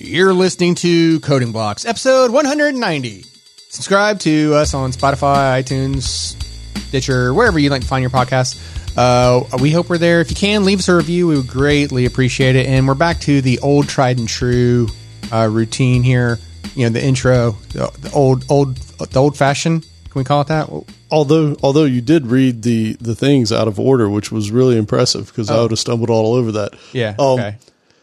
You're 0.00 0.32
listening 0.32 0.76
to 0.76 1.18
Coding 1.20 1.50
Blocks, 1.50 1.84
episode 1.84 2.30
190. 2.30 3.24
Subscribe 3.68 4.20
to 4.20 4.54
us 4.54 4.72
on 4.72 4.92
Spotify, 4.92 5.60
iTunes, 5.60 6.40
Stitcher, 6.86 7.34
wherever 7.34 7.58
you 7.58 7.68
like 7.68 7.82
to 7.82 7.88
find 7.88 8.02
your 8.02 8.10
podcast. 8.10 8.56
Uh, 8.96 9.44
we 9.60 9.72
hope 9.72 9.90
we're 9.90 9.98
there. 9.98 10.20
If 10.20 10.30
you 10.30 10.36
can, 10.36 10.64
leave 10.64 10.78
us 10.78 10.88
a 10.88 10.94
review. 10.94 11.26
We 11.26 11.36
would 11.36 11.48
greatly 11.48 12.06
appreciate 12.06 12.54
it. 12.54 12.66
And 12.66 12.86
we're 12.86 12.94
back 12.94 13.18
to 13.22 13.40
the 13.40 13.58
old 13.58 13.88
tried 13.88 14.18
and 14.18 14.28
true 14.28 14.86
uh, 15.32 15.48
routine 15.50 16.04
here. 16.04 16.38
You 16.76 16.84
know, 16.84 16.90
the 16.90 17.04
intro, 17.04 17.52
the, 17.70 17.90
the 17.98 18.12
old, 18.12 18.44
old, 18.48 18.76
the 18.76 19.18
old 19.18 19.36
fashioned. 19.36 19.82
Can 19.82 20.20
we 20.20 20.24
call 20.24 20.42
it 20.42 20.46
that? 20.46 20.70
Although, 21.10 21.56
although 21.60 21.84
you 21.84 22.02
did 22.02 22.28
read 22.28 22.62
the 22.62 22.92
the 23.00 23.16
things 23.16 23.50
out 23.50 23.66
of 23.66 23.80
order, 23.80 24.08
which 24.08 24.30
was 24.30 24.52
really 24.52 24.76
impressive 24.76 25.26
because 25.26 25.50
I 25.50 25.60
would 25.60 25.72
have 25.72 25.80
stumbled 25.80 26.08
all 26.08 26.34
over 26.34 26.52
that. 26.52 26.74
Yeah. 26.92 27.16
Um, 27.18 27.40
okay. 27.40 27.56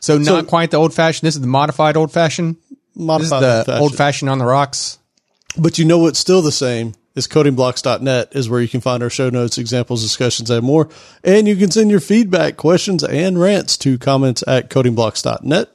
So 0.05 0.17
not 0.17 0.25
so- 0.25 0.43
quite 0.43 0.71
the 0.71 0.77
old 0.77 0.93
fashioned. 0.93 1.25
This 1.27 1.35
is 1.35 1.41
the 1.41 1.47
modified 1.47 1.97
old 1.97 2.11
fashioned. 2.11 2.57
This 2.57 2.77
is 2.99 3.05
Modified 3.07 3.41
the 3.41 3.47
old-fashioned. 3.57 3.81
old 3.81 3.95
fashioned 3.95 4.29
on 4.29 4.37
the 4.37 4.45
rocks. 4.45 4.99
But 5.57 5.77
you 5.79 5.85
know 5.85 5.97
what's 5.99 6.19
still 6.19 6.41
the 6.41 6.51
same 6.51 6.93
is 7.15 7.27
codingblocks.net 7.27 8.29
is 8.33 8.49
where 8.49 8.61
you 8.61 8.67
can 8.67 8.81
find 8.81 9.01
our 9.01 9.09
show 9.09 9.29
notes, 9.29 9.57
examples, 9.57 10.01
discussions, 10.03 10.49
and 10.49 10.63
more. 10.65 10.89
And 11.23 11.47
you 11.47 11.55
can 11.55 11.71
send 11.71 11.89
your 11.91 11.99
feedback, 11.99 12.55
questions, 12.57 13.03
and 13.03 13.39
rants 13.39 13.77
to 13.77 13.97
comments 13.97 14.43
at 14.47 14.69
codingblocks.net. 14.69 15.69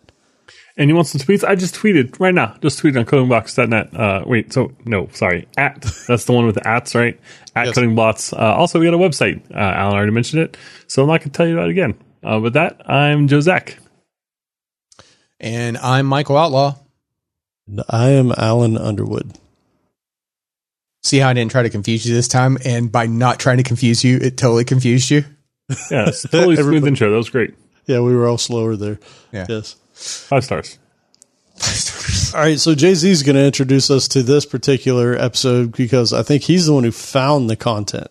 And 0.77 0.88
you 0.88 0.95
want 0.95 1.09
some 1.09 1.21
tweets? 1.21 1.45
I 1.45 1.57
just 1.57 1.74
tweeted 1.74 2.19
right 2.21 2.35
now. 2.35 2.57
Just 2.62 2.83
tweeted 2.83 2.99
on 3.01 3.05
codingblocks.net. 3.05 3.95
Uh, 3.95 4.23
wait, 4.27 4.52
so 4.52 4.73
no, 4.87 5.09
sorry, 5.12 5.47
at 5.59 5.83
that's 6.07 6.24
the 6.24 6.33
one 6.33 6.47
with 6.47 6.55
the 6.55 6.66
ats, 6.66 6.95
right? 6.95 7.19
At 7.57 7.66
Yes. 7.66 7.77
codingblocks. 7.79 8.33
Uh, 8.33 8.55
also, 8.55 8.79
we 8.79 8.87
got 8.87 8.95
a 8.95 8.99
website. 8.99 9.43
Uh, 9.51 9.59
Allen 9.59 9.97
already 9.97 10.12
mentioned 10.12 10.43
it, 10.43 10.57
so 10.87 11.02
I'm 11.02 11.09
not 11.09 11.21
going 11.21 11.30
to 11.33 11.37
tell 11.37 11.47
you 11.47 11.55
about 11.55 11.69
it 11.69 11.73
again. 11.73 11.95
Uh, 12.23 12.38
with 12.41 12.52
that, 12.55 12.80
I'm 12.88 13.29
Joe 13.29 13.41
Zack. 13.41 13.79
And 15.41 15.79
I'm 15.79 16.07
Michael 16.07 16.37
Outlaw. 16.37 16.77
And 17.67 17.83
I 17.89 18.11
am 18.11 18.33
Allen 18.37 18.77
Underwood. 18.77 19.33
See 21.02 21.19
how 21.19 21.30
I 21.30 21.32
didn't 21.32 21.51
try 21.51 21.63
to 21.63 21.71
confuse 21.71 22.05
you 22.05 22.15
this 22.15 22.29
time, 22.29 22.59
and 22.65 22.93
by 22.93 23.07
not 23.07 23.38
trying 23.41 23.57
to 23.57 23.63
confuse 23.63 24.05
you, 24.05 24.19
it 24.19 24.37
totally 24.37 24.65
confused 24.65 25.10
you. 25.10 25.24
Yeah, 25.91 26.09
it's 26.09 26.24
a 26.24 26.29
totally 26.29 26.57
smooth 26.57 26.66
Everybody- 26.66 26.88
intro. 26.88 27.10
That 27.10 27.16
was 27.16 27.30
great. 27.30 27.55
Yeah, 27.87 28.01
we 28.01 28.15
were 28.15 28.29
all 28.29 28.37
slower 28.38 28.77
there. 28.77 28.99
Yeah. 29.32 29.47
Yes. 29.49 29.77
Five 29.95 30.45
stars. 30.45 30.79
All 32.35 32.41
right, 32.41 32.59
so 32.60 32.75
Jay 32.75 32.95
Z 32.95 33.10
is 33.10 33.23
going 33.23 33.37
to 33.37 33.45
introduce 33.45 33.91
us 33.91 34.07
to 34.09 34.23
this 34.23 34.47
particular 34.47 35.15
episode 35.16 35.73
because 35.77 36.13
I 36.13 36.23
think 36.23 36.43
he's 36.45 36.66
the 36.66 36.73
one 36.73 36.85
who 36.85 36.93
found 36.93 37.51
the 37.51 37.57
content. 37.57 38.09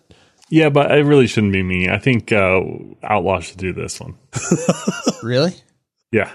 Yeah, 0.50 0.68
but 0.68 0.90
it 0.90 1.04
really 1.04 1.26
shouldn't 1.26 1.52
be 1.52 1.62
me. 1.62 1.88
I 1.88 1.98
think 1.98 2.30
uh, 2.30 2.60
Outlaw 3.02 3.40
should 3.40 3.56
do 3.56 3.72
this 3.72 3.98
one. 4.00 4.16
really? 5.22 5.54
Yeah. 6.12 6.30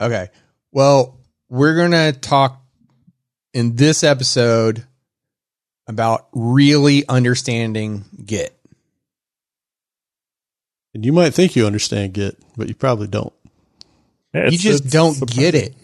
Okay. 0.00 0.28
Well, 0.72 1.18
we're 1.48 1.76
gonna 1.76 2.12
talk 2.12 2.62
in 3.52 3.76
this 3.76 4.02
episode 4.04 4.84
about 5.86 6.28
really 6.32 7.06
understanding 7.08 8.04
Git. 8.24 8.56
And 10.94 11.04
you 11.04 11.12
might 11.12 11.34
think 11.34 11.56
you 11.56 11.66
understand 11.66 12.14
Git, 12.14 12.36
but 12.56 12.68
you 12.68 12.74
probably 12.74 13.06
don't. 13.08 13.32
Yeah, 14.34 14.48
You 14.48 14.58
just 14.58 14.88
don't 14.90 15.14
surprising. 15.14 15.40
get 15.42 15.54
it. 15.54 15.74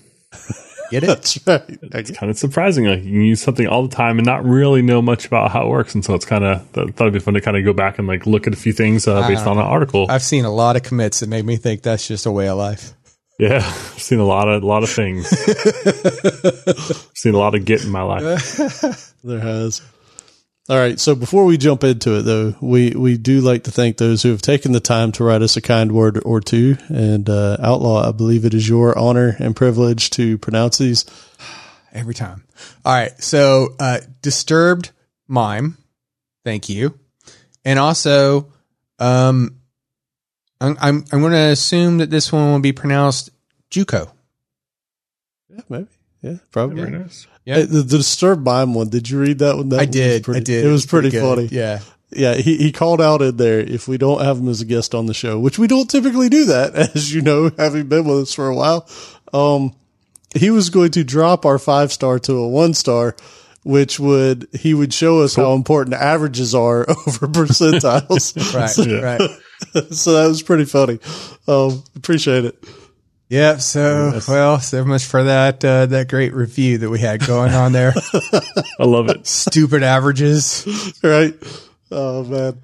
Get 0.90 1.02
it? 1.02 1.06
That's 1.08 1.46
right. 1.46 1.78
It's 1.82 2.10
kind 2.12 2.30
of 2.30 2.38
surprising. 2.38 2.84
Like 2.84 3.02
you 3.02 3.10
can 3.10 3.22
use 3.22 3.42
something 3.42 3.66
all 3.66 3.86
the 3.86 3.94
time 3.94 4.18
and 4.18 4.26
not 4.26 4.44
really 4.44 4.82
know 4.82 5.02
much 5.02 5.26
about 5.26 5.50
how 5.50 5.66
it 5.66 5.68
works, 5.68 5.94
and 5.96 6.04
so 6.04 6.14
it's 6.14 6.24
kind 6.24 6.44
of 6.44 6.60
th- 6.72 6.90
thought 6.94 7.04
it'd 7.04 7.12
be 7.12 7.18
fun 7.18 7.34
to 7.34 7.40
kind 7.40 7.56
of 7.56 7.64
go 7.64 7.72
back 7.72 7.98
and 7.98 8.06
like 8.06 8.24
look 8.26 8.46
at 8.46 8.52
a 8.52 8.56
few 8.56 8.72
things 8.72 9.08
uh, 9.08 9.26
based 9.26 9.46
on 9.46 9.58
an 9.58 9.64
article. 9.64 10.06
I've 10.08 10.22
seen 10.22 10.44
a 10.44 10.52
lot 10.52 10.76
of 10.76 10.84
commits 10.84 11.20
that 11.20 11.28
made 11.28 11.44
me 11.44 11.56
think 11.56 11.82
that's 11.82 12.06
just 12.06 12.26
a 12.26 12.30
way 12.30 12.48
of 12.48 12.56
life. 12.58 12.92
Yeah, 13.38 13.56
I've 13.56 14.02
seen 14.02 14.18
a 14.18 14.24
lot 14.24 14.48
of 14.48 14.62
a 14.62 14.66
lot 14.66 14.82
of 14.82 14.90
things. 14.90 15.28
seen 17.14 17.34
a 17.34 17.38
lot 17.38 17.54
of 17.54 17.64
Git 17.64 17.84
in 17.84 17.90
my 17.90 18.02
life. 18.02 19.12
There 19.24 19.40
has. 19.40 19.82
All 20.68 20.78
right. 20.78 20.98
So 20.98 21.14
before 21.14 21.44
we 21.44 21.58
jump 21.58 21.84
into 21.84 22.18
it, 22.18 22.22
though, 22.22 22.54
we, 22.60 22.90
we 22.90 23.18
do 23.18 23.40
like 23.40 23.64
to 23.64 23.70
thank 23.70 23.96
those 23.96 24.22
who 24.22 24.30
have 24.30 24.42
taken 24.42 24.72
the 24.72 24.80
time 24.80 25.12
to 25.12 25.24
write 25.24 25.42
us 25.42 25.56
a 25.56 25.60
kind 25.60 25.92
word 25.92 26.20
or 26.24 26.40
two. 26.40 26.76
And 26.88 27.28
uh, 27.28 27.56
Outlaw, 27.60 28.08
I 28.08 28.12
believe 28.12 28.44
it 28.44 28.54
is 28.54 28.68
your 28.68 28.96
honor 28.98 29.36
and 29.38 29.54
privilege 29.54 30.10
to 30.10 30.38
pronounce 30.38 30.78
these. 30.78 31.04
Every 31.92 32.14
time. 32.14 32.44
All 32.84 32.92
right. 32.92 33.12
So, 33.22 33.74
uh, 33.80 34.00
disturbed 34.22 34.90
mime. 35.28 35.78
Thank 36.44 36.68
you. 36.68 36.98
And 37.64 37.78
also, 37.78 38.52
um, 38.98 39.55
I'm, 40.60 40.76
I'm, 40.80 41.04
I'm 41.12 41.20
going 41.20 41.32
to 41.32 41.50
assume 41.50 41.98
that 41.98 42.10
this 42.10 42.32
one 42.32 42.52
will 42.52 42.60
be 42.60 42.72
pronounced 42.72 43.30
Juco. 43.70 44.10
Yeah, 45.48 45.60
maybe. 45.68 45.86
Yeah, 46.22 46.36
probably. 46.50 46.82
Very 46.82 46.98
nice. 46.98 47.26
Yeah. 47.44 47.60
The, 47.60 47.82
the 47.82 47.98
disturbed 47.98 48.44
mime 48.44 48.74
one. 48.74 48.88
Did 48.88 49.08
you 49.10 49.20
read 49.20 49.38
that 49.40 49.56
one? 49.56 49.68
That 49.68 49.76
I 49.80 49.82
one 49.84 49.90
did. 49.90 50.24
pretty- 50.24 50.40
I 50.40 50.42
did. 50.42 50.64
It 50.64 50.70
was 50.70 50.86
pretty, 50.86 51.10
good. 51.10 51.22
funny. 51.22 51.48
Yeah. 51.52 51.80
Yeah, 52.10 52.34
he, 52.34 52.56
he 52.56 52.70
called 52.72 53.00
out 53.00 53.20
in 53.20 53.36
there 53.36 53.58
if 53.58 53.88
we 53.88 53.98
don't 53.98 54.22
have 54.22 54.38
him 54.38 54.48
as 54.48 54.60
a 54.60 54.64
guest 54.64 54.94
on 54.94 55.06
the 55.06 55.12
show, 55.14 55.38
which 55.40 55.58
we 55.58 55.66
don't 55.66 55.90
typically 55.90 56.28
do 56.28 56.46
that, 56.46 56.74
as 56.94 57.12
you 57.12 57.20
know, 57.20 57.50
having 57.58 57.88
been 57.88 58.04
with 58.06 58.18
us 58.18 58.32
for 58.32 58.46
a 58.48 58.54
while. 58.54 58.88
Um, 59.32 59.74
he 60.34 60.50
was 60.50 60.70
going 60.70 60.92
to 60.92 61.02
drop 61.04 61.44
our 61.44 61.58
five 61.58 61.92
star 61.92 62.18
to 62.20 62.32
a 62.34 62.48
one 62.48 62.74
star, 62.74 63.16
which 63.64 63.98
would 63.98 64.46
he 64.52 64.72
would 64.72 64.94
show 64.94 65.22
us 65.22 65.34
how 65.34 65.52
important 65.54 65.94
averages 65.96 66.54
are 66.54 66.88
over 67.06 67.26
percentiles. 67.26 68.34
Right. 68.54 69.18
Right. 69.18 69.30
so 69.90 70.12
that 70.14 70.26
was 70.28 70.42
pretty 70.42 70.64
funny. 70.64 70.98
Um, 71.48 71.82
appreciate 71.96 72.44
it. 72.44 72.62
Yeah. 73.28 73.56
So, 73.56 74.20
well, 74.28 74.60
so 74.60 74.84
much 74.84 75.04
for 75.04 75.24
that, 75.24 75.64
uh, 75.64 75.86
that 75.86 76.08
great 76.08 76.32
review 76.32 76.78
that 76.78 76.90
we 76.90 77.00
had 77.00 77.26
going 77.26 77.52
on 77.52 77.72
there. 77.72 77.92
I 78.78 78.84
love 78.84 79.08
it. 79.08 79.26
Stupid 79.26 79.82
averages. 79.82 80.96
Right? 81.02 81.34
Oh 81.90 82.24
man. 82.24 82.60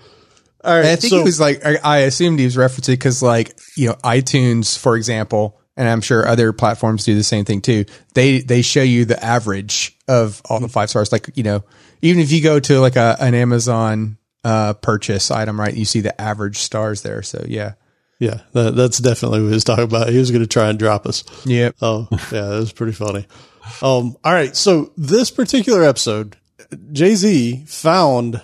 All 0.65 0.75
right. 0.75 0.81
And 0.81 0.89
I 0.89 0.97
think 0.97 1.11
so, 1.11 1.19
he 1.19 1.25
was 1.25 1.41
like, 1.41 1.65
I, 1.65 1.79
I 1.83 1.99
assumed 1.99 2.39
he 2.39 2.45
was 2.45 2.57
referencing 2.57 2.93
because, 2.93 3.23
like, 3.23 3.59
you 3.77 3.89
know, 3.89 3.95
iTunes, 4.05 4.79
for 4.79 4.97
example, 4.97 5.59
and 5.77 5.89
I'm 5.89 6.01
sure 6.01 6.27
other 6.27 6.53
platforms 6.53 7.05
do 7.05 7.17
the 7.17 7.25
same 7.25 7.45
thing 7.45 7.61
too. 7.61 7.85
They 8.15 8.41
they 8.41 8.63
show 8.63 8.83
you 8.83 9.05
the 9.05 9.23
average 9.23 9.99
of 10.07 10.43
all 10.45 10.61
the 10.61 10.69
five 10.69 10.91
stars. 10.91 11.11
Like, 11.11 11.31
you 11.35 11.43
know, 11.43 11.65
even 12.03 12.21
if 12.21 12.31
you 12.31 12.43
go 12.43 12.61
to 12.61 12.81
like 12.81 12.97
a 12.97 13.17
an 13.19 13.35
Amazon 13.35 14.19
uh, 14.45 14.75
purchase 14.75 15.31
item, 15.31 15.61
right, 15.61 15.75
you 15.75 15.85
see 15.85 16.01
the 16.01 16.19
average 16.21 16.59
stars 16.59 17.03
there. 17.03 17.23
So 17.23 17.45
yeah, 17.49 17.75
yeah, 18.19 18.43
that, 18.53 18.77
that's 18.77 18.99
definitely 18.99 19.41
what 19.41 19.49
he 19.49 19.55
was 19.55 19.65
talking 19.65 19.85
about. 19.85 20.09
He 20.09 20.19
was 20.19 20.31
going 20.31 20.43
to 20.43 20.49
try 20.49 20.69
and 20.69 20.79
drop 20.79 21.07
us. 21.07 21.25
yep. 21.45 21.75
Oh, 21.83 22.09
yeah, 22.11 22.19
that 22.43 22.59
was 22.61 22.73
pretty 22.73 22.93
funny. 22.93 23.27
Um, 23.83 24.17
all 24.25 24.33
right. 24.33 24.55
So 24.55 24.93
this 24.97 25.31
particular 25.31 25.83
episode, 25.83 26.37
Jay 26.93 27.15
Z 27.15 27.65
found 27.67 28.43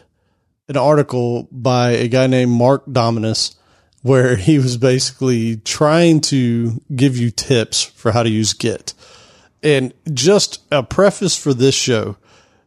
an 0.69 0.77
article 0.77 1.49
by 1.51 1.91
a 1.91 2.09
guy 2.09 2.27
named 2.27 2.53
Mark 2.53 2.85
Dominus 2.91 3.57
where 4.03 4.37
he 4.37 4.59
was 4.59 4.77
basically 4.77 5.57
trying 5.59 6.21
to 6.21 6.81
give 6.95 7.17
you 7.17 7.31
tips 7.31 7.83
for 7.83 8.13
how 8.13 8.23
to 8.23 8.31
use 8.31 8.53
Git. 8.53 8.95
And 9.63 9.93
just 10.13 10.63
a 10.71 10.83
preface 10.83 11.37
for 11.37 11.53
this 11.53 11.75
show, 11.75 12.17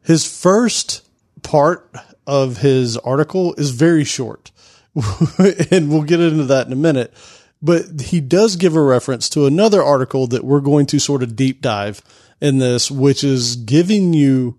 his 0.04 0.26
first 0.26 1.08
part 1.42 1.90
of 2.28 2.58
his 2.58 2.98
article 2.98 3.54
is 3.56 3.72
very 3.72 4.04
short. 4.04 4.52
and 5.72 5.90
we'll 5.90 6.04
get 6.04 6.20
into 6.20 6.44
that 6.46 6.68
in 6.68 6.74
a 6.74 6.78
minute. 6.78 7.14
But 7.62 8.02
he 8.02 8.20
does 8.20 8.56
give 8.56 8.76
a 8.76 8.82
reference 8.82 9.30
to 9.30 9.46
another 9.46 9.84
article 9.84 10.28
that 10.28 10.44
we're 10.44 10.62
going 10.62 10.88
to 10.88 11.00
sort 11.00 11.24
of 11.24 11.36
deep 11.36 11.62
dive 11.62 12.02
in 12.42 12.58
this, 12.58 12.90
which 12.90 13.24
is 13.24 13.56
giving 13.56 14.14
you 14.14 14.58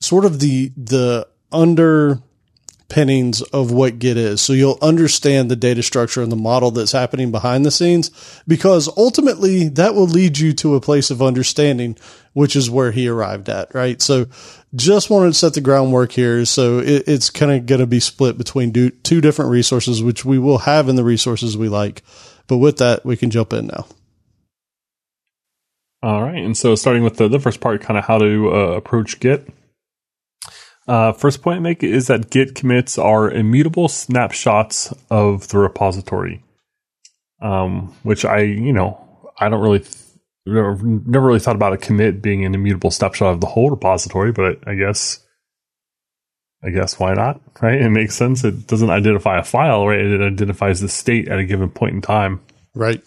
sort 0.00 0.24
of 0.24 0.38
the, 0.38 0.70
the 0.76 1.26
underpinnings 1.50 3.42
of 3.42 3.72
what 3.72 3.98
Git 3.98 4.16
is. 4.16 4.40
So 4.40 4.52
you'll 4.52 4.78
understand 4.80 5.50
the 5.50 5.56
data 5.56 5.82
structure 5.82 6.22
and 6.22 6.30
the 6.30 6.36
model 6.36 6.70
that's 6.70 6.92
happening 6.92 7.32
behind 7.32 7.66
the 7.66 7.72
scenes 7.72 8.12
because 8.46 8.88
ultimately 8.96 9.68
that 9.70 9.96
will 9.96 10.06
lead 10.06 10.38
you 10.38 10.52
to 10.54 10.76
a 10.76 10.80
place 10.80 11.10
of 11.10 11.20
understanding, 11.20 11.96
which 12.32 12.54
is 12.54 12.70
where 12.70 12.92
he 12.92 13.08
arrived 13.08 13.48
at, 13.48 13.74
right? 13.74 14.00
So 14.00 14.26
just 14.74 15.10
wanted 15.10 15.28
to 15.28 15.34
set 15.34 15.54
the 15.54 15.60
groundwork 15.60 16.12
here. 16.12 16.44
So 16.44 16.78
it, 16.78 17.04
it's 17.06 17.30
kind 17.30 17.52
of 17.52 17.66
going 17.66 17.80
to 17.80 17.86
be 17.86 18.00
split 18.00 18.36
between 18.38 18.70
do, 18.70 18.90
two 18.90 19.20
different 19.20 19.50
resources, 19.50 20.02
which 20.02 20.24
we 20.24 20.38
will 20.38 20.58
have 20.58 20.88
in 20.88 20.96
the 20.96 21.04
resources 21.04 21.56
we 21.56 21.68
like. 21.68 22.02
But 22.46 22.58
with 22.58 22.78
that, 22.78 23.04
we 23.04 23.16
can 23.16 23.30
jump 23.30 23.52
in 23.52 23.66
now. 23.68 23.86
All 26.00 26.22
right, 26.22 26.36
and 26.36 26.56
so 26.56 26.76
starting 26.76 27.02
with 27.02 27.16
the, 27.16 27.28
the 27.28 27.40
first 27.40 27.60
part, 27.60 27.80
kind 27.80 27.98
of 27.98 28.04
how 28.04 28.18
to 28.18 28.50
uh, 28.50 28.58
approach 28.76 29.18
Git. 29.18 29.48
Uh, 30.86 31.12
first 31.12 31.42
point 31.42 31.56
I 31.56 31.60
make 31.60 31.82
is 31.82 32.06
that 32.06 32.30
Git 32.30 32.54
commits 32.54 32.98
are 32.98 33.30
immutable 33.30 33.88
snapshots 33.88 34.94
of 35.10 35.48
the 35.48 35.58
repository, 35.58 36.44
um, 37.42 37.94
which 38.04 38.24
I, 38.24 38.42
you 38.42 38.72
know, 38.72 39.32
I 39.38 39.48
don't 39.48 39.60
really, 39.60 39.84
never, 40.54 40.72
really 40.74 41.40
thought 41.40 41.56
about 41.56 41.72
a 41.72 41.78
commit 41.78 42.22
being 42.22 42.44
an 42.44 42.54
immutable 42.54 42.90
snapshot 42.90 43.34
of 43.34 43.40
the 43.40 43.46
whole 43.46 43.70
repository, 43.70 44.32
but 44.32 44.58
I, 44.66 44.72
I 44.72 44.74
guess, 44.74 45.20
I 46.62 46.70
guess 46.70 46.98
why 46.98 47.14
not? 47.14 47.40
Right? 47.60 47.80
It 47.80 47.90
makes 47.90 48.14
sense. 48.14 48.44
It 48.44 48.66
doesn't 48.66 48.90
identify 48.90 49.38
a 49.38 49.44
file, 49.44 49.86
right? 49.86 50.00
It 50.00 50.20
identifies 50.20 50.80
the 50.80 50.88
state 50.88 51.28
at 51.28 51.38
a 51.38 51.44
given 51.44 51.70
point 51.70 51.94
in 51.94 52.02
time. 52.02 52.40
Right. 52.74 53.02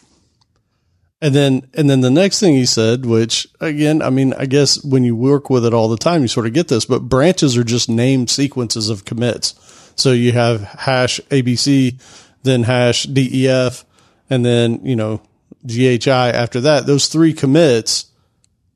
And 1.23 1.35
then, 1.35 1.67
and 1.75 1.87
then 1.87 2.01
the 2.01 2.09
next 2.09 2.39
thing 2.39 2.55
he 2.55 2.65
said, 2.65 3.05
which 3.05 3.45
again, 3.59 4.01
I 4.01 4.09
mean, 4.09 4.33
I 4.33 4.47
guess 4.47 4.83
when 4.83 5.03
you 5.03 5.15
work 5.15 5.51
with 5.51 5.65
it 5.65 5.73
all 5.73 5.87
the 5.87 5.97
time, 5.97 6.23
you 6.23 6.27
sort 6.27 6.47
of 6.47 6.53
get 6.53 6.67
this, 6.67 6.85
but 6.85 7.03
branches 7.03 7.55
are 7.57 7.63
just 7.63 7.89
named 7.89 8.31
sequences 8.31 8.89
of 8.89 9.05
commits. 9.05 9.53
So 9.95 10.13
you 10.13 10.31
have 10.31 10.61
hash 10.61 11.19
ABC, 11.29 12.01
then 12.41 12.63
hash 12.63 13.03
DEF, 13.03 13.85
and 14.31 14.43
then, 14.43 14.83
you 14.83 14.95
know, 14.95 15.21
GHI 15.65 16.29
after 16.29 16.61
that. 16.61 16.85
Those 16.85 17.07
three 17.07 17.33
commits, 17.33 18.05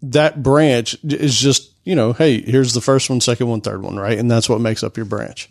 that 0.01 0.43
branch 0.43 0.97
is 1.03 1.39
just, 1.39 1.71
you 1.83 1.95
know, 1.95 2.13
hey, 2.13 2.41
here's 2.41 2.73
the 2.73 2.81
first 2.81 3.09
one, 3.09 3.21
second 3.21 3.47
one, 3.47 3.61
third 3.61 3.81
one, 3.81 3.95
right? 3.97 4.17
And 4.17 4.29
that's 4.29 4.49
what 4.49 4.61
makes 4.61 4.83
up 4.83 4.97
your 4.97 5.05
branch. 5.05 5.49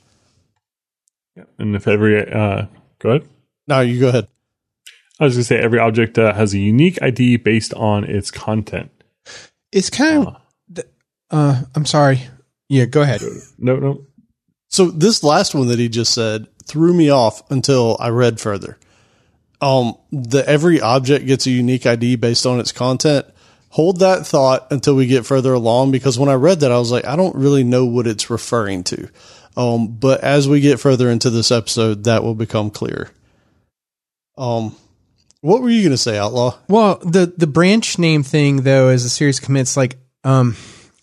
Yeah. 1.37 1.45
And 1.59 1.75
if 1.75 1.89
every, 1.89 2.31
uh, 2.31 2.67
go 2.99 3.11
ahead. 3.11 3.29
No, 3.67 3.81
you 3.81 4.01
go 4.01 4.09
ahead. 4.09 4.29
I 5.21 5.25
was 5.25 5.35
going 5.35 5.43
to 5.43 5.45
say 5.45 5.59
every 5.59 5.79
object 5.79 6.19
uh, 6.19 6.33
has 6.35 6.55
a 6.55 6.59
unique 6.59 7.01
ID 7.01 7.37
based 7.39 7.73
on 7.75 8.05
its 8.05 8.31
content. 8.31 8.91
It's 9.73 9.91
kind 9.91 10.27
of. 10.27 10.85
Uh, 11.31 11.63
I'm 11.75 11.87
sorry. 11.87 12.21
Yeah, 12.69 12.85
go 12.85 13.03
ahead. 13.03 13.23
No, 13.59 13.77
no. 13.77 14.07
So 14.69 14.91
this 14.91 15.23
last 15.23 15.55
one 15.55 15.69
that 15.69 15.79
he 15.79 15.89
just 15.89 16.13
said 16.13 16.49
threw 16.67 16.93
me 16.95 17.11
off 17.11 17.49
until 17.51 17.97
I 18.01 18.09
read 18.09 18.41
further. 18.41 18.79
Um, 19.65 19.97
the 20.13 20.47
every 20.47 20.83
object 20.83 21.25
gets 21.25 21.47
a 21.47 21.51
unique 21.51 21.87
ID 21.87 22.17
based 22.17 22.45
on 22.45 22.61
its 22.61 22.71
content. 22.71 23.25
Hold 23.71 24.01
that 24.01 24.27
thought 24.27 24.71
until 24.71 24.95
we 24.95 25.07
get 25.07 25.25
further 25.25 25.55
along 25.55 25.91
because 25.91 26.19
when 26.19 26.29
I 26.29 26.35
read 26.35 26.61
that, 26.61 26.71
I 26.71 26.79
was 26.79 26.93
like, 26.93 27.07
I 27.07 27.17
don't 27.17 27.35
really 27.35 27.65
know 27.65 27.87
what 27.87 28.07
it's 28.07 28.29
referring 28.29 28.85
to. 28.85 29.09
Um, 29.57 29.87
but 29.87 30.23
as 30.23 30.47
we 30.47 30.61
get 30.61 30.81
further 30.81 31.09
into 31.09 31.31
this 31.31 31.51
episode, 31.51 32.05
that 32.05 32.23
will 32.23 32.35
become 32.35 32.71
clear. 32.71 33.11
Um, 34.37 34.77
what 35.41 35.63
were 35.63 35.71
you 35.71 35.81
going 35.81 35.93
to 35.93 35.97
say, 35.97 36.19
Outlaw? 36.19 36.59
Well, 36.69 36.97
the 36.99 37.33
the 37.35 37.47
branch 37.47 37.99
name 37.99 38.23
thing 38.23 38.63
though, 38.63 38.89
as 38.89 39.07
a 39.07 39.11
series 39.11 39.41
commits, 39.41 39.79
like, 39.79 39.97
um, 40.25 40.57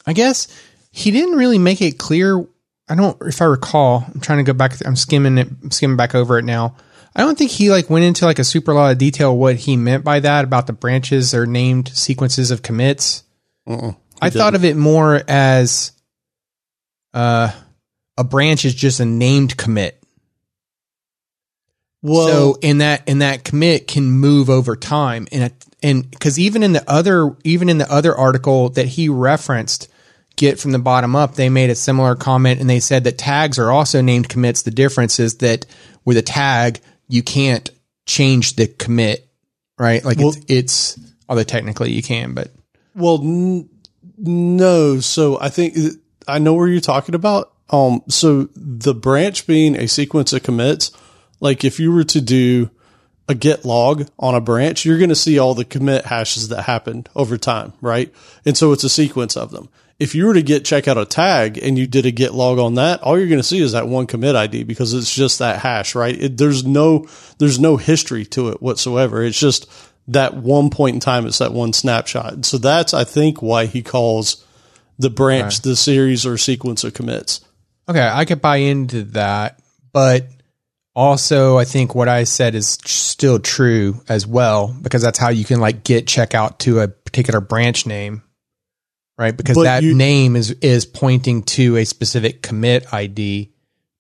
I 0.06 0.13
guess 0.13 0.48
he 0.92 1.10
didn't 1.10 1.36
really 1.36 1.58
make 1.58 1.81
it 1.81 1.98
clear. 1.98 2.46
I 2.88 2.94
don't, 2.94 3.19
if 3.24 3.42
I 3.42 3.46
recall, 3.46 4.06
I'm 4.13 4.22
trying 4.22 4.38
to 4.38 4.44
go 4.44 4.54
back. 4.54 4.74
I'm 4.86 4.96
skimming 4.96 5.40
it, 5.40 5.48
skimming 5.74 5.98
back 5.98 6.13
over 6.13 6.38
it 6.38 6.46
now. 6.46 6.75
I 7.16 7.22
don't 7.22 7.38
think 7.38 7.52
he 7.52 7.69
like 7.69 7.90
went 7.90 8.06
into 8.06 8.25
like 8.25 8.40
a 8.40 8.44
super 8.44 8.74
lot 8.74 8.92
of 8.92 8.98
detail 8.98 9.36
what 9.36 9.58
he 9.58 9.75
meant 9.75 10.04
by 10.04 10.22
that 10.22 10.46
about 10.46 10.68
the 10.68 10.74
branches 10.74 11.34
or 11.34 11.46
named 11.46 11.90
sequences 11.90 12.52
of 12.52 12.62
commits. 12.62 13.24
Uh-uh, 13.68 13.94
I 14.22 14.30
thought 14.30 14.56
of 14.56 14.63
it 14.63 14.78
more 14.78 15.22
as 15.28 15.92
uh, 17.13 17.52
a 18.18 18.24
branch 18.24 18.66
is 18.66 18.75
just 18.75 19.00
a 19.00 19.06
named 19.06 19.58
commit. 19.58 20.02
Well, 22.04 22.28
so 22.28 22.58
in 22.62 22.80
that 22.80 23.08
in 23.08 23.19
that 23.19 23.44
commit 23.44 23.88
can 23.88 24.10
move 24.10 24.50
over 24.50 24.75
time 24.75 25.28
and 25.31 25.54
and 25.84 26.10
because 26.10 26.40
even 26.40 26.63
in 26.63 26.72
the 26.72 26.90
other 26.90 27.36
even 27.44 27.69
in 27.69 27.78
the 27.78 27.92
other 27.92 28.16
article 28.16 28.69
that 28.69 28.88
he 28.88 29.10
referenced 29.10 29.88
Git 30.36 30.60
from 30.60 30.72
the 30.72 30.80
bottom 30.80 31.16
up 31.16 31.36
they 31.36 31.50
made 31.50 31.69
a 31.69 31.75
similar 31.75 32.16
comment 32.16 32.60
and 32.60 32.68
they 32.68 32.80
said 32.80 33.04
that 33.04 33.19
tags 33.19 33.60
are 33.60 33.69
also 33.69 34.02
named 34.02 34.30
commits 34.30 34.63
the 34.63 34.72
difference 34.72 35.19
is 35.19 35.38
that 35.38 35.68
with 36.04 36.18
a 36.18 36.24
tag 36.24 36.80
you 37.12 37.22
can't 37.24 37.69
change 38.06 38.56
the 38.56 38.68
commit 38.68 39.28
right 39.78 40.04
like 40.04 40.18
Well- 40.18 40.30
it's 40.30 40.46
it's 40.48 41.00
although 41.30 41.44
technically 41.44 41.92
you 41.92 42.02
can 42.02 42.34
but 42.34 42.52
Well, 42.96 43.19
n- 43.22 43.69
no. 44.18 45.00
So 45.00 45.40
I 45.40 45.50
think 45.50 45.78
I 46.28 46.40
know 46.40 46.54
where 46.54 46.68
you're 46.68 46.81
talking 46.81 47.16
about. 47.16 47.54
Um, 47.69 48.02
so 48.10 48.50
the 48.56 48.94
branch 48.94 49.48
being 49.48 49.75
a 49.75 49.88
sequence 49.88 50.34
of 50.34 50.44
commits, 50.44 50.92
like 51.40 51.63
if 51.63 51.80
you 51.80 51.92
were 51.92 52.04
to 52.04 52.19
do 52.22 52.69
a 53.30 53.34
git 53.36 53.63
log 53.63 54.10
on 54.19 54.36
a 54.36 54.42
branch, 54.42 54.86
you're 54.86 54.98
going 54.98 55.10
to 55.10 55.16
see 55.16 55.40
all 55.40 55.54
the 55.56 55.63
commit 55.63 56.06
hashes 56.06 56.50
that 56.50 56.63
happened 56.63 57.08
over 57.16 57.38
time, 57.38 57.72
right? 57.80 58.13
And 58.46 58.58
so 58.58 58.74
it's 58.74 58.84
a 58.84 58.90
sequence 58.90 59.38
of 59.38 59.52
them. 59.52 59.69
If 60.01 60.15
you 60.15 60.25
were 60.25 60.33
to 60.33 60.42
git 60.42 60.65
check 60.65 60.88
out 60.88 60.98
a 60.98 61.06
tag 61.06 61.59
and 61.59 61.77
you 61.77 61.86
did 61.86 62.06
a 62.07 62.12
git 62.12 62.33
log 62.33 62.57
on 62.57 62.75
that, 62.75 63.03
all 63.03 63.19
you're 63.19 63.27
going 63.27 63.39
to 63.39 63.48
see 63.48 63.62
is 63.62 63.74
that 63.74 63.88
one 63.88 64.07
commit 64.07 64.36
ID 64.36 64.63
because 64.63 64.94
it's 64.94 65.13
just 65.13 65.39
that 65.39 65.59
hash, 65.59 65.94
right? 65.94 66.19
It, 66.19 66.38
there's 66.38 66.65
no, 66.65 67.07
there's 67.38 67.59
no 67.59 67.77
history 67.77 68.25
to 68.25 68.50
it 68.50 68.62
whatsoever. 68.62 69.24
It's 69.24 69.39
just 69.39 69.71
that 70.07 70.36
one 70.36 70.71
point 70.71 70.95
in 70.95 71.00
time. 71.00 71.27
It's 71.27 71.38
that 71.38 71.53
one 71.53 71.71
snapshot. 71.71 72.45
So 72.45 72.57
that's, 72.57 72.94
I 72.94 73.03
think, 73.03 73.44
why 73.44 73.68
he 73.68 73.83
calls 73.83 74.44
the 74.98 75.09
branch 75.09 75.62
the 75.62 75.75
series 75.75 76.25
or 76.25 76.38
sequence 76.38 76.83
of 76.83 76.94
commits. 76.94 77.42
Okay, 77.88 78.07
I 78.07 78.25
could 78.25 78.42
buy 78.42 78.57
into 78.57 79.03
that, 79.03 79.59
but 79.94 80.27
also 80.95 81.57
I 81.57 81.65
think 81.65 81.95
what 81.95 82.07
I 82.07 82.24
said 82.25 82.56
is 82.56 82.77
still 82.86 83.39
true 83.39 84.01
as 84.07 84.27
well 84.27 84.75
because 84.81 85.01
that's 85.01 85.18
how 85.18 85.30
you 85.30 85.45
can 85.45 85.59
like 85.59 85.83
git 85.83 86.06
checkout 86.06 86.59
to 86.59 86.80
a 86.80 86.88
particular 86.88 87.42
branch 87.42 87.86
name, 87.86 88.24
right? 89.18 89.36
Because 89.36 89.56
But 89.56 89.63
that 89.63 89.84
you- 89.84 89.96
name 89.96 90.36
is 90.36 90.52
is 90.62 90.86
pointing 90.86 91.44
to 91.44 91.78
a 91.78 91.86
specific 91.86 92.42
commit 92.42 92.92
ID. 92.94 93.50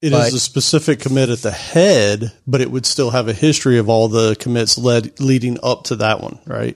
It 0.01 0.13
is 0.13 0.33
a 0.33 0.39
specific 0.39 0.99
commit 0.99 1.29
at 1.29 1.43
the 1.43 1.51
head, 1.51 2.31
but 2.47 2.59
it 2.59 2.71
would 2.71 2.87
still 2.87 3.11
have 3.11 3.27
a 3.27 3.33
history 3.33 3.77
of 3.77 3.87
all 3.87 4.07
the 4.07 4.35
commits 4.35 4.77
led 4.79 5.19
leading 5.19 5.59
up 5.61 5.83
to 5.85 5.95
that 5.97 6.21
one, 6.21 6.39
right? 6.47 6.75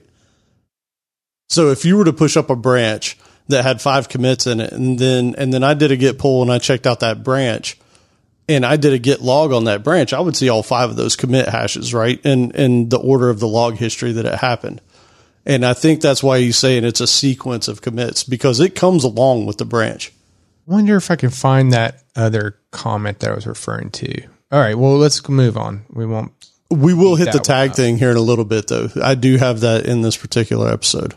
So 1.48 1.70
if 1.70 1.84
you 1.84 1.96
were 1.96 2.04
to 2.04 2.12
push 2.12 2.36
up 2.36 2.50
a 2.50 2.56
branch 2.56 3.18
that 3.48 3.64
had 3.64 3.80
five 3.80 4.08
commits 4.08 4.46
in 4.46 4.60
it, 4.60 4.72
and 4.72 4.96
then 4.98 5.34
and 5.38 5.52
then 5.52 5.64
I 5.64 5.74
did 5.74 5.90
a 5.90 5.96
git 5.96 6.18
pull 6.18 6.42
and 6.42 6.52
I 6.52 6.58
checked 6.58 6.86
out 6.86 7.00
that 7.00 7.24
branch, 7.24 7.76
and 8.48 8.64
I 8.64 8.76
did 8.76 8.92
a 8.92 8.98
git 8.98 9.20
log 9.22 9.52
on 9.52 9.64
that 9.64 9.82
branch, 9.82 10.12
I 10.12 10.20
would 10.20 10.36
see 10.36 10.48
all 10.48 10.62
five 10.62 10.90
of 10.90 10.96
those 10.96 11.16
commit 11.16 11.48
hashes, 11.48 11.92
right? 11.92 12.20
And 12.24 12.54
in 12.54 12.88
the 12.90 12.98
order 12.98 13.28
of 13.28 13.40
the 13.40 13.48
log 13.48 13.74
history 13.74 14.12
that 14.12 14.24
it 14.26 14.34
happened. 14.36 14.80
And 15.46 15.64
I 15.64 15.74
think 15.74 16.00
that's 16.00 16.22
why 16.24 16.40
he's 16.40 16.58
saying 16.58 16.84
it's 16.84 17.00
a 17.00 17.06
sequence 17.06 17.68
of 17.68 17.80
commits 17.80 18.24
because 18.24 18.58
it 18.58 18.74
comes 18.74 19.04
along 19.04 19.46
with 19.46 19.58
the 19.58 19.64
branch. 19.64 20.12
Wonder 20.66 20.96
if 20.96 21.10
I 21.10 21.16
can 21.16 21.30
find 21.30 21.72
that 21.72 22.02
other 22.16 22.58
comment 22.72 23.20
that 23.20 23.30
I 23.30 23.34
was 23.34 23.46
referring 23.46 23.90
to. 23.90 24.22
All 24.50 24.58
right, 24.60 24.76
well 24.76 24.96
let's 24.96 25.26
move 25.28 25.56
on. 25.56 25.84
We 25.90 26.04
won't. 26.04 26.32
We 26.68 26.94
will 26.94 27.14
hit 27.14 27.30
the 27.30 27.38
one 27.38 27.44
tag 27.44 27.70
up. 27.70 27.76
thing 27.76 27.96
here 27.96 28.10
in 28.10 28.16
a 28.16 28.20
little 28.20 28.44
bit, 28.44 28.66
though. 28.66 28.88
I 29.00 29.14
do 29.14 29.36
have 29.36 29.60
that 29.60 29.86
in 29.86 30.00
this 30.02 30.16
particular 30.16 30.68
episode, 30.72 31.14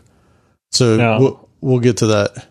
so 0.70 0.96
Now- 0.96 1.18
we'll, 1.18 1.48
we'll 1.60 1.80
get 1.80 1.96
to 1.98 2.06
that. 2.06 2.46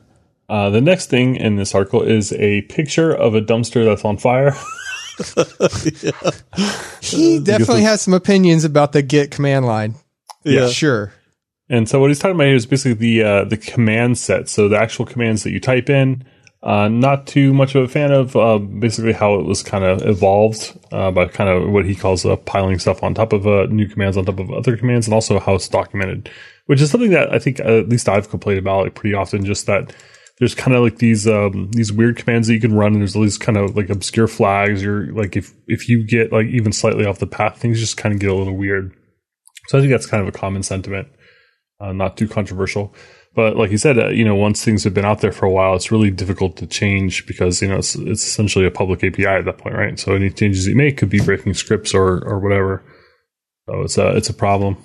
Uh, 0.49 0.69
the 0.71 0.81
next 0.81 1.05
thing 1.09 1.35
in 1.37 1.55
this 1.55 1.73
article 1.75 2.01
is 2.01 2.33
a 2.33 2.63
picture 2.63 3.11
of 3.13 3.35
a 3.35 3.41
dumpster 3.41 3.85
that's 3.85 4.03
on 4.03 4.17
fire. 4.17 4.53
He 7.01 7.39
definitely 7.39 7.83
has 7.83 8.01
some 8.01 8.13
opinions 8.13 8.63
about 8.63 8.91
the 8.93 9.01
Git 9.01 9.31
command 9.31 9.65
line. 9.65 9.95
Yeah. 10.43 10.69
sure. 10.69 11.13
And 11.69 11.87
so 11.87 11.99
what 11.99 12.09
he's 12.09 12.19
talking 12.19 12.35
about 12.35 12.47
here 12.47 12.55
is 12.55 12.65
basically 12.65 12.93
the 12.93 13.23
uh, 13.23 13.43
the 13.45 13.57
command 13.57 14.17
set. 14.17 14.49
So 14.49 14.67
the 14.67 14.77
actual 14.77 15.05
commands 15.05 15.43
that 15.43 15.51
you 15.51 15.59
type 15.59 15.89
in. 15.89 16.25
Uh, 16.61 16.89
not 16.89 17.25
too 17.25 17.53
much 17.53 17.73
of 17.73 17.83
a 17.83 17.87
fan 17.87 18.11
of 18.11 18.35
uh, 18.35 18.57
basically 18.57 19.13
how 19.13 19.35
it 19.35 19.45
was 19.45 19.63
kind 19.63 19.85
of 19.85 20.05
evolved 20.05 20.77
uh, 20.91 21.09
by 21.09 21.25
kind 21.25 21.49
of 21.49 21.71
what 21.71 21.85
he 21.85 21.95
calls 21.95 22.25
uh, 22.25 22.35
piling 22.35 22.77
stuff 22.77 23.01
on 23.01 23.13
top 23.13 23.31
of 23.31 23.47
uh, 23.47 23.65
new 23.67 23.87
commands 23.87 24.17
on 24.17 24.25
top 24.25 24.39
of 24.39 24.51
other 24.51 24.75
commands, 24.75 25.07
and 25.07 25.13
also 25.13 25.39
how 25.39 25.55
it's 25.55 25.69
documented, 25.69 26.29
which 26.65 26.81
is 26.81 26.91
something 26.91 27.11
that 27.11 27.33
I 27.33 27.39
think 27.39 27.61
uh, 27.61 27.79
at 27.79 27.87
least 27.87 28.09
I've 28.09 28.29
complained 28.29 28.59
about 28.59 28.83
like 28.83 28.95
pretty 28.95 29.15
often. 29.15 29.45
Just 29.45 29.67
that 29.67 29.95
there's 30.39 30.53
kind 30.53 30.75
of 30.75 30.83
like 30.83 30.97
these 30.97 31.29
um, 31.29 31.71
these 31.71 31.93
weird 31.93 32.17
commands 32.17 32.49
that 32.49 32.55
you 32.55 32.59
can 32.59 32.75
run, 32.75 32.91
and 32.91 33.01
there's 33.01 33.15
all 33.15 33.21
these 33.21 33.37
kind 33.37 33.57
of 33.57 33.77
like 33.77 33.89
obscure 33.89 34.27
flags. 34.27 34.83
You're 34.83 35.13
like 35.13 35.37
if 35.37 35.53
if 35.67 35.87
you 35.87 36.05
get 36.05 36.33
like 36.33 36.47
even 36.47 36.73
slightly 36.73 37.05
off 37.05 37.19
the 37.19 37.27
path, 37.27 37.57
things 37.57 37.79
just 37.79 37.95
kind 37.95 38.13
of 38.13 38.19
get 38.19 38.31
a 38.31 38.35
little 38.35 38.57
weird. 38.57 38.93
So 39.67 39.77
I 39.77 39.81
think 39.81 39.91
that's 39.91 40.07
kind 40.07 40.21
of 40.21 40.27
a 40.27 40.37
common 40.37 40.63
sentiment 40.63 41.07
uh, 41.79 41.91
not 41.93 42.17
too 42.17 42.27
controversial. 42.27 42.93
But 43.35 43.55
like 43.55 43.69
you 43.71 43.77
said, 43.77 43.97
uh, 43.99 44.07
you 44.09 44.25
know, 44.25 44.35
once 44.35 44.63
things 44.65 44.83
have 44.83 44.93
been 44.93 45.05
out 45.05 45.21
there 45.21 45.31
for 45.31 45.45
a 45.45 45.51
while, 45.51 45.75
it's 45.75 45.91
really 45.91 46.09
difficult 46.09 46.57
to 46.57 46.67
change 46.67 47.25
because 47.27 47.61
you 47.61 47.67
know 47.67 47.77
it's, 47.77 47.95
it's 47.95 48.23
essentially 48.25 48.65
a 48.65 48.71
public 48.71 49.03
API 49.03 49.25
at 49.27 49.45
that 49.45 49.59
point, 49.59 49.75
right? 49.75 49.99
So 49.99 50.13
any 50.13 50.29
changes 50.31 50.67
you 50.67 50.75
make 50.75 50.97
could 50.97 51.09
be 51.09 51.21
breaking 51.21 51.53
scripts 51.53 51.93
or 51.93 52.23
or 52.25 52.39
whatever. 52.39 52.83
So 53.69 53.81
it's 53.83 53.97
a 53.97 54.15
it's 54.17 54.29
a 54.29 54.33
problem. 54.33 54.77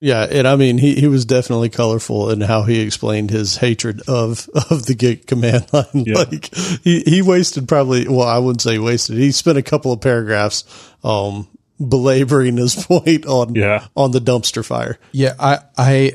Yeah, 0.00 0.28
and 0.30 0.46
I 0.46 0.54
mean, 0.54 0.78
he, 0.78 0.94
he 0.94 1.08
was 1.08 1.24
definitely 1.24 1.70
colorful 1.70 2.30
in 2.30 2.40
how 2.40 2.62
he 2.62 2.78
explained 2.78 3.30
his 3.30 3.56
hatred 3.56 4.00
of 4.06 4.48
of 4.70 4.86
the 4.86 4.94
Git 4.94 5.26
command 5.26 5.66
line. 5.72 5.86
Yeah. 5.92 6.18
Like 6.18 6.54
he 6.54 7.00
he 7.00 7.20
wasted 7.20 7.66
probably 7.66 8.06
well, 8.06 8.28
I 8.28 8.38
wouldn't 8.38 8.62
say 8.62 8.78
wasted. 8.78 9.18
He 9.18 9.32
spent 9.32 9.58
a 9.58 9.62
couple 9.62 9.92
of 9.92 10.00
paragraphs 10.00 10.62
um 11.02 11.48
belaboring 11.84 12.58
his 12.58 12.76
point 12.86 13.26
on 13.26 13.56
Yeah. 13.56 13.86
on 13.96 14.12
the 14.12 14.20
dumpster 14.20 14.64
fire. 14.64 14.98
Yeah, 15.10 15.34
I 15.40 15.58
I 15.76 16.12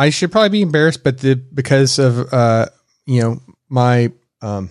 I 0.00 0.08
should 0.08 0.32
probably 0.32 0.48
be 0.48 0.62
embarrassed, 0.62 1.04
but 1.04 1.18
the 1.18 1.34
because 1.34 1.98
of 1.98 2.32
uh 2.32 2.66
you 3.04 3.20
know 3.20 3.40
my 3.68 4.12
um 4.40 4.70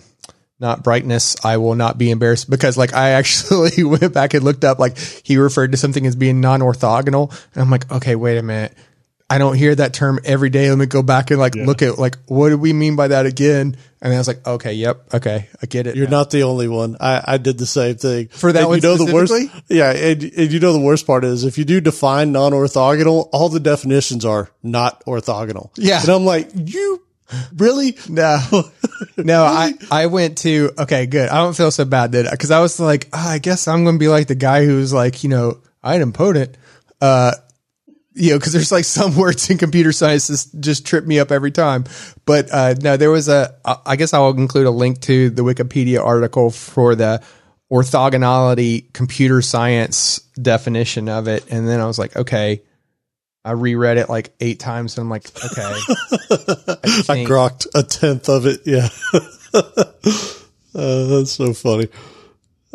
not 0.58 0.82
brightness, 0.82 1.36
I 1.44 1.56
will 1.58 1.76
not 1.76 1.98
be 1.98 2.10
embarrassed 2.10 2.50
because 2.50 2.76
like 2.76 2.92
I 2.92 3.10
actually 3.20 3.84
went 3.84 4.12
back 4.12 4.34
and 4.34 4.42
looked 4.42 4.64
up 4.64 4.80
like 4.80 4.98
he 4.98 5.36
referred 5.36 5.70
to 5.70 5.78
something 5.78 6.04
as 6.04 6.16
being 6.16 6.40
non 6.40 6.60
orthogonal, 6.60 7.30
and 7.54 7.62
I'm 7.62 7.70
like, 7.70 7.90
okay, 7.92 8.16
wait 8.16 8.38
a 8.38 8.42
minute. 8.42 8.76
I 9.30 9.38
don't 9.38 9.54
hear 9.54 9.72
that 9.76 9.94
term 9.94 10.18
every 10.24 10.50
day. 10.50 10.68
Let 10.68 10.78
me 10.78 10.86
go 10.86 11.02
back 11.02 11.30
and 11.30 11.38
like 11.38 11.54
look 11.54 11.82
at 11.82 11.98
like 11.98 12.18
what 12.26 12.48
do 12.48 12.58
we 12.58 12.72
mean 12.72 12.96
by 12.96 13.08
that 13.08 13.26
again? 13.26 13.76
And 14.02 14.12
I 14.12 14.18
was 14.18 14.26
like, 14.26 14.44
okay, 14.46 14.72
yep, 14.72 15.14
okay, 15.14 15.48
I 15.62 15.66
get 15.66 15.86
it. 15.86 15.94
You're 15.94 16.06
now. 16.06 16.18
not 16.18 16.30
the 16.30 16.42
only 16.42 16.66
one. 16.68 16.96
I, 16.98 17.22
I 17.24 17.38
did 17.38 17.58
the 17.58 17.66
same 17.66 17.96
thing 17.96 18.28
For 18.28 18.50
that 18.50 18.60
And 18.60 18.68
one 18.68 18.78
You 18.78 18.82
know 18.82 18.96
the 18.96 19.12
worst, 19.12 19.32
yeah, 19.68 19.92
and, 19.92 20.22
and 20.22 20.52
you 20.52 20.58
know 20.58 20.72
the 20.72 20.80
worst 20.80 21.06
part 21.06 21.24
is 21.24 21.44
if 21.44 21.58
you 21.58 21.64
do 21.64 21.80
define 21.80 22.32
non-orthogonal, 22.32 23.28
all 23.32 23.48
the 23.50 23.60
definitions 23.60 24.24
are 24.24 24.50
not 24.62 25.04
orthogonal. 25.04 25.70
Yeah. 25.76 26.00
and 26.00 26.08
I'm 26.08 26.24
like, 26.24 26.48
you 26.54 27.02
really? 27.56 27.96
No, 28.08 28.40
no, 29.16 29.44
I, 29.44 29.74
I 29.90 30.06
went 30.06 30.38
to, 30.38 30.72
okay, 30.78 31.06
good. 31.06 31.28
I 31.28 31.36
don't 31.36 31.56
feel 31.56 31.70
so 31.70 31.84
bad 31.84 32.10
did 32.10 32.26
Cause 32.26 32.50
I 32.50 32.60
was 32.60 32.80
like, 32.80 33.08
oh, 33.12 33.28
I 33.28 33.38
guess 33.38 33.68
I'm 33.68 33.84
going 33.84 33.96
to 33.96 34.00
be 34.00 34.08
like 34.08 34.26
the 34.26 34.34
guy 34.34 34.64
who's 34.64 34.92
like, 34.92 35.22
you 35.22 35.30
know, 35.30 35.60
idempotent. 35.84 36.54
Uh, 37.00 37.32
you 38.12 38.30
know, 38.32 38.38
cause 38.38 38.52
there's 38.52 38.72
like 38.72 38.84
some 38.84 39.16
words 39.18 39.48
in 39.50 39.58
computer 39.58 39.92
science 39.92 40.28
that 40.28 40.60
just 40.60 40.86
trip 40.86 41.06
me 41.06 41.18
up 41.18 41.30
every 41.30 41.50
time. 41.50 41.84
But, 42.26 42.50
uh, 42.52 42.74
no, 42.80 42.96
there 42.96 43.10
was 43.10 43.28
a. 43.28 43.54
I 43.64 43.96
guess 43.96 44.12
I'll 44.12 44.30
include 44.30 44.66
a 44.66 44.70
link 44.70 45.00
to 45.02 45.30
the 45.30 45.42
Wikipedia 45.42 46.04
article 46.04 46.50
for 46.50 46.94
the 46.94 47.22
orthogonality 47.72 48.92
computer 48.92 49.42
science 49.42 50.18
definition 50.40 51.08
of 51.08 51.28
it. 51.28 51.44
And 51.50 51.68
then 51.68 51.80
I 51.80 51.86
was 51.86 51.98
like, 51.98 52.16
okay, 52.16 52.62
I 53.44 53.52
reread 53.52 53.96
it 53.96 54.08
like 54.08 54.34
eight 54.40 54.58
times 54.58 54.98
and 54.98 55.04
I'm 55.04 55.10
like, 55.10 55.26
okay. 55.44 55.62
I 55.62 57.02
think- 57.02 57.28
grokked 57.28 57.66
a 57.74 57.82
tenth 57.82 58.28
of 58.28 58.46
it. 58.46 58.60
Yeah. 58.66 58.88
uh, 60.74 61.06
that's 61.06 61.32
so 61.32 61.52
funny. 61.54 61.88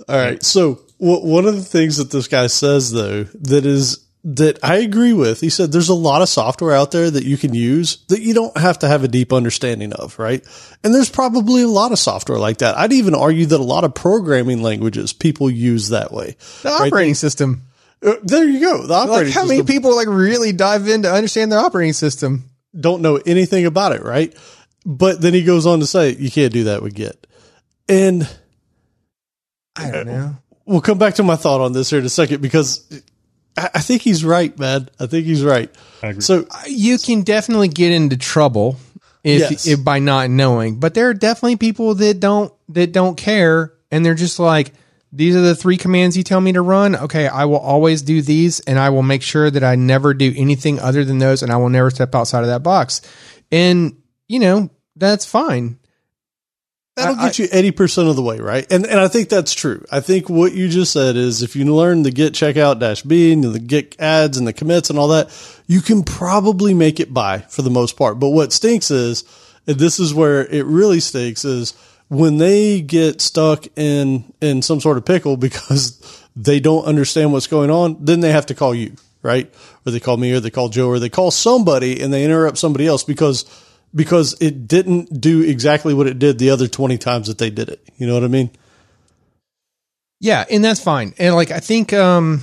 All 0.08 0.18
right. 0.18 0.42
So 0.44 0.82
w- 1.00 1.26
one 1.26 1.46
of 1.46 1.56
the 1.56 1.62
things 1.62 1.98
that 1.98 2.12
this 2.12 2.28
guy 2.28 2.48
says 2.48 2.92
though, 2.92 3.24
that 3.24 3.66
is, 3.66 4.05
that 4.28 4.60
I 4.64 4.78
agree 4.78 5.14
with, 5.14 5.40
he 5.40 5.50
said 5.50 5.72
there's 5.72 5.90
a 5.90 5.96
lot 5.96 6.22
of 6.22 6.30
software 6.30 6.76
out 6.76 6.92
there 6.92 7.10
that 7.10 7.24
you 7.24 7.38
can 7.38 7.54
use 7.54 7.98
that 8.08 8.22
you 8.22 8.34
don't 8.34 8.58
have 8.58 8.80
to 8.80 8.88
have 8.88 9.04
a 9.04 9.08
deep 9.08 9.32
understanding 9.32 9.94
of, 9.94 10.18
right? 10.18 10.44
And 10.84 10.94
there's 10.94 11.10
probably 11.10 11.62
a 11.62 11.68
lot 11.68 11.92
of 11.92 12.00
software 12.00 12.40
like 12.40 12.58
that. 12.58 12.78
I'd 12.78 12.94
even 12.94 13.14
argue 13.14 13.46
that 13.46 13.60
a 13.60 13.64
lot 13.64 13.84
of 13.84 13.94
programming 13.94 14.64
languages 14.64 15.14
people 15.14 15.50
use 15.50 15.90
that 15.90 16.12
way. 16.12 16.38
The 16.64 16.70
operating 16.70 17.14
system. 17.14 17.64
Uh, 18.04 18.16
there 18.24 18.50
you 18.50 18.60
go. 18.60 18.86
The 18.86 18.94
operating 18.96 19.26
Like 19.28 19.34
how 19.34 19.46
many 19.46 19.64
people 19.64 19.96
like 19.96 20.08
really 20.08 20.52
dive 20.52 20.88
in 20.88 21.04
to 21.04 21.12
understand 21.12 21.52
their 21.52 21.60
operating 21.60 21.94
system? 21.94 22.50
don't 22.80 23.02
know 23.02 23.18
anything 23.26 23.66
about 23.66 23.94
it, 23.94 24.04
right? 24.04 24.36
But 24.86 25.22
then 25.22 25.34
he 25.34 25.44
goes 25.44 25.66
on 25.66 25.80
to 25.80 25.88
say, 25.88 26.16
you 26.16 26.30
can't 26.30 26.54
do 26.54 26.66
that 26.66 26.82
with 26.82 26.94
Git. 26.94 27.28
And 27.88 28.30
I 29.76 29.92
don't 29.92 30.08
know. 30.08 30.36
we'll 30.66 30.82
come 30.82 30.98
back 30.98 31.16
to 31.16 31.24
my 31.24 31.36
thought 31.36 31.62
on 31.62 31.74
this 31.74 31.90
here 31.90 32.00
in 32.00 32.06
a 32.06 32.10
second 32.10 32.42
because 32.42 33.02
I, 33.58 33.70
I 33.76 33.82
think 33.82 34.02
he's 34.02 34.24
right, 34.26 34.58
man. 34.60 34.90
I 35.00 35.08
think 35.08 35.26
he's 35.26 35.44
right. 35.44 35.70
I 36.04 36.10
agree. 36.10 36.22
So 36.22 36.46
uh, 36.50 36.62
You 36.68 36.98
can 36.98 37.22
definitely 37.24 37.68
get 37.70 37.92
into 37.92 38.18
trouble 38.18 38.78
if, 39.24 39.40
Yes. 39.52 39.68
if 39.68 39.84
by 39.84 40.00
not 40.00 40.30
knowing, 40.30 40.80
but 40.80 40.94
there 40.94 41.10
are 41.10 41.14
definitely 41.14 41.56
people 41.58 41.96
that 41.96 42.20
don't 42.20 42.54
that 42.70 42.92
don't 42.92 43.16
care 43.16 43.74
and 43.92 44.06
they're 44.06 44.16
just 44.16 44.40
like 44.40 44.74
these 45.12 45.36
are 45.36 45.42
the 45.42 45.56
three 45.56 45.78
commands 45.78 46.18
you 46.18 46.24
tell 46.24 46.42
me 46.42 46.52
to 46.54 46.62
run. 46.62 46.96
Okay, 46.96 47.28
I 47.28 47.46
will 47.46 47.60
always 47.60 48.02
do 48.02 48.22
these 48.22 48.60
and 48.62 48.78
I 48.78 48.90
will 48.90 49.04
make 49.04 49.22
sure 49.22 49.50
that 49.50 49.64
I 49.64 49.76
never 49.76 50.14
do 50.14 50.34
anything 50.36 50.80
other 50.80 51.06
than 51.06 51.20
those 51.20 51.42
and 51.42 51.52
I 51.52 51.58
will 51.58 51.70
never 51.70 51.90
step 51.90 52.14
outside 52.14 52.42
of 52.42 52.48
that 52.48 52.64
box. 52.64 53.02
And 53.52 53.96
you 54.28 54.40
know, 54.40 54.70
that's 54.96 55.26
fine. 55.26 55.80
That'll 56.96 57.20
I- 57.20 57.26
get 57.28 57.40
you 57.40 57.48
80% 57.48 58.10
of 58.10 58.16
the 58.16 58.22
way, 58.22 58.40
right? 58.40 58.66
And, 58.72 58.86
and 58.86 59.00
I 59.00 59.08
think 59.08 59.30
that's 59.30 59.54
true. 59.54 59.86
I 59.92 60.00
think 60.00 60.30
what 60.30 60.54
you 60.54 60.70
just 60.70 60.94
said 60.94 61.16
is 61.16 61.42
if 61.42 61.56
you 61.56 61.66
learn 61.76 62.04
the 62.04 62.12
git 62.12 62.34
checkout 62.34 62.80
dash 62.80 63.02
B 63.04 63.34
and 63.34 63.44
the 63.44 63.60
git 63.60 64.00
ads 64.00 64.38
and 64.38 64.48
the 64.48 64.54
commits 64.54 64.90
and 64.90 64.98
all 64.98 65.10
that, 65.10 65.30
you 65.68 65.82
can 65.82 66.04
probably 66.04 66.74
make 66.74 67.00
it 67.00 67.14
by 67.14 67.40
for 67.40 67.62
the 67.62 67.70
most 67.70 67.98
part. 67.98 68.20
But 68.20 68.30
what 68.30 68.54
stinks 68.54 68.92
is, 68.92 69.24
and 69.68 69.78
this 69.78 70.00
is 70.00 70.14
where 70.14 70.46
it 70.46 70.66
really 70.66 71.00
stinks 71.00 71.44
is 71.44 71.74
when 72.08 72.38
they 72.38 72.82
get 72.82 73.20
stuck 73.20 73.66
in, 73.76 74.32
in 74.42 74.62
some 74.62 74.80
sort 74.80 74.98
of 74.98 75.06
pickle 75.06 75.38
because 75.38 76.00
they 76.36 76.60
don't 76.60 76.86
understand 76.86 77.34
what's 77.34 77.48
going 77.48 77.70
on, 77.70 77.98
then 78.04 78.20
they 78.20 78.32
have 78.32 78.46
to 78.48 78.56
call 78.56 78.74
you, 78.76 78.94
right? 79.22 79.52
Or 79.86 79.92
they 79.92 80.00
call 80.00 80.18
me 80.18 80.34
or 80.34 80.40
they 80.40 80.50
call 80.50 80.70
Joe 80.70 80.88
or 80.88 81.00
they 81.00 81.10
call 81.10 81.32
somebody 81.32 82.02
and 82.02 82.14
they 82.14 82.24
interrupt 82.24 82.58
somebody 82.58 82.88
else 82.88 83.04
because 83.04 83.44
because 83.96 84.36
it 84.42 84.68
didn't 84.68 85.22
do 85.22 85.42
exactly 85.42 85.94
what 85.94 86.08
it 86.08 86.20
did 86.20 86.38
the 86.38 86.50
other 86.50 86.68
20 86.68 86.98
times 86.98 87.28
that 87.28 87.38
they 87.38 87.50
did 87.50 87.70
it. 87.70 87.82
You 87.98 88.06
know 88.08 88.14
what 88.14 88.24
I 88.24 88.28
mean? 88.28 88.52
Yeah, 90.20 90.44
and 90.52 90.64
that's 90.64 90.82
fine. 90.82 91.14
And 91.18 91.36
like 91.36 91.52
I 91.52 91.60
think 91.60 91.94
um 91.94 92.42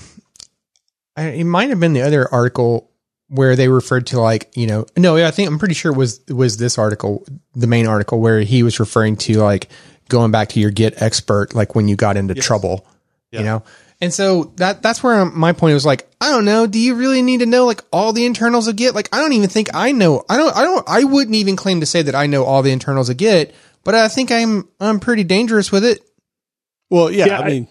I, 1.17 1.25
it 1.29 1.45
might 1.45 1.69
have 1.71 1.81
been 1.81 1.93
the 1.93 2.03
other 2.03 2.33
article 2.33 2.91
where 3.29 3.57
they 3.57 3.69
referred 3.69 4.07
to 4.09 4.21
like, 4.21 4.51
you 4.57 4.67
know, 4.67 4.87
no, 4.97 5.17
I 5.17 5.31
think 5.31 5.49
I'm 5.49 5.59
pretty 5.59 5.75
sure 5.75 5.93
it 5.93 5.97
was 5.97 6.21
it 6.29 6.33
was 6.33 6.57
this 6.57 6.79
article, 6.79 7.27
the 7.55 7.67
main 7.67 7.87
article 7.87 8.21
where 8.21 8.41
he 8.41 8.63
was 8.63 8.81
referring 8.81 9.17
to 9.17 9.39
like 9.39 9.69
going 10.09 10.31
back 10.31 10.51
to 10.51 10.61
your 10.61 10.71
Git 10.71 11.01
expert 11.03 11.55
like 11.55 11.75
when 11.75 11.89
you 11.89 11.97
got 11.97 12.17
into 12.17 12.35
trouble, 12.35 12.87
you 13.31 13.45
know. 13.45 13.63
And 14.03 14.13
so 14.13 14.53
that 14.57 14.83
that's 14.83 15.03
where 15.03 15.25
my 15.25 15.53
point 15.53 15.75
was 15.75 15.87
like, 15.87 16.07
I 16.21 16.29
don't 16.31 16.45
know, 16.45 16.67
do 16.67 16.79
you 16.79 16.97
really 16.97 17.23
need 17.23 17.39
to 17.39 17.47
know 17.47 17.65
like 17.67 17.83
all 17.93 18.13
the 18.13 18.27
internals 18.27 18.67
of 18.69 18.77
Git? 18.77 18.95
Like 18.95 19.09
I 19.15 19.19
don't 19.21 19.33
even 19.33 19.49
think 19.49 19.69
I 19.75 19.93
know. 19.93 20.25
I 20.29 20.37
don't 20.37 20.55
I 20.57 20.63
don't 20.65 20.87
I 20.89 21.05
wouldn't 21.05 21.37
even 21.37 21.55
claim 21.57 21.81
to 21.81 21.87
say 21.87 22.03
that 22.03 22.15
I 22.15 22.27
know 22.27 22.45
all 22.45 22.63
the 22.63 22.73
internals 22.73 23.09
of 23.09 23.17
Git, 23.17 23.55
but 23.85 23.95
I 23.95 24.09
think 24.09 24.31
I'm 24.33 24.69
I'm 24.81 24.99
pretty 25.01 25.23
dangerous 25.25 25.71
with 25.71 25.85
it. 25.85 26.01
Well, 26.91 27.11
yeah, 27.13 27.27
Yeah, 27.27 27.39
I 27.41 27.43
I- 27.45 27.49
mean, 27.49 27.69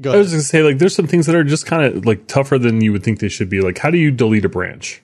go 0.00 0.10
I 0.10 0.14
ahead. 0.14 0.24
was 0.24 0.30
going 0.32 0.40
to 0.40 0.46
say, 0.46 0.62
like, 0.62 0.78
there's 0.78 0.96
some 0.96 1.06
things 1.06 1.26
that 1.26 1.36
are 1.36 1.44
just 1.44 1.66
kind 1.66 1.84
of 1.84 2.06
like 2.06 2.26
tougher 2.26 2.58
than 2.58 2.80
you 2.80 2.90
would 2.92 3.04
think 3.04 3.20
they 3.20 3.28
should 3.28 3.48
be. 3.50 3.60
Like, 3.60 3.78
how 3.78 3.90
do 3.90 3.98
you 3.98 4.10
delete 4.10 4.44
a 4.44 4.48
branch? 4.48 5.02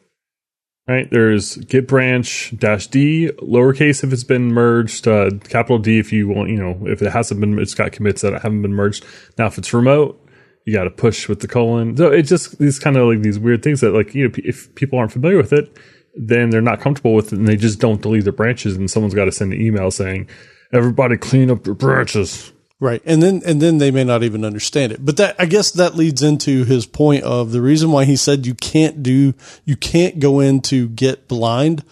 Right? 0.88 1.08
There's 1.10 1.56
git 1.56 1.86
branch 1.86 2.54
dash 2.56 2.86
D, 2.86 3.30
lowercase 3.42 4.02
if 4.02 4.10
it's 4.14 4.24
been 4.24 4.46
merged, 4.54 5.06
uh, 5.06 5.28
capital 5.44 5.78
D 5.78 5.98
if 5.98 6.10
you 6.14 6.26
want, 6.28 6.48
you 6.48 6.56
know, 6.56 6.78
if 6.86 7.02
it 7.02 7.12
hasn't 7.12 7.38
been, 7.40 7.58
it's 7.58 7.74
got 7.74 7.92
commits 7.92 8.22
that 8.22 8.32
haven't 8.40 8.62
been 8.62 8.72
merged. 8.72 9.04
Now, 9.36 9.46
if 9.48 9.58
it's 9.58 9.74
remote, 9.74 10.18
you 10.64 10.72
got 10.72 10.84
to 10.84 10.90
push 10.90 11.28
with 11.28 11.40
the 11.40 11.48
colon. 11.48 11.96
So 11.96 12.08
it's 12.08 12.28
just 12.28 12.58
these 12.58 12.78
kind 12.78 12.96
of 12.96 13.08
like 13.08 13.22
these 13.22 13.38
weird 13.38 13.62
things 13.62 13.80
that, 13.80 13.92
like, 13.92 14.14
you 14.14 14.28
know, 14.28 14.34
if 14.36 14.74
people 14.74 14.98
aren't 14.98 15.12
familiar 15.12 15.36
with 15.36 15.52
it, 15.52 15.76
then 16.14 16.50
they're 16.50 16.60
not 16.60 16.80
comfortable 16.80 17.14
with 17.14 17.32
it 17.32 17.38
and 17.38 17.46
they 17.46 17.56
just 17.56 17.78
don't 17.78 18.02
delete 18.02 18.24
their 18.24 18.32
branches. 18.32 18.76
And 18.76 18.90
someone's 18.90 19.14
got 19.14 19.26
to 19.26 19.32
send 19.32 19.52
an 19.52 19.60
email 19.60 19.90
saying, 19.90 20.28
everybody 20.72 21.16
clean 21.16 21.50
up 21.50 21.64
your 21.64 21.74
branches. 21.74 22.52
Right. 22.80 23.02
And 23.04 23.22
then, 23.22 23.42
and 23.44 23.60
then 23.60 23.78
they 23.78 23.90
may 23.90 24.04
not 24.04 24.22
even 24.22 24.44
understand 24.44 24.92
it. 24.92 25.04
But 25.04 25.16
that, 25.16 25.36
I 25.38 25.46
guess 25.46 25.72
that 25.72 25.96
leads 25.96 26.22
into 26.22 26.64
his 26.64 26.86
point 26.86 27.24
of 27.24 27.50
the 27.50 27.60
reason 27.60 27.90
why 27.90 28.04
he 28.04 28.16
said 28.16 28.46
you 28.46 28.54
can't 28.54 29.02
do, 29.02 29.34
you 29.64 29.76
can't 29.76 30.20
go 30.20 30.38
into 30.40 30.88
Git 30.88 31.26
blind 31.26 31.82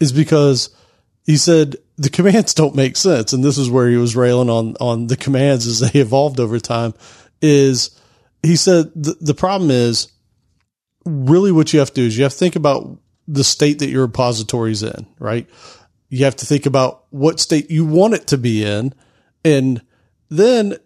is 0.00 0.12
because 0.12 0.68
he 1.24 1.36
said 1.36 1.76
the 1.96 2.10
commands 2.10 2.52
don't 2.54 2.74
make 2.74 2.96
sense. 2.96 3.32
And 3.32 3.42
this 3.42 3.56
is 3.56 3.70
where 3.70 3.88
he 3.88 3.96
was 3.96 4.16
railing 4.16 4.50
on, 4.50 4.76
on 4.80 5.06
the 5.06 5.16
commands 5.16 5.66
as 5.66 5.80
they 5.80 6.00
evolved 6.00 6.40
over 6.40 6.58
time 6.58 6.94
is 7.40 7.98
he 8.44 8.56
said 8.56 8.90
the, 8.94 9.16
the 9.20 9.34
problem 9.34 9.70
is 9.70 10.08
really 11.04 11.52
what 11.52 11.72
you 11.72 11.78
have 11.78 11.90
to 11.90 11.94
do 11.94 12.06
is 12.06 12.16
you 12.16 12.24
have 12.24 12.32
to 12.32 12.38
think 12.38 12.56
about 12.56 12.98
the 13.26 13.44
state 13.44 13.78
that 13.78 13.88
your 13.88 14.02
repository 14.02 14.72
is 14.72 14.82
in, 14.82 15.06
right? 15.18 15.48
You 16.08 16.24
have 16.24 16.36
to 16.36 16.46
think 16.46 16.66
about 16.66 17.04
what 17.10 17.40
state 17.40 17.70
you 17.70 17.84
want 17.84 18.14
it 18.14 18.26
to 18.28 18.38
be 18.38 18.64
in. 18.64 18.94
And 19.44 19.82
then 20.28 20.76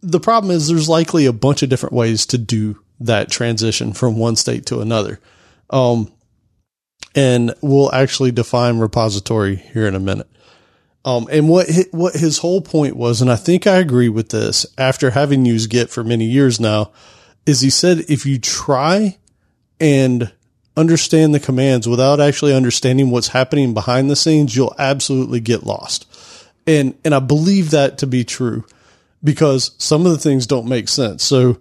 the 0.00 0.20
problem 0.20 0.50
is 0.50 0.68
there's 0.68 0.88
likely 0.88 1.26
a 1.26 1.32
bunch 1.32 1.62
of 1.62 1.68
different 1.68 1.94
ways 1.94 2.26
to 2.26 2.38
do 2.38 2.80
that 3.00 3.30
transition 3.30 3.92
from 3.92 4.16
one 4.16 4.36
state 4.36 4.66
to 4.66 4.80
another. 4.80 5.20
Um, 5.70 6.12
and 7.14 7.54
we'll 7.60 7.94
actually 7.94 8.32
define 8.32 8.78
repository 8.78 9.56
here 9.56 9.86
in 9.86 9.94
a 9.94 10.00
minute. 10.00 10.28
Um, 11.04 11.26
and 11.30 11.48
what 11.48 11.68
hi- 11.68 11.86
what 11.90 12.14
his 12.14 12.38
whole 12.38 12.60
point 12.60 12.96
was, 12.96 13.20
and 13.20 13.30
I 13.30 13.36
think 13.36 13.66
I 13.66 13.76
agree 13.78 14.08
with 14.08 14.28
this 14.28 14.66
after 14.78 15.10
having 15.10 15.44
used 15.44 15.70
Git 15.70 15.90
for 15.90 16.04
many 16.04 16.26
years 16.26 16.60
now, 16.60 16.92
is 17.44 17.60
he 17.60 17.70
said 17.70 18.04
if 18.08 18.24
you 18.24 18.38
try 18.38 19.18
and 19.80 20.32
understand 20.76 21.34
the 21.34 21.40
commands 21.40 21.88
without 21.88 22.20
actually 22.20 22.54
understanding 22.54 23.10
what's 23.10 23.28
happening 23.28 23.74
behind 23.74 24.08
the 24.08 24.16
scenes, 24.16 24.54
you'll 24.54 24.74
absolutely 24.78 25.40
get 25.40 25.64
lost. 25.64 26.06
And 26.66 26.94
and 27.04 27.14
I 27.14 27.18
believe 27.18 27.70
that 27.70 27.98
to 27.98 28.06
be 28.06 28.24
true 28.24 28.64
because 29.24 29.72
some 29.78 30.06
of 30.06 30.12
the 30.12 30.18
things 30.18 30.46
don't 30.46 30.68
make 30.68 30.88
sense. 30.88 31.24
So 31.24 31.58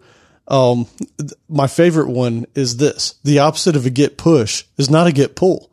um, 0.47 0.87
th- 1.17 1.33
my 1.49 1.67
favorite 1.67 2.09
one 2.09 2.45
is 2.55 2.77
this. 2.77 3.15
The 3.23 3.39
opposite 3.39 3.75
of 3.75 3.85
a 3.85 3.89
git 3.89 4.17
push 4.17 4.65
is 4.77 4.89
not 4.89 5.07
a 5.07 5.11
git 5.11 5.35
pull. 5.35 5.71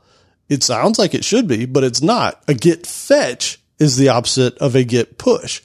It 0.48 0.62
sounds 0.62 0.98
like 0.98 1.14
it 1.14 1.24
should 1.24 1.46
be, 1.46 1.66
but 1.66 1.84
it's 1.84 2.00
not. 2.00 2.42
A 2.48 2.54
git 2.54 2.86
fetch 2.86 3.57
is 3.78 3.96
the 3.96 4.08
opposite 4.08 4.56
of 4.58 4.74
a 4.74 4.84
git 4.84 5.18
push. 5.18 5.62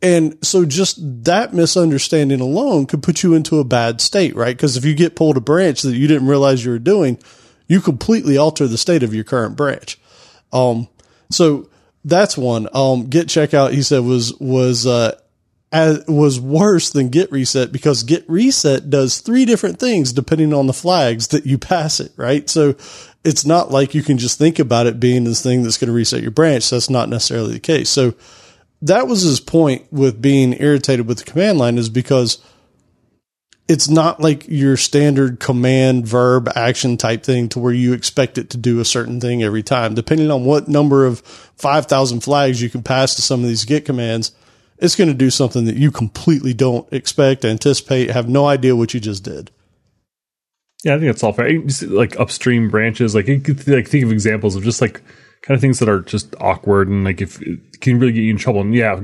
And 0.00 0.38
so 0.42 0.64
just 0.64 1.24
that 1.24 1.52
misunderstanding 1.52 2.40
alone 2.40 2.86
could 2.86 3.02
put 3.02 3.22
you 3.22 3.34
into 3.34 3.58
a 3.58 3.64
bad 3.64 4.00
state, 4.00 4.36
right? 4.36 4.56
Because 4.56 4.76
if 4.76 4.84
you 4.84 4.94
get 4.94 5.16
pulled 5.16 5.36
a 5.36 5.40
branch 5.40 5.82
that 5.82 5.96
you 5.96 6.06
didn't 6.06 6.28
realize 6.28 6.64
you 6.64 6.70
were 6.70 6.78
doing, 6.78 7.18
you 7.66 7.80
completely 7.80 8.36
alter 8.36 8.68
the 8.68 8.78
state 8.78 9.02
of 9.02 9.12
your 9.12 9.24
current 9.24 9.56
branch. 9.56 9.98
Um, 10.52 10.88
so 11.30 11.68
that's 12.04 12.38
one. 12.38 12.68
Um, 12.72 13.08
git 13.08 13.26
checkout, 13.26 13.72
he 13.72 13.82
said 13.82 14.04
was, 14.04 14.38
was, 14.38 14.86
uh, 14.86 15.18
as, 15.72 16.06
was 16.06 16.40
worse 16.40 16.90
than 16.90 17.08
git 17.08 17.30
reset 17.32 17.72
because 17.72 18.02
git 18.02 18.24
reset 18.28 18.88
does 18.88 19.18
three 19.18 19.44
different 19.44 19.78
things 19.78 20.12
depending 20.12 20.54
on 20.54 20.66
the 20.66 20.72
flags 20.72 21.28
that 21.28 21.44
you 21.44 21.58
pass 21.58 22.00
it, 22.00 22.12
right? 22.16 22.48
So 22.48 22.76
it's 23.24 23.44
not 23.44 23.70
like 23.70 23.94
you 23.94 24.02
can 24.02 24.18
just 24.18 24.38
think 24.38 24.58
about 24.58 24.86
it 24.86 25.00
being 25.00 25.24
this 25.24 25.42
thing 25.42 25.62
that's 25.62 25.78
going 25.78 25.88
to 25.88 25.94
reset 25.94 26.22
your 26.22 26.30
branch. 26.30 26.70
That's 26.70 26.90
not 26.90 27.08
necessarily 27.08 27.52
the 27.52 27.60
case. 27.60 27.90
So 27.90 28.14
that 28.82 29.08
was 29.08 29.22
his 29.22 29.40
point 29.40 29.92
with 29.92 30.22
being 30.22 30.54
irritated 30.60 31.06
with 31.06 31.18
the 31.18 31.24
command 31.24 31.58
line 31.58 31.78
is 31.78 31.88
because 31.88 32.38
it's 33.66 33.88
not 33.88 34.20
like 34.20 34.48
your 34.48 34.76
standard 34.78 35.40
command 35.40 36.06
verb 36.06 36.48
action 36.54 36.96
type 36.96 37.22
thing 37.22 37.50
to 37.50 37.58
where 37.58 37.72
you 37.72 37.92
expect 37.92 38.38
it 38.38 38.50
to 38.50 38.56
do 38.56 38.80
a 38.80 38.84
certain 38.84 39.20
thing 39.20 39.42
every 39.42 39.62
time. 39.62 39.94
Depending 39.94 40.30
on 40.30 40.44
what 40.44 40.68
number 40.68 41.04
of 41.04 41.20
5,000 41.20 42.20
flags 42.20 42.62
you 42.62 42.70
can 42.70 42.82
pass 42.82 43.14
to 43.16 43.22
some 43.22 43.42
of 43.42 43.48
these 43.48 43.66
git 43.66 43.84
commands, 43.84 44.32
it's 44.78 44.96
going 44.96 45.08
to 45.08 45.14
do 45.14 45.28
something 45.28 45.66
that 45.66 45.76
you 45.76 45.90
completely 45.90 46.54
don't 46.54 46.90
expect, 46.92 47.44
anticipate, 47.44 48.10
have 48.10 48.28
no 48.28 48.46
idea 48.46 48.74
what 48.74 48.94
you 48.94 49.00
just 49.00 49.22
did. 49.22 49.50
Yeah, 50.84 50.94
I 50.94 50.98
think 50.98 51.08
that's 51.10 51.22
all 51.22 51.32
fair. 51.32 51.60
Like 51.86 52.18
upstream 52.20 52.70
branches, 52.70 53.14
like 53.14 53.26
you 53.26 53.40
could 53.40 53.66
like 53.66 53.88
think 53.88 54.04
of 54.04 54.12
examples 54.12 54.54
of 54.54 54.62
just 54.62 54.80
like 54.80 55.02
kind 55.42 55.54
of 55.54 55.60
things 55.60 55.78
that 55.78 55.88
are 55.88 56.00
just 56.00 56.34
awkward 56.40 56.88
and 56.88 57.04
like 57.04 57.20
if 57.20 57.40
it 57.42 57.80
can 57.80 57.98
really 57.98 58.12
get 58.12 58.22
you 58.22 58.30
in 58.30 58.36
trouble. 58.36 58.60
And 58.60 58.74
yeah, 58.74 59.00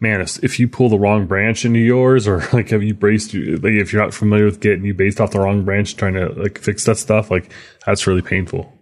man, 0.00 0.20
if, 0.20 0.42
if 0.44 0.60
you 0.60 0.68
pull 0.68 0.88
the 0.88 0.98
wrong 0.98 1.26
branch 1.26 1.64
into 1.64 1.78
yours 1.78 2.28
or 2.28 2.38
like 2.52 2.70
have 2.70 2.82
you 2.82 2.94
braced, 2.94 3.34
like 3.34 3.72
if 3.72 3.92
you're 3.92 4.02
not 4.02 4.14
familiar 4.14 4.44
with 4.44 4.60
Git 4.60 4.74
and 4.74 4.86
you 4.86 4.94
based 4.94 5.20
off 5.20 5.32
the 5.32 5.40
wrong 5.40 5.64
branch 5.64 5.96
trying 5.96 6.14
to 6.14 6.28
like 6.28 6.58
fix 6.58 6.84
that 6.84 6.96
stuff, 6.96 7.30
like 7.30 7.52
that's 7.84 8.06
really 8.06 8.22
painful. 8.22 8.72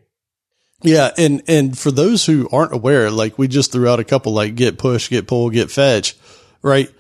Yeah, 0.83 1.13
and 1.17 1.43
and 1.49 1.79
for 1.79 1.91
those 1.91 2.27
who 2.27 2.47
aren't 2.53 2.75
aware, 2.75 3.11
like 3.11 3.39
we 3.39 3.49
just 3.49 3.73
threw 3.73 3.89
out 3.89 4.01
a 4.01 4.05
couple 4.05 4.33
like 4.33 4.55
git 4.55 4.77
push, 4.77 5.09
git 5.09 5.27
pull, 5.27 5.49
git 5.49 5.71
fetch, 5.71 6.15
right? 6.61 6.91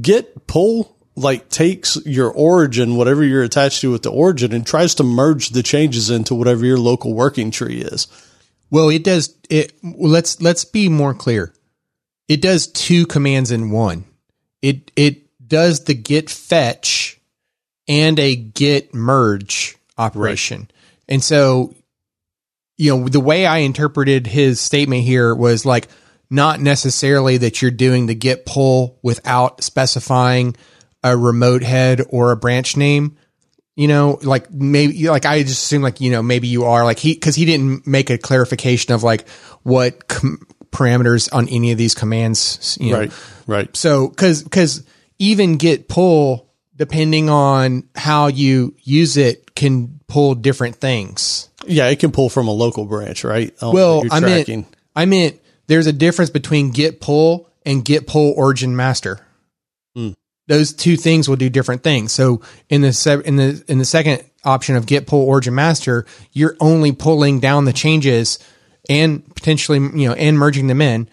Git 0.00 0.46
pull 0.46 0.95
like 1.16 1.48
takes 1.48 1.96
your 2.04 2.30
origin, 2.30 2.96
whatever 2.96 3.24
you're 3.24 3.42
attached 3.42 3.80
to 3.80 3.90
with 3.90 4.02
the 4.02 4.10
origin, 4.10 4.52
and 4.52 4.66
tries 4.66 4.94
to 4.96 5.02
merge 5.02 5.50
the 5.50 5.62
changes 5.62 6.10
into 6.10 6.34
whatever 6.34 6.64
your 6.64 6.78
local 6.78 7.14
working 7.14 7.50
tree 7.50 7.80
is. 7.80 8.06
Well, 8.70 8.90
it 8.90 9.02
does 9.02 9.34
it 9.48 9.72
let's 9.82 10.40
let's 10.40 10.64
be 10.64 10.88
more 10.88 11.14
clear. 11.14 11.52
It 12.28 12.42
does 12.42 12.66
two 12.66 13.06
commands 13.06 13.50
in 13.50 13.70
one. 13.70 14.04
It 14.60 14.92
it 14.96 15.22
does 15.46 15.84
the 15.84 15.94
git 15.94 16.28
fetch 16.28 17.20
and 17.88 18.18
a 18.18 18.36
git 18.36 18.94
merge 18.94 19.76
operation. 19.96 20.60
Right. 20.60 20.72
And 21.08 21.24
so 21.24 21.74
you 22.76 22.94
know, 22.94 23.08
the 23.08 23.20
way 23.20 23.46
I 23.46 23.58
interpreted 23.58 24.26
his 24.26 24.60
statement 24.60 25.02
here 25.04 25.34
was 25.34 25.64
like 25.64 25.88
not 26.28 26.60
necessarily 26.60 27.38
that 27.38 27.62
you're 27.62 27.70
doing 27.70 28.06
the 28.06 28.14
git 28.14 28.44
pull 28.44 28.98
without 29.02 29.62
specifying 29.62 30.56
a 31.10 31.16
remote 31.16 31.62
head 31.62 32.02
or 32.10 32.32
a 32.32 32.36
branch 32.36 32.76
name, 32.76 33.16
you 33.74 33.88
know, 33.88 34.18
like 34.22 34.50
maybe 34.50 35.08
like 35.08 35.26
I 35.26 35.42
just 35.42 35.64
assume 35.64 35.82
like 35.82 36.00
you 36.00 36.10
know 36.10 36.22
maybe 36.22 36.48
you 36.48 36.64
are 36.64 36.84
like 36.84 36.98
he 36.98 37.14
because 37.14 37.34
he 37.34 37.44
didn't 37.44 37.86
make 37.86 38.10
a 38.10 38.18
clarification 38.18 38.94
of 38.94 39.02
like 39.02 39.28
what 39.62 40.08
com- 40.08 40.46
parameters 40.70 41.32
on 41.32 41.48
any 41.48 41.72
of 41.72 41.78
these 41.78 41.94
commands. 41.94 42.78
You 42.80 42.92
know? 42.92 42.98
Right, 43.00 43.12
right. 43.46 43.76
So 43.76 44.08
because 44.08 44.42
because 44.42 44.84
even 45.18 45.56
git 45.56 45.88
pull 45.88 46.46
depending 46.74 47.30
on 47.30 47.88
how 47.94 48.26
you 48.26 48.74
use 48.82 49.16
it 49.16 49.54
can 49.54 50.00
pull 50.08 50.34
different 50.34 50.76
things. 50.76 51.48
Yeah, 51.66 51.88
it 51.88 51.98
can 51.98 52.12
pull 52.12 52.28
from 52.28 52.48
a 52.48 52.52
local 52.52 52.84
branch, 52.84 53.24
right? 53.24 53.54
Oh, 53.60 53.72
well, 53.72 54.04
I 54.10 54.20
meant 54.20 54.66
I 54.94 55.04
meant 55.04 55.40
there's 55.66 55.86
a 55.86 55.92
difference 55.92 56.30
between 56.30 56.70
git 56.70 57.00
pull 57.00 57.50
and 57.64 57.84
git 57.84 58.06
pull 58.06 58.32
origin 58.36 58.76
master 58.76 59.25
those 60.46 60.72
two 60.72 60.96
things 60.96 61.28
will 61.28 61.36
do 61.36 61.50
different 61.50 61.82
things. 61.82 62.12
So 62.12 62.42
in 62.68 62.80
the 62.82 63.22
in 63.24 63.36
the 63.36 63.64
in 63.68 63.78
the 63.78 63.84
second 63.84 64.24
option 64.44 64.76
of 64.76 64.86
git 64.86 65.06
pull 65.06 65.26
origin 65.26 65.54
master, 65.54 66.06
you're 66.32 66.56
only 66.60 66.92
pulling 66.92 67.40
down 67.40 67.64
the 67.64 67.72
changes 67.72 68.38
and 68.88 69.24
potentially 69.34 69.78
you 69.78 70.08
know 70.08 70.14
and 70.14 70.38
merging 70.38 70.68
them 70.68 70.80
in 70.80 71.08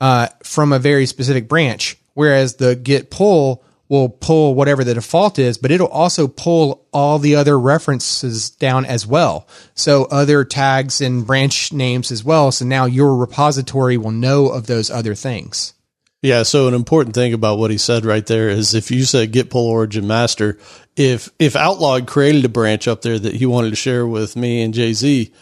uh, 0.00 0.28
from 0.42 0.72
a 0.72 0.78
very 0.78 1.06
specific 1.06 1.48
branch. 1.48 1.96
Whereas 2.14 2.56
the 2.56 2.76
git 2.76 3.10
pull 3.10 3.64
will 3.88 4.08
pull 4.08 4.54
whatever 4.54 4.84
the 4.84 4.94
default 4.94 5.38
is, 5.38 5.58
but 5.58 5.70
it'll 5.70 5.86
also 5.86 6.26
pull 6.26 6.86
all 6.92 7.18
the 7.18 7.36
other 7.36 7.58
references 7.58 8.48
down 8.48 8.86
as 8.86 9.06
well. 9.06 9.46
So 9.74 10.06
other 10.06 10.44
tags 10.44 11.02
and 11.02 11.26
branch 11.26 11.74
names 11.74 12.10
as 12.10 12.24
well. 12.24 12.50
So 12.52 12.64
now 12.64 12.86
your 12.86 13.14
repository 13.14 13.98
will 13.98 14.10
know 14.10 14.48
of 14.48 14.66
those 14.66 14.90
other 14.90 15.14
things. 15.14 15.74
Yeah. 16.22 16.44
So 16.44 16.68
an 16.68 16.74
important 16.74 17.14
thing 17.14 17.32
about 17.34 17.58
what 17.58 17.72
he 17.72 17.78
said 17.78 18.04
right 18.04 18.24
there 18.24 18.48
is 18.48 18.74
if 18.74 18.90
you 18.90 19.04
said 19.04 19.32
git 19.32 19.50
pull 19.50 19.66
origin 19.66 20.06
master, 20.06 20.58
if, 20.96 21.28
if 21.38 21.56
Outlaw 21.56 22.00
created 22.00 22.44
a 22.44 22.48
branch 22.48 22.86
up 22.86 23.02
there 23.02 23.18
that 23.18 23.34
he 23.34 23.44
wanted 23.44 23.70
to 23.70 23.76
share 23.76 24.06
with 24.06 24.36
me 24.36 24.62
and 24.62 24.72
Jay 24.72 24.92
Z, 24.92 25.32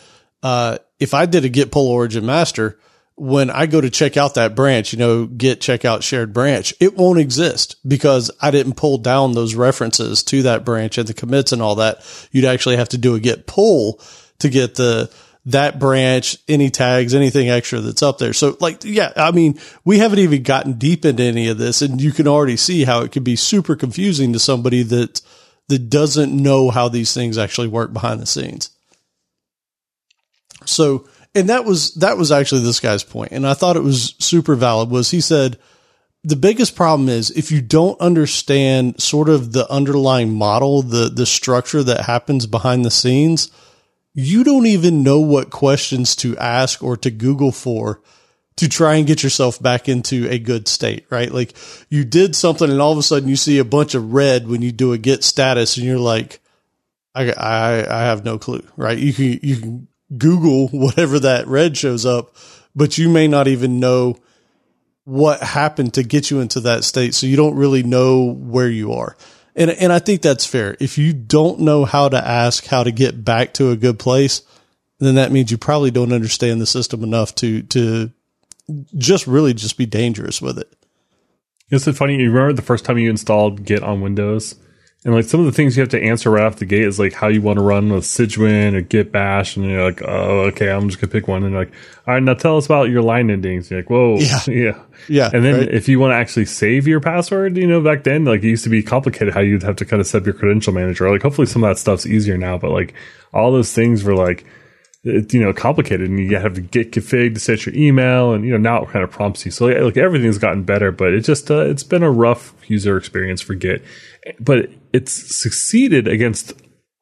uh, 0.42 0.78
if 0.98 1.12
I 1.12 1.26
did 1.26 1.44
a 1.44 1.50
git 1.50 1.70
pull 1.70 1.88
origin 1.88 2.24
master, 2.24 2.78
when 3.16 3.50
I 3.50 3.66
go 3.66 3.82
to 3.82 3.90
check 3.90 4.16
out 4.16 4.36
that 4.36 4.54
branch, 4.54 4.94
you 4.94 4.98
know, 4.98 5.26
git 5.26 5.60
checkout 5.60 6.02
shared 6.02 6.32
branch, 6.32 6.72
it 6.80 6.96
won't 6.96 7.18
exist 7.18 7.76
because 7.86 8.30
I 8.40 8.50
didn't 8.50 8.78
pull 8.78 8.96
down 8.96 9.32
those 9.32 9.54
references 9.54 10.22
to 10.24 10.44
that 10.44 10.64
branch 10.64 10.96
and 10.96 11.06
the 11.06 11.12
commits 11.12 11.52
and 11.52 11.60
all 11.60 11.74
that. 11.74 11.98
You'd 12.32 12.46
actually 12.46 12.76
have 12.76 12.88
to 12.90 12.98
do 12.98 13.14
a 13.14 13.20
git 13.20 13.46
pull 13.46 14.00
to 14.38 14.48
get 14.48 14.76
the, 14.76 15.10
that 15.46 15.78
branch, 15.78 16.36
any 16.48 16.70
tags, 16.70 17.14
anything 17.14 17.48
extra 17.48 17.80
that's 17.80 18.02
up 18.02 18.18
there. 18.18 18.32
So 18.32 18.56
like, 18.60 18.84
yeah, 18.84 19.12
I 19.16 19.30
mean, 19.30 19.58
we 19.84 19.98
haven't 19.98 20.18
even 20.18 20.42
gotten 20.42 20.74
deep 20.74 21.04
into 21.04 21.22
any 21.22 21.48
of 21.48 21.58
this 21.58 21.82
and 21.82 22.00
you 22.00 22.12
can 22.12 22.28
already 22.28 22.56
see 22.56 22.84
how 22.84 23.02
it 23.02 23.12
could 23.12 23.24
be 23.24 23.36
super 23.36 23.74
confusing 23.74 24.32
to 24.32 24.38
somebody 24.38 24.82
that, 24.82 25.22
that 25.68 25.88
doesn't 25.88 26.32
know 26.32 26.70
how 26.70 26.88
these 26.88 27.14
things 27.14 27.38
actually 27.38 27.68
work 27.68 27.92
behind 27.92 28.20
the 28.20 28.26
scenes. 28.26 28.70
So, 30.66 31.08
and 31.34 31.48
that 31.48 31.64
was, 31.64 31.94
that 31.94 32.18
was 32.18 32.30
actually 32.30 32.62
this 32.62 32.80
guy's. 32.80 33.04
And 33.30 33.46
I 33.46 33.54
thought 33.54 33.76
it 33.76 33.82
was 33.82 34.14
super 34.18 34.54
valid 34.54 34.90
was 34.90 35.10
he 35.10 35.20
said, 35.20 35.58
the 36.22 36.36
biggest 36.36 36.76
problem 36.76 37.08
is 37.08 37.30
if 37.30 37.50
you 37.50 37.62
don't 37.62 37.98
understand 37.98 39.00
sort 39.00 39.30
of 39.30 39.52
the 39.52 39.70
underlying 39.72 40.34
model, 40.34 40.82
the, 40.82 41.08
the 41.08 41.24
structure 41.24 41.82
that 41.82 42.04
happens 42.04 42.46
behind 42.46 42.84
the 42.84 42.90
scenes, 42.90 43.50
you 44.14 44.44
don't 44.44 44.66
even 44.66 45.02
know 45.02 45.20
what 45.20 45.50
questions 45.50 46.16
to 46.16 46.36
ask 46.38 46.82
or 46.82 46.96
to 46.98 47.10
Google 47.10 47.52
for 47.52 48.00
to 48.56 48.68
try 48.68 48.96
and 48.96 49.06
get 49.06 49.22
yourself 49.22 49.62
back 49.62 49.88
into 49.88 50.28
a 50.28 50.38
good 50.38 50.68
state, 50.68 51.06
right? 51.08 51.32
Like 51.32 51.54
you 51.88 52.04
did 52.04 52.36
something 52.36 52.70
and 52.70 52.80
all 52.80 52.92
of 52.92 52.98
a 52.98 53.02
sudden 53.02 53.28
you 53.28 53.36
see 53.36 53.58
a 53.58 53.64
bunch 53.64 53.94
of 53.94 54.12
red 54.12 54.48
when 54.48 54.60
you 54.60 54.72
do 54.72 54.92
a 54.92 54.98
git 54.98 55.24
status 55.24 55.76
and 55.76 55.86
you're 55.86 55.98
like, 55.98 56.40
I, 57.14 57.32
I, 57.32 58.00
I 58.00 58.02
have 58.02 58.24
no 58.24 58.38
clue, 58.38 58.62
right? 58.76 58.98
You 58.98 59.12
can, 59.14 59.40
you 59.42 59.56
can 59.56 59.88
Google 60.16 60.68
whatever 60.78 61.20
that 61.20 61.46
red 61.46 61.76
shows 61.76 62.04
up, 62.04 62.36
but 62.74 62.98
you 62.98 63.08
may 63.08 63.28
not 63.28 63.48
even 63.48 63.80
know 63.80 64.16
what 65.04 65.40
happened 65.40 65.94
to 65.94 66.02
get 66.02 66.30
you 66.30 66.40
into 66.40 66.60
that 66.60 66.84
state. 66.84 67.14
So 67.14 67.26
you 67.26 67.36
don't 67.36 67.56
really 67.56 67.82
know 67.82 68.24
where 68.24 68.68
you 68.68 68.92
are. 68.92 69.16
And, 69.56 69.70
and 69.70 69.92
I 69.92 69.98
think 69.98 70.22
that's 70.22 70.46
fair. 70.46 70.76
If 70.80 70.96
you 70.98 71.12
don't 71.12 71.60
know 71.60 71.84
how 71.84 72.08
to 72.08 72.16
ask 72.16 72.66
how 72.66 72.84
to 72.84 72.92
get 72.92 73.24
back 73.24 73.54
to 73.54 73.70
a 73.70 73.76
good 73.76 73.98
place, 73.98 74.42
then 74.98 75.16
that 75.16 75.32
means 75.32 75.50
you 75.50 75.58
probably 75.58 75.90
don't 75.90 76.12
understand 76.12 76.60
the 76.60 76.66
system 76.66 77.02
enough 77.02 77.34
to, 77.36 77.62
to 77.62 78.10
just 78.96 79.26
really 79.26 79.54
just 79.54 79.76
be 79.76 79.86
dangerous 79.86 80.40
with 80.40 80.58
it. 80.58 80.72
Isn't 81.70 81.94
it 81.94 81.96
funny? 81.96 82.16
You 82.16 82.30
remember 82.30 82.52
the 82.52 82.62
first 82.62 82.84
time 82.84 82.98
you 82.98 83.10
installed 83.10 83.64
Git 83.64 83.82
on 83.82 84.00
Windows? 84.00 84.56
And 85.02 85.14
like 85.14 85.24
some 85.24 85.40
of 85.40 85.46
the 85.46 85.52
things 85.52 85.76
you 85.76 85.80
have 85.80 85.88
to 85.90 86.02
answer 86.02 86.30
right 86.30 86.44
off 86.44 86.56
the 86.56 86.66
gate 86.66 86.82
is 86.82 86.98
like 86.98 87.14
how 87.14 87.28
you 87.28 87.40
want 87.40 87.58
to 87.58 87.64
run 87.64 87.90
with 87.90 88.04
Cygwin 88.04 88.74
or 88.74 88.82
Git 88.82 89.10
Bash, 89.10 89.56
and 89.56 89.64
you're 89.64 89.82
like, 89.82 90.02
oh, 90.02 90.40
okay, 90.48 90.70
I'm 90.70 90.90
just 90.90 91.00
gonna 91.00 91.10
pick 91.10 91.26
one. 91.26 91.42
And 91.42 91.54
like, 91.54 91.72
all 92.06 92.12
right, 92.12 92.22
now 92.22 92.34
tell 92.34 92.58
us 92.58 92.66
about 92.66 92.90
your 92.90 93.00
line 93.00 93.30
endings. 93.30 93.70
You're 93.70 93.80
like, 93.80 93.88
whoa, 93.88 94.18
yeah, 94.18 94.40
yeah, 94.46 94.82
yeah. 95.08 95.30
And 95.32 95.42
then 95.42 95.60
right? 95.60 95.68
if 95.68 95.88
you 95.88 95.98
want 95.98 96.10
to 96.12 96.16
actually 96.16 96.44
save 96.44 96.86
your 96.86 97.00
password, 97.00 97.56
you 97.56 97.66
know, 97.66 97.80
back 97.80 98.04
then 98.04 98.26
like 98.26 98.42
it 98.42 98.48
used 98.48 98.64
to 98.64 98.70
be 98.70 98.82
complicated 98.82 99.32
how 99.32 99.40
you'd 99.40 99.62
have 99.62 99.76
to 99.76 99.86
kind 99.86 100.00
of 100.00 100.06
set 100.06 100.20
up 100.20 100.26
your 100.26 100.34
credential 100.34 100.74
manager. 100.74 101.10
Like, 101.10 101.22
hopefully 101.22 101.46
some 101.46 101.64
of 101.64 101.70
that 101.70 101.78
stuff's 101.78 102.04
easier 102.04 102.36
now, 102.36 102.58
but 102.58 102.70
like 102.70 102.92
all 103.32 103.52
those 103.52 103.72
things 103.72 104.04
were 104.04 104.14
like 104.14 104.44
it, 105.02 105.32
you 105.32 105.40
know, 105.40 105.52
complicated 105.52 106.10
and 106.10 106.18
you 106.18 106.36
have 106.36 106.54
to 106.54 106.60
git 106.60 106.92
config 106.92 107.34
to 107.34 107.40
set 107.40 107.64
your 107.64 107.74
email 107.74 108.32
and, 108.32 108.44
you 108.44 108.50
know, 108.50 108.58
now 108.58 108.82
it 108.82 108.90
kind 108.90 109.02
of 109.02 109.10
prompts 109.10 109.44
you. 109.44 109.50
So 109.50 109.66
like 109.66 109.96
everything's 109.96 110.38
gotten 110.38 110.62
better, 110.62 110.92
but 110.92 111.14
it 111.14 111.22
just, 111.22 111.50
uh, 111.50 111.60
it's 111.60 111.82
been 111.82 112.02
a 112.02 112.10
rough 112.10 112.54
user 112.66 112.96
experience 112.96 113.40
for 113.40 113.54
Git, 113.54 113.82
but 114.38 114.68
it's 114.92 115.40
succeeded 115.40 116.06
against 116.06 116.52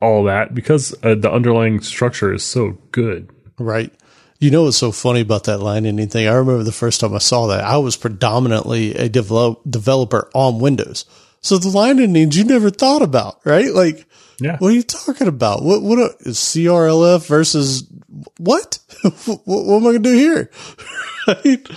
all 0.01 0.25
that 0.25 0.55
because 0.55 0.95
uh, 1.03 1.17
the 1.17 1.31
underlying 1.31 1.81
structure 1.81 2.33
is 2.33 2.45
so 2.45 2.79
good. 2.93 3.31
Right. 3.59 3.93
You 4.39 4.53
know 4.53 4.63
what's 4.65 4.77
so 4.77 4.93
funny 4.93 5.21
about 5.21 5.45
that 5.45 5.59
line 5.59 5.85
ending? 5.85 6.09
I 6.15 6.33
remember 6.33 6.63
the 6.63 6.71
first 6.71 7.01
time 7.01 7.13
I 7.13 7.19
saw 7.19 7.49
that, 7.49 7.65
I 7.65 7.79
was 7.79 7.97
predominantly 7.97 8.95
a 8.95 9.09
develop, 9.09 9.63
developer 9.69 10.31
on 10.33 10.61
Windows. 10.61 11.05
So 11.41 11.59
the 11.59 11.69
line 11.69 11.99
endings 11.99 12.39
you 12.39 12.45
never 12.45 12.71
thought 12.71 13.03
about, 13.03 13.41
right? 13.45 13.73
Like, 13.73 14.07
yeah. 14.41 14.57
What 14.59 14.69
are 14.69 14.75
you 14.75 14.83
talking 14.83 15.29
about? 15.29 15.63
What 15.63 15.83
what 15.83 15.99
a, 15.99 16.15
is 16.21 16.39
CRLF 16.39 17.27
versus 17.27 17.91
what? 18.39 18.79
what? 19.03 19.41
what? 19.45 19.77
am 19.77 19.87
I 19.87 19.93
gonna 19.93 19.99
do 19.99 20.15
here? 20.15 20.51
right? 21.27 21.69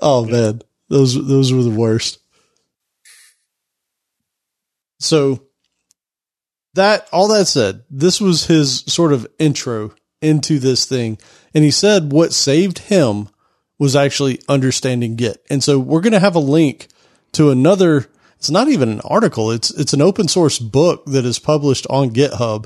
Oh 0.00 0.26
man, 0.26 0.62
those 0.88 1.14
those 1.14 1.52
were 1.52 1.62
the 1.62 1.70
worst. 1.70 2.18
So 5.00 5.42
that 6.74 7.08
all 7.12 7.28
that 7.28 7.46
said, 7.46 7.84
this 7.90 8.20
was 8.20 8.46
his 8.46 8.80
sort 8.86 9.12
of 9.12 9.26
intro 9.38 9.94
into 10.20 10.58
this 10.58 10.86
thing. 10.86 11.18
And 11.54 11.64
he 11.64 11.70
said 11.70 12.12
what 12.12 12.32
saved 12.32 12.78
him 12.78 13.28
was 13.78 13.96
actually 13.96 14.40
understanding 14.48 15.16
Git. 15.16 15.44
And 15.50 15.62
so 15.62 15.78
we're 15.78 16.00
going 16.00 16.12
to 16.12 16.20
have 16.20 16.36
a 16.36 16.40
link 16.40 16.88
to 17.32 17.50
another. 17.50 18.06
It's 18.42 18.50
not 18.50 18.66
even 18.66 18.88
an 18.88 19.00
article. 19.02 19.52
It's, 19.52 19.70
it's 19.70 19.92
an 19.92 20.02
open 20.02 20.26
source 20.26 20.58
book 20.58 21.04
that 21.06 21.24
is 21.24 21.38
published 21.38 21.86
on 21.88 22.10
GitHub 22.10 22.64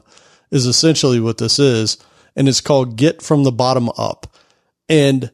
is 0.51 0.65
essentially 0.65 1.21
what 1.21 1.37
this 1.37 1.59
is. 1.59 1.99
And 2.35 2.49
it's 2.49 2.63
called 2.63 2.97
Git 2.97 3.21
from 3.21 3.45
the 3.45 3.53
bottom 3.53 3.91
up. 3.99 4.27
And 4.89 5.31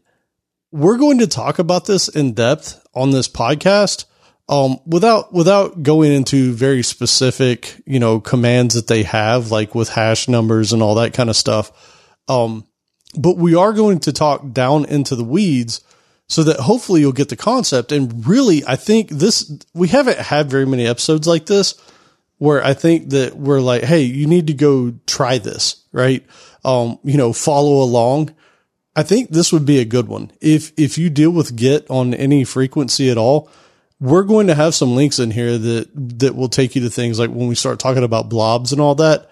we're 0.73 0.97
going 0.97 1.21
to 1.21 1.29
talk 1.29 1.61
about 1.61 1.87
this 1.87 2.09
in 2.09 2.33
depth 2.33 2.85
on 2.93 3.13
this 3.13 3.29
podcast. 3.29 4.07
Um, 4.49 4.81
without, 4.85 5.33
without 5.33 5.85
going 5.85 6.11
into 6.11 6.53
very 6.55 6.83
specific, 6.83 7.81
you 7.87 8.01
know, 8.01 8.19
commands 8.19 8.75
that 8.75 8.89
they 8.89 9.05
have, 9.05 9.53
like 9.53 9.77
with 9.77 9.91
hash 9.91 10.27
numbers 10.27 10.73
and 10.73 10.83
all 10.83 10.97
that 10.97 11.15
kind 11.15 11.31
of 11.31 11.37
stuff. 11.37 12.11
Um, 12.27 12.67
but 13.17 13.37
we 13.37 13.55
are 13.55 13.73
going 13.73 14.01
to 14.01 14.13
talk 14.13 14.53
down 14.53 14.87
into 14.87 15.15
the 15.15 15.23
weeds 15.23 15.83
so 16.33 16.43
that 16.45 16.61
hopefully 16.61 17.03
you'll 17.03 17.13
get 17.13 17.29
the 17.29 17.37
concept. 17.37 17.93
And 17.93 18.27
really, 18.27 18.65
I 18.65 18.77
think 18.77 19.11
this, 19.11 19.53
we 19.75 19.89
haven't 19.89 20.17
had 20.17 20.49
very 20.49 20.65
many 20.65 20.87
episodes 20.87 21.27
like 21.27 21.45
this 21.45 21.79
where 22.39 22.65
I 22.65 22.73
think 22.73 23.11
that 23.11 23.37
we're 23.37 23.61
like, 23.61 23.83
Hey, 23.83 24.05
you 24.05 24.27
need 24.27 24.47
to 24.47 24.55
go 24.55 24.95
try 25.07 25.37
this, 25.37 25.85
right? 25.93 26.25
Um, 26.65 26.99
you 27.05 27.19
know, 27.19 27.35
follow 27.35 27.83
along. 27.83 28.35
I 28.97 29.03
think 29.03 29.29
this 29.29 29.53
would 29.53 29.67
be 29.67 29.79
a 29.79 29.85
good 29.85 30.09
one. 30.09 30.33
If, 30.41 30.73
if 30.79 30.97
you 30.97 31.11
deal 31.11 31.33
with 31.33 31.55
Git 31.55 31.85
on 31.91 32.15
any 32.15 32.45
frequency 32.45 33.11
at 33.11 33.19
all, 33.19 33.51
we're 34.01 34.23
going 34.23 34.47
to 34.47 34.55
have 34.55 34.75
some 34.75 34.97
links 34.97 35.19
in 35.19 35.33
here 35.33 35.59
that, 35.59 35.91
that 36.19 36.35
will 36.35 36.49
take 36.49 36.75
you 36.75 36.81
to 36.81 36.89
things 36.89 37.19
like 37.19 37.29
when 37.29 37.47
we 37.47 37.55
start 37.55 37.79
talking 37.79 38.05
about 38.05 38.31
blobs 38.31 38.73
and 38.73 38.81
all 38.81 38.95
that. 38.95 39.29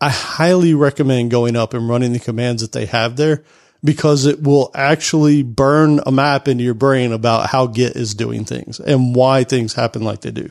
I 0.00 0.08
highly 0.10 0.74
recommend 0.74 1.30
going 1.30 1.54
up 1.54 1.72
and 1.72 1.88
running 1.88 2.12
the 2.12 2.18
commands 2.18 2.62
that 2.62 2.72
they 2.72 2.86
have 2.86 3.14
there 3.14 3.44
because 3.84 4.26
it 4.26 4.42
will 4.42 4.70
actually 4.74 5.42
burn 5.42 6.00
a 6.06 6.12
map 6.12 6.48
into 6.48 6.64
your 6.64 6.74
brain 6.74 7.12
about 7.12 7.50
how 7.50 7.66
Git 7.66 7.96
is 7.96 8.14
doing 8.14 8.44
things 8.44 8.78
and 8.78 9.14
why 9.14 9.44
things 9.44 9.74
happen 9.74 10.02
like 10.02 10.20
they 10.20 10.30
do. 10.30 10.50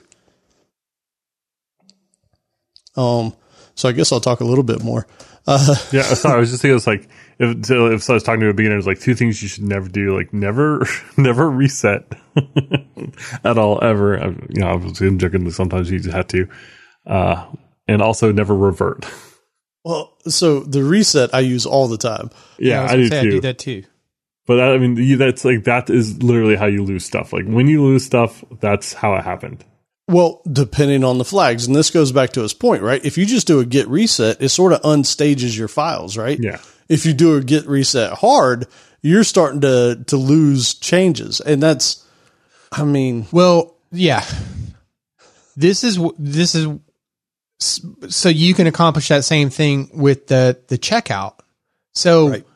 Um, 2.96 3.34
so 3.76 3.88
I 3.88 3.94
guess 3.94 4.12
I'll 4.12 4.20
talk 4.20 4.41
a 4.41 4.46
little 4.46 4.65
bit 4.65 4.84
more. 4.84 5.08
Uh, 5.48 5.76
yeah, 5.91 6.04
sorry, 6.04 6.36
I 6.36 6.39
was 6.39 6.52
just 6.52 6.62
thinking 6.62 6.76
it's 6.76 6.88
like 6.88 7.08
if 7.39 7.72
if 7.72 8.10
I 8.10 8.13
was 8.13 8.24
talking 8.24 8.41
to 8.41 8.50
a 8.50 8.54
beginner, 8.54 8.78
it's 8.78 8.86
like 8.86 9.00
two 9.00 9.15
things 9.15 9.41
you 9.41 9.48
should 9.48 9.63
never 9.63 9.88
do, 9.88 10.15
like 10.15 10.34
never 10.34 10.86
never 11.17 11.50
reset 11.50 12.04
at 13.44 13.58
all 13.58 13.84
ever. 13.84 14.22
I, 14.22 14.28
you 14.28 14.62
know, 14.62 14.67
I 14.67 14.76
was 14.76 15.00
joking 15.00 15.46
that 15.46 15.54
sometimes 15.54 15.89
you 15.89 16.02
had 16.12 16.30
to, 16.30 16.48
uh, 17.08 17.46
and 17.88 18.02
also 18.02 18.32
never 18.32 18.56
revert. 18.56 19.06
Well, 19.84 20.17
so 20.28 20.62
the 20.62 20.84
reset 20.84 21.34
I 21.34 21.39
use 21.39 21.65
all 21.65 21.88
the 21.88 21.98
time. 21.98 22.30
Yeah, 22.60 22.84
I, 22.84 22.94
I 22.94 22.96
do 22.98 23.08
say, 23.08 23.22
too. 23.22 23.28
I 23.28 23.32
do 23.32 23.41
that 23.41 23.60
too. 23.60 23.84
But 24.46 24.58
that, 24.58 24.72
I 24.72 24.78
mean, 24.78 25.17
that's 25.17 25.46
like 25.46 25.63
that 25.63 25.89
is 25.89 26.22
literally 26.22 26.56
how 26.56 26.65
you 26.65 26.84
lose 26.84 27.06
stuff. 27.06 27.34
Like 27.34 27.46
when 27.46 27.67
you 27.67 27.84
lose 27.84 28.06
stuff, 28.06 28.44
that's 28.60 28.94
how 28.94 29.15
it 29.15 29.24
happened. 29.24 29.63
Well, 30.08 30.41
depending 30.52 31.04
on 31.04 31.20
the 31.20 31.26
flags, 31.26 31.67
and 31.67 31.76
this 31.76 31.89
goes 31.89 32.12
back 32.12 32.32
to 32.32 32.41
his 32.41 32.54
point, 32.54 32.84
right? 32.84 33.04
If 33.06 33.17
you 33.17 33.26
just 33.26 33.48
do 33.48 33.60
a 33.60 33.65
git 33.65 33.88
reset, 33.88 34.41
it 34.41 34.50
sort 34.50 34.74
of 34.74 34.82
unstages 34.84 35.58
your 35.58 35.70
files, 35.70 36.17
right? 36.17 36.38
Yeah. 36.39 36.60
If 36.89 37.06
you 37.06 37.13
do 37.13 37.38
a 37.38 37.41
git 37.41 37.65
reset 37.65 38.13
hard, 38.13 38.67
you're 39.02 39.24
starting 39.24 39.62
to 39.62 40.04
to 40.08 40.17
lose 40.17 40.74
changes, 40.74 41.39
and 41.39 41.63
that's, 41.63 42.06
I 42.72 42.84
mean, 42.84 43.28
well, 43.32 43.78
yeah. 43.91 44.26
This 45.56 45.84
is 45.84 46.00
this 46.17 46.56
is 46.56 46.67
so 47.62 48.30
you 48.30 48.54
can 48.54 48.67
accomplish 48.67 49.10
that 49.10 49.24
same 49.24 49.50
thing 49.50 49.89
with 49.93 50.28
the 50.28 50.60
the 50.67 50.78
checkout. 50.78 51.39
So 51.93 52.30
right. 52.30 52.47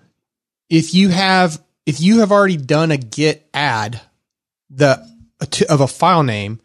if 0.69 0.93
you 0.93 1.09
have 1.09 1.61
if 1.85 2.01
you 2.01 2.19
have 2.19 2.31
already 2.31 2.57
done 2.57 2.91
a 2.91 2.97
git 2.97 3.47
add 3.53 4.01
the 4.69 5.05
of 5.69 5.81
a 5.81 5.87
file 5.87 6.23
name 6.23 6.59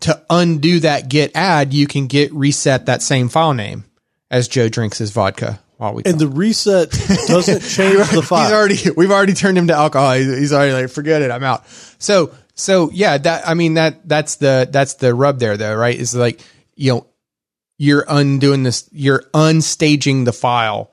to 0.00 0.22
undo 0.30 0.80
that 0.80 1.08
git 1.08 1.32
add, 1.34 1.72
you 1.72 1.86
can 1.86 2.06
git 2.06 2.32
reset 2.32 2.86
that 2.86 3.02
same 3.02 3.28
file 3.28 3.54
name 3.54 3.84
as 4.30 4.48
Joe 4.48 4.68
drinks 4.68 4.98
his 4.98 5.10
vodka 5.10 5.60
while 5.76 5.94
we 5.94 6.02
and 6.04 6.14
talk. 6.14 6.20
the 6.20 6.28
reset 6.28 6.90
doesn't 7.26 7.60
change 7.68 8.10
the 8.10 8.22
file. 8.22 8.44
He's 8.44 8.52
already 8.52 8.90
we've 8.96 9.10
already 9.10 9.34
turned 9.34 9.58
him 9.58 9.66
to 9.68 9.74
alcohol. 9.74 10.12
He's 10.14 10.52
already 10.52 10.72
like 10.72 10.90
forget 10.90 11.22
it, 11.22 11.30
I'm 11.30 11.42
out. 11.42 11.66
So 11.98 12.32
so 12.54 12.90
yeah, 12.92 13.18
that 13.18 13.48
I 13.48 13.54
mean 13.54 13.74
that 13.74 14.06
that's 14.08 14.36
the 14.36 14.68
that's 14.70 14.94
the 14.94 15.14
rub 15.14 15.40
there 15.40 15.56
though, 15.56 15.74
right? 15.74 15.98
Is 15.98 16.14
like 16.14 16.40
you 16.76 16.92
know 16.92 17.06
you're 17.82 18.04
undoing 18.06 18.62
this, 18.62 18.88
you're 18.92 19.24
unstaging 19.34 20.24
the 20.24 20.32
file 20.32 20.92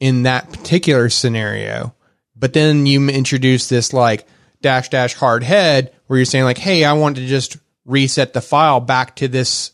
in 0.00 0.24
that 0.24 0.50
particular 0.50 1.08
scenario. 1.08 1.94
But 2.34 2.54
then 2.54 2.86
you 2.86 3.08
introduce 3.08 3.68
this 3.68 3.92
like 3.92 4.26
dash 4.60 4.88
dash 4.88 5.14
hard 5.14 5.44
head 5.44 5.94
where 6.08 6.18
you're 6.18 6.26
saying 6.26 6.42
like, 6.42 6.58
Hey, 6.58 6.84
I 6.84 6.94
want 6.94 7.18
to 7.18 7.26
just 7.26 7.56
reset 7.84 8.32
the 8.32 8.40
file 8.40 8.80
back 8.80 9.14
to 9.16 9.28
this 9.28 9.70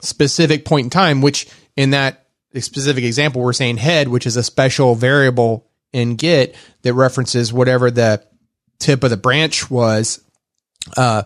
specific 0.00 0.64
point 0.64 0.86
in 0.86 0.90
time, 0.90 1.20
which 1.20 1.46
in 1.76 1.90
that 1.90 2.26
specific 2.56 3.04
example, 3.04 3.40
we're 3.40 3.52
saying 3.52 3.76
head, 3.76 4.08
which 4.08 4.26
is 4.26 4.36
a 4.36 4.42
special 4.42 4.96
variable 4.96 5.64
in 5.92 6.16
Git 6.16 6.56
that 6.82 6.94
references 6.94 7.52
whatever 7.52 7.88
the 7.88 8.20
tip 8.80 9.04
of 9.04 9.10
the 9.10 9.16
branch 9.16 9.70
was. 9.70 10.20
Uh, 10.96 11.22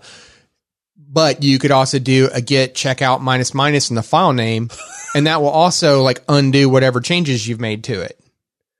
but 1.15 1.45
you 1.45 1.59
could 1.61 1.71
also 1.71 1.99
do 2.01 2.29
a 2.33 2.41
git 2.43 2.75
checkout 2.75 3.21
minus 3.21 3.55
minus 3.55 3.89
in 3.89 3.97
the 3.97 4.03
file 4.03 4.33
name, 4.33 4.69
and 5.15 5.29
that 5.29 5.41
will 5.41 5.49
also 5.49 6.03
like 6.03 6.23
undo 6.29 6.69
whatever 6.69 7.01
changes 7.01 7.47
you've 7.47 7.61
made 7.61 7.85
to 7.85 8.03
it. 8.03 8.21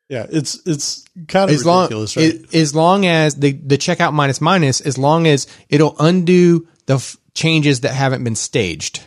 Yeah, 0.09 0.27
it's 0.29 0.61
it's 0.67 1.05
kind 1.29 1.49
of 1.49 1.55
as 1.55 1.65
ridiculous, 1.65 2.17
long, 2.17 2.25
right? 2.27 2.35
It, 2.35 2.55
as 2.55 2.75
long 2.75 3.07
as 3.07 3.37
the 3.37 3.53
the 3.53 3.79
checkout 3.79 4.13
minus 4.13 4.41
minus, 4.41 4.81
as 4.81 4.99
long 4.99 5.27
as 5.27 5.47
it'll 5.69 5.97
undo 5.99 6.69
the 6.87 6.97
f- 6.97 7.17
changes 7.35 7.81
that 7.81 7.95
haven't 7.95 8.25
been 8.25 8.37
staged. 8.37 9.03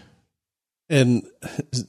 And 0.89 1.28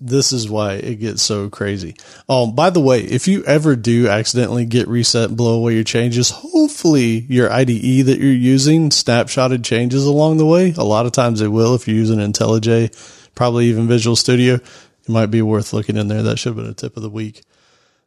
this 0.00 0.32
is 0.32 0.48
why 0.48 0.74
it 0.74 0.96
gets 0.96 1.22
so 1.22 1.48
crazy. 1.48 1.94
Um, 2.28 2.56
by 2.56 2.70
the 2.70 2.80
way, 2.80 3.00
if 3.00 3.28
you 3.28 3.44
ever 3.44 3.76
do 3.76 4.08
accidentally 4.08 4.64
git 4.64 4.88
reset 4.88 5.28
and 5.28 5.36
blow 5.36 5.54
away 5.54 5.74
your 5.74 5.84
changes, 5.84 6.30
hopefully 6.30 7.20
your 7.28 7.52
IDE 7.52 8.06
that 8.06 8.18
you're 8.18 8.32
using 8.32 8.90
snapshotted 8.90 9.64
changes 9.64 10.04
along 10.04 10.38
the 10.38 10.46
way. 10.46 10.74
A 10.76 10.82
lot 10.82 11.06
of 11.06 11.12
times 11.12 11.40
it 11.40 11.48
will 11.48 11.76
if 11.76 11.86
you're 11.86 11.96
using 11.96 12.18
IntelliJ, 12.18 13.30
probably 13.36 13.66
even 13.66 13.86
Visual 13.86 14.16
Studio. 14.16 14.54
It 14.54 15.08
might 15.08 15.26
be 15.26 15.42
worth 15.42 15.72
looking 15.72 15.96
in 15.96 16.08
there. 16.08 16.24
That 16.24 16.38
should 16.38 16.56
have 16.56 16.56
been 16.56 16.72
a 16.72 16.74
tip 16.74 16.96
of 16.96 17.04
the 17.04 17.10
week. 17.10 17.42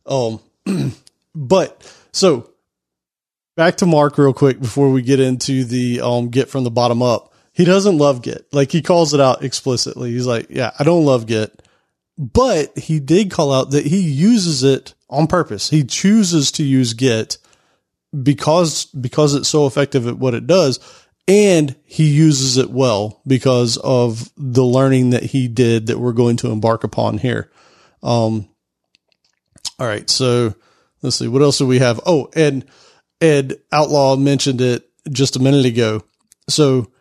Um, 0.06 0.41
but 1.36 1.95
so 2.12 2.49
back 3.56 3.77
to 3.77 3.86
Mark 3.86 4.17
real 4.17 4.34
quick 4.34 4.60
before 4.60 4.89
we 4.89 5.01
get 5.01 5.21
into 5.21 5.63
the 5.63 6.01
um, 6.01 6.30
Git 6.30 6.49
from 6.49 6.65
the 6.65 6.71
bottom 6.71 7.01
up 7.01 7.30
he 7.51 7.65
doesn't 7.65 7.97
love 7.97 8.21
Git. 8.21 8.47
Like 8.51 8.71
he 8.71 8.81
calls 8.81 9.13
it 9.13 9.19
out 9.19 9.43
explicitly. 9.43 10.11
He's 10.11 10.27
like, 10.27 10.47
yeah, 10.49 10.71
I 10.79 10.83
don't 10.83 11.05
love 11.05 11.25
Git, 11.25 11.61
but 12.17 12.77
he 12.77 12.99
did 12.99 13.31
call 13.31 13.53
out 13.53 13.71
that 13.71 13.85
he 13.85 13.99
uses 13.99 14.63
it 14.63 14.93
on 15.09 15.27
purpose. 15.27 15.69
He 15.69 15.83
chooses 15.83 16.51
to 16.53 16.63
use 16.63 16.93
Git 16.93 17.37
because, 18.23 18.85
because 18.85 19.35
it's 19.35 19.49
so 19.49 19.67
effective 19.67 20.07
at 20.07 20.17
what 20.17 20.33
it 20.33 20.47
does. 20.47 20.79
And 21.27 21.75
he 21.85 22.09
uses 22.09 22.57
it 22.57 22.71
well 22.71 23.21
because 23.27 23.77
of 23.77 24.31
the 24.35 24.65
learning 24.65 25.11
that 25.11 25.23
he 25.23 25.47
did 25.47 25.87
that 25.87 25.99
we're 25.99 26.13
going 26.13 26.37
to 26.37 26.51
embark 26.51 26.83
upon 26.83 27.19
here. 27.19 27.51
Um, 28.01 28.49
all 29.77 29.87
right. 29.87 30.09
So 30.09 30.55
let's 31.01 31.17
see. 31.17 31.27
What 31.27 31.41
else 31.41 31.59
do 31.59 31.67
we 31.67 31.79
have? 31.79 31.99
Oh, 32.05 32.29
and 32.35 32.65
Ed 33.21 33.53
Outlaw 33.71 34.15
mentioned 34.15 34.61
it 34.61 34.89
just 35.11 35.35
a 35.35 35.41
minute 35.41 35.65
ago. 35.65 36.03
So 36.49 36.91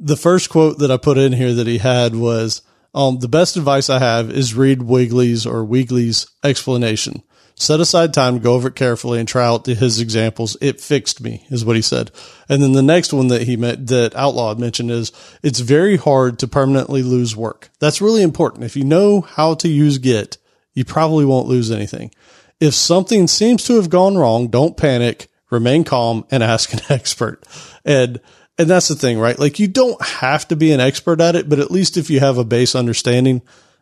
the 0.00 0.16
first 0.16 0.48
quote 0.48 0.78
that 0.78 0.90
I 0.90 0.96
put 0.96 1.18
in 1.18 1.32
here 1.32 1.52
that 1.52 1.66
he 1.66 1.78
had 1.78 2.16
was, 2.16 2.62
um, 2.94 3.18
the 3.18 3.28
best 3.28 3.56
advice 3.56 3.88
I 3.88 3.98
have 3.98 4.30
is 4.30 4.54
read 4.54 4.80
Wiegley's 4.80 5.46
or 5.46 5.64
Wegley's 5.64 6.26
explanation. 6.42 7.22
Set 7.54 7.78
aside 7.78 8.14
time 8.14 8.38
go 8.38 8.54
over 8.54 8.68
it 8.68 8.74
carefully 8.74 9.20
and 9.20 9.28
try 9.28 9.44
out 9.44 9.66
his 9.66 10.00
examples. 10.00 10.56
It 10.62 10.80
fixed 10.80 11.20
me, 11.20 11.44
is 11.50 11.62
what 11.62 11.76
he 11.76 11.82
said. 11.82 12.10
And 12.48 12.62
then 12.62 12.72
the 12.72 12.82
next 12.82 13.12
one 13.12 13.28
that 13.28 13.42
he 13.42 13.56
met, 13.56 13.86
that 13.88 14.16
Outlaw 14.16 14.54
mentioned 14.54 14.90
is 14.90 15.12
it's 15.42 15.60
very 15.60 15.98
hard 15.98 16.38
to 16.38 16.48
permanently 16.48 17.02
lose 17.02 17.36
work. 17.36 17.68
That's 17.78 18.00
really 18.00 18.22
important. 18.22 18.64
If 18.64 18.76
you 18.76 18.84
know 18.84 19.20
how 19.20 19.54
to 19.56 19.68
use 19.68 19.98
Git, 19.98 20.38
you 20.72 20.86
probably 20.86 21.26
won't 21.26 21.48
lose 21.48 21.70
anything. 21.70 22.12
If 22.60 22.72
something 22.72 23.26
seems 23.26 23.64
to 23.64 23.76
have 23.76 23.90
gone 23.90 24.16
wrong, 24.16 24.48
don't 24.48 24.76
panic, 24.76 25.28
remain 25.50 25.84
calm 25.84 26.24
and 26.30 26.42
ask 26.42 26.72
an 26.72 26.80
expert. 26.88 27.44
And 27.84 28.20
and 28.60 28.68
that's 28.68 28.88
the 28.88 28.94
thing, 28.94 29.18
right? 29.18 29.38
Like 29.38 29.58
you 29.58 29.68
don't 29.68 30.00
have 30.04 30.46
to 30.48 30.56
be 30.56 30.72
an 30.72 30.80
expert 30.80 31.20
at 31.20 31.34
it, 31.34 31.48
but 31.48 31.58
at 31.58 31.70
least 31.70 31.96
if 31.96 32.10
you 32.10 32.20
have 32.20 32.36
a 32.36 32.44
base 32.44 32.74
understanding, 32.74 33.40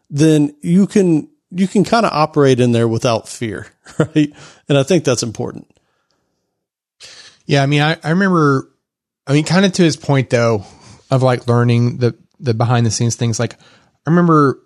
then 0.09 0.55
you 0.61 0.87
can, 0.87 1.29
you 1.51 1.67
can 1.67 1.83
kind 1.83 2.07
of 2.07 2.13
operate 2.13 2.61
in 2.61 2.71
there 2.71 2.87
without 2.87 3.29
fear, 3.29 3.67
right? 3.99 4.33
And 4.69 4.79
I 4.79 4.85
think 4.85 5.03
that's 5.03 5.25
important. 5.25 5.69
Yeah. 7.45 7.63
I 7.63 7.67
mean, 7.67 7.83
I, 7.83 7.97
I 8.05 8.11
remember, 8.11 8.71
I 9.27 9.33
mean, 9.33 9.45
kind 9.45 9.67
of 9.67 9.73
to 9.73 9.83
his 9.83 9.97
point 9.97 10.31
though, 10.31 10.65
of 11.11 11.23
like 11.25 11.49
learning 11.49 11.97
the, 11.99 12.17
the 12.39 12.55
behind 12.55 12.87
the 12.87 12.91
scenes 12.93 13.17
things. 13.17 13.41
Like 13.41 13.55
I 13.55 14.11
remember 14.11 14.61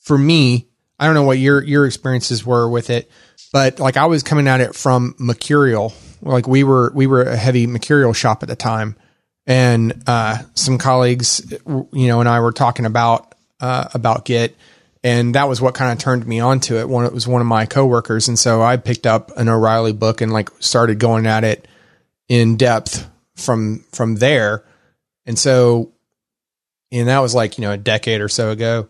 for 0.00 0.16
me, 0.16 0.68
I 0.98 1.04
don't 1.04 1.14
know 1.14 1.24
what 1.24 1.38
your 1.38 1.62
your 1.62 1.86
experiences 1.86 2.46
were 2.46 2.68
with 2.68 2.88
it, 2.88 3.10
but 3.52 3.78
like 3.80 3.96
I 3.96 4.06
was 4.06 4.22
coming 4.22 4.48
at 4.48 4.60
it 4.60 4.74
from 4.74 5.14
Mercurial. 5.18 5.92
Like 6.24 6.48
we 6.48 6.64
were 6.64 6.90
we 6.94 7.06
were 7.06 7.22
a 7.22 7.36
heavy 7.36 7.66
Mercurial 7.66 8.12
shop 8.12 8.42
at 8.42 8.48
the 8.48 8.56
time, 8.56 8.96
and 9.46 10.02
uh, 10.06 10.38
some 10.54 10.78
colleagues, 10.78 11.52
you 11.66 12.08
know, 12.08 12.20
and 12.20 12.28
I 12.28 12.40
were 12.40 12.52
talking 12.52 12.86
about 12.86 13.34
uh, 13.60 13.88
about 13.92 14.24
Git, 14.24 14.56
and 15.02 15.34
that 15.34 15.48
was 15.48 15.60
what 15.60 15.74
kind 15.74 15.92
of 15.92 15.98
turned 15.98 16.26
me 16.26 16.40
onto 16.40 16.76
it. 16.76 16.88
One 16.88 17.04
it 17.04 17.12
was 17.12 17.28
one 17.28 17.42
of 17.42 17.46
my 17.46 17.66
coworkers, 17.66 18.28
and 18.28 18.38
so 18.38 18.62
I 18.62 18.78
picked 18.78 19.06
up 19.06 19.36
an 19.36 19.48
O'Reilly 19.48 19.92
book 19.92 20.22
and 20.22 20.32
like 20.32 20.50
started 20.60 20.98
going 20.98 21.26
at 21.26 21.44
it 21.44 21.68
in 22.28 22.56
depth 22.56 23.06
from 23.36 23.84
from 23.92 24.16
there, 24.16 24.64
and 25.26 25.38
so, 25.38 25.92
and 26.90 27.08
that 27.08 27.20
was 27.20 27.34
like 27.34 27.58
you 27.58 27.62
know 27.62 27.72
a 27.72 27.76
decade 27.76 28.22
or 28.22 28.30
so 28.30 28.50
ago, 28.50 28.88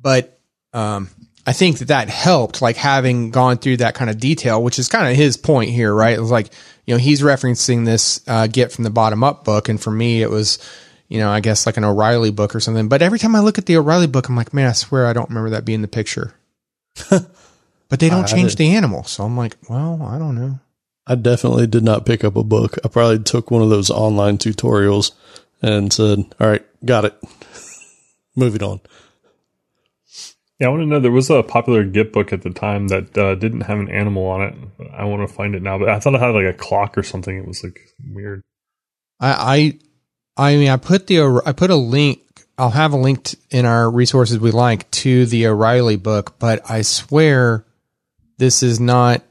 but 0.00 0.40
um, 0.72 1.10
I 1.46 1.52
think 1.52 1.78
that 1.78 1.88
that 1.88 2.08
helped, 2.08 2.60
like 2.60 2.76
having 2.76 3.30
gone 3.30 3.58
through 3.58 3.78
that 3.78 3.94
kind 3.94 4.10
of 4.10 4.18
detail, 4.18 4.62
which 4.62 4.78
is 4.78 4.88
kind 4.88 5.08
of 5.08 5.16
his 5.16 5.36
point 5.36 5.70
here, 5.70 5.92
right? 5.92 6.16
It 6.16 6.20
was 6.20 6.30
like, 6.30 6.52
you 6.86 6.94
know, 6.94 6.98
he's 6.98 7.22
referencing 7.22 7.84
this 7.84 8.20
uh, 8.28 8.46
Git 8.46 8.72
from 8.72 8.84
the 8.84 8.90
bottom 8.90 9.24
up 9.24 9.44
book. 9.44 9.68
And 9.68 9.80
for 9.80 9.90
me, 9.90 10.22
it 10.22 10.30
was, 10.30 10.58
you 11.08 11.18
know, 11.18 11.30
I 11.30 11.40
guess 11.40 11.66
like 11.66 11.76
an 11.76 11.84
O'Reilly 11.84 12.30
book 12.30 12.54
or 12.54 12.60
something. 12.60 12.88
But 12.88 13.02
every 13.02 13.18
time 13.18 13.34
I 13.34 13.40
look 13.40 13.58
at 13.58 13.66
the 13.66 13.76
O'Reilly 13.76 14.06
book, 14.06 14.28
I'm 14.28 14.36
like, 14.36 14.52
man, 14.52 14.68
I 14.68 14.72
swear 14.72 15.06
I 15.06 15.12
don't 15.12 15.28
remember 15.30 15.50
that 15.50 15.64
being 15.64 15.82
the 15.82 15.88
picture. 15.88 16.34
but 17.10 18.00
they 18.00 18.10
don't 18.10 18.24
I 18.24 18.28
change 18.28 18.52
did. 18.52 18.58
the 18.58 18.76
animal. 18.76 19.04
So 19.04 19.24
I'm 19.24 19.36
like, 19.36 19.56
well, 19.68 20.02
I 20.02 20.18
don't 20.18 20.34
know. 20.34 20.60
I 21.06 21.14
definitely 21.16 21.66
did 21.66 21.82
not 21.82 22.06
pick 22.06 22.22
up 22.22 22.36
a 22.36 22.44
book. 22.44 22.78
I 22.84 22.88
probably 22.88 23.18
took 23.20 23.50
one 23.50 23.62
of 23.62 23.70
those 23.70 23.90
online 23.90 24.38
tutorials 24.38 25.12
and 25.60 25.92
said, 25.92 26.20
"All 26.38 26.46
right, 26.46 26.64
got 26.84 27.04
it." 27.04 27.14
Moving 28.36 28.62
on. 28.62 28.80
Yeah, 30.60 30.66
I 30.66 30.70
want 30.70 30.82
to 30.82 30.86
know. 30.86 31.00
There 31.00 31.10
was 31.10 31.30
a 31.30 31.42
popular 31.42 31.84
Git 31.84 32.12
book 32.12 32.34
at 32.34 32.42
the 32.42 32.50
time 32.50 32.88
that 32.88 33.16
uh, 33.16 33.34
didn't 33.34 33.62
have 33.62 33.78
an 33.78 33.90
animal 33.90 34.26
on 34.26 34.42
it. 34.42 34.54
I 34.92 35.04
want 35.04 35.26
to 35.26 35.34
find 35.34 35.54
it 35.54 35.62
now, 35.62 35.78
but 35.78 35.88
I 35.88 35.98
thought 35.98 36.14
it 36.14 36.20
had 36.20 36.34
like 36.34 36.44
a 36.44 36.52
clock 36.52 36.98
or 36.98 37.02
something. 37.02 37.36
It 37.36 37.46
was 37.46 37.64
like 37.64 37.80
weird. 38.12 38.42
I, 39.18 39.78
I, 40.36 40.50
I 40.50 40.56
mean, 40.56 40.68
I 40.68 40.76
put 40.76 41.06
the, 41.06 41.42
I 41.46 41.52
put 41.52 41.70
a 41.70 41.76
link. 41.76 42.20
I'll 42.58 42.70
have 42.70 42.92
a 42.92 42.98
link 42.98 43.24
t- 43.24 43.38
in 43.50 43.64
our 43.64 43.90
resources 43.90 44.38
we 44.38 44.50
like 44.50 44.90
to 44.90 45.24
the 45.24 45.46
O'Reilly 45.46 45.96
book, 45.96 46.38
but 46.38 46.70
I 46.70 46.82
swear 46.82 47.64
this 48.36 48.62
is 48.62 48.78
not 48.78 49.22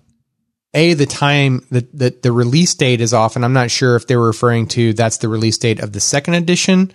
a 0.73 0.93
the 0.95 1.05
time 1.05 1.65
that 1.69 1.95
the, 1.97 2.09
the 2.23 2.31
release 2.31 2.73
date 2.73 3.01
is 3.01 3.13
off, 3.13 3.35
and 3.35 3.45
I'm 3.45 3.53
not 3.53 3.69
sure 3.69 3.95
if 3.95 4.07
they 4.07 4.15
were 4.15 4.27
referring 4.27 4.67
to 4.69 4.93
that's 4.93 5.17
the 5.17 5.29
release 5.29 5.59
date 5.59 5.79
of 5.79 5.93
the 5.93 5.99
second 5.99 6.33
edition, 6.35 6.91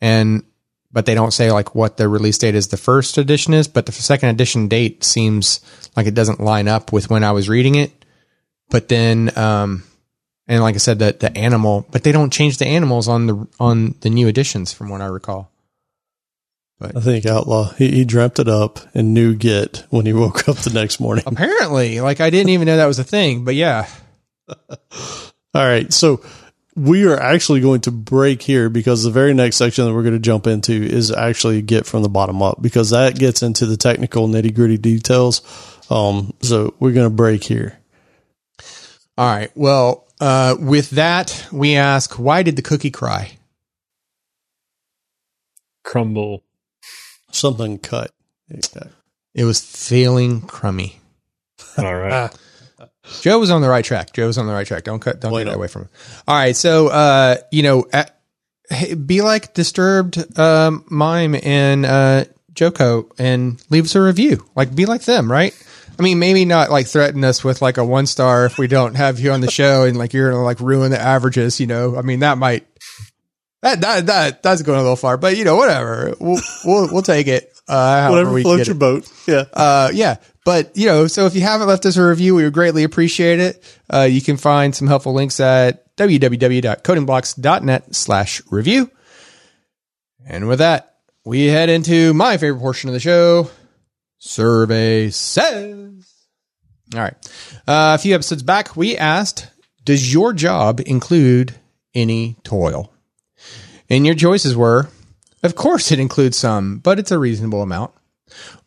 and 0.00 0.44
but 0.92 1.06
they 1.06 1.14
don't 1.14 1.32
say 1.32 1.50
like 1.50 1.74
what 1.74 1.96
the 1.96 2.08
release 2.08 2.38
date 2.38 2.54
is 2.54 2.68
the 2.68 2.76
first 2.76 3.18
edition 3.18 3.54
is, 3.54 3.68
but 3.68 3.86
the 3.86 3.92
second 3.92 4.28
edition 4.28 4.68
date 4.68 5.04
seems 5.04 5.60
like 5.96 6.06
it 6.06 6.14
doesn't 6.14 6.40
line 6.40 6.68
up 6.68 6.92
with 6.92 7.10
when 7.10 7.24
I 7.24 7.32
was 7.32 7.48
reading 7.48 7.74
it. 7.76 7.90
But 8.70 8.88
then, 8.88 9.36
um, 9.36 9.84
and 10.46 10.62
like 10.62 10.74
I 10.74 10.78
said, 10.78 10.98
the 10.98 11.16
the 11.18 11.36
animal, 11.36 11.86
but 11.90 12.02
they 12.02 12.12
don't 12.12 12.32
change 12.32 12.58
the 12.58 12.66
animals 12.66 13.08
on 13.08 13.26
the 13.26 13.48
on 13.58 13.94
the 14.00 14.10
new 14.10 14.28
editions, 14.28 14.72
from 14.72 14.88
what 14.88 15.00
I 15.00 15.06
recall. 15.06 15.50
But 16.78 16.96
I 16.96 17.00
think 17.00 17.26
Outlaw 17.26 17.72
he, 17.74 17.90
he 17.90 18.04
dreamt 18.04 18.38
it 18.38 18.48
up 18.48 18.80
and 18.94 19.14
knew 19.14 19.34
Git 19.34 19.84
when 19.90 20.06
he 20.06 20.12
woke 20.14 20.48
up 20.48 20.56
the 20.56 20.70
next 20.70 21.00
morning. 21.00 21.24
Apparently, 21.26 22.00
like 22.00 22.20
I 22.20 22.30
didn't 22.30 22.50
even 22.50 22.66
know 22.66 22.76
that 22.76 22.86
was 22.86 22.98
a 22.98 23.04
thing, 23.04 23.44
but 23.44 23.54
yeah, 23.54 23.86
All 25.54 25.66
right, 25.66 25.92
so 25.92 26.22
we 26.74 27.06
are 27.06 27.18
actually 27.20 27.60
going 27.60 27.82
to 27.82 27.90
break 27.90 28.42
here 28.42 28.70
because 28.70 29.02
the 29.02 29.10
very 29.10 29.34
next 29.34 29.56
section 29.56 29.84
that 29.84 29.94
we're 29.94 30.02
going 30.02 30.14
to 30.14 30.20
jump 30.20 30.46
into 30.46 30.72
is 30.72 31.10
actually 31.10 31.60
Git 31.60 31.86
from 31.86 32.02
the 32.02 32.08
bottom 32.08 32.42
up 32.42 32.62
because 32.62 32.90
that 32.90 33.18
gets 33.18 33.42
into 33.42 33.66
the 33.66 33.76
technical 33.76 34.26
nitty 34.28 34.54
gritty 34.54 34.78
details. 34.78 35.42
Um, 35.90 36.32
so 36.40 36.74
we're 36.80 36.92
going 36.92 37.06
to 37.06 37.14
break 37.14 37.44
here. 37.44 37.78
All 39.18 39.26
right. 39.28 39.50
Well, 39.54 40.06
uh, 40.20 40.56
with 40.58 40.90
that, 40.90 41.46
we 41.52 41.76
ask, 41.76 42.18
why 42.18 42.42
did 42.42 42.56
the 42.56 42.62
cookie 42.62 42.90
cry? 42.90 43.32
Crumble. 45.84 46.42
Something 47.32 47.78
cut. 47.78 48.12
Okay. 48.50 48.88
It 49.34 49.44
was 49.44 49.60
feeling 49.60 50.40
crummy. 50.42 51.00
All 51.76 51.94
right. 51.94 52.30
Joe 53.20 53.38
was 53.38 53.50
on 53.50 53.62
the 53.62 53.68
right 53.68 53.84
track. 53.84 54.12
Joe 54.12 54.26
was 54.26 54.38
on 54.38 54.46
the 54.46 54.52
right 54.52 54.66
track. 54.66 54.84
Don't 54.84 55.00
cut. 55.00 55.20
Don't 55.20 55.32
take 55.32 55.46
that 55.46 55.54
away 55.56 55.68
from 55.68 55.82
him. 55.82 55.88
All 56.28 56.36
right. 56.36 56.56
So, 56.56 56.88
uh, 56.88 57.36
you 57.50 57.62
know, 57.62 57.86
at, 57.92 58.18
hey, 58.70 58.94
be 58.94 59.22
like 59.22 59.54
disturbed 59.54 60.38
um, 60.38 60.84
mime 60.88 61.34
and 61.42 61.84
uh, 61.84 62.24
Joko 62.52 63.10
and 63.18 63.62
leave 63.70 63.84
us 63.84 63.94
a 63.96 64.02
review. 64.02 64.46
Like, 64.54 64.74
be 64.74 64.86
like 64.86 65.02
them, 65.02 65.30
right? 65.30 65.52
I 65.98 66.02
mean, 66.02 66.18
maybe 66.18 66.44
not 66.44 66.70
like 66.70 66.86
threaten 66.86 67.22
us 67.24 67.44
with 67.44 67.60
like 67.60 67.76
a 67.76 67.84
one 67.84 68.06
star 68.06 68.46
if 68.46 68.58
we 68.58 68.66
don't 68.66 68.94
have 68.94 69.20
you 69.20 69.32
on 69.32 69.40
the 69.40 69.50
show 69.50 69.84
and 69.84 69.96
like 69.96 70.12
you're 70.12 70.30
gonna 70.30 70.42
like 70.42 70.60
ruin 70.60 70.90
the 70.90 71.00
averages. 71.00 71.60
You 71.60 71.66
know, 71.66 71.96
I 71.96 72.02
mean 72.02 72.20
that 72.20 72.38
might 72.38 72.66
that 73.62 73.80
that 73.82 74.06
that 74.06 74.42
that's 74.42 74.62
going 74.62 74.78
a 74.78 74.82
little 74.82 74.96
far, 74.96 75.16
but 75.16 75.36
you 75.36 75.44
know, 75.44 75.56
whatever. 75.56 76.14
We'll 76.18 76.40
we'll 76.64 76.92
we'll 76.92 77.02
take 77.02 77.26
it. 77.26 77.51
Uh, 77.68 78.08
Whatever 78.08 78.40
floats 78.42 78.66
your 78.66 78.74
boat. 78.74 79.10
Yeah. 79.26 79.44
Uh, 79.52 79.90
yeah. 79.92 80.16
But, 80.44 80.76
you 80.76 80.86
know, 80.86 81.06
so 81.06 81.26
if 81.26 81.34
you 81.36 81.40
haven't 81.42 81.68
left 81.68 81.86
us 81.86 81.96
a 81.96 82.04
review, 82.04 82.34
we 82.34 82.42
would 82.44 82.52
greatly 82.52 82.82
appreciate 82.82 83.38
it. 83.38 83.80
Uh, 83.92 84.08
you 84.10 84.20
can 84.20 84.36
find 84.36 84.74
some 84.74 84.88
helpful 84.88 85.12
links 85.12 85.38
at 85.38 85.96
www.codingblocks.net 85.96 87.94
slash 87.94 88.42
review. 88.50 88.90
And 90.26 90.48
with 90.48 90.58
that, 90.58 90.96
we 91.24 91.46
head 91.46 91.68
into 91.68 92.12
my 92.14 92.36
favorite 92.36 92.60
portion 92.60 92.88
of 92.88 92.94
the 92.94 93.00
show. 93.00 93.50
Survey 94.18 95.10
says. 95.10 96.12
All 96.94 97.00
right. 97.00 97.14
Uh, 97.66 97.94
a 97.94 97.98
few 97.98 98.14
episodes 98.14 98.42
back, 98.42 98.76
we 98.76 98.96
asked, 98.96 99.48
does 99.84 100.12
your 100.12 100.32
job 100.32 100.80
include 100.84 101.54
any 101.94 102.36
toil? 102.42 102.92
And 103.88 104.04
your 104.06 104.14
choices 104.14 104.56
were, 104.56 104.88
of 105.42 105.54
course 105.54 105.92
it 105.92 105.98
includes 105.98 106.36
some, 106.36 106.78
but 106.78 106.98
it's 106.98 107.10
a 107.10 107.18
reasonable 107.18 107.62
amount. 107.62 107.92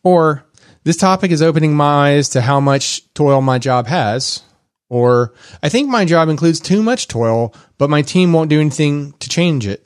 Or 0.02 0.44
this 0.84 0.96
topic 0.96 1.30
is 1.30 1.42
opening 1.42 1.74
my 1.74 2.10
eyes 2.10 2.28
to 2.30 2.40
how 2.40 2.60
much 2.60 3.12
toil 3.14 3.40
my 3.40 3.58
job 3.58 3.86
has. 3.86 4.42
Or 4.88 5.34
I 5.62 5.68
think 5.68 5.88
my 5.88 6.04
job 6.04 6.28
includes 6.28 6.60
too 6.60 6.82
much 6.82 7.08
toil, 7.08 7.52
but 7.76 7.90
my 7.90 8.02
team 8.02 8.32
won't 8.32 8.50
do 8.50 8.60
anything 8.60 9.12
to 9.14 9.28
change 9.28 9.66
it. 9.66 9.84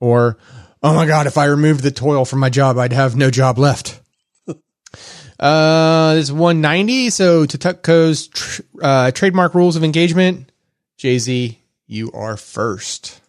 Or, 0.00 0.38
oh 0.82 0.94
my 0.94 1.06
God, 1.06 1.26
if 1.26 1.36
I 1.36 1.46
removed 1.46 1.82
the 1.82 1.90
toil 1.90 2.24
from 2.24 2.38
my 2.38 2.50
job, 2.50 2.78
I'd 2.78 2.92
have 2.92 3.16
no 3.16 3.30
job 3.30 3.58
left. 3.58 4.00
uh, 5.40 6.14
this 6.14 6.26
is 6.26 6.32
190. 6.32 7.10
So 7.10 7.46
Tutukko's 7.46 8.28
tr- 8.28 8.62
uh, 8.80 9.10
trademark 9.10 9.54
rules 9.54 9.74
of 9.74 9.82
engagement. 9.82 10.52
Jay 10.96 11.18
Z, 11.18 11.58
you 11.88 12.12
are 12.12 12.36
first. 12.36 13.20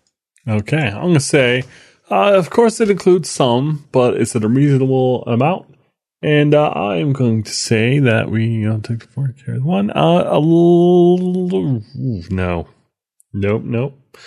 Okay, 0.47 0.87
I'm 0.87 1.01
gonna 1.01 1.19
say, 1.19 1.63
uh, 2.09 2.33
of 2.33 2.49
course, 2.49 2.79
it 2.81 2.89
includes 2.89 3.29
some, 3.29 3.87
but 3.91 4.15
it's 4.15 4.35
at 4.35 4.43
a 4.43 4.47
reasonable 4.47 5.23
amount. 5.23 5.65
And 6.21 6.53
uh, 6.53 6.69
I 6.69 6.97
am 6.97 7.13
going 7.13 7.43
to 7.43 7.51
say 7.51 7.99
that 7.99 8.29
we 8.29 8.67
uh, 8.67 8.79
take 8.79 8.99
the 8.99 9.07
four 9.07 9.33
carry 9.45 9.59
the 9.59 9.63
one. 9.63 9.89
Uh, 9.91 10.23
a 10.25 10.33
l- 10.35 11.81
no, 12.29 12.67
nope, 13.33 13.63
nope. 13.63 14.17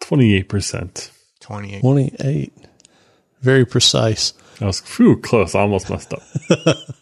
Twenty-eight 0.00 0.48
percent. 0.48 1.12
28. 1.40 1.80
28. 1.80 2.52
Very 3.40 3.64
precise. 3.64 4.34
I 4.60 4.66
was 4.66 4.80
phew, 4.80 5.16
close. 5.16 5.54
I 5.54 5.60
almost 5.60 5.88
messed 5.88 6.12
up. 6.12 6.22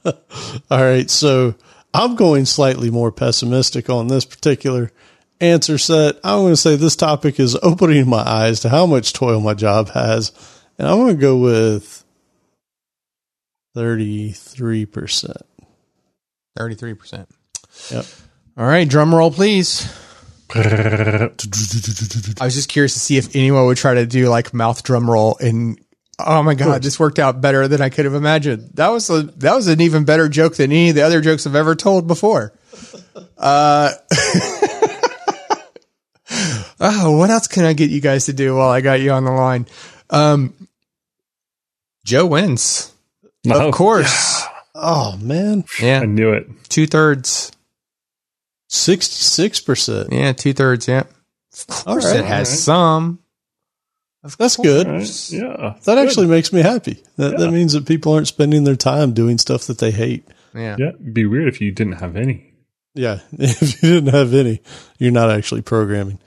All 0.71 0.85
right. 0.85 1.09
So 1.11 1.55
I'm 1.95 2.15
going 2.15 2.45
slightly 2.45 2.91
more 2.91 3.11
pessimistic 3.11 3.89
on 3.89 4.09
this 4.09 4.25
particular 4.25 4.93
answer 5.40 5.79
set. 5.79 6.16
I'm 6.25 6.40
going 6.40 6.53
to 6.53 6.57
say 6.57 6.77
this 6.77 6.96
topic 6.96 7.38
is 7.40 7.57
opening 7.62 8.09
my 8.09 8.22
eyes 8.22 8.61
to 8.61 8.68
how 8.68 8.87
much 8.87 9.12
toil 9.12 9.40
my 9.40 9.55
job 9.55 9.90
has. 9.90 10.33
And 10.79 10.87
I'm 10.87 10.99
going 10.99 11.16
to 11.16 11.20
go 11.20 11.37
with 11.37 12.05
33%. 13.77 15.37
33%. 16.59 17.27
Yep. 17.90 18.07
All 18.57 18.66
right, 18.66 18.88
drum 18.88 19.14
roll, 19.14 19.31
please. 19.31 19.92
I 20.55 21.29
was 22.40 22.55
just 22.55 22.68
curious 22.68 22.94
to 22.94 23.01
see 23.01 23.16
if 23.16 23.35
anyone 23.35 23.66
would 23.66 23.77
try 23.77 23.94
to 23.94 24.07
do 24.07 24.29
like 24.29 24.55
mouth 24.55 24.83
drum 24.83 25.11
roll 25.11 25.37
and 25.40 25.79
oh 26.18 26.42
my 26.42 26.55
god, 26.55 26.83
this 26.83 27.01
worked 27.01 27.18
out 27.18 27.40
better 27.40 27.66
than 27.66 27.83
I 27.83 27.88
could 27.88 28.05
have 28.05 28.14
imagined. 28.14 28.70
That 28.75 28.88
was 28.88 29.11
a 29.11 29.22
that 29.22 29.55
was 29.55 29.66
an 29.66 29.81
even 29.81 30.05
better 30.05 30.29
joke 30.29 30.55
than 30.55 30.70
any 30.70 30.90
of 30.90 30.94
the 30.94 31.03
other 31.03 31.20
jokes 31.20 31.46
I've 31.46 31.57
ever 31.57 31.75
told 31.75 32.07
before. 32.07 32.53
Uh 33.37 33.90
Oh, 36.81 37.17
what 37.17 37.31
else 37.31 37.47
can 37.49 37.65
I 37.65 37.73
get 37.73 37.91
you 37.91 38.01
guys 38.01 38.27
to 38.27 38.33
do 38.33 38.57
while 38.57 38.69
I 38.69 38.81
got 38.81 39.01
you 39.01 39.12
on 39.12 39.25
the 39.25 39.31
line? 39.33 39.67
Um 40.11 40.55
Joe 42.05 42.27
wins. 42.27 42.93
No, 43.45 43.69
Of 43.69 43.75
course. 43.75 44.45
Oh, 44.75 45.17
man. 45.17 45.65
Yeah. 45.81 46.01
I 46.01 46.07
knew 46.07 46.33
it. 46.33 46.47
Two 46.69 46.87
thirds. 46.87 47.51
66%. 48.71 50.12
Yeah, 50.12 50.33
two 50.33 50.53
thirds. 50.53 50.89
Yeah. 50.89 51.05
Of 51.53 51.67
course, 51.67 51.87
All 51.87 51.97
right, 52.12 52.21
it 52.21 52.25
has 52.27 52.69
all 52.69 52.75
right. 52.75 53.07
some. 53.07 53.19
That's 54.39 54.57
good. 54.57 54.87
Right? 54.89 55.31
Yeah. 55.31 55.75
That 55.85 55.99
actually 55.99 56.27
makes 56.27 56.53
me 56.53 56.61
happy. 56.61 57.03
That, 57.17 57.39
that 57.39 57.51
means 57.53 57.73
that 57.75 57.87
people 57.87 58.12
aren't 58.12 58.27
spending 58.29 58.65
their 58.65 58.77
time 58.77 59.12
doing 59.15 59.39
stuff 59.39 59.67
that 59.69 59.79
they 59.79 59.93
hate. 59.93 60.27
Yeah. 60.55 60.77
Yeah. 60.79 60.89
It'd 60.89 61.15
be 61.15 61.27
weird 61.27 61.49
if 61.49 61.61
you 61.61 61.71
didn't 61.71 61.95
have 61.95 62.17
any. 62.17 62.53
Yeah. 62.95 63.21
If 63.39 63.83
you 63.83 63.95
didn't 64.01 64.15
have 64.15 64.35
any, 64.35 64.61
you're 64.99 65.12
not 65.12 65.31
actually 65.31 65.62
programming. 65.62 66.19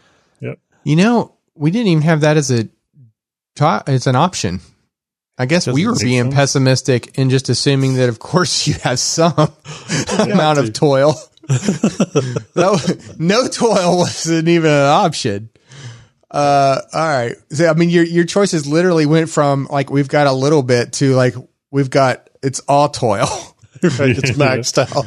You 0.83 0.95
know, 0.95 1.35
we 1.55 1.71
didn't 1.71 1.87
even 1.87 2.03
have 2.03 2.21
that 2.21 2.37
as 2.37 2.51
a 2.51 2.69
as 3.87 4.07
an 4.07 4.15
option. 4.15 4.61
I 5.37 5.45
guess 5.45 5.67
we 5.67 5.87
were 5.87 5.95
being 5.95 6.23
sense. 6.23 6.35
pessimistic 6.35 7.17
and 7.17 7.29
just 7.29 7.47
assuming 7.47 7.95
that, 7.95 8.09
of 8.09 8.19
course, 8.19 8.67
you 8.67 8.73
have 8.75 8.99
some 8.99 9.33
amount 10.19 10.57
to. 10.57 10.63
of 10.63 10.73
toil. 10.73 11.15
no, 12.55 12.77
no 13.17 13.47
toil 13.47 13.97
wasn't 13.97 14.47
even 14.47 14.69
an 14.69 14.85
option. 14.85 15.49
Uh, 16.29 16.81
all 16.93 17.07
right. 17.07 17.35
So, 17.49 17.67
I 17.67 17.73
mean, 17.73 17.89
your 17.89 18.03
your 18.03 18.25
choices 18.25 18.67
literally 18.67 19.05
went 19.05 19.29
from 19.29 19.67
like 19.71 19.89
we've 19.89 20.09
got 20.09 20.27
a 20.27 20.33
little 20.33 20.61
bit 20.61 20.93
to 20.93 21.15
like 21.15 21.33
we've 21.71 21.89
got 21.89 22.29
it's 22.43 22.59
all 22.67 22.89
toil. 22.89 23.27
Right, 23.81 24.09
it's 24.09 24.31
maxed 24.31 24.77
out. 24.77 25.05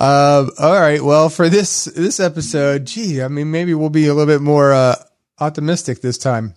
Um, 0.00 0.50
all 0.58 0.80
right. 0.80 1.02
Well, 1.02 1.28
for 1.28 1.50
this 1.50 1.84
this 1.84 2.20
episode, 2.20 2.86
gee, 2.86 3.20
I 3.22 3.28
mean, 3.28 3.50
maybe 3.50 3.74
we'll 3.74 3.90
be 3.90 4.06
a 4.06 4.14
little 4.14 4.32
bit 4.32 4.40
more 4.40 4.72
uh, 4.72 4.94
optimistic 5.38 6.00
this 6.00 6.16
time. 6.16 6.54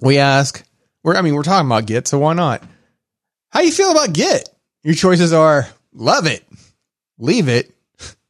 We 0.00 0.18
ask, 0.18 0.66
we're 1.04 1.14
I 1.14 1.22
mean, 1.22 1.36
we're 1.36 1.44
talking 1.44 1.68
about 1.68 1.86
Git, 1.86 2.08
so 2.08 2.18
why 2.18 2.32
not? 2.32 2.64
How 3.50 3.60
you 3.60 3.70
feel 3.70 3.92
about 3.92 4.12
Git? 4.12 4.48
Your 4.82 4.96
choices 4.96 5.32
are 5.32 5.68
love 5.92 6.26
it, 6.26 6.44
leave 7.16 7.48
it, 7.48 7.72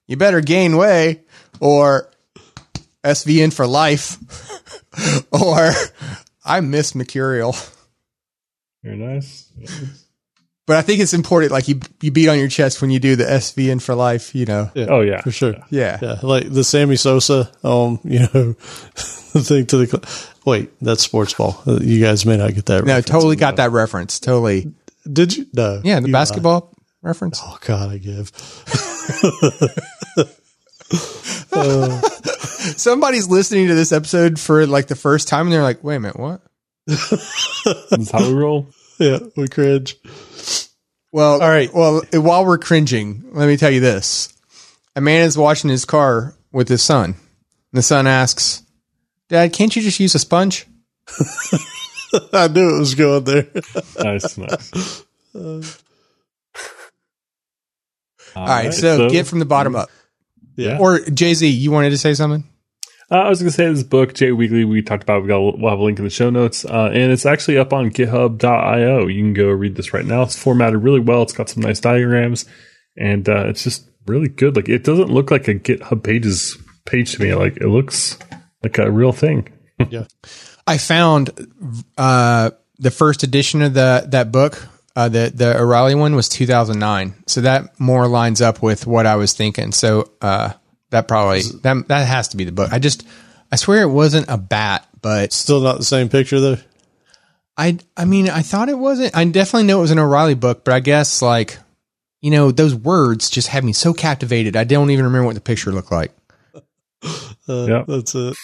you 0.06 0.18
better 0.18 0.42
gain 0.42 0.76
way, 0.76 1.22
or 1.58 2.10
SVN 3.02 3.50
for 3.50 3.66
life, 3.66 4.18
or 5.32 5.70
I 6.44 6.60
miss 6.60 6.94
Mercurial. 6.94 7.56
Very 8.82 8.98
nice. 8.98 9.50
But 10.66 10.76
I 10.78 10.82
think 10.82 11.00
it's 11.00 11.12
important, 11.12 11.52
like 11.52 11.68
you 11.68 11.78
you 12.00 12.10
beat 12.10 12.28
on 12.28 12.38
your 12.38 12.48
chest 12.48 12.80
when 12.80 12.90
you 12.90 12.98
do 12.98 13.16
the 13.16 13.24
SVN 13.24 13.82
for 13.82 13.94
life. 13.94 14.34
You 14.34 14.46
know, 14.46 14.70
Oh, 14.74 15.02
yeah. 15.02 15.20
For 15.20 15.30
sure. 15.30 15.54
yeah. 15.68 15.98
Yeah, 16.00 16.16
like 16.22 16.50
the 16.50 16.64
Sammy 16.64 16.96
Sosa, 16.96 17.50
um, 17.62 18.00
you 18.02 18.20
know, 18.20 18.26
the 18.32 19.42
thing 19.44 19.66
to 19.66 19.76
the 19.76 19.86
cl- 19.86 20.02
wait, 20.46 20.70
that's 20.80 21.02
sports 21.02 21.34
ball. 21.34 21.62
Uh, 21.66 21.80
You 21.82 22.00
guys 22.02 22.24
may 22.24 22.38
not 22.38 22.54
get 22.54 22.64
that. 22.66 22.84
No, 22.84 22.94
reference. 22.94 23.06
totally 23.10 23.36
got 23.36 23.56
that 23.56 23.72
reference. 23.72 24.18
Totally. 24.20 24.72
Did 25.12 25.36
you? 25.36 25.46
No. 25.52 25.82
Yeah, 25.84 26.00
the 26.00 26.06
You 26.06 26.12
basketball 26.14 26.72
reference. 27.02 27.40
Oh 27.44 27.58
God, 27.60 27.90
I 27.90 27.98
give. 27.98 28.32
Somebody's 32.76 33.28
listening 33.28 33.68
to 33.68 33.74
this 33.74 33.92
episode 33.92 34.38
for 34.40 34.66
like 34.66 34.86
the 34.86 34.96
first 34.96 35.28
time 35.28 35.46
and 35.46 35.52
they're 35.52 35.62
like, 35.62 35.84
wait 35.84 35.96
a 35.96 36.00
minute, 36.00 36.18
what? 36.18 36.40
That's 36.86 38.10
how 38.10 38.26
we 38.26 38.32
roll. 38.34 38.68
Yeah, 39.04 39.18
we 39.36 39.48
cringe. 39.48 39.96
Well, 41.12 41.42
All 41.42 41.48
right. 41.48 41.72
Well, 41.72 42.02
while 42.12 42.46
we're 42.46 42.58
cringing, 42.58 43.24
let 43.32 43.46
me 43.46 43.56
tell 43.58 43.70
you 43.70 43.80
this. 43.80 44.32
A 44.96 45.00
man 45.00 45.22
is 45.22 45.36
washing 45.36 45.68
his 45.68 45.84
car 45.84 46.34
with 46.52 46.68
his 46.68 46.82
son. 46.82 47.10
And 47.10 47.16
the 47.72 47.82
son 47.82 48.06
asks, 48.06 48.62
Dad, 49.28 49.52
can't 49.52 49.74
you 49.76 49.82
just 49.82 50.00
use 50.00 50.14
a 50.14 50.18
sponge? 50.18 50.66
I 52.32 52.48
knew 52.48 52.76
it 52.76 52.78
was 52.78 52.94
going 52.94 53.24
there. 53.24 53.46
Nice, 54.02 54.38
nice. 54.38 55.04
All 55.34 55.60
right. 58.46 58.72
So, 58.72 59.10
Git 59.10 59.26
from 59.26 59.38
the 59.40 59.44
bottom 59.44 59.76
up. 59.76 59.90
Yeah. 60.56 60.78
Or 60.78 61.00
Jay 61.00 61.34
Z, 61.34 61.46
you 61.46 61.70
wanted 61.70 61.90
to 61.90 61.98
say 61.98 62.14
something? 62.14 62.44
Uh, 63.10 63.16
I 63.16 63.28
was 63.28 63.40
going 63.40 63.50
to 63.50 63.56
say 63.56 63.68
this 63.68 63.82
book, 63.82 64.14
Jay 64.14 64.30
Wiegley, 64.30 64.66
we 64.68 64.82
talked 64.82 65.02
about. 65.02 65.22
We 65.22 65.28
got, 65.28 65.40
we'll 65.40 65.70
have 65.70 65.78
a 65.78 65.82
link 65.82 65.98
in 65.98 66.04
the 66.04 66.10
show 66.10 66.30
notes, 66.30 66.64
uh, 66.64 66.90
and 66.92 67.12
it's 67.12 67.26
actually 67.26 67.58
up 67.58 67.72
on 67.72 67.90
GitHub.io. 67.90 69.06
You 69.06 69.22
can 69.22 69.34
go 69.34 69.48
read 69.48 69.76
this 69.76 69.92
right 69.92 70.04
now. 70.04 70.22
It's 70.22 70.38
formatted 70.38 70.82
really 70.82 71.00
well. 71.00 71.22
It's 71.22 71.32
got 71.32 71.50
some 71.50 71.62
nice 71.62 71.80
diagrams, 71.80 72.46
and 72.96 73.28
uh, 73.28 73.46
it's 73.48 73.62
just 73.62 73.88
really 74.06 74.28
good. 74.28 74.56
Like 74.56 74.68
it 74.68 74.84
doesn't 74.84 75.10
look 75.10 75.30
like 75.30 75.48
a 75.48 75.54
GitHub 75.54 76.02
pages 76.02 76.56
page 76.86 77.12
to 77.14 77.22
me. 77.22 77.34
Like 77.34 77.58
it 77.58 77.68
looks 77.68 78.18
like 78.62 78.78
a 78.78 78.90
real 78.90 79.12
thing. 79.12 79.52
yeah. 79.90 80.04
I 80.66 80.78
found 80.78 81.30
uh, 81.98 82.50
the 82.78 82.90
first 82.90 83.22
edition 83.22 83.62
of 83.62 83.74
the 83.74 84.06
that 84.08 84.32
book, 84.32 84.66
uh, 84.96 85.08
the 85.08 85.30
the 85.34 85.58
O'Reilly 85.58 85.94
one 85.94 86.14
was 86.16 86.28
2009. 86.28 87.14
So 87.26 87.42
that 87.42 87.78
more 87.78 88.08
lines 88.08 88.40
up 88.40 88.62
with 88.62 88.86
what 88.86 89.06
I 89.06 89.16
was 89.16 89.32
thinking. 89.34 89.72
So 89.72 90.10
uh, 90.20 90.54
that 90.94 91.08
probably 91.08 91.42
that 91.62 91.88
that 91.88 92.06
has 92.06 92.28
to 92.28 92.36
be 92.36 92.44
the 92.44 92.52
book. 92.52 92.72
I 92.72 92.78
just 92.78 93.04
I 93.50 93.56
swear 93.56 93.82
it 93.82 93.88
wasn't 93.88 94.26
a 94.28 94.38
bat, 94.38 94.88
but 95.02 95.32
Still 95.32 95.60
not 95.60 95.78
the 95.78 95.84
same 95.84 96.08
picture 96.08 96.40
though. 96.40 96.56
I 97.56 97.78
I 97.96 98.04
mean 98.04 98.28
I 98.30 98.42
thought 98.42 98.68
it 98.68 98.78
wasn't. 98.78 99.16
I 99.16 99.24
definitely 99.24 99.66
know 99.66 99.78
it 99.78 99.82
was 99.82 99.90
an 99.90 99.98
O'Reilly 99.98 100.34
book, 100.34 100.64
but 100.64 100.72
I 100.72 100.78
guess 100.80 101.20
like 101.20 101.58
you 102.22 102.30
know 102.30 102.52
those 102.52 102.74
words 102.74 103.28
just 103.28 103.48
had 103.48 103.64
me 103.64 103.72
so 103.72 103.92
captivated. 103.92 104.56
I 104.56 104.62
don't 104.64 104.90
even 104.90 105.04
remember 105.04 105.26
what 105.26 105.34
the 105.34 105.40
picture 105.40 105.72
looked 105.72 105.92
like. 105.92 106.12
Uh, 107.46 107.66
Yeah. 107.68 107.84
That's 107.86 108.14
it. 108.14 108.34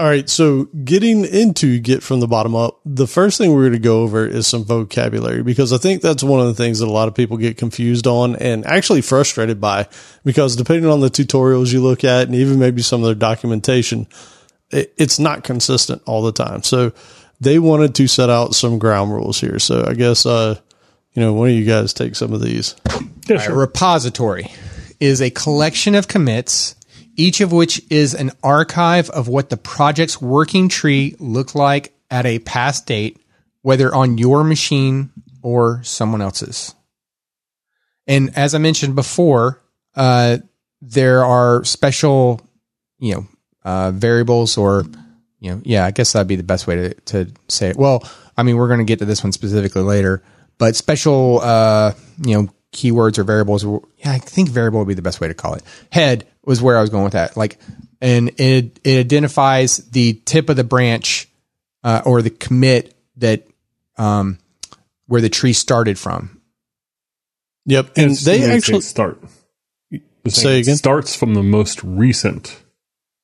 All 0.00 0.06
right. 0.06 0.30
So 0.30 0.64
getting 0.82 1.26
into 1.26 1.78
Git 1.78 2.02
from 2.02 2.20
the 2.20 2.26
bottom 2.26 2.56
up, 2.56 2.80
the 2.86 3.06
first 3.06 3.36
thing 3.36 3.52
we're 3.52 3.64
going 3.64 3.74
to 3.74 3.78
go 3.78 4.00
over 4.00 4.26
is 4.26 4.46
some 4.46 4.64
vocabulary 4.64 5.42
because 5.42 5.74
I 5.74 5.76
think 5.76 6.00
that's 6.00 6.22
one 6.22 6.40
of 6.40 6.46
the 6.46 6.54
things 6.54 6.78
that 6.78 6.86
a 6.86 6.90
lot 6.90 7.06
of 7.06 7.14
people 7.14 7.36
get 7.36 7.58
confused 7.58 8.06
on 8.06 8.34
and 8.36 8.64
actually 8.64 9.02
frustrated 9.02 9.60
by 9.60 9.88
because 10.24 10.56
depending 10.56 10.90
on 10.90 11.00
the 11.00 11.10
tutorials 11.10 11.70
you 11.70 11.82
look 11.82 12.02
at 12.02 12.28
and 12.28 12.34
even 12.34 12.58
maybe 12.58 12.80
some 12.80 13.02
of 13.02 13.08
their 13.08 13.14
documentation, 13.14 14.06
it, 14.70 14.94
it's 14.96 15.18
not 15.18 15.44
consistent 15.44 16.00
all 16.06 16.22
the 16.22 16.32
time. 16.32 16.62
So 16.62 16.92
they 17.38 17.58
wanted 17.58 17.94
to 17.96 18.08
set 18.08 18.30
out 18.30 18.54
some 18.54 18.78
ground 18.78 19.12
rules 19.12 19.38
here. 19.38 19.58
So 19.58 19.84
I 19.86 19.92
guess, 19.92 20.24
uh, 20.24 20.58
you 21.12 21.20
know, 21.20 21.34
one 21.34 21.50
of 21.50 21.54
you 21.54 21.66
guys 21.66 21.92
take 21.92 22.16
some 22.16 22.32
of 22.32 22.40
these. 22.40 22.74
Yeah, 23.28 23.44
A 23.44 23.54
repository 23.54 24.50
is 24.98 25.20
a 25.20 25.28
collection 25.28 25.94
of 25.94 26.08
commits, 26.08 26.74
each 27.16 27.40
of 27.40 27.52
which 27.52 27.82
is 27.90 28.14
an 28.14 28.30
archive 28.42 29.10
of 29.10 29.28
what 29.28 29.50
the 29.50 29.56
project's 29.56 30.20
working 30.20 30.68
tree 30.68 31.16
looked 31.18 31.54
like 31.54 31.94
at 32.10 32.26
a 32.26 32.38
past 32.40 32.86
date, 32.86 33.18
whether 33.62 33.94
on 33.94 34.18
your 34.18 34.44
machine 34.44 35.10
or 35.42 35.82
someone 35.82 36.22
else's. 36.22 36.74
And 38.06 38.36
as 38.36 38.54
I 38.54 38.58
mentioned 38.58 38.94
before, 38.94 39.62
uh, 39.94 40.38
there 40.80 41.24
are 41.24 41.64
special, 41.64 42.40
you 42.98 43.14
know, 43.14 43.26
uh, 43.62 43.90
variables 43.92 44.56
or, 44.56 44.84
you 45.38 45.50
know, 45.50 45.62
yeah, 45.64 45.84
I 45.84 45.90
guess 45.90 46.12
that'd 46.12 46.26
be 46.26 46.36
the 46.36 46.42
best 46.42 46.66
way 46.66 46.76
to, 46.76 46.94
to 46.94 47.32
say 47.48 47.70
it. 47.70 47.76
Well, 47.76 48.08
I 48.36 48.42
mean, 48.42 48.56
we're 48.56 48.68
going 48.68 48.78
to 48.78 48.84
get 48.84 48.98
to 49.00 49.04
this 49.04 49.22
one 49.22 49.32
specifically 49.32 49.82
later, 49.82 50.22
but 50.58 50.76
special, 50.76 51.40
uh, 51.42 51.92
you 52.24 52.34
know, 52.42 52.48
keywords 52.72 53.18
or 53.18 53.24
variables. 53.24 53.64
Yeah, 53.64 54.12
I 54.12 54.18
think 54.18 54.48
variable 54.48 54.78
would 54.80 54.88
be 54.88 54.94
the 54.94 55.02
best 55.02 55.20
way 55.20 55.28
to 55.28 55.34
call 55.34 55.54
it. 55.54 55.62
Head 55.90 56.26
was 56.44 56.62
where 56.62 56.78
I 56.78 56.80
was 56.80 56.90
going 56.90 57.04
with 57.04 57.12
that. 57.14 57.36
Like, 57.36 57.58
and 58.00 58.28
it, 58.40 58.80
it 58.84 58.98
identifies 58.98 59.78
the 59.78 60.14
tip 60.24 60.48
of 60.48 60.56
the 60.56 60.64
branch, 60.64 61.28
uh, 61.84 62.02
or 62.04 62.22
the 62.22 62.30
commit 62.30 62.94
that, 63.16 63.46
um, 63.98 64.38
where 65.06 65.20
the 65.20 65.28
tree 65.28 65.52
started 65.52 65.98
from. 65.98 66.40
Yep. 67.66 67.92
And 67.96 68.12
It's- 68.12 68.24
they 68.24 68.42
actually, 68.50 68.80
start. 68.80 69.22
Just 70.24 70.40
Say 70.42 70.60
again? 70.60 70.76
Starts 70.76 71.14
from 71.14 71.34
the 71.34 71.42
most 71.42 71.82
recent 71.82 72.56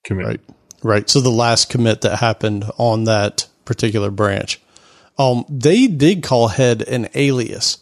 commit. 0.04 0.26
Right. 0.26 0.40
Right. 0.82 1.10
So 1.10 1.20
the 1.20 1.30
last 1.30 1.68
commit 1.68 2.02
that 2.02 2.16
happened 2.18 2.64
on 2.78 3.04
that 3.04 3.46
particular 3.64 4.10
branch. 4.10 4.60
Um, 5.18 5.44
they 5.48 5.86
did 5.86 6.22
call 6.22 6.48
head 6.48 6.82
an 6.82 7.08
alias 7.14 7.78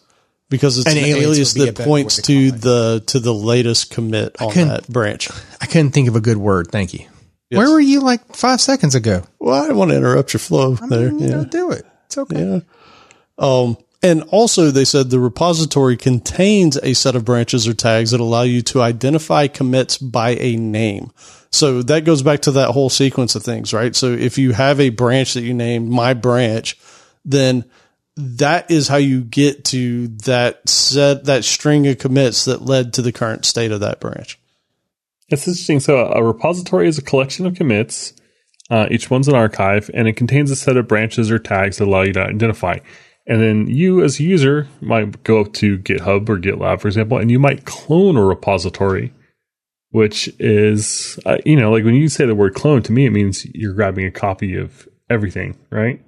because 0.51 0.79
it's 0.79 0.87
An 0.91 0.97
an, 0.99 1.05
alias 1.05 1.25
alias, 1.25 1.55
would 1.55 1.63
be 1.65 1.69
a 1.69 1.73
that 1.73 1.85
points 1.85 2.17
to 2.17 2.23
to 2.23 2.49
call 2.51 2.57
it. 2.59 2.63
the 2.63 3.03
to 3.07 3.21
the 3.21 3.35
latest 3.35 3.91
commit 3.91 4.41
on 4.41 4.55
that 4.55 4.89
branch. 4.89 5.29
I 5.61 5.67
couldn't 5.67 5.91
think 5.93 6.09
of 6.09 6.17
a 6.17 6.21
good 6.21 6.37
word. 6.37 6.69
Thank 6.71 6.95
you. 6.95 7.07
Yes. 7.51 7.59
Where 7.59 7.71
were 7.71 7.81
you 7.81 8.01
like 8.01 8.35
five 8.35 8.61
seconds 8.61 8.95
ago? 8.95 9.23
Well, 9.39 9.55
I 9.55 9.63
didn't 9.67 9.77
want 9.79 9.91
to 9.91 9.97
interrupt 9.97 10.33
your 10.33 10.41
flow 10.41 10.75
there. 10.75 11.11
You 11.11 11.19
Yeah. 11.19 11.29
know, 11.29 11.45
do 11.45 11.71
it. 11.71 11.85
It's 12.07 12.19
okay. 12.19 12.43
Yeah. 12.43 12.61
Um, 13.39 13.77
and 14.03 14.23
also 14.25 14.71
they 14.71 14.85
said 14.85 15.11
the 15.11 15.19
repository 15.19 15.97
contains 15.97 16.77
a 16.83 16.95
set 16.95 17.17
of 17.17 17.25
branches 17.25 17.67
or 17.67 17.75
tags 17.75 18.11
that 18.11 18.21
allow 18.21 18.43
you 18.43 18.61
to 18.63 18.83
identify 18.83 19.47
commits 19.47 19.99
by 19.99 20.31
a 20.41 20.57
name. 20.57 21.11
So 21.51 21.83
that 21.83 22.05
goes 22.05 22.23
back 22.23 22.41
to 22.43 22.51
that 22.53 22.71
whole 22.73 22.91
sequence 22.91 23.35
of 23.35 23.43
things, 23.43 23.73
right? 23.73 23.95
So 23.95 24.13
if 24.13 24.37
you 24.39 24.53
have 24.53 24.81
a 24.81 24.91
branch 24.91 25.35
that 25.35 25.43
you 25.43 25.55
named 25.55 25.89
my 25.89 26.13
branch, 26.15 26.77
then 27.25 27.65
that 28.17 28.71
is 28.71 28.89
how 28.89 28.97
you 28.97 29.23
get 29.23 29.65
to 29.67 30.09
that 30.09 30.69
set, 30.69 31.25
that 31.25 31.45
string 31.45 31.87
of 31.89 31.99
commits 31.99 32.45
that 32.45 32.63
led 32.63 32.93
to 32.95 33.03
the 33.03 33.13
current 33.13 33.45
state 33.45 33.73
of 33.73 33.81
that 33.81 34.01
branch. 34.01 34.39
It's 35.29 35.49
interesting. 35.49 35.81
So 35.81 36.07
a 36.13 36.23
repository 36.23 36.87
is 36.87 36.99
a 36.99 37.03
collection 37.03 37.47
of 37.47 37.57
commits. 37.57 38.13
Uh, 38.71 38.87
each 38.91 39.11
one's 39.11 39.29
an 39.29 39.35
archive, 39.35 39.91
and 39.93 40.09
it 40.09 40.17
contains 40.17 40.51
a 40.51 40.57
set 40.57 40.77
of 40.77 40.89
branches 40.89 41.31
or 41.31 41.39
tags 41.39 41.79
that 41.79 41.89
allow 41.89 42.03
you 42.03 42.13
to 42.13 42.23
identify. 42.23 42.79
And 43.27 43.41
then 43.41 43.67
you, 43.67 44.03
as 44.03 44.21
a 44.21 44.23
user, 44.23 44.69
might 44.81 45.23
go 45.25 45.41
up 45.41 45.53
to 45.55 45.79
GitHub 45.79 46.29
or 46.29 46.39
GitLab, 46.39 46.81
for 46.81 46.89
example, 46.89 47.19
and 47.19 47.31
you 47.31 47.39
might 47.39 47.65
clone 47.65 48.17
a 48.17 48.25
repository, 48.25 49.13
which 49.91 50.29
is, 50.39 51.19
uh, 51.25 51.39
you 51.45 51.57
know, 51.57 51.73
like 51.73 51.85
when 51.85 51.95
you 51.95 52.09
say 52.09 52.27
the 52.27 52.35
word 52.35 52.55
clone, 52.55 52.83
to 52.83 52.93
me, 52.93 53.07
it 53.07 53.11
means 53.11 53.47
you're 53.55 53.75
grabbing 53.75 54.07
a 54.07 54.11
copy 54.11 54.57
of 54.57 54.87
everything, 55.09 55.57
right? 55.71 56.03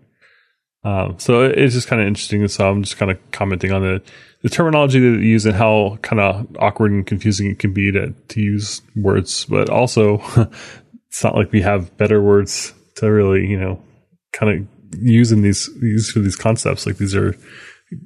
Um, 0.87 1.19
so 1.19 1.43
it's 1.43 1.75
just 1.75 1.89
kind 1.89 2.01
of 2.01 2.07
interesting. 2.07 2.47
So 2.47 2.71
I'm 2.71 2.85
just 2.85 2.97
kind 2.97 3.11
of 3.11 3.19
commenting 3.33 3.73
on 3.73 3.83
the, 3.83 4.01
the 4.43 4.49
terminology 4.49 5.01
that 5.01 5.19
they 5.19 5.25
use 5.25 5.45
and 5.45 5.57
how 5.57 5.99
kind 6.03 6.21
of 6.21 6.47
awkward 6.61 6.93
and 6.93 7.05
confusing 7.05 7.51
it 7.51 7.59
can 7.59 7.73
be 7.73 7.91
to, 7.91 8.13
to 8.13 8.41
use 8.41 8.83
words. 8.95 9.47
But 9.47 9.69
also, 9.69 10.23
it's 11.09 11.25
not 11.25 11.35
like 11.35 11.51
we 11.51 11.61
have 11.63 11.97
better 11.97 12.23
words 12.23 12.73
to 12.97 13.11
really, 13.11 13.49
you 13.49 13.59
know, 13.59 13.83
kind 14.33 14.53
of 14.53 15.01
use 15.01 15.33
in 15.33 15.43
these, 15.43 15.69
use 15.83 16.13
for 16.13 16.21
these 16.21 16.37
concepts. 16.37 16.87
Like 16.87 16.99
these 16.99 17.17
are, 17.17 17.35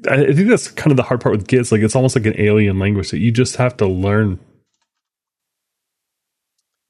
I 0.08 0.32
think 0.32 0.48
that's 0.48 0.68
kind 0.68 0.90
of 0.90 0.96
the 0.96 1.02
hard 1.02 1.20
part 1.20 1.36
with 1.36 1.48
Git. 1.48 1.60
It's 1.60 1.72
like 1.72 1.82
it's 1.82 1.96
almost 1.96 2.16
like 2.16 2.24
an 2.24 2.40
alien 2.40 2.78
language 2.78 3.10
that 3.10 3.18
you 3.18 3.30
just 3.30 3.56
have 3.56 3.76
to 3.76 3.86
learn. 3.86 4.40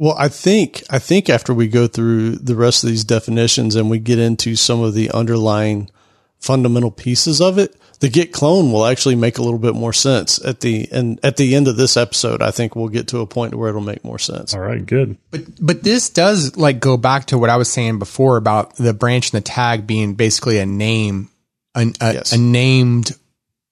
Well, 0.00 0.16
I 0.18 0.28
think 0.28 0.82
I 0.88 0.98
think 0.98 1.28
after 1.28 1.52
we 1.52 1.68
go 1.68 1.86
through 1.86 2.36
the 2.36 2.56
rest 2.56 2.82
of 2.82 2.88
these 2.88 3.04
definitions 3.04 3.76
and 3.76 3.90
we 3.90 3.98
get 3.98 4.18
into 4.18 4.56
some 4.56 4.80
of 4.80 4.94
the 4.94 5.10
underlying 5.10 5.90
fundamental 6.38 6.90
pieces 6.90 7.38
of 7.38 7.58
it, 7.58 7.76
the 8.00 8.08
Git 8.08 8.32
clone 8.32 8.72
will 8.72 8.86
actually 8.86 9.14
make 9.14 9.36
a 9.36 9.42
little 9.42 9.58
bit 9.58 9.74
more 9.74 9.92
sense 9.92 10.42
at 10.42 10.60
the 10.60 10.88
and 10.90 11.20
at 11.22 11.36
the 11.36 11.54
end 11.54 11.68
of 11.68 11.76
this 11.76 11.98
episode. 11.98 12.40
I 12.40 12.50
think 12.50 12.74
we'll 12.74 12.88
get 12.88 13.08
to 13.08 13.18
a 13.18 13.26
point 13.26 13.54
where 13.54 13.68
it'll 13.68 13.82
make 13.82 14.02
more 14.02 14.18
sense. 14.18 14.54
All 14.54 14.60
right, 14.60 14.84
good. 14.86 15.18
But 15.30 15.42
but 15.60 15.82
this 15.82 16.08
does 16.08 16.56
like 16.56 16.80
go 16.80 16.96
back 16.96 17.26
to 17.26 17.36
what 17.36 17.50
I 17.50 17.58
was 17.58 17.70
saying 17.70 17.98
before 17.98 18.38
about 18.38 18.76
the 18.76 18.94
branch 18.94 19.34
and 19.34 19.42
the 19.42 19.46
tag 19.46 19.86
being 19.86 20.14
basically 20.14 20.58
a 20.60 20.64
name, 20.64 21.28
a, 21.74 21.92
a, 22.00 22.14
Yes. 22.14 22.32
a 22.32 22.38
named 22.38 23.14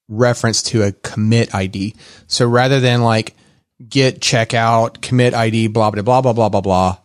reference 0.08 0.62
to 0.64 0.82
a 0.82 0.92
commit 0.92 1.54
ID. 1.54 1.94
So 2.26 2.46
rather 2.46 2.80
than 2.80 3.00
like 3.00 3.34
git 3.86 4.20
checkout 4.20 5.00
commit 5.02 5.34
ID 5.34 5.68
blah 5.68 5.90
blah 5.90 6.02
blah 6.02 6.20
blah 6.20 6.32
blah 6.32 6.48
blah 6.48 6.60
blah, 6.60 6.96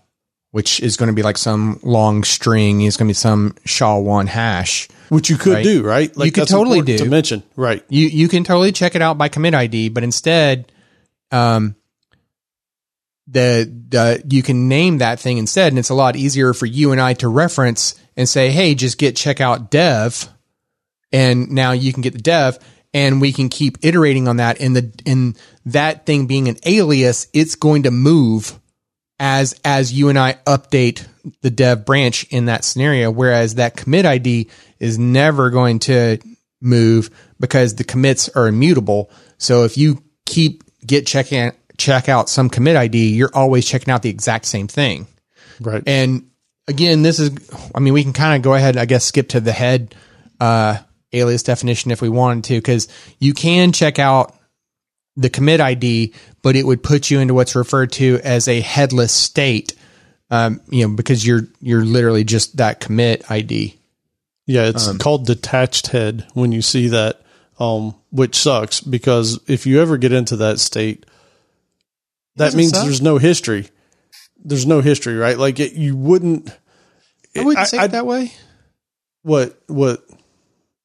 which 0.52 0.80
is 0.80 0.98
going 0.98 1.08
to 1.08 1.14
be 1.14 1.22
like 1.24 1.38
some 1.38 1.80
long 1.84 2.24
string, 2.24 2.82
is 2.82 2.98
going 2.98 3.08
to 3.08 3.10
be 3.10 3.14
some 3.14 3.56
SHA 3.66 3.98
one 4.00 4.28
hash. 4.28 4.88
Which 5.10 5.30
you 5.30 5.38
could 5.38 5.54
Right. 5.54 5.64
do, 5.64 5.84
right? 5.84 6.12
You 6.18 6.32
could 6.32 6.48
totally 6.48 6.82
do. 6.82 6.98
to 6.98 7.06
mention, 7.06 7.44
right? 7.56 7.84
You 7.90 8.08
you 8.08 8.28
can 8.28 8.44
totally 8.44 8.72
check 8.72 8.96
it 8.96 9.02
out 9.02 9.18
by 9.18 9.28
commit 9.30 9.54
ID, 9.54 9.90
but 9.90 10.04
instead, 10.04 10.72
um, 11.32 11.76
the 13.28 13.72
the 13.90 14.24
you 14.28 14.42
can 14.44 14.68
name 14.68 14.98
that 15.00 15.20
thing 15.20 15.38
instead, 15.38 15.72
and 15.72 15.80
it's 15.80 15.90
a 15.90 15.94
lot 15.96 16.16
easier 16.16 16.54
for 16.54 16.66
you 16.66 16.92
and 16.92 17.00
I 17.00 17.14
to 17.16 17.28
reference 17.28 17.96
and 18.18 18.28
say, 18.28 18.50
"Hey, 18.52 18.76
just 18.76 18.98
git 18.98 19.16
checkout 19.16 19.70
dev," 19.70 20.28
and 21.12 21.52
now 21.52 21.72
you 21.72 21.94
can 21.94 22.02
get 22.02 22.14
the 22.14 22.20
dev, 22.20 22.58
and 22.94 23.20
we 23.22 23.32
can 23.32 23.50
keep 23.50 23.84
iterating 23.84 24.28
on 24.28 24.38
that. 24.38 24.60
And 24.60 24.76
the 24.76 24.92
and 25.06 25.38
that 25.66 26.06
thing 26.06 26.28
being 26.28 26.48
an 26.48 26.58
alias, 26.66 27.28
it's 27.34 27.56
going 27.56 27.84
to 27.84 27.92
move 27.92 28.60
as 29.20 29.60
as 29.64 29.94
you 29.94 30.10
and 30.10 30.20
I 30.20 30.34
update 30.46 31.08
the 31.42 31.50
dev 31.50 31.86
branch 31.86 32.26
in 32.26 32.46
that 32.46 32.64
scenario. 32.64 33.10
Whereas 33.12 33.56
that 33.56 33.76
commit 33.76 34.06
ID 34.06 34.50
is 34.80 35.00
never 35.00 35.50
going 35.50 35.80
to 35.80 36.20
move 36.62 37.10
because 37.40 37.76
the 37.76 37.84
commits 37.84 38.30
are 38.30 38.48
immutable. 38.48 39.10
So 39.38 39.64
if 39.64 39.78
you 39.78 40.04
keep 40.26 40.64
get 40.86 41.08
checking 41.08 41.52
check 41.78 42.10
out 42.10 42.30
some 42.30 42.50
commit 42.50 42.76
ID, 42.76 43.14
you're 43.14 43.32
always 43.34 43.68
checking 43.68 43.92
out 43.92 44.02
the 44.02 44.10
exact 44.10 44.46
same 44.46 44.68
thing. 44.68 45.08
Right. 45.60 45.84
And 45.86 46.30
again, 46.68 47.02
this 47.02 47.20
is, 47.20 47.32
I 47.74 47.80
mean, 47.80 47.94
we 47.94 48.04
can 48.04 48.14
kind 48.14 48.36
of 48.36 48.42
go 48.42 48.54
ahead, 48.54 48.78
I 48.78 48.86
guess, 48.86 49.06
skip 49.06 49.30
to 49.30 49.40
the 49.40 49.52
head 49.52 49.96
uh, 50.40 50.78
alias 51.14 51.44
definition 51.44 51.92
if 51.92 52.02
we 52.02 52.10
wanted 52.10 52.44
to, 52.46 52.56
because 52.58 52.88
you 53.20 53.34
can 53.34 53.72
check 53.72 54.00
out 54.00 54.36
the 55.16 55.30
commit 55.30 55.62
ID, 55.62 56.14
but 56.42 56.56
it 56.56 56.66
would 56.66 56.82
put 56.84 57.12
you 57.12 57.20
into 57.20 57.34
what's 57.34 57.56
referred 57.56 57.92
to 57.94 58.20
as 58.24 58.48
a 58.48 58.60
headless 58.62 59.12
state. 59.12 59.76
Um, 60.32 60.62
you 60.70 60.88
know, 60.88 60.96
because 60.96 61.26
you're 61.26 61.48
you're 61.62 61.86
literally 61.86 62.24
just 62.24 62.58
that 62.58 62.80
commit 62.80 63.30
ID. 63.30 63.76
Yeah, 64.48 64.66
it's 64.66 64.88
Um, 64.88 64.98
called 64.98 65.26
detached 65.28 65.88
head 65.88 66.26
when 66.34 66.52
you 66.52 66.62
see 66.64 66.88
that, 66.88 67.22
um, 67.60 67.94
which 68.12 68.36
sucks 68.36 68.82
because 68.82 69.40
if 69.48 69.66
you 69.68 69.80
ever 69.82 69.98
get 69.98 70.12
into 70.12 70.36
that 70.38 70.60
state, 70.60 71.06
that 72.38 72.56
means 72.56 72.72
suck. 72.72 72.84
there's 72.86 73.02
no 73.02 73.20
history. 73.20 73.70
There's 74.44 74.66
no 74.66 74.82
history, 74.82 75.16
right? 75.16 75.38
Like 75.38 75.60
it, 75.60 75.74
you 75.74 75.96
wouldn't. 75.96 76.50
I 77.36 77.44
wouldn't 77.44 77.60
I- 77.60 77.64
say 77.66 77.78
I- 77.78 77.86
it 77.86 77.92
that 77.92 78.06
way. 78.08 78.34
What? 79.22 79.58
What? 79.68 80.04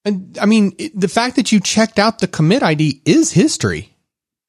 And 0.09 0.39
I 0.41 0.47
mean, 0.47 0.75
it, 0.79 0.99
the 0.99 1.09
fact 1.09 1.37
that 1.37 1.53
you 1.53 1.61
checked 1.61 1.99
out 1.99 2.19
the 2.19 2.27
commit 2.29 2.63
ID 2.63 3.03
is 3.05 3.33
history. 3.33 3.95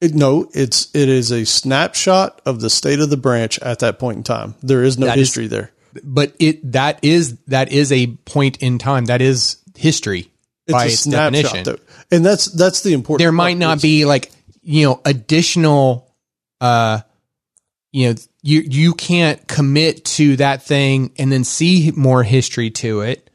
It, 0.00 0.14
no, 0.14 0.48
it's 0.54 0.88
it 0.94 1.08
is 1.08 1.30
a 1.30 1.44
snapshot 1.44 2.40
of 2.46 2.60
the 2.60 2.70
state 2.70 3.00
of 3.00 3.10
the 3.10 3.16
branch 3.18 3.58
at 3.58 3.80
that 3.80 3.98
point 3.98 4.16
in 4.18 4.22
time. 4.24 4.54
There 4.62 4.82
is 4.82 4.98
no 4.98 5.06
That 5.06 5.18
is- 5.18 5.28
history 5.28 5.46
there. 5.46 5.72
but 6.02 6.34
it 6.38 6.72
that 6.72 6.98
is 7.02 7.36
that 7.48 7.70
is 7.72 7.92
a 7.92 8.06
point 8.24 8.58
in 8.62 8.78
time 8.78 9.06
that 9.06 9.20
is 9.20 9.58
history 9.76 10.30
It's 10.66 10.72
by 10.72 10.84
a 10.84 10.86
its 10.86 11.00
snapshot, 11.00 11.32
definition. 11.32 11.64
though. 11.64 12.16
and 12.16 12.24
that's 12.24 12.46
that's 12.46 12.82
the 12.82 12.92
important. 12.94 13.18
there 13.20 13.32
might 13.32 13.56
not 13.58 13.82
be 13.82 14.04
like 14.04 14.30
you 14.62 14.86
know 14.86 15.00
additional 15.04 16.14
uh 16.60 17.00
you 17.92 18.08
know 18.08 18.14
you 18.42 18.60
you 18.60 18.94
can't 18.94 19.46
commit 19.48 20.04
to 20.04 20.36
that 20.36 20.62
thing 20.62 21.12
and 21.18 21.30
then 21.32 21.44
see 21.44 21.90
more 21.96 22.22
history 22.22 22.70
to 22.70 23.00
it 23.00 23.28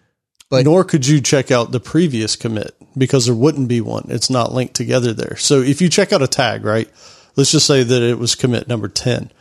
nor 0.63 0.83
could 0.83 1.07
you 1.07 1.21
check 1.21 1.51
out 1.51 1.71
the 1.71 1.79
previous 1.79 2.35
commit 2.35 2.75
because 2.97 3.25
there 3.25 3.35
wouldn't 3.35 3.67
be 3.67 3.81
one. 3.81 4.05
It's 4.09 4.29
not 4.29 4.53
linked 4.53 4.75
together 4.75 5.13
there. 5.13 5.35
So 5.37 5.61
if 5.61 5.81
you 5.81 5.89
check 5.89 6.13
out 6.13 6.21
a 6.21 6.27
tag, 6.27 6.63
right? 6.63 6.89
Let's 7.35 7.51
just 7.51 7.67
say 7.67 7.83
that 7.83 8.01
it 8.01 8.17
was 8.17 8.35
commit 8.35 8.67
number 8.67 8.87
10. 8.87 9.31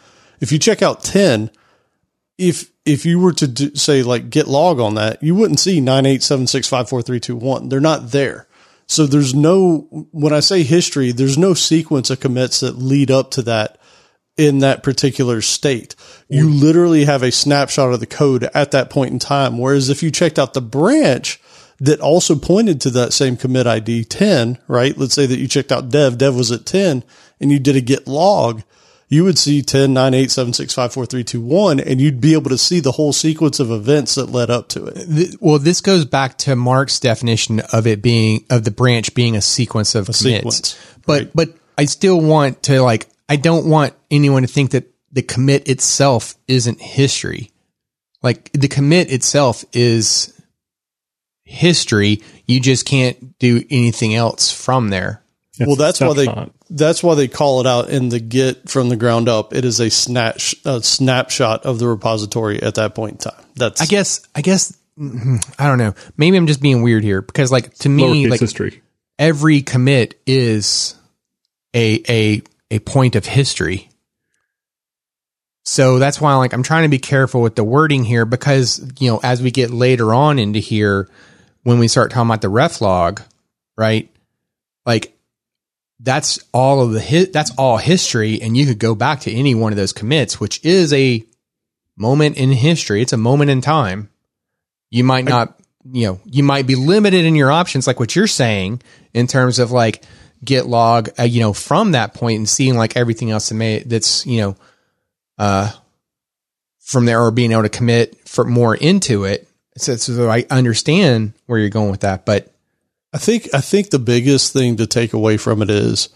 If 0.40 0.50
you 0.50 0.58
check 0.58 0.82
out 0.82 1.04
10, 1.04 1.50
if 2.38 2.70
if 2.84 3.06
you 3.06 3.18
were 3.18 3.32
to 3.32 3.46
do, 3.46 3.74
say 3.74 4.02
like 4.02 4.30
git 4.30 4.48
log 4.48 4.80
on 4.80 4.94
that, 4.96 5.22
you 5.22 5.34
wouldn't 5.34 5.60
see 5.60 5.80
987654321. 5.80 7.70
They're 7.70 7.80
not 7.80 8.10
there. 8.10 8.46
So 8.86 9.06
there's 9.06 9.34
no 9.34 10.06
when 10.10 10.32
I 10.32 10.40
say 10.40 10.62
history, 10.62 11.12
there's 11.12 11.38
no 11.38 11.54
sequence 11.54 12.10
of 12.10 12.20
commits 12.20 12.60
that 12.60 12.78
lead 12.78 13.10
up 13.10 13.30
to 13.32 13.42
that 13.42 13.78
in 14.36 14.58
that 14.60 14.82
particular 14.82 15.40
state. 15.40 15.94
You 16.28 16.48
mm. 16.48 16.60
literally 16.60 17.04
have 17.04 17.22
a 17.22 17.30
snapshot 17.30 17.92
of 17.92 18.00
the 18.00 18.06
code 18.06 18.44
at 18.54 18.72
that 18.72 18.90
point 18.90 19.12
in 19.12 19.18
time. 19.18 19.58
Whereas 19.58 19.88
if 19.88 20.02
you 20.02 20.10
checked 20.10 20.38
out 20.38 20.54
the 20.54 20.60
branch 20.60 21.40
that 21.80 22.00
also 22.00 22.36
pointed 22.36 22.80
to 22.80 22.90
that 22.90 23.12
same 23.12 23.36
commit 23.36 23.66
ID 23.66 24.04
10, 24.04 24.58
right? 24.68 24.96
Let's 24.96 25.14
say 25.14 25.26
that 25.26 25.38
you 25.38 25.48
checked 25.48 25.72
out 25.72 25.88
dev, 25.88 26.18
dev 26.18 26.34
was 26.34 26.50
at 26.50 26.66
10 26.66 27.04
and 27.40 27.52
you 27.52 27.58
did 27.58 27.76
a 27.76 27.80
git 27.80 28.06
log, 28.06 28.62
you 29.08 29.24
would 29.24 29.38
see 29.38 29.62
10, 29.62 29.92
9, 29.92 30.14
8, 30.14 30.30
7, 30.30 30.52
6, 30.52 30.74
5, 30.74 30.92
4, 30.92 31.06
3, 31.06 31.24
2, 31.24 31.40
1, 31.40 31.80
and 31.80 32.00
you'd 32.00 32.20
be 32.20 32.32
able 32.32 32.50
to 32.50 32.58
see 32.58 32.80
the 32.80 32.92
whole 32.92 33.12
sequence 33.12 33.60
of 33.60 33.70
events 33.70 34.14
that 34.14 34.26
led 34.26 34.50
up 34.50 34.68
to 34.70 34.86
it. 34.86 35.36
well 35.40 35.58
this 35.58 35.80
goes 35.80 36.04
back 36.04 36.38
to 36.38 36.56
mark's 36.56 36.98
definition 36.98 37.60
of 37.72 37.86
it 37.86 38.02
being 38.02 38.44
of 38.50 38.64
the 38.64 38.70
branch 38.70 39.14
being 39.14 39.36
a 39.36 39.42
sequence 39.42 39.94
of 39.94 40.06
commits 40.06 40.18
sequence, 40.18 40.96
but 41.06 41.12
right. 41.12 41.30
but 41.34 41.48
i 41.76 41.84
still 41.84 42.20
want 42.20 42.62
to 42.62 42.80
like 42.80 43.06
i 43.28 43.36
don't 43.36 43.68
want 43.68 43.94
anyone 44.10 44.42
to 44.42 44.48
think 44.48 44.70
that 44.72 44.84
the 45.12 45.22
commit 45.22 45.68
itself 45.68 46.34
isn't 46.48 46.80
history 46.80 47.50
like 48.22 48.50
the 48.52 48.68
commit 48.68 49.12
itself 49.12 49.64
is 49.72 50.32
history 51.44 52.22
you 52.46 52.60
just 52.60 52.86
can't 52.86 53.38
do 53.38 53.62
anything 53.70 54.14
else 54.14 54.50
from 54.50 54.88
there 54.88 55.24
well, 55.60 55.76
that's 55.76 56.00
why 56.00 56.12
they 56.14 56.24
snapshot. 56.24 56.52
that's 56.70 57.02
why 57.02 57.14
they 57.14 57.28
call 57.28 57.60
it 57.60 57.66
out 57.66 57.90
in 57.90 58.08
the 58.08 58.18
Git 58.18 58.68
from 58.68 58.88
the 58.88 58.96
ground 58.96 59.28
up. 59.28 59.54
It 59.54 59.64
is 59.64 59.80
a 59.80 59.90
snap 59.90 60.36
a 60.64 60.82
snapshot 60.82 61.64
of 61.64 61.78
the 61.78 61.86
repository 61.86 62.62
at 62.62 62.74
that 62.74 62.94
point 62.94 63.12
in 63.12 63.18
time. 63.18 63.44
That's 63.54 63.80
I 63.80 63.86
guess 63.86 64.26
I 64.34 64.40
guess 64.40 64.76
mm, 64.98 65.44
I 65.58 65.68
don't 65.68 65.78
know. 65.78 65.94
Maybe 66.16 66.36
I'm 66.36 66.46
just 66.46 66.60
being 66.60 66.82
weird 66.82 67.04
here 67.04 67.22
because 67.22 67.52
like 67.52 67.74
to 67.78 67.88
me 67.88 68.26
like 68.26 68.40
history. 68.40 68.82
every 69.18 69.62
commit 69.62 70.20
is 70.26 70.96
a 71.74 72.02
a 72.08 72.42
a 72.74 72.80
point 72.80 73.14
of 73.14 73.24
history. 73.24 73.88
So 75.62 75.98
that's 75.98 76.20
why 76.20 76.34
like 76.34 76.52
I'm 76.52 76.64
trying 76.64 76.82
to 76.82 76.88
be 76.88 76.98
careful 76.98 77.40
with 77.40 77.54
the 77.54 77.64
wording 77.64 78.04
here 78.04 78.26
because 78.26 78.84
you 78.98 79.10
know 79.10 79.20
as 79.22 79.40
we 79.40 79.50
get 79.50 79.70
later 79.70 80.12
on 80.12 80.38
into 80.38 80.58
here 80.58 81.08
when 81.62 81.78
we 81.78 81.88
start 81.88 82.10
talking 82.10 82.28
about 82.28 82.42
the 82.42 82.48
ref 82.48 82.80
log, 82.80 83.22
right? 83.78 84.10
Like 84.84 85.16
that's 86.00 86.40
all 86.52 86.82
of 86.82 86.92
the 86.92 87.00
hit 87.00 87.32
that's 87.32 87.52
all 87.56 87.78
history 87.78 88.42
and 88.42 88.56
you 88.56 88.66
could 88.66 88.80
go 88.80 88.94
back 88.94 89.20
to 89.20 89.32
any 89.32 89.54
one 89.54 89.72
of 89.72 89.76
those 89.76 89.92
commits 89.92 90.40
which 90.40 90.62
is 90.64 90.92
a 90.92 91.24
moment 91.96 92.36
in 92.36 92.50
history. 92.50 93.00
It's 93.00 93.12
a 93.12 93.16
moment 93.16 93.50
in 93.50 93.60
time. 93.60 94.10
You 94.90 95.04
might 95.04 95.24
not, 95.24 95.58
you 95.90 96.08
know, 96.08 96.20
you 96.24 96.42
might 96.42 96.66
be 96.66 96.74
limited 96.74 97.24
in 97.24 97.36
your 97.36 97.52
options, 97.52 97.86
like 97.86 98.00
what 98.00 98.16
you're 98.16 98.26
saying, 98.26 98.82
in 99.12 99.28
terms 99.28 99.60
of 99.60 99.70
like 99.70 100.04
git 100.44 100.66
log, 100.66 101.10
uh, 101.18 101.24
you 101.24 101.40
know, 101.40 101.52
from 101.52 101.92
that 101.92 102.14
point 102.14 102.38
and 102.38 102.48
seeing 102.48 102.76
like 102.76 102.96
everything 102.96 103.30
else 103.30 103.48
that 103.48 103.54
may 103.54 103.80
that's 103.80 104.26
you 104.26 104.40
know, 104.40 104.56
uh, 105.38 105.70
from 106.80 107.04
there 107.06 107.22
or 107.22 107.30
being 107.30 107.52
able 107.52 107.62
to 107.62 107.68
commit 107.68 108.28
for 108.28 108.44
more 108.44 108.74
into 108.74 109.24
it. 109.24 109.48
So, 109.76 109.96
so 109.96 110.30
I 110.30 110.46
understand 110.50 111.32
where 111.46 111.58
you're 111.58 111.68
going 111.68 111.90
with 111.90 112.00
that, 112.00 112.24
but 112.24 112.52
I 113.12 113.18
think 113.18 113.48
I 113.54 113.60
think 113.60 113.90
the 113.90 113.98
biggest 113.98 114.52
thing 114.52 114.76
to 114.76 114.86
take 114.86 115.12
away 115.12 115.36
from 115.36 115.62
it 115.62 115.70
is 115.70 116.08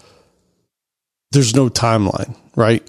there's 1.32 1.54
no 1.54 1.68
timeline, 1.68 2.36
right? 2.56 2.88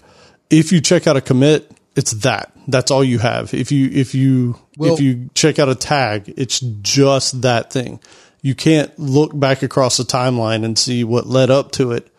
If 0.49 0.71
you 0.71 0.81
check 0.81 1.07
out 1.07 1.17
a 1.17 1.21
commit, 1.21 1.71
it's 1.95 2.11
that. 2.11 2.51
That's 2.67 2.91
all 2.91 3.03
you 3.03 3.19
have. 3.19 3.53
If 3.53 3.71
you 3.71 3.89
if 3.91 4.15
you 4.15 4.59
Well- 4.77 4.93
if 4.93 4.99
you 4.99 5.29
check 5.33 5.59
out 5.59 5.69
a 5.69 5.75
tag, 5.75 6.33
it's 6.37 6.59
just 6.59 7.41
that 7.41 7.71
thing. 7.71 7.99
You 8.41 8.55
can't 8.55 8.97
look 8.97 9.37
back 9.37 9.63
across 9.63 9.97
the 9.97 10.03
timeline 10.03 10.63
and 10.63 10.77
see 10.77 11.03
what 11.03 11.27
led 11.27 11.49
up 11.49 11.71
to 11.73 11.91
it 11.91 12.11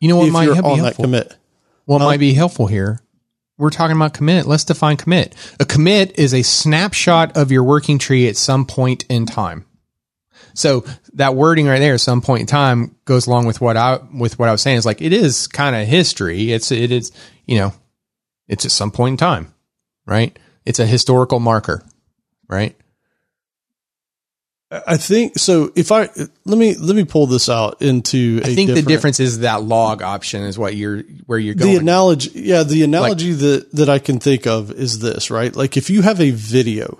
You 0.00 0.08
know 0.08 0.16
what 0.16 0.32
might 0.32 0.46
be 0.46 0.50
on 0.52 0.78
that 0.78 0.82
helpful? 0.84 1.04
commit. 1.04 1.36
What 1.84 2.00
might 2.00 2.20
be 2.20 2.34
helpful 2.34 2.66
here? 2.66 3.00
We're 3.56 3.70
talking 3.70 3.96
about 3.96 4.14
commit. 4.14 4.46
Let's 4.46 4.64
define 4.64 4.96
commit. 4.96 5.34
A 5.58 5.64
commit 5.64 6.18
is 6.18 6.32
a 6.32 6.42
snapshot 6.42 7.36
of 7.36 7.50
your 7.50 7.64
working 7.64 7.98
tree 7.98 8.28
at 8.28 8.36
some 8.36 8.64
point 8.64 9.04
in 9.08 9.26
time. 9.26 9.64
So 10.54 10.84
that 11.14 11.34
wording 11.34 11.66
right 11.66 11.78
there, 11.80 11.98
some 11.98 12.20
point 12.20 12.42
in 12.42 12.46
time, 12.46 12.94
goes 13.04 13.26
along 13.26 13.46
with 13.46 13.60
what 13.60 13.76
I 13.76 13.98
with 14.12 14.38
what 14.38 14.48
I 14.48 14.52
was 14.52 14.62
saying. 14.62 14.76
Is 14.76 14.86
like 14.86 15.02
it 15.02 15.12
is 15.12 15.46
kind 15.48 15.74
of 15.74 15.86
history. 15.88 16.52
It's 16.52 16.70
it 16.70 16.92
is 16.92 17.10
you 17.46 17.58
know, 17.58 17.72
it's 18.46 18.64
at 18.64 18.70
some 18.70 18.90
point 18.90 19.14
in 19.14 19.16
time, 19.16 19.52
right? 20.06 20.38
It's 20.64 20.78
a 20.78 20.86
historical 20.86 21.40
marker, 21.40 21.82
right? 22.48 22.76
I 24.70 24.98
think 24.98 25.38
so. 25.38 25.72
If 25.74 25.90
I 25.90 26.10
let 26.44 26.58
me 26.58 26.74
let 26.74 26.94
me 26.94 27.04
pull 27.04 27.26
this 27.26 27.48
out 27.48 27.80
into 27.80 28.40
a 28.44 28.48
I 28.48 28.54
think 28.54 28.68
the 28.68 28.82
difference 28.82 29.18
is 29.18 29.38
that 29.40 29.62
log 29.62 30.02
option 30.02 30.42
is 30.42 30.58
what 30.58 30.76
you're 30.76 31.02
where 31.24 31.38
you're 31.38 31.54
going. 31.54 31.72
the 31.72 31.78
analogy 31.78 32.30
yeah 32.34 32.64
the 32.64 32.82
analogy 32.82 33.32
that 33.32 33.72
that 33.72 33.88
i 33.88 33.98
can 33.98 34.18
think 34.18 34.46
of 34.46 34.70
is 34.70 34.98
this 34.98 35.30
right 35.30 35.54
like 35.56 35.76
if 35.78 35.88
you 35.88 36.02
have 36.02 36.20
a 36.20 36.30
video 36.32 36.98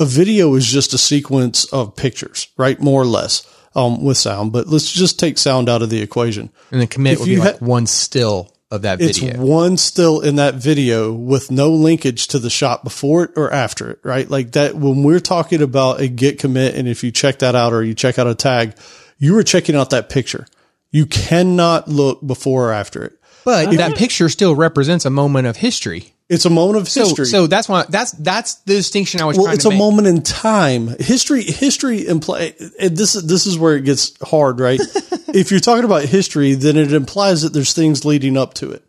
a 0.00 0.04
video 0.04 0.54
is 0.54 0.66
just 0.66 0.92
a 0.92 0.98
sequence 0.98 1.64
of 1.66 1.94
pictures 1.94 2.48
right 2.56 2.80
more 2.80 3.02
or 3.02 3.06
less 3.06 3.46
um, 3.76 4.02
with 4.04 4.16
sound 4.16 4.52
but 4.52 4.66
let's 4.66 4.90
just 4.90 5.18
take 5.18 5.38
sound 5.38 5.68
out 5.68 5.82
of 5.82 5.90
the 5.90 6.00
equation 6.00 6.50
and 6.72 6.80
the 6.80 6.86
commit 6.86 7.14
if 7.14 7.18
would 7.20 7.26
be 7.26 7.32
you 7.32 7.38
like 7.40 7.58
ha- 7.58 7.64
one 7.64 7.86
still 7.86 8.53
of 8.74 8.82
that 8.82 9.00
it's 9.00 9.18
video. 9.18 9.40
one 9.40 9.76
still 9.76 10.20
in 10.20 10.36
that 10.36 10.54
video 10.54 11.12
with 11.12 11.50
no 11.50 11.70
linkage 11.70 12.26
to 12.28 12.38
the 12.38 12.50
shot 12.50 12.84
before 12.84 13.24
it 13.24 13.30
or 13.36 13.50
after 13.52 13.90
it 13.90 14.00
right 14.02 14.28
like 14.30 14.52
that 14.52 14.74
when 14.74 15.02
we're 15.02 15.20
talking 15.20 15.62
about 15.62 16.00
a 16.00 16.08
git 16.08 16.38
commit 16.38 16.74
and 16.74 16.88
if 16.88 17.02
you 17.02 17.10
check 17.10 17.38
that 17.38 17.54
out 17.54 17.72
or 17.72 17.82
you 17.82 17.94
check 17.94 18.18
out 18.18 18.26
a 18.26 18.34
tag 18.34 18.76
you 19.18 19.34
were 19.34 19.42
checking 19.42 19.76
out 19.76 19.90
that 19.90 20.08
picture 20.08 20.46
you 20.90 21.06
cannot 21.06 21.88
look 21.88 22.24
before 22.26 22.70
or 22.70 22.72
after 22.72 23.02
it 23.04 23.18
But 23.44 23.76
that 23.76 23.96
picture 23.96 24.28
still 24.28 24.56
represents 24.56 25.04
a 25.04 25.10
moment 25.10 25.46
of 25.46 25.58
history. 25.58 26.13
It's 26.28 26.46
a 26.46 26.50
moment 26.50 26.78
of 26.78 26.92
history 26.92 27.26
so 27.26 27.46
that's 27.46 27.68
why 27.68 27.84
that's 27.88 28.12
that's 28.12 28.54
the 28.62 28.74
distinction 28.74 29.20
I 29.20 29.26
was 29.26 29.38
well, 29.38 29.52
it's 29.52 29.64
a 29.64 29.70
make. 29.70 29.78
moment 29.78 30.08
in 30.08 30.22
time. 30.22 30.88
History, 30.98 31.42
history 31.42 32.06
imply. 32.06 32.54
and 32.80 32.96
This 32.96 33.14
is 33.14 33.26
this 33.26 33.46
is 33.46 33.58
where 33.58 33.76
it 33.76 33.84
gets 33.84 34.16
hard, 34.22 34.60
right? 34.60 34.80
if 35.28 35.50
you're 35.50 35.60
talking 35.60 35.84
about 35.84 36.04
history, 36.04 36.54
then 36.54 36.76
it 36.76 36.92
implies 36.92 37.42
that 37.42 37.52
there's 37.52 37.72
things 37.72 38.04
leading 38.04 38.36
up 38.36 38.54
to 38.54 38.72
it. 38.72 38.82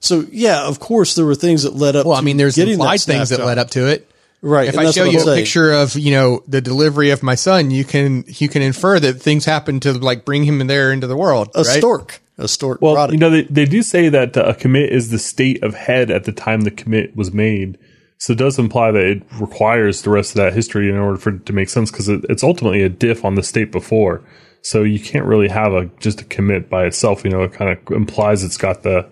So 0.00 0.24
yeah, 0.30 0.66
of 0.66 0.80
course 0.80 1.14
there 1.14 1.24
were 1.24 1.34
things 1.34 1.62
that 1.62 1.74
led 1.74 1.94
up. 1.94 2.06
well, 2.06 2.16
I 2.16 2.20
mean, 2.20 2.36
there's 2.36 2.56
getting 2.56 2.74
implied 2.74 2.98
that 3.00 3.04
things 3.04 3.28
that 3.28 3.40
led 3.40 3.58
up 3.58 3.70
to 3.70 3.86
it. 3.88 4.08
Right. 4.40 4.68
If 4.68 4.76
and 4.76 4.88
I 4.88 4.90
show 4.90 5.04
you 5.04 5.18
a 5.18 5.22
saying. 5.22 5.44
picture 5.44 5.70
of 5.70 5.96
you 5.96 6.10
know 6.10 6.42
the 6.48 6.60
delivery 6.60 7.10
of 7.10 7.22
my 7.22 7.36
son, 7.36 7.70
you 7.70 7.84
can 7.84 8.24
you 8.26 8.48
can 8.48 8.62
infer 8.62 8.98
that 8.98 9.14
things 9.14 9.44
happened 9.44 9.82
to 9.82 9.92
like 9.92 10.24
bring 10.24 10.42
him 10.42 10.66
there 10.66 10.92
into 10.92 11.06
the 11.06 11.16
world. 11.16 11.50
a 11.54 11.58
right? 11.58 11.78
stork, 11.78 12.20
a 12.38 12.48
stork. 12.48 12.80
Well, 12.80 13.04
it. 13.04 13.12
you 13.12 13.18
know, 13.18 13.30
they, 13.30 13.42
they 13.44 13.64
do 13.64 13.82
say 13.82 14.08
that 14.08 14.36
uh, 14.36 14.44
a 14.44 14.54
commit 14.54 14.92
is 14.92 15.10
the 15.10 15.18
state 15.18 15.62
of 15.62 15.74
head 15.74 16.10
at 16.10 16.24
the 16.24 16.32
time 16.32 16.62
the 16.62 16.70
commit 16.70 17.16
was 17.16 17.32
made. 17.32 17.78
So 18.18 18.32
it 18.32 18.38
does 18.38 18.58
imply 18.58 18.92
that 18.92 19.04
it 19.04 19.22
requires 19.40 20.02
the 20.02 20.10
rest 20.10 20.30
of 20.30 20.36
that 20.36 20.54
history 20.54 20.88
in 20.88 20.96
order 20.96 21.18
for 21.18 21.30
it 21.30 21.46
to 21.46 21.52
make 21.52 21.68
sense 21.68 21.90
because 21.90 22.08
it, 22.08 22.24
it's 22.28 22.44
ultimately 22.44 22.82
a 22.82 22.88
diff 22.88 23.24
on 23.24 23.34
the 23.34 23.42
state 23.42 23.72
before. 23.72 24.22
So 24.62 24.84
you 24.84 25.00
can't 25.00 25.24
really 25.24 25.48
have 25.48 25.72
a 25.72 25.86
just 25.98 26.20
a 26.20 26.24
commit 26.24 26.70
by 26.70 26.84
itself. 26.84 27.24
You 27.24 27.30
know, 27.30 27.42
it 27.42 27.52
kind 27.52 27.76
of 27.76 27.92
implies 27.94 28.44
it's 28.44 28.56
got 28.56 28.84
the 28.84 29.08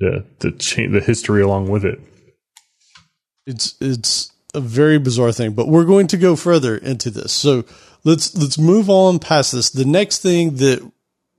the 0.00 0.24
the, 0.38 0.52
cha- 0.52 0.88
the 0.90 1.00
history 1.00 1.42
along 1.42 1.68
with 1.68 1.84
it. 1.84 2.00
it's 3.46 3.74
it's 3.80 4.32
a 4.54 4.60
very 4.60 4.98
bizarre 4.98 5.32
thing 5.32 5.52
but 5.52 5.68
we're 5.68 5.84
going 5.84 6.06
to 6.06 6.16
go 6.16 6.36
further 6.36 6.76
into 6.76 7.10
this 7.10 7.32
so 7.32 7.64
let's 8.04 8.34
let's 8.36 8.58
move 8.58 8.88
on 8.88 9.18
past 9.18 9.52
this 9.52 9.70
the 9.70 9.84
next 9.84 10.22
thing 10.22 10.56
that 10.56 10.80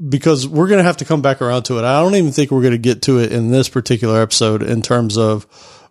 because 0.08 0.48
we're 0.48 0.68
going 0.68 0.80
to 0.80 0.84
have 0.84 0.98
to 0.98 1.06
come 1.06 1.22
back 1.22 1.42
around 1.42 1.64
to 1.64 1.78
it. 1.78 1.84
I 1.84 2.02
don't 2.02 2.16
even 2.16 2.32
think 2.32 2.52
we're 2.52 2.62
going 2.62 2.72
to 2.72 2.78
get 2.78 3.02
to 3.04 3.20
it 3.20 3.32
in 3.32 3.52
this 3.52 3.70
particular 3.70 4.22
episode 4.22 4.64
in 4.64 4.82
terms 4.82 5.18
of 5.18 5.46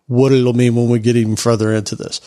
what 0.07 0.33
it'll 0.33 0.55
mean 0.55 0.75
when 0.75 0.89
we 0.89 0.99
get 0.99 1.17
even 1.17 1.37
further 1.37 1.73
into 1.73 1.97
this. 1.97 2.21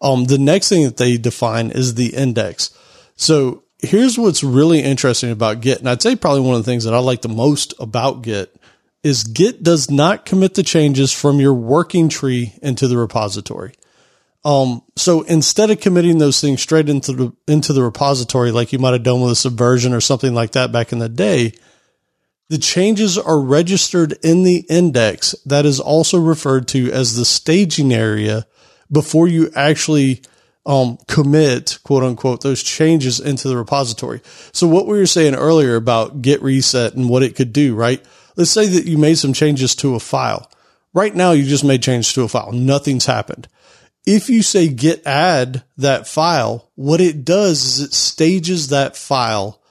Um 0.00 0.24
the 0.24 0.38
next 0.38 0.68
thing 0.68 0.84
that 0.84 0.96
they 0.96 1.16
define 1.16 1.70
is 1.70 1.94
the 1.94 2.14
index. 2.14 2.76
So 3.16 3.62
here's 3.78 4.18
what's 4.18 4.44
really 4.44 4.80
interesting 4.80 5.32
about 5.32 5.60
git 5.60 5.80
and 5.80 5.88
i'd 5.88 6.00
say 6.00 6.14
probably 6.14 6.40
one 6.40 6.54
of 6.54 6.64
the 6.64 6.70
things 6.70 6.84
that 6.84 6.94
i 6.94 6.98
like 7.00 7.20
the 7.20 7.28
most 7.28 7.74
about 7.80 8.22
git 8.22 8.54
is 9.02 9.24
Git 9.24 9.62
does 9.62 9.90
not 9.90 10.24
commit 10.24 10.54
the 10.54 10.62
changes 10.62 11.12
from 11.12 11.40
your 11.40 11.54
working 11.54 12.08
tree 12.08 12.54
into 12.62 12.86
the 12.86 12.96
repository. 12.96 13.74
Um, 14.44 14.82
so 14.96 15.22
instead 15.22 15.70
of 15.70 15.80
committing 15.80 16.18
those 16.18 16.40
things 16.40 16.60
straight 16.60 16.88
into 16.88 17.12
the 17.12 17.32
into 17.46 17.72
the 17.72 17.82
repository, 17.82 18.50
like 18.50 18.72
you 18.72 18.78
might 18.78 18.92
have 18.92 19.04
done 19.04 19.20
with 19.20 19.32
a 19.32 19.36
subversion 19.36 19.92
or 19.92 20.00
something 20.00 20.34
like 20.34 20.52
that 20.52 20.72
back 20.72 20.92
in 20.92 20.98
the 20.98 21.08
day, 21.08 21.52
the 22.48 22.58
changes 22.58 23.16
are 23.16 23.40
registered 23.40 24.12
in 24.24 24.42
the 24.42 24.66
index 24.68 25.34
that 25.46 25.64
is 25.64 25.78
also 25.78 26.18
referred 26.18 26.66
to 26.68 26.90
as 26.92 27.16
the 27.16 27.24
staging 27.24 27.92
area 27.92 28.46
before 28.90 29.28
you 29.28 29.50
actually 29.54 30.22
um, 30.66 30.98
commit 31.08 31.78
quote 31.84 32.02
unquote 32.02 32.40
those 32.40 32.62
changes 32.62 33.20
into 33.20 33.48
the 33.48 33.56
repository. 33.56 34.20
So 34.52 34.66
what 34.66 34.86
we 34.86 34.98
were 34.98 35.06
saying 35.06 35.34
earlier 35.34 35.76
about 35.76 36.20
git 36.20 36.42
reset 36.42 36.94
and 36.94 37.08
what 37.08 37.22
it 37.22 37.36
could 37.36 37.52
do, 37.52 37.74
right? 37.74 38.04
Let's 38.36 38.50
say 38.50 38.66
that 38.66 38.86
you 38.86 38.98
made 38.98 39.18
some 39.18 39.32
changes 39.32 39.74
to 39.76 39.94
a 39.94 40.00
file. 40.00 40.50
Right 40.94 41.14
now, 41.14 41.32
you 41.32 41.44
just 41.44 41.64
made 41.64 41.82
changes 41.82 42.12
to 42.14 42.22
a 42.22 42.28
file. 42.28 42.52
Nothing's 42.52 43.06
happened. 43.06 43.48
If 44.04 44.28
you 44.28 44.42
say 44.42 44.68
git 44.68 45.06
add 45.06 45.62
that 45.76 46.08
file, 46.08 46.70
what 46.74 47.00
it 47.00 47.24
does 47.24 47.64
is 47.64 47.80
it 47.80 47.92
stages 47.92 48.68
that 48.68 48.96
file 48.96 49.62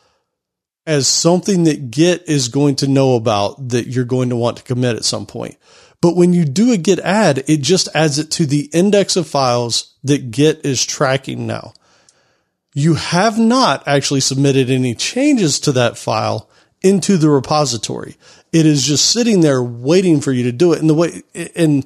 as 0.86 1.08
something 1.08 1.66
that 1.66 1.92
Git 1.92 2.28
is 2.28 2.48
going 2.48 2.76
to 2.78 2.88
know 2.88 3.16
about 3.16 3.70
that 3.70 3.88
you're 3.88 4.06
going 4.06 4.30
to 4.30 4.36
want 4.36 4.58
to 4.58 4.64
commit 4.64 4.96
at 4.96 5.06
some 5.06 5.26
point. 5.26 5.58
But 6.02 6.16
when 6.16 6.34
you 6.34 6.46
do 6.46 6.72
a 6.72 6.78
git 6.78 7.00
add, 7.00 7.44
it 7.48 7.62
just 7.62 7.88
adds 7.94 8.18
it 8.18 8.32
to 8.32 8.46
the 8.46 8.70
index 8.74 9.16
of 9.16 9.28
files 9.28 9.96
that 10.04 10.32
Git 10.32 10.66
is 10.66 10.84
tracking 10.84 11.46
now. 11.46 11.74
You 12.74 12.96
have 12.96 13.38
not 13.38 13.88
actually 13.88 14.22
submitted 14.22 14.70
any 14.70 14.96
changes 14.96 15.60
to 15.62 15.72
that 15.74 15.98
file 15.98 16.50
into 16.82 17.18
the 17.18 17.30
repository. 17.30 18.18
It 18.52 18.66
is 18.66 18.84
just 18.84 19.12
sitting 19.12 19.42
there 19.42 19.62
waiting 19.62 20.20
for 20.22 20.32
you 20.32 20.44
to 20.44 20.52
do 20.52 20.74
it. 20.74 20.80
And 20.80 20.90
the 20.90 20.96
way, 20.96 21.22
and 21.56 21.86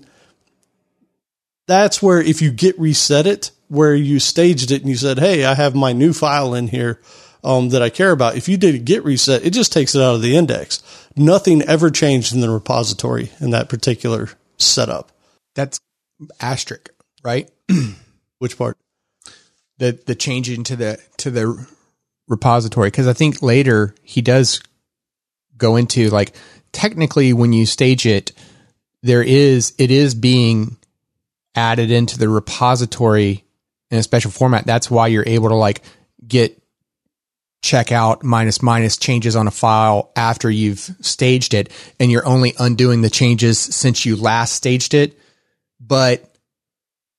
that's 1.68 2.02
where 2.02 2.22
if 2.22 2.42
you 2.42 2.52
git 2.52 2.80
reset 2.80 3.28
it, 3.28 3.52
where 3.68 3.96
you 3.96 4.20
staged 4.20 4.72
it 4.72 4.82
and 4.82 4.90
you 4.90 4.96
said, 4.96 5.20
Hey, 5.20 5.46
I 5.46 5.56
have 5.56 5.76
my 5.76 5.94
new 5.94 6.14
file 6.14 6.54
in 6.54 6.68
here 6.68 7.00
um, 7.44 7.70
that 7.70 7.82
I 7.82 7.90
care 7.90 8.12
about. 8.12 8.36
If 8.36 8.48
you 8.48 8.58
did 8.58 8.76
a 8.76 8.80
git 8.80 9.04
reset, 9.04 9.46
it 9.46 9.52
just 9.52 9.72
takes 9.72 9.96
it 9.96 10.02
out 10.02 10.16
of 10.16 10.22
the 10.22 10.36
index. 10.36 10.84
Nothing 11.16 11.62
ever 11.62 11.90
changed 11.90 12.34
in 12.34 12.42
the 12.42 12.50
repository 12.50 13.32
in 13.40 13.52
that 13.52 13.70
particular 13.70 14.30
setup. 14.58 15.12
That's 15.56 15.80
asterisk, 16.40 16.90
right? 17.24 17.50
Which 18.40 18.58
part? 18.58 18.78
The 19.78 20.00
the 20.06 20.16
change 20.16 20.50
into 20.50 20.76
the 20.76 21.00
to 21.18 21.30
the 21.30 21.68
repository 22.28 22.88
because 22.88 23.08
I 23.08 23.14
think 23.14 23.42
later 23.42 23.94
he 24.04 24.22
does 24.22 24.62
go 25.58 25.76
into 25.76 26.10
like 26.10 26.36
technically 26.72 27.34
when 27.34 27.54
you 27.54 27.66
stage 27.66 28.06
it, 28.06 28.32
there 29.04 29.24
is 29.24 29.74
it 29.78 29.92
is 29.92 30.16
being 30.16 30.78
added 31.56 31.92
into 31.92 32.18
the 32.18 32.30
repository 32.30 33.44
in 33.92 33.98
a 33.98 34.04
special 34.04 34.32
format. 34.32 34.66
That's 34.66 34.90
why 34.90 35.08
you're 35.08 35.24
able 35.26 35.50
to 35.50 35.56
like 35.56 35.82
git 36.28 36.62
check 37.62 37.92
out 37.92 38.24
minus 38.24 38.62
minus 38.62 38.96
changes 38.96 39.36
on 39.36 39.48
a 39.48 39.52
file 39.52 40.12
after 40.16 40.52
you've 40.52 40.80
staged 41.02 41.56
it 41.56 41.72
and 42.00 42.12
you're 42.12 42.26
only 42.26 42.54
undoing 42.60 43.02
the 43.02 43.10
changes 43.10 43.58
since 43.58 44.06
you 44.06 44.16
last 44.16 44.54
staged 44.54 44.94
it. 44.94 45.20
But 45.80 46.32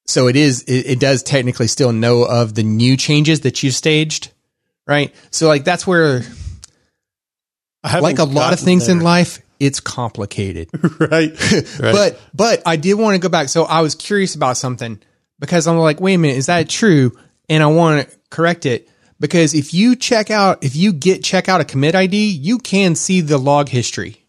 so 0.07 0.29
it 0.29 0.37
is, 0.37 0.63
it, 0.63 0.87
it 0.87 1.01
does 1.01 1.25
technically 1.25 1.67
still 1.67 1.93
know 1.93 2.23
of 2.23 2.55
the 2.55 2.63
new 2.63 2.97
changes 2.97 3.41
that 3.41 3.63
you've 3.63 3.75
staged. 3.75 4.31
Right. 4.87 5.13
So 5.33 5.49
like 5.49 5.65
that's 5.65 5.85
where 5.85 6.23
like 7.83 8.21
a 8.21 8.25
lot 8.25 8.53
of 8.53 8.61
things 8.61 8.89
in 8.89 9.01
life, 9.01 9.41
it's 9.59 9.81
complicated. 9.81 10.69
right? 11.01 11.33
right. 11.81 11.81
But 11.81 12.21
but 12.35 12.63
I 12.67 12.77
did 12.77 12.95
want 12.95 13.15
to 13.15 13.21
go 13.21 13.29
back. 13.29 13.49
So 13.49 13.65
I 13.65 13.81
was 13.81 13.95
curious 13.95 14.35
about 14.35 14.57
something 14.57 15.01
because 15.39 15.67
I'm 15.67 15.79
like, 15.79 16.01
wait 16.01 16.15
a 16.15 16.19
minute, 16.19 16.37
is 16.37 16.47
that 16.47 16.69
true? 16.69 17.13
And 17.49 17.63
I 17.63 17.67
want 17.67 18.09
to 18.09 18.17
correct 18.31 18.67
it 18.67 18.89
because 19.21 19.55
if 19.55 19.73
you 19.73 19.97
check 19.97 20.31
out, 20.31 20.65
if 20.65 20.77
you 20.77 20.93
git 20.93 21.23
check 21.23 21.49
out 21.49 21.61
a 21.61 21.65
commit 21.65 21.95
ID, 21.95 22.29
you 22.29 22.59
can 22.59 22.95
see 22.95 23.21
the 23.21 23.39
log 23.39 23.69
history. 23.69 24.25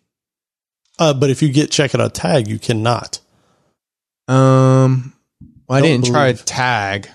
uh, 0.99 1.13
but 1.13 1.29
if 1.29 1.41
you 1.41 1.49
git 1.49 1.71
check 1.71 1.93
out 1.95 2.01
a 2.01 2.09
tag, 2.09 2.47
you 2.47 2.59
cannot. 2.59 3.19
Um, 4.27 5.13
well, 5.67 5.77
I 5.77 5.81
Don't 5.81 6.01
didn't 6.01 6.05
try 6.07 6.27
a 6.27 6.33
tag, 6.33 7.09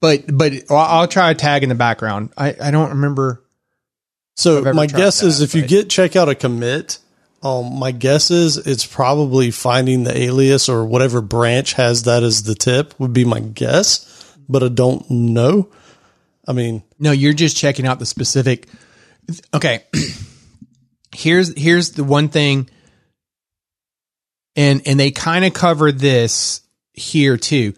but 0.00 0.24
but 0.26 0.52
I'll, 0.70 0.76
I'll 1.00 1.08
try 1.08 1.30
a 1.30 1.34
tag 1.34 1.62
in 1.62 1.68
the 1.68 1.74
background. 1.74 2.32
I 2.36 2.54
I 2.60 2.70
don't 2.70 2.90
remember. 2.90 3.42
So 4.40 4.72
my 4.72 4.86
guess 4.86 5.22
is 5.22 5.38
that, 5.40 5.44
if 5.44 5.54
you 5.54 5.66
git 5.66 5.90
check 5.90 6.16
out 6.16 6.30
a 6.30 6.34
commit, 6.34 6.98
Um, 7.42 7.78
my 7.78 7.92
guess 7.92 8.30
is 8.30 8.56
it's 8.56 8.86
probably 8.86 9.50
finding 9.50 10.04
the 10.04 10.16
alias 10.16 10.68
or 10.68 10.84
whatever 10.86 11.20
branch 11.20 11.74
has 11.74 12.04
that 12.04 12.22
as 12.22 12.42
the 12.44 12.54
tip 12.54 12.94
would 12.98 13.12
be 13.12 13.24
my 13.24 13.40
guess, 13.40 14.06
but 14.48 14.62
I 14.62 14.68
don't 14.68 15.10
know. 15.10 15.68
I 16.48 16.52
mean, 16.54 16.82
No, 16.98 17.12
you're 17.12 17.34
just 17.34 17.56
checking 17.56 17.86
out 17.86 17.98
the 17.98 18.06
specific. 18.06 18.66
Okay. 19.52 19.84
here's 21.14 21.54
here's 21.58 21.90
the 21.90 22.04
one 22.04 22.28
thing, 22.30 22.70
and 24.56 24.80
and 24.86 24.98
they 24.98 25.10
kind 25.10 25.44
of 25.44 25.52
cover 25.52 25.92
this 25.92 26.62
here 26.94 27.36
too. 27.36 27.74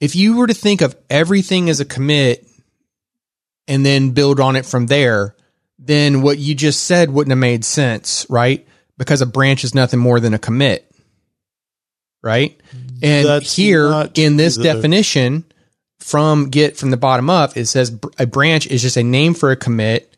If 0.00 0.14
you 0.14 0.36
were 0.36 0.46
to 0.46 0.54
think 0.54 0.80
of 0.80 0.96
everything 1.10 1.68
as 1.70 1.80
a 1.80 1.84
commit 1.84 2.46
and 3.66 3.84
then 3.84 4.10
build 4.10 4.38
on 4.38 4.54
it 4.56 4.64
from 4.66 4.86
there, 4.86 5.36
then 5.84 6.22
what 6.22 6.38
you 6.38 6.54
just 6.54 6.84
said 6.84 7.10
wouldn't 7.10 7.30
have 7.32 7.38
made 7.38 7.64
sense, 7.64 8.26
right? 8.30 8.66
Because 8.98 9.20
a 9.20 9.26
branch 9.26 9.64
is 9.64 9.74
nothing 9.74 9.98
more 9.98 10.20
than 10.20 10.32
a 10.34 10.38
commit, 10.38 10.90
right? 12.22 12.60
And 13.02 13.26
That's 13.26 13.54
here 13.56 14.08
in 14.14 14.36
this 14.36 14.56
though. 14.56 14.62
definition 14.62 15.44
from 15.98 16.50
Git 16.50 16.76
from 16.76 16.90
the 16.90 16.96
bottom 16.96 17.30
up, 17.30 17.56
it 17.56 17.66
says 17.66 17.98
a 18.18 18.26
branch 18.26 18.66
is 18.66 18.82
just 18.82 18.96
a 18.96 19.02
name 19.02 19.34
for 19.34 19.50
a 19.50 19.56
commit. 19.56 20.14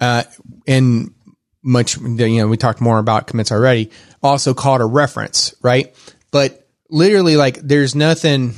Uh, 0.00 0.24
and 0.66 1.14
much, 1.62 1.96
you 1.96 2.40
know, 2.40 2.48
we 2.48 2.56
talked 2.56 2.80
more 2.80 2.98
about 2.98 3.28
commits 3.28 3.52
already. 3.52 3.90
Also 4.20 4.52
called 4.54 4.80
a 4.80 4.84
reference, 4.84 5.54
right? 5.62 5.94
But 6.32 6.66
literally, 6.90 7.36
like, 7.36 7.56
there's 7.58 7.94
nothing. 7.94 8.54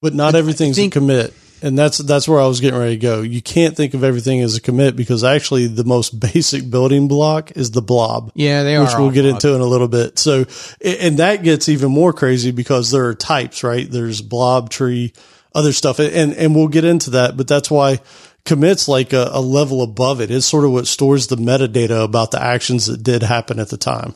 but 0.00 0.14
not 0.14 0.34
everything's 0.34 0.76
think- 0.76 0.96
a 0.96 0.98
commit. 1.00 1.34
And 1.62 1.78
that's 1.78 1.98
that's 1.98 2.26
where 2.26 2.40
I 2.40 2.46
was 2.46 2.60
getting 2.60 2.78
ready 2.78 2.96
to 2.96 3.00
go. 3.00 3.22
You 3.22 3.42
can't 3.42 3.76
think 3.76 3.94
of 3.94 4.02
everything 4.02 4.40
as 4.40 4.56
a 4.56 4.60
commit 4.60 4.96
because 4.96 5.24
actually 5.24 5.66
the 5.66 5.84
most 5.84 6.18
basic 6.32 6.70
building 6.70 7.08
block 7.08 7.52
is 7.52 7.70
the 7.70 7.82
blob. 7.82 8.32
Yeah, 8.34 8.62
they 8.62 8.76
are, 8.76 8.84
which 8.84 8.94
we'll 8.96 9.10
get 9.10 9.22
blocked. 9.22 9.44
into 9.44 9.54
in 9.54 9.60
a 9.60 9.66
little 9.66 9.88
bit. 9.88 10.18
So, 10.18 10.46
and 10.84 11.18
that 11.18 11.42
gets 11.42 11.68
even 11.68 11.90
more 11.90 12.12
crazy 12.12 12.50
because 12.50 12.90
there 12.90 13.06
are 13.06 13.14
types, 13.14 13.62
right? 13.62 13.90
There's 13.90 14.22
blob 14.22 14.70
tree, 14.70 15.12
other 15.54 15.72
stuff, 15.72 15.98
and 15.98 16.32
and 16.32 16.54
we'll 16.54 16.68
get 16.68 16.84
into 16.84 17.10
that. 17.10 17.36
But 17.36 17.48
that's 17.48 17.70
why 17.70 18.00
commits 18.44 18.88
like 18.88 19.12
a, 19.12 19.30
a 19.32 19.40
level 19.40 19.82
above 19.82 20.20
it. 20.20 20.30
It's 20.30 20.46
sort 20.46 20.64
of 20.64 20.72
what 20.72 20.86
stores 20.86 21.26
the 21.26 21.36
metadata 21.36 22.02
about 22.02 22.30
the 22.30 22.42
actions 22.42 22.86
that 22.86 23.02
did 23.02 23.22
happen 23.22 23.58
at 23.58 23.68
the 23.68 23.76
time. 23.76 24.14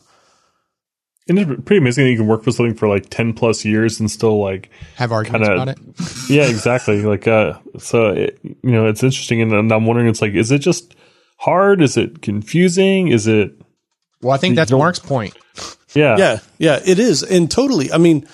And 1.28 1.38
it's 1.38 1.48
pretty 1.64 1.78
amazing 1.78 2.04
that 2.04 2.10
you 2.10 2.18
can 2.18 2.26
work 2.26 2.44
for 2.44 2.52
something 2.52 2.74
for 2.74 2.86
like 2.86 3.08
10 3.08 3.32
plus 3.32 3.64
years 3.64 3.98
and 3.98 4.10
still 4.10 4.38
like, 4.42 4.68
Have 4.96 5.10
arguments 5.10 5.48
kinda- 5.48 5.62
about 5.62 5.78
it. 5.78 6.28
yeah, 6.30 6.42
exactly. 6.46 7.02
like, 7.02 7.26
uh, 7.26 7.58
so, 7.78 8.08
it, 8.08 8.38
you 8.42 8.72
know, 8.72 8.86
it's 8.86 9.02
interesting. 9.02 9.40
And, 9.40 9.52
and 9.52 9.72
I'm 9.72 9.86
wondering, 9.86 10.08
it's 10.08 10.20
like, 10.20 10.34
is 10.34 10.50
it 10.52 10.58
just 10.58 10.94
hard? 11.38 11.80
Is 11.80 11.96
it 11.96 12.20
confusing? 12.20 13.08
Is 13.08 13.26
it, 13.26 13.52
Well, 14.20 14.32
I 14.32 14.36
think 14.36 14.56
that's 14.56 14.70
Mark's 14.70 14.98
point. 14.98 15.34
yeah. 15.94 16.16
Yeah, 16.18 16.38
yeah, 16.58 16.80
it 16.84 16.98
is, 16.98 17.22
and 17.22 17.50
totally. 17.50 17.90
I 17.90 17.96
mean, 17.98 18.26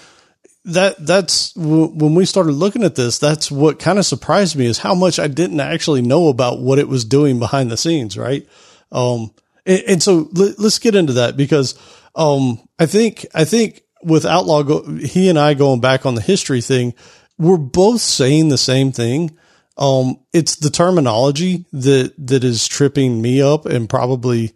that 0.64 0.97
that's 1.07 1.53
w- 1.53 1.86
when 1.95 2.14
we 2.14 2.24
started 2.26 2.53
looking 2.53 2.82
at 2.84 2.95
this. 2.95 3.18
That's 3.18 3.51
what 3.51 3.78
kind 3.78 3.99
of 3.99 4.05
surprised 4.07 4.57
me 4.57 4.66
is 4.66 4.78
how 4.78 4.95
much 4.95 5.18
I 5.18 5.26
didn't 5.28 5.61
actually 5.61 6.03
know 6.03 6.28
about 6.28 6.61
what 6.61 6.78
it 6.78 6.88
was 6.88 7.05
doing 7.05 7.38
behind 7.38 7.70
the 7.70 7.76
scenes, 7.76 8.18
right? 8.18 8.47
Um, 8.93 9.30
and, 9.64 9.82
and 9.88 10.03
so 10.03 10.28
let, 10.32 10.59
us 10.59 10.78
get 10.78 10.95
into 10.95 11.14
that 11.14 11.36
because 11.36 11.78
um, 12.20 12.60
I 12.78 12.84
think 12.84 13.26
I 13.34 13.44
think 13.44 13.82
with 14.02 14.26
Outlaw, 14.26 14.62
go, 14.62 14.82
he 14.96 15.30
and 15.30 15.38
I 15.38 15.54
going 15.54 15.80
back 15.80 16.04
on 16.04 16.14
the 16.14 16.20
history 16.20 16.60
thing, 16.60 16.92
we're 17.38 17.56
both 17.56 18.02
saying 18.02 18.50
the 18.50 18.58
same 18.58 18.92
thing. 18.92 19.36
Um, 19.78 20.20
it's 20.34 20.56
the 20.56 20.68
terminology 20.68 21.64
that 21.72 22.12
that 22.18 22.44
is 22.44 22.68
tripping 22.68 23.22
me 23.22 23.40
up 23.40 23.64
and 23.64 23.88
probably 23.88 24.52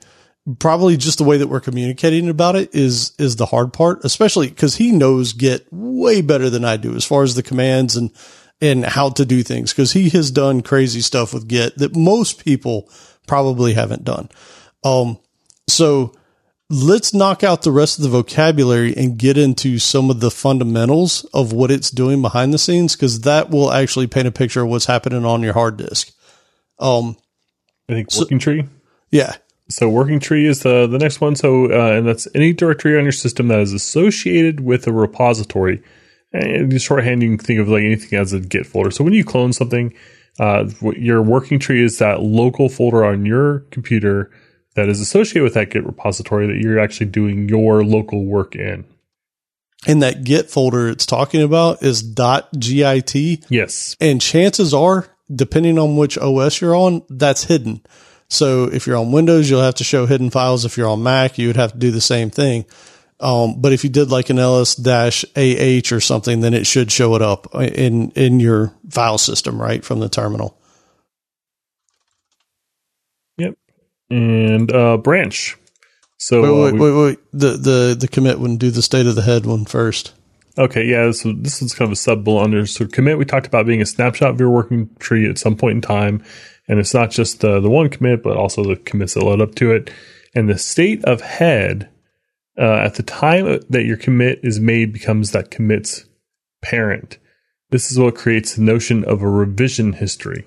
probably 0.58 0.98
just 0.98 1.16
the 1.16 1.24
way 1.24 1.38
that 1.38 1.46
we're 1.46 1.60
communicating 1.60 2.28
about 2.28 2.54
it 2.54 2.74
is 2.74 3.12
is 3.18 3.36
the 3.36 3.46
hard 3.46 3.72
part, 3.72 4.04
especially 4.04 4.48
because 4.48 4.76
he 4.76 4.92
knows 4.92 5.32
Git 5.32 5.66
way 5.70 6.20
better 6.20 6.50
than 6.50 6.66
I 6.66 6.76
do 6.76 6.94
as 6.94 7.06
far 7.06 7.22
as 7.22 7.34
the 7.34 7.42
commands 7.42 7.96
and 7.96 8.10
and 8.60 8.84
how 8.84 9.08
to 9.08 9.24
do 9.24 9.42
things 9.42 9.72
because 9.72 9.92
he 9.92 10.10
has 10.10 10.30
done 10.30 10.60
crazy 10.60 11.00
stuff 11.00 11.32
with 11.32 11.48
Git 11.48 11.78
that 11.78 11.96
most 11.96 12.44
people 12.44 12.90
probably 13.26 13.72
haven't 13.72 14.04
done. 14.04 14.28
Um, 14.84 15.18
so 15.66 16.14
let's 16.70 17.12
knock 17.12 17.44
out 17.44 17.62
the 17.62 17.72
rest 17.72 17.98
of 17.98 18.04
the 18.04 18.10
vocabulary 18.10 18.94
and 18.96 19.18
get 19.18 19.36
into 19.36 19.78
some 19.78 20.10
of 20.10 20.20
the 20.20 20.30
fundamentals 20.30 21.24
of 21.34 21.52
what 21.52 21.70
it's 21.70 21.90
doing 21.90 22.22
behind 22.22 22.54
the 22.54 22.58
scenes 22.58 22.96
because 22.96 23.20
that 23.20 23.50
will 23.50 23.70
actually 23.72 24.06
paint 24.06 24.26
a 24.26 24.32
picture 24.32 24.62
of 24.62 24.68
what's 24.68 24.86
happening 24.86 25.24
on 25.24 25.42
your 25.42 25.52
hard 25.52 25.76
disk. 25.76 26.10
Um, 26.78 27.16
I 27.88 27.94
think 27.94 28.08
working 28.16 28.38
tree. 28.38 28.64
yeah, 29.10 29.36
So 29.68 29.88
working 29.88 30.20
tree 30.20 30.46
is 30.46 30.60
the 30.60 30.86
the 30.86 30.98
next 30.98 31.20
one. 31.20 31.36
So 31.36 31.66
uh, 31.66 31.98
and 31.98 32.06
that's 32.06 32.26
any 32.34 32.52
directory 32.52 32.96
on 32.96 33.04
your 33.04 33.12
system 33.12 33.48
that 33.48 33.60
is 33.60 33.72
associated 33.72 34.60
with 34.60 34.86
a 34.86 34.92
repository. 34.92 35.82
And 36.32 36.72
the 36.72 36.80
shorthand 36.80 37.22
you 37.22 37.36
can 37.36 37.46
think 37.46 37.60
of 37.60 37.68
like 37.68 37.84
anything 37.84 38.18
as 38.18 38.32
a 38.32 38.40
Git 38.40 38.66
folder. 38.66 38.90
So 38.90 39.04
when 39.04 39.12
you 39.12 39.24
clone 39.24 39.52
something, 39.52 39.94
uh, 40.40 40.68
your 40.96 41.22
working 41.22 41.60
tree 41.60 41.84
is 41.84 41.98
that 41.98 42.22
local 42.22 42.68
folder 42.68 43.04
on 43.04 43.24
your 43.24 43.60
computer 43.70 44.32
that 44.74 44.88
is 44.88 45.00
associated 45.00 45.44
with 45.44 45.54
that 45.54 45.70
Git 45.70 45.84
repository 45.86 46.46
that 46.48 46.56
you're 46.60 46.78
actually 46.78 47.06
doing 47.06 47.48
your 47.48 47.84
local 47.84 48.24
work 48.24 48.54
in. 48.56 48.84
and 49.86 50.02
that 50.02 50.24
Git 50.24 50.50
folder 50.50 50.88
it's 50.88 51.04
talking 51.06 51.42
about 51.42 51.82
is 51.82 52.02
.git, 52.02 53.50
Yes. 53.50 53.96
and 54.00 54.20
chances 54.20 54.72
are, 54.72 55.08
depending 55.34 55.78
on 55.78 55.96
which 55.96 56.16
OS 56.18 56.60
you're 56.60 56.74
on, 56.74 57.02
that's 57.10 57.44
hidden. 57.44 57.82
So 58.28 58.64
if 58.64 58.86
you're 58.86 58.96
on 58.96 59.12
Windows, 59.12 59.50
you'll 59.50 59.60
have 59.62 59.74
to 59.76 59.84
show 59.84 60.06
hidden 60.06 60.30
files. 60.30 60.64
If 60.64 60.76
you're 60.78 60.88
on 60.88 61.02
Mac, 61.02 61.36
you 61.38 61.48
would 61.48 61.56
have 61.56 61.72
to 61.72 61.78
do 61.78 61.90
the 61.90 62.00
same 62.00 62.30
thing. 62.30 62.64
Um, 63.20 63.60
but 63.60 63.72
if 63.72 63.84
you 63.84 63.90
did 63.90 64.10
like 64.10 64.28
an 64.30 64.38
ls-ah 64.38 65.10
or 65.94 66.00
something, 66.00 66.40
then 66.40 66.54
it 66.54 66.66
should 66.66 66.90
show 66.90 67.14
it 67.14 67.22
up 67.22 67.54
in 67.54 68.10
in 68.12 68.40
your 68.40 68.74
file 68.90 69.18
system, 69.18 69.60
right 69.60 69.84
from 69.84 70.00
the 70.00 70.08
terminal. 70.08 70.58
Yep. 73.36 73.54
And 74.10 74.72
uh, 74.72 74.98
branch. 74.98 75.56
So 76.18 76.42
Wait, 76.42 76.48
uh, 76.48 76.64
wait, 76.64 76.74
we- 76.74 76.80
wait, 76.80 77.04
wait. 77.04 77.18
The 77.32 77.50
the 77.56 77.96
the 77.98 78.08
commit 78.08 78.38
wouldn't 78.38 78.60
do 78.60 78.70
the 78.70 78.82
state 78.82 79.06
of 79.06 79.14
the 79.14 79.22
head 79.22 79.46
one 79.46 79.64
first. 79.64 80.12
Okay, 80.56 80.84
yeah, 80.86 81.10
so 81.10 81.32
this 81.32 81.60
is 81.60 81.74
kind 81.74 81.88
of 81.88 81.92
a 81.92 81.96
sub 81.96 82.22
bullet 82.22 82.44
under. 82.44 82.64
So 82.66 82.86
commit, 82.86 83.18
we 83.18 83.24
talked 83.24 83.46
about 83.46 83.66
being 83.66 83.82
a 83.82 83.86
snapshot 83.86 84.30
of 84.30 84.38
your 84.40 84.50
working 84.50 84.88
tree 85.00 85.28
at 85.28 85.36
some 85.38 85.56
point 85.56 85.74
in 85.76 85.80
time. 85.80 86.22
And 86.68 86.78
it's 86.78 86.94
not 86.94 87.10
just 87.10 87.40
the, 87.40 87.60
the 87.60 87.68
one 87.68 87.90
commit, 87.90 88.22
but 88.22 88.36
also 88.36 88.62
the 88.62 88.76
commits 88.76 89.14
that 89.14 89.24
load 89.24 89.40
up 89.40 89.56
to 89.56 89.72
it. 89.72 89.90
And 90.34 90.48
the 90.48 90.56
state 90.56 91.04
of 91.04 91.20
head 91.20 91.90
uh, 92.56 92.76
at 92.76 92.94
the 92.94 93.02
time 93.02 93.60
that 93.68 93.84
your 93.84 93.96
commit 93.96 94.40
is 94.44 94.60
made 94.60 94.92
becomes 94.92 95.32
that 95.32 95.50
commit's 95.50 96.04
parent. 96.62 97.18
This 97.70 97.90
is 97.90 97.98
what 97.98 98.14
creates 98.14 98.54
the 98.54 98.62
notion 98.62 99.04
of 99.04 99.22
a 99.22 99.28
revision 99.28 99.94
history. 99.94 100.46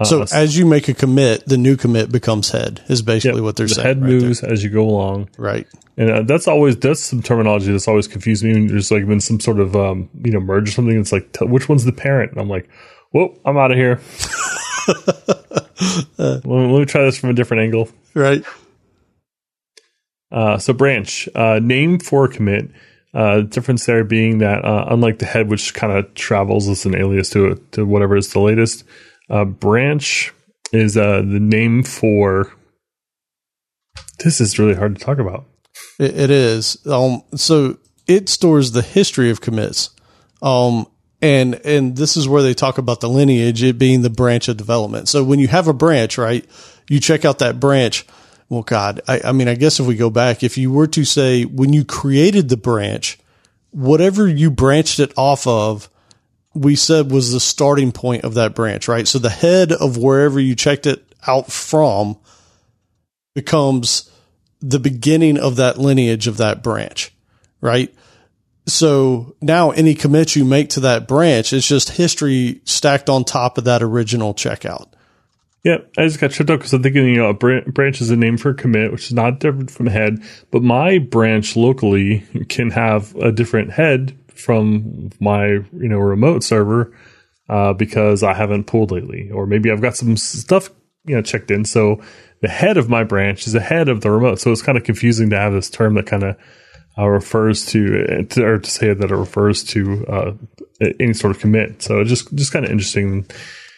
Uh, 0.00 0.04
So 0.04 0.24
as 0.32 0.56
you 0.56 0.64
make 0.66 0.88
a 0.88 0.94
commit, 0.94 1.44
the 1.46 1.56
new 1.58 1.76
commit 1.76 2.12
becomes 2.12 2.50
head. 2.50 2.82
Is 2.88 3.02
basically 3.02 3.38
yep, 3.38 3.44
what 3.44 3.56
they're 3.56 3.66
the 3.66 3.74
saying. 3.74 3.86
head 3.86 4.00
right 4.02 4.10
there. 4.10 4.20
moves 4.20 4.42
as 4.42 4.62
you 4.62 4.70
go 4.70 4.84
along. 4.88 5.28
Right. 5.36 5.66
And 5.96 6.10
uh, 6.10 6.22
that's 6.22 6.46
always 6.46 6.76
that's 6.76 7.00
some 7.00 7.22
terminology 7.22 7.72
that's 7.72 7.88
always 7.88 8.06
confused 8.06 8.44
me. 8.44 8.52
When 8.52 8.66
there's 8.68 8.90
like 8.90 9.06
been 9.06 9.20
some 9.20 9.40
sort 9.40 9.58
of 9.58 9.74
um, 9.74 10.08
you 10.22 10.30
know 10.32 10.40
merge 10.40 10.68
or 10.68 10.72
something. 10.72 10.98
It's 10.98 11.10
like 11.12 11.32
t- 11.32 11.44
which 11.46 11.68
one's 11.68 11.84
the 11.84 11.92
parent? 11.92 12.32
And 12.32 12.40
I'm 12.40 12.48
like, 12.48 12.68
whoa, 13.10 13.36
I'm 13.44 13.56
out 13.56 13.72
of 13.72 13.76
here. 13.76 14.00
let, 16.18 16.44
me, 16.44 16.72
let 16.72 16.78
me 16.80 16.84
try 16.84 17.02
this 17.02 17.18
from 17.18 17.30
a 17.30 17.34
different 17.34 17.62
angle. 17.64 17.88
Right. 18.14 18.44
Uh, 20.30 20.58
so 20.58 20.72
branch 20.72 21.28
uh, 21.34 21.58
name 21.62 21.98
for 21.98 22.28
commit. 22.28 22.70
Uh, 23.14 23.40
difference 23.40 23.86
there 23.86 24.04
being 24.04 24.38
that 24.38 24.64
uh, 24.64 24.86
unlike 24.90 25.18
the 25.18 25.24
head, 25.26 25.48
which 25.48 25.72
kind 25.72 25.92
of 25.92 26.12
travels 26.14 26.68
as 26.68 26.84
an 26.84 26.94
alias 26.94 27.30
to 27.30 27.54
to 27.72 27.84
whatever 27.86 28.16
is 28.16 28.32
the 28.32 28.38
latest, 28.38 28.84
uh, 29.30 29.44
branch 29.44 30.32
is 30.72 30.96
uh, 30.96 31.18
the 31.18 31.40
name 31.40 31.82
for. 31.82 32.52
This 34.24 34.40
is 34.40 34.58
really 34.58 34.74
hard 34.74 34.98
to 34.98 35.04
talk 35.04 35.18
about. 35.18 35.46
It, 35.98 36.18
it 36.18 36.30
is. 36.30 36.84
Um, 36.86 37.22
so 37.34 37.78
it 38.06 38.28
stores 38.28 38.72
the 38.72 38.82
history 38.82 39.30
of 39.30 39.40
commits. 39.40 39.90
Um, 40.42 40.86
and, 41.20 41.54
and 41.64 41.96
this 41.96 42.16
is 42.16 42.28
where 42.28 42.42
they 42.42 42.54
talk 42.54 42.78
about 42.78 43.00
the 43.00 43.08
lineage, 43.08 43.62
it 43.62 43.78
being 43.78 44.02
the 44.02 44.10
branch 44.10 44.48
of 44.48 44.56
development. 44.56 45.08
So 45.08 45.24
when 45.24 45.38
you 45.38 45.48
have 45.48 45.68
a 45.68 45.72
branch, 45.72 46.16
right, 46.16 46.44
you 46.88 47.00
check 47.00 47.24
out 47.24 47.40
that 47.40 47.60
branch. 47.60 48.06
Well, 48.48 48.62
God, 48.62 49.00
I, 49.06 49.20
I 49.24 49.32
mean, 49.32 49.48
I 49.48 49.56
guess 49.56 49.78
if 49.78 49.86
we 49.86 49.96
go 49.96 50.10
back, 50.10 50.42
if 50.42 50.56
you 50.56 50.72
were 50.72 50.86
to 50.88 51.04
say 51.04 51.44
when 51.44 51.72
you 51.72 51.84
created 51.84 52.48
the 52.48 52.56
branch, 52.56 53.18
whatever 53.70 54.26
you 54.26 54.50
branched 54.50 55.00
it 55.00 55.12
off 55.16 55.46
of, 55.46 55.90
we 56.58 56.74
said 56.74 57.10
was 57.10 57.32
the 57.32 57.40
starting 57.40 57.92
point 57.92 58.24
of 58.24 58.34
that 58.34 58.54
branch, 58.54 58.88
right? 58.88 59.06
So 59.06 59.18
the 59.18 59.30
head 59.30 59.72
of 59.72 59.96
wherever 59.96 60.40
you 60.40 60.54
checked 60.54 60.86
it 60.86 61.04
out 61.26 61.52
from 61.52 62.18
becomes 63.34 64.10
the 64.60 64.80
beginning 64.80 65.38
of 65.38 65.56
that 65.56 65.78
lineage 65.78 66.26
of 66.26 66.38
that 66.38 66.62
branch, 66.62 67.12
right? 67.60 67.94
So 68.66 69.36
now 69.40 69.70
any 69.70 69.94
commit 69.94 70.34
you 70.34 70.44
make 70.44 70.70
to 70.70 70.80
that 70.80 71.06
branch 71.06 71.52
is 71.52 71.66
just 71.66 71.90
history 71.90 72.60
stacked 72.64 73.08
on 73.08 73.24
top 73.24 73.56
of 73.56 73.64
that 73.64 73.82
original 73.82 74.34
checkout. 74.34 74.88
Yeah, 75.64 75.78
I 75.96 76.06
just 76.06 76.20
got 76.20 76.32
tripped 76.32 76.50
up 76.50 76.58
because 76.58 76.72
I'm 76.72 76.82
thinking, 76.82 77.06
you 77.06 77.16
know, 77.16 77.28
a 77.28 77.34
branch 77.34 78.00
is 78.00 78.10
a 78.10 78.16
name 78.16 78.36
for 78.36 78.50
a 78.50 78.54
commit, 78.54 78.90
which 78.90 79.06
is 79.06 79.12
not 79.12 79.38
different 79.38 79.70
from 79.70 79.86
head, 79.86 80.22
but 80.50 80.62
my 80.62 80.98
branch 80.98 81.56
locally 81.56 82.24
can 82.48 82.70
have 82.70 83.14
a 83.16 83.30
different 83.30 83.70
head 83.70 84.17
from 84.38 85.10
my, 85.20 85.46
you 85.46 85.88
know, 85.88 85.98
remote 85.98 86.44
server 86.44 86.96
uh, 87.48 87.72
because 87.72 88.22
I 88.22 88.34
haven't 88.34 88.64
pulled 88.64 88.90
lately, 88.90 89.30
or 89.30 89.46
maybe 89.46 89.70
I've 89.70 89.80
got 89.80 89.96
some 89.96 90.16
stuff, 90.16 90.70
you 91.04 91.16
know, 91.16 91.22
checked 91.22 91.50
in. 91.50 91.64
So 91.64 92.00
the 92.40 92.48
head 92.48 92.76
of 92.76 92.88
my 92.88 93.04
branch 93.04 93.46
is 93.46 93.54
ahead 93.54 93.88
of 93.88 94.00
the 94.00 94.10
remote. 94.10 94.38
So 94.40 94.52
it's 94.52 94.62
kind 94.62 94.78
of 94.78 94.84
confusing 94.84 95.30
to 95.30 95.38
have 95.38 95.52
this 95.52 95.70
term 95.70 95.94
that 95.94 96.06
kind 96.06 96.22
of 96.22 96.36
uh, 96.96 97.06
refers 97.06 97.64
to, 97.66 98.24
to, 98.24 98.44
or 98.44 98.58
to 98.58 98.70
say 98.70 98.92
that 98.92 99.10
it 99.10 99.16
refers 99.16 99.64
to 99.64 100.06
uh, 100.06 100.32
any 101.00 101.14
sort 101.14 101.34
of 101.34 101.40
commit. 101.40 101.82
So 101.82 102.04
just 102.04 102.34
just 102.34 102.52
kind 102.52 102.64
of 102.64 102.70
interesting. 102.70 103.26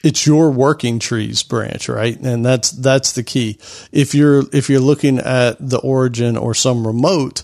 It's 0.02 0.26
your 0.26 0.50
working 0.50 0.98
trees 0.98 1.42
branch, 1.42 1.88
right? 1.88 2.18
And 2.18 2.44
that's 2.44 2.70
that's 2.70 3.12
the 3.12 3.22
key. 3.22 3.58
If 3.92 4.14
you're 4.14 4.44
if 4.52 4.70
you're 4.70 4.80
looking 4.80 5.18
at 5.18 5.56
the 5.60 5.78
origin 5.78 6.36
or 6.36 6.54
some 6.54 6.86
remote, 6.86 7.42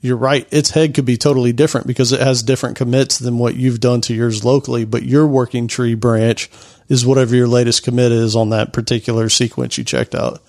you're 0.00 0.16
right. 0.16 0.46
Its 0.52 0.70
head 0.70 0.94
could 0.94 1.04
be 1.04 1.16
totally 1.16 1.52
different 1.52 1.86
because 1.86 2.12
it 2.12 2.20
has 2.20 2.42
different 2.42 2.76
commits 2.76 3.18
than 3.18 3.38
what 3.38 3.56
you've 3.56 3.80
done 3.80 4.00
to 4.02 4.14
yours 4.14 4.44
locally. 4.44 4.84
But 4.84 5.02
your 5.02 5.26
working 5.26 5.66
tree 5.66 5.94
branch 5.94 6.50
is 6.88 7.04
whatever 7.04 7.34
your 7.34 7.48
latest 7.48 7.82
commit 7.82 8.12
is 8.12 8.36
on 8.36 8.50
that 8.50 8.72
particular 8.72 9.28
sequence 9.28 9.76
you 9.76 9.84
checked 9.84 10.14
out. 10.14 10.40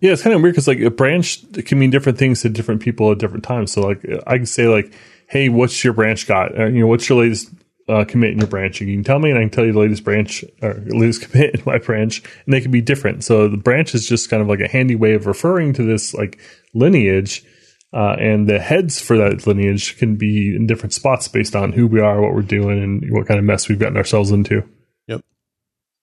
Yeah, 0.00 0.12
it's 0.12 0.22
kind 0.22 0.34
of 0.34 0.42
weird 0.42 0.54
because 0.54 0.68
like 0.68 0.80
a 0.80 0.90
branch 0.90 1.40
can 1.64 1.78
mean 1.78 1.90
different 1.90 2.18
things 2.18 2.42
to 2.42 2.48
different 2.48 2.82
people 2.82 3.10
at 3.10 3.18
different 3.18 3.44
times. 3.44 3.72
So 3.72 3.80
like 3.80 4.04
I 4.26 4.36
can 4.36 4.46
say 4.46 4.68
like, 4.68 4.92
"Hey, 5.26 5.48
what's 5.48 5.82
your 5.82 5.92
branch 5.92 6.28
got? 6.28 6.56
Uh, 6.56 6.66
you 6.66 6.80
know, 6.80 6.86
what's 6.86 7.08
your 7.08 7.18
latest 7.18 7.50
uh, 7.88 8.04
commit 8.04 8.30
in 8.30 8.38
your 8.38 8.46
branch?" 8.46 8.80
You 8.80 8.94
can 8.94 9.02
tell 9.02 9.18
me, 9.18 9.30
and 9.30 9.38
I 9.38 9.42
can 9.42 9.50
tell 9.50 9.66
you 9.66 9.72
the 9.72 9.80
latest 9.80 10.04
branch 10.04 10.44
or 10.62 10.74
latest 10.86 11.22
commit 11.28 11.54
in 11.56 11.62
my 11.66 11.78
branch, 11.78 12.22
and 12.44 12.54
they 12.54 12.60
can 12.60 12.70
be 12.70 12.80
different. 12.80 13.24
So 13.24 13.48
the 13.48 13.56
branch 13.56 13.92
is 13.94 14.06
just 14.06 14.30
kind 14.30 14.40
of 14.40 14.48
like 14.48 14.60
a 14.60 14.68
handy 14.68 14.94
way 14.94 15.14
of 15.14 15.26
referring 15.26 15.72
to 15.74 15.82
this 15.82 16.14
like 16.14 16.38
lineage. 16.74 17.44
Uh, 17.92 18.16
and 18.20 18.48
the 18.48 18.58
heads 18.58 19.00
for 19.00 19.16
that 19.16 19.46
lineage 19.46 19.96
can 19.96 20.16
be 20.16 20.54
in 20.54 20.66
different 20.66 20.92
spots 20.92 21.26
based 21.26 21.56
on 21.56 21.72
who 21.72 21.86
we 21.86 22.00
are, 22.00 22.20
what 22.20 22.34
we're 22.34 22.42
doing, 22.42 22.82
and 22.82 23.04
what 23.10 23.26
kind 23.26 23.38
of 23.38 23.44
mess 23.44 23.68
we've 23.68 23.78
gotten 23.78 23.96
ourselves 23.96 24.30
into. 24.30 24.62
Yep. 25.06 25.22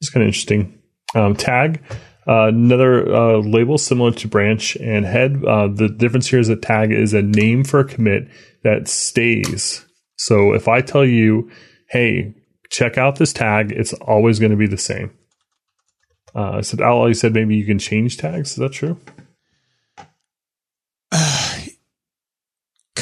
It's 0.01 0.09
kind 0.09 0.23
of 0.23 0.27
interesting. 0.27 0.81
Um, 1.13 1.35
tag, 1.35 1.81
uh, 2.27 2.47
another 2.47 3.07
uh, 3.13 3.37
label 3.37 3.77
similar 3.77 4.11
to 4.13 4.27
branch 4.27 4.75
and 4.77 5.05
head. 5.05 5.43
Uh, 5.45 5.67
the 5.67 5.87
difference 5.87 6.27
here 6.27 6.39
is 6.39 6.47
that 6.47 6.63
tag 6.63 6.91
is 6.91 7.13
a 7.13 7.21
name 7.21 7.63
for 7.63 7.81
a 7.81 7.85
commit 7.85 8.27
that 8.63 8.87
stays. 8.87 9.85
So 10.17 10.53
if 10.53 10.67
I 10.67 10.81
tell 10.81 11.05
you, 11.05 11.51
hey, 11.89 12.33
check 12.71 12.97
out 12.97 13.17
this 13.17 13.31
tag, 13.31 13.71
it's 13.71 13.93
always 13.93 14.39
going 14.39 14.51
to 14.51 14.57
be 14.57 14.67
the 14.67 14.77
same. 14.77 15.11
Uh, 16.33 16.61
so 16.61 16.83
Ali 16.83 17.13
said 17.13 17.33
maybe 17.33 17.55
you 17.55 17.65
can 17.65 17.79
change 17.79 18.17
tags. 18.17 18.51
Is 18.51 18.55
that 18.57 18.73
true? 18.73 18.99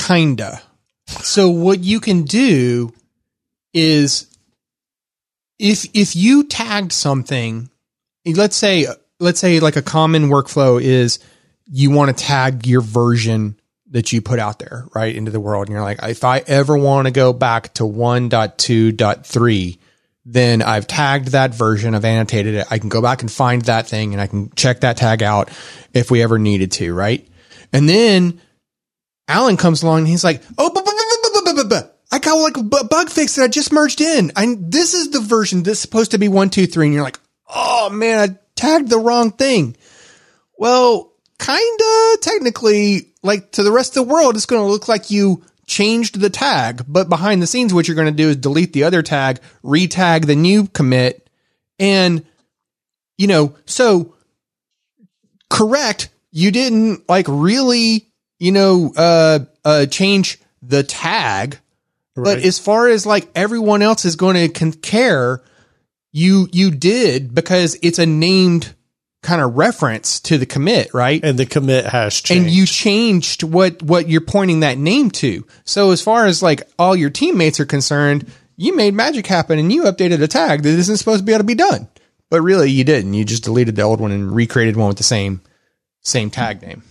Kinda. 0.08 0.62
So 1.08 1.50
what 1.50 1.80
you 1.80 2.00
can 2.00 2.24
do 2.24 2.94
is 3.74 4.28
if 5.60 5.86
if 5.94 6.16
you 6.16 6.44
tagged 6.44 6.92
something, 6.92 7.70
let's 8.26 8.56
say 8.56 8.88
let's 9.20 9.40
say 9.40 9.60
like 9.60 9.76
a 9.76 9.82
common 9.82 10.30
workflow 10.30 10.82
is 10.82 11.20
you 11.66 11.92
want 11.92 12.16
to 12.16 12.24
tag 12.24 12.68
your 12.68 12.82
version 12.82 13.60
that 13.92 14.12
you 14.12 14.22
put 14.22 14.40
out 14.40 14.60
there 14.60 14.86
right 14.94 15.16
into 15.16 15.32
the 15.32 15.40
world 15.40 15.68
and 15.68 15.74
you're 15.74 15.84
like 15.84 16.00
if 16.04 16.24
I 16.24 16.40
ever 16.40 16.78
want 16.78 17.08
to 17.08 17.12
go 17.12 17.32
back 17.32 17.74
to 17.76 17.84
1.2.3 17.84 19.78
then 20.26 20.62
I've 20.62 20.88
tagged 20.88 21.30
that 21.30 21.54
version, 21.54 21.96
I've 21.96 22.06
annotated 22.06 22.56
it. 22.56 22.68
I 22.72 22.80
can 22.80 22.88
go 22.90 23.02
back 23.02 23.22
and 23.22 23.32
find 23.32 23.62
that 23.64 23.88
thing 23.88 24.14
and 24.14 24.22
I 24.22 24.28
can 24.28 24.52
check 24.56 24.80
that 24.80 24.98
tag 24.98 25.22
out 25.22 25.50
if 25.94 26.10
we 26.10 26.24
ever 26.24 26.40
needed 26.40 26.72
to, 26.74 26.94
right? 26.94 27.28
And 27.74 27.90
then 27.90 28.40
Allen 29.28 29.58
comes 29.58 29.84
along 29.84 30.00
and 30.00 30.08
he's 30.08 30.24
like, 30.24 30.42
"Oh, 30.58 30.70
I 32.14 32.20
got 32.20 32.36
like 32.36 32.58
a 32.58 32.64
bug 32.64 33.10
fix 33.10 33.36
that 33.36 33.44
I 33.44 33.48
just 33.48 33.74
merged 33.74 34.00
in. 34.00 34.32
I 34.36 34.56
this 34.60 34.94
is 34.94 35.10
the 35.10 35.20
version 35.20 35.64
that's 35.64 35.80
supposed 35.80 36.12
to 36.12 36.20
be 36.20 36.28
one, 36.28 36.52
two, 36.52 36.68
three, 36.68 36.86
and 36.86 36.94
you're 36.94 37.04
like, 37.04 37.20
oh 37.50 37.90
man, 37.90 38.30
I 38.30 38.38
tagged 38.56 38.90
the 38.90 39.00
wrong 39.00 39.32
thing. 39.32 39.76
Well, 40.56 41.12
kinda 41.40 42.18
technically, 42.22 43.14
like 43.24 43.52
to 43.54 43.64
the 43.64 43.72
rest 43.72 43.98
of 43.98 44.06
the 44.06 44.14
world, 44.14 44.36
it's 44.36 44.46
going 44.46 44.62
to 44.62 44.72
look 44.72 44.88
like 44.88 45.10
you 45.10 45.44
changed 45.66 46.20
the 46.20 46.30
tag, 46.30 46.84
but 46.88 47.10
behind 47.10 47.42
the 47.42 47.48
scenes, 47.48 47.74
what 47.74 47.88
you're 47.88 47.96
going 47.96 48.06
to 48.06 48.12
do 48.12 48.30
is 48.30 48.36
delete 48.36 48.74
the 48.74 48.84
other 48.84 49.02
tag, 49.02 49.40
retag 49.64 50.28
the 50.28 50.36
new 50.36 50.68
commit, 50.68 51.28
and 51.80 52.24
you 53.18 53.26
know, 53.26 53.56
so 53.66 54.14
correct, 55.50 56.10
you 56.32 56.52
didn't 56.52 57.10
like 57.10 57.26
really, 57.28 58.13
you 58.44 58.52
know, 58.52 58.92
uh, 58.98 59.40
uh, 59.64 59.86
change 59.86 60.38
the 60.62 60.84
tag. 60.84 61.58
But 62.14 62.40
as 62.40 62.60
far 62.60 62.90
as 62.90 63.06
like 63.06 63.28
everyone 63.34 63.82
else 63.82 64.04
is 64.04 64.18
going 64.18 64.36
to 64.36 64.50
con- 64.50 64.74
care, 64.74 65.42
you 66.12 66.50
you 66.52 66.70
did 66.70 67.34
because 67.34 67.78
it's 67.82 68.00
a 68.00 68.06
named 68.06 68.76
kind 69.22 69.42
of 69.42 69.56
reference 69.56 70.20
to 70.20 70.38
the 70.38 70.46
commit, 70.46 70.94
right? 70.94 71.24
and 71.24 71.40
the 71.40 71.46
commit 71.46 71.86
has 71.86 72.20
changed. 72.20 72.44
and 72.44 72.54
you 72.54 72.66
changed 72.66 73.44
what 73.44 73.82
what 73.82 74.10
you're 74.10 74.22
pointing 74.22 74.60
that 74.60 74.78
name 74.78 75.10
to. 75.12 75.48
So 75.64 75.92
as 75.92 76.02
far 76.02 76.26
as 76.26 76.44
like 76.44 76.64
all 76.78 76.96
your 76.98 77.10
teammates 77.10 77.62
are 77.62 77.66
concerned, 77.66 78.30
you 78.58 78.76
made 78.76 78.94
magic 78.94 79.26
happen 79.26 79.58
and 79.58 79.72
you 79.72 79.84
updated 79.84 80.22
a 80.22 80.28
tag 80.28 80.64
that 80.64 80.70
isn't 80.70 80.98
supposed 80.98 81.20
to 81.20 81.26
be 81.26 81.32
able 81.32 81.40
to 81.40 81.46
be 81.46 81.56
done. 81.56 81.88
But 82.30 82.42
really 82.42 82.70
you 82.70 82.84
didn't. 82.84 83.14
You 83.14 83.24
just 83.24 83.46
deleted 83.46 83.78
the 83.78 83.84
old 83.84 84.02
one 84.02 84.12
and 84.12 84.36
recreated 84.36 84.76
one 84.76 84.90
with 84.90 84.98
the 84.98 85.04
same 85.04 85.42
same 86.02 86.30
tag 86.30 86.62
name. 86.62 86.84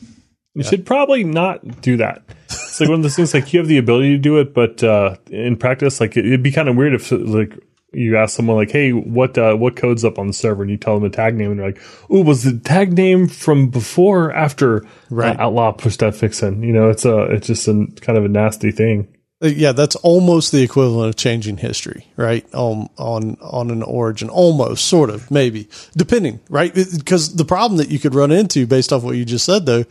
You 0.54 0.62
should 0.62 0.84
probably 0.84 1.24
not 1.24 1.80
do 1.80 1.96
that. 1.96 2.22
It's 2.46 2.78
like 2.80 2.88
one 2.90 2.98
of 2.98 3.02
those 3.02 3.16
things 3.16 3.32
like 3.32 3.52
you 3.52 3.60
have 3.60 3.68
the 3.68 3.78
ability 3.78 4.10
to 4.10 4.18
do 4.18 4.38
it, 4.38 4.52
but 4.52 4.82
uh, 4.84 5.16
in 5.30 5.56
practice, 5.56 6.00
like 6.00 6.16
it, 6.16 6.26
it'd 6.26 6.42
be 6.42 6.52
kind 6.52 6.68
of 6.68 6.76
weird 6.76 6.92
if 6.94 7.10
like 7.10 7.58
you 7.94 8.16
ask 8.18 8.36
someone 8.36 8.56
like, 8.56 8.70
"Hey, 8.70 8.92
what 8.92 9.36
uh, 9.38 9.54
what 9.54 9.76
code's 9.76 10.04
up 10.04 10.18
on 10.18 10.26
the 10.26 10.32
server?" 10.34 10.62
and 10.62 10.70
you 10.70 10.76
tell 10.76 10.94
them 10.94 11.04
a 11.04 11.10
tag 11.10 11.34
name, 11.36 11.50
and 11.52 11.60
they're 11.60 11.66
like, 11.68 11.80
"Oh, 12.10 12.22
was 12.22 12.42
the 12.44 12.58
tag 12.58 12.92
name 12.92 13.28
from 13.28 13.68
before 13.68 14.26
or 14.26 14.32
after 14.34 14.84
Right. 15.10 15.38
uh, 15.38 15.42
Outlaw 15.44 15.72
pushed 15.72 16.00
that 16.00 16.14
fix 16.14 16.42
in?" 16.42 16.62
You 16.62 16.72
know, 16.72 16.90
it's 16.90 17.04
a 17.06 17.22
it's 17.32 17.46
just 17.46 17.66
a 17.68 17.86
kind 18.02 18.18
of 18.18 18.24
a 18.24 18.28
nasty 18.28 18.72
thing. 18.72 19.08
Uh, 19.42 19.48
yeah, 19.48 19.72
that's 19.72 19.96
almost 19.96 20.52
the 20.52 20.62
equivalent 20.62 21.08
of 21.08 21.16
changing 21.16 21.56
history, 21.56 22.06
right? 22.16 22.46
Um, 22.54 22.88
on 22.98 23.36
on 23.40 23.70
an 23.70 23.82
origin, 23.82 24.28
almost, 24.28 24.84
sort 24.86 25.10
of, 25.10 25.30
maybe, 25.30 25.68
depending, 25.96 26.40
right? 26.48 26.72
Because 26.74 27.34
the 27.34 27.44
problem 27.44 27.78
that 27.78 27.88
you 27.90 27.98
could 27.98 28.14
run 28.14 28.30
into, 28.30 28.66
based 28.66 28.92
off 28.92 29.02
what 29.02 29.16
you 29.16 29.24
just 29.24 29.44
said, 29.44 29.66
though, 29.66 29.84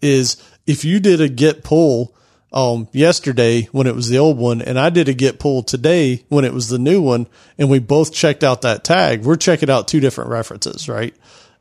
is 0.00 0.36
if 0.66 0.84
you 0.84 1.00
did 1.00 1.20
a 1.20 1.28
git 1.28 1.64
pull 1.64 2.14
um, 2.52 2.88
yesterday 2.92 3.62
when 3.72 3.86
it 3.86 3.94
was 3.94 4.08
the 4.08 4.18
old 4.18 4.38
one, 4.38 4.62
and 4.62 4.78
I 4.78 4.88
did 4.88 5.08
a 5.08 5.14
git 5.14 5.38
pull 5.38 5.62
today 5.62 6.24
when 6.28 6.44
it 6.44 6.54
was 6.54 6.68
the 6.68 6.78
new 6.78 7.02
one, 7.02 7.26
and 7.58 7.68
we 7.68 7.80
both 7.80 8.12
checked 8.12 8.44
out 8.44 8.62
that 8.62 8.84
tag, 8.84 9.24
we're 9.24 9.36
checking 9.36 9.68
out 9.68 9.88
two 9.88 10.00
different 10.00 10.30
references, 10.30 10.88
right? 10.88 11.14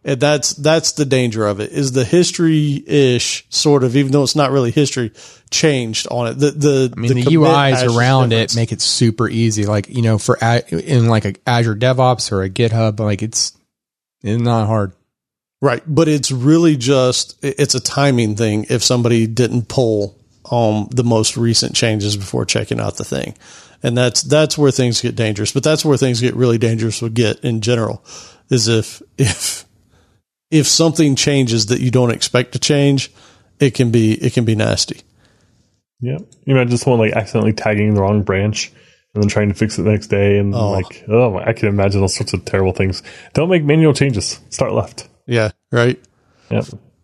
And 0.05 0.19
that's 0.19 0.53
that's 0.53 0.91
the 0.91 1.05
danger 1.05 1.47
of 1.47 1.61
it. 1.61 1.71
Is 1.71 1.93
the 1.93 2.03
history 2.03 2.83
ish 2.85 3.45
sort 3.49 3.83
of, 3.83 3.95
even 3.95 4.11
though 4.11 4.23
it's 4.23 4.35
not 4.35 4.51
really 4.51 4.69
history, 4.69 5.13
changed 5.49 6.07
on 6.11 6.27
it. 6.27 6.33
The 6.33 6.51
the 6.51 6.93
I 6.95 6.99
mean, 6.99 7.13
the, 7.13 7.23
commit 7.23 7.39
UIs 7.39 7.97
around 7.97 8.29
difference. 8.29 8.53
it 8.53 8.59
make 8.59 8.71
it 8.73 8.81
super 8.81 9.29
easy. 9.29 9.65
Like, 9.65 9.87
you 9.87 10.01
know, 10.01 10.17
for 10.17 10.37
in 10.69 11.07
like 11.07 11.23
a 11.23 11.33
Azure 11.47 11.75
DevOps 11.75 12.33
or 12.33 12.43
a 12.43 12.49
GitHub, 12.49 12.99
like 12.99 13.23
it's 13.23 13.57
it's 14.21 14.41
not 14.41 14.67
hard. 14.67 14.91
Right, 15.63 15.81
but 15.87 16.09
it's 16.09 16.29
really 16.29 16.75
just 16.75 17.37
it's 17.41 17.73
a 17.73 17.79
timing 17.79 18.35
thing. 18.35 18.65
If 18.69 18.83
somebody 18.83 19.27
didn't 19.27 19.69
pull 19.69 20.19
um 20.51 20.89
the 20.91 21.05
most 21.05 21.37
recent 21.37 21.73
changes 21.73 22.17
before 22.17 22.43
checking 22.43 22.81
out 22.81 22.97
the 22.97 23.05
thing, 23.05 23.37
and 23.81 23.97
that's 23.97 24.23
that's 24.23 24.57
where 24.57 24.71
things 24.71 24.99
get 24.99 25.15
dangerous. 25.15 25.53
But 25.53 25.63
that's 25.63 25.85
where 25.85 25.95
things 25.95 26.19
get 26.19 26.35
really 26.35 26.57
dangerous 26.57 27.01
with 27.01 27.13
Git 27.13 27.39
in 27.45 27.61
general, 27.61 28.03
is 28.49 28.67
if 28.67 29.01
if 29.17 29.63
if 30.51 30.67
something 30.67 31.15
changes 31.15 31.67
that 31.67 31.79
you 31.79 31.91
don't 31.91 32.11
expect 32.11 32.51
to 32.51 32.59
change, 32.59 33.09
it 33.61 33.73
can 33.73 33.89
be 33.89 34.15
it 34.15 34.33
can 34.33 34.43
be 34.43 34.55
nasty. 34.55 34.99
Yeah, 36.01 36.17
you 36.43 36.57
imagine 36.57 36.75
someone 36.75 36.99
like 36.99 37.13
accidentally 37.13 37.53
tagging 37.53 37.93
the 37.93 38.01
wrong 38.01 38.23
branch 38.23 38.69
and 39.13 39.23
then 39.23 39.29
trying 39.29 39.47
to 39.47 39.55
fix 39.55 39.79
it 39.79 39.83
the 39.83 39.91
next 39.91 40.07
day, 40.07 40.39
and 40.39 40.51
like, 40.51 41.05
oh, 41.07 41.37
I 41.37 41.53
can 41.53 41.69
imagine 41.69 42.01
all 42.01 42.09
sorts 42.09 42.33
of 42.33 42.43
terrible 42.43 42.73
things. 42.73 43.01
Don't 43.33 43.49
make 43.49 43.63
manual 43.63 43.93
changes. 43.93 44.41
Start 44.49 44.73
left. 44.73 45.07
Yeah, 45.25 45.51
right. 45.71 45.99
Yeah, 46.49 46.61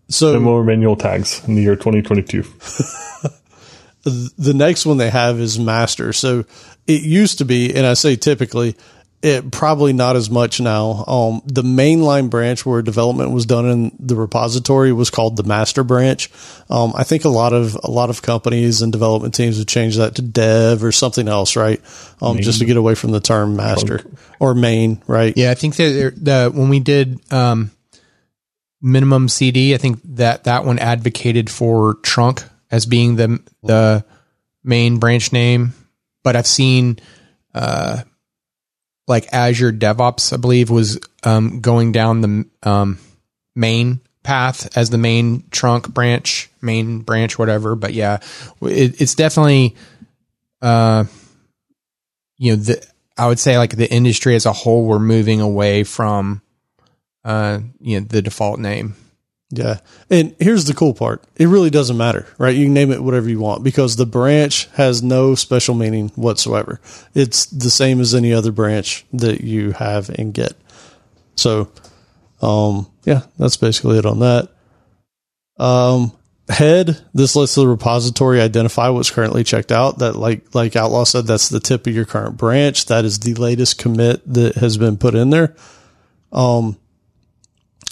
So 0.09 0.33
no 0.33 0.39
more 0.39 0.63
manual 0.63 0.95
tags 0.95 1.47
in 1.47 1.55
the 1.55 1.61
year 1.61 1.75
2022. 1.75 2.43
the 4.03 4.53
next 4.53 4.85
one 4.85 4.97
they 4.97 5.09
have 5.09 5.39
is 5.39 5.59
master. 5.59 6.13
So 6.13 6.45
it 6.87 7.01
used 7.01 7.39
to 7.39 7.45
be, 7.45 7.73
and 7.73 7.85
I 7.85 7.93
say 7.93 8.15
typically, 8.15 8.75
it 9.21 9.51
probably 9.51 9.91
not 9.91 10.15
as 10.15 10.29
much 10.29 10.61
now. 10.61 11.03
Um, 11.05 11.41
the 11.45 11.61
mainline 11.61 12.29
branch 12.29 12.65
where 12.65 12.81
development 12.81 13.31
was 13.31 13.45
done 13.45 13.65
in 13.65 13.91
the 13.99 14.15
repository 14.15 14.93
was 14.93 15.09
called 15.09 15.35
the 15.35 15.43
master 15.43 15.83
branch. 15.83 16.31
Um, 16.69 16.93
I 16.95 17.03
think 17.03 17.25
a 17.25 17.29
lot 17.29 17.51
of 17.51 17.75
a 17.83 17.91
lot 17.91 18.09
of 18.09 18.21
companies 18.21 18.81
and 18.81 18.93
development 18.93 19.33
teams 19.33 19.57
have 19.57 19.67
changed 19.67 19.99
that 19.99 20.15
to 20.15 20.21
dev 20.21 20.83
or 20.85 20.93
something 20.93 21.27
else, 21.27 21.57
right? 21.57 21.81
Um, 22.21 22.37
just 22.37 22.59
to 22.59 22.65
get 22.65 22.77
away 22.77 22.95
from 22.95 23.11
the 23.11 23.19
term 23.19 23.57
master 23.57 24.01
or 24.39 24.53
main, 24.53 25.01
right? 25.05 25.35
Yeah, 25.35 25.51
I 25.51 25.55
think 25.55 25.75
that 25.75 26.13
the 26.15 26.49
when 26.53 26.69
we 26.69 26.79
did 26.79 27.19
um, 27.33 27.71
minimum 28.81 29.29
CD. 29.29 29.73
I 29.73 29.77
think 29.77 29.99
that 30.15 30.45
that 30.45 30.65
one 30.65 30.79
advocated 30.79 31.49
for 31.49 31.95
trunk 31.95 32.43
as 32.71 32.85
being 32.85 33.15
the 33.15 33.41
the 33.63 34.05
main 34.63 34.99
branch 34.99 35.31
name, 35.31 35.73
but 36.23 36.35
I've 36.35 36.47
seen 36.47 36.99
uh, 37.53 38.03
like 39.07 39.33
Azure 39.33 39.71
DevOps, 39.71 40.33
I 40.33 40.37
believe, 40.37 40.69
was 40.69 40.99
um, 41.23 41.61
going 41.61 41.91
down 41.91 42.21
the 42.21 42.69
um, 42.69 42.99
main 43.55 44.01
path 44.23 44.77
as 44.77 44.89
the 44.89 44.97
main 44.97 45.43
trunk 45.49 45.89
branch, 45.89 46.49
main 46.61 46.99
branch, 46.99 47.39
whatever. 47.39 47.75
But 47.75 47.93
yeah, 47.93 48.19
it, 48.61 49.01
it's 49.01 49.15
definitely, 49.15 49.75
uh, 50.61 51.05
you 52.37 52.51
know, 52.51 52.61
the 52.61 52.87
I 53.17 53.27
would 53.27 53.39
say 53.39 53.57
like 53.57 53.75
the 53.75 53.91
industry 53.91 54.35
as 54.35 54.45
a 54.45 54.53
whole, 54.53 54.85
we're 54.85 54.99
moving 54.99 55.41
away 55.41 55.83
from, 55.83 56.41
uh, 57.29 57.59
you 57.79 57.99
know, 57.99 58.07
the 58.07 58.23
default 58.23 58.59
name. 58.59 58.95
Yeah. 59.51 59.79
And 60.09 60.35
here's 60.39 60.65
the 60.65 60.73
cool 60.73 60.95
part. 60.95 61.23
It 61.35 61.47
really 61.47 61.69
doesn't 61.69 61.97
matter, 61.97 62.25
right? 62.39 62.55
You 62.55 62.65
can 62.65 62.73
name 62.73 62.91
it 62.91 63.03
whatever 63.03 63.29
you 63.29 63.39
want 63.39 63.63
because 63.63 63.95
the 63.95 64.07
branch 64.07 64.67
has 64.73 65.03
no 65.03 65.35
special 65.35 65.75
meaning 65.75 66.09
whatsoever. 66.09 66.81
It's 67.13 67.45
the 67.45 67.69
same 67.69 68.01
as 68.01 68.15
any 68.15 68.33
other 68.33 68.51
branch 68.51 69.05
that 69.13 69.41
you 69.41 69.73
have 69.73 70.09
in 70.09 70.31
Git. 70.31 70.55
So, 71.35 71.71
um, 72.41 72.87
yeah, 73.05 73.21
that's 73.37 73.57
basically 73.57 73.99
it 73.99 74.07
on 74.07 74.19
that. 74.19 74.49
Um, 75.57 76.13
head, 76.47 76.99
this 77.13 77.35
lets 77.35 77.53
the 77.53 77.67
repository 77.67 78.41
identify 78.41 78.89
what's 78.89 79.11
currently 79.11 79.43
checked 79.43 79.71
out. 79.71 79.99
That 79.99 80.15
like, 80.15 80.55
like 80.55 80.75
Outlaw 80.75 81.03
said, 81.03 81.27
that's 81.27 81.49
the 81.49 81.59
tip 81.59 81.85
of 81.85 81.93
your 81.93 82.05
current 82.05 82.37
branch. 82.37 82.87
That 82.87 83.05
is 83.05 83.19
the 83.19 83.35
latest 83.35 83.77
commit 83.77 84.21
that 84.33 84.55
has 84.55 84.79
been 84.79 84.97
put 84.97 85.13
in 85.13 85.29
there. 85.29 85.55
Um, 86.31 86.77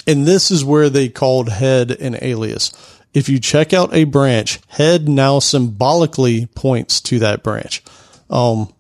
and 0.08 0.26
this 0.26 0.50
is 0.50 0.64
where 0.64 0.90
they 0.90 1.10
called 1.10 1.50
head 1.50 1.92
an 1.92 2.18
alias. 2.22 2.72
If 3.14 3.30
you 3.30 3.40
check 3.40 3.74
out 3.74 3.94
a 3.94 4.06
branch, 4.06 4.60
head 4.68 5.10
now 5.10 5.40
symbolically 5.40 6.46
points 6.48 7.02
to 7.02 7.20
that 7.20 7.44
branch. 7.44 7.84
Um, 8.30 8.74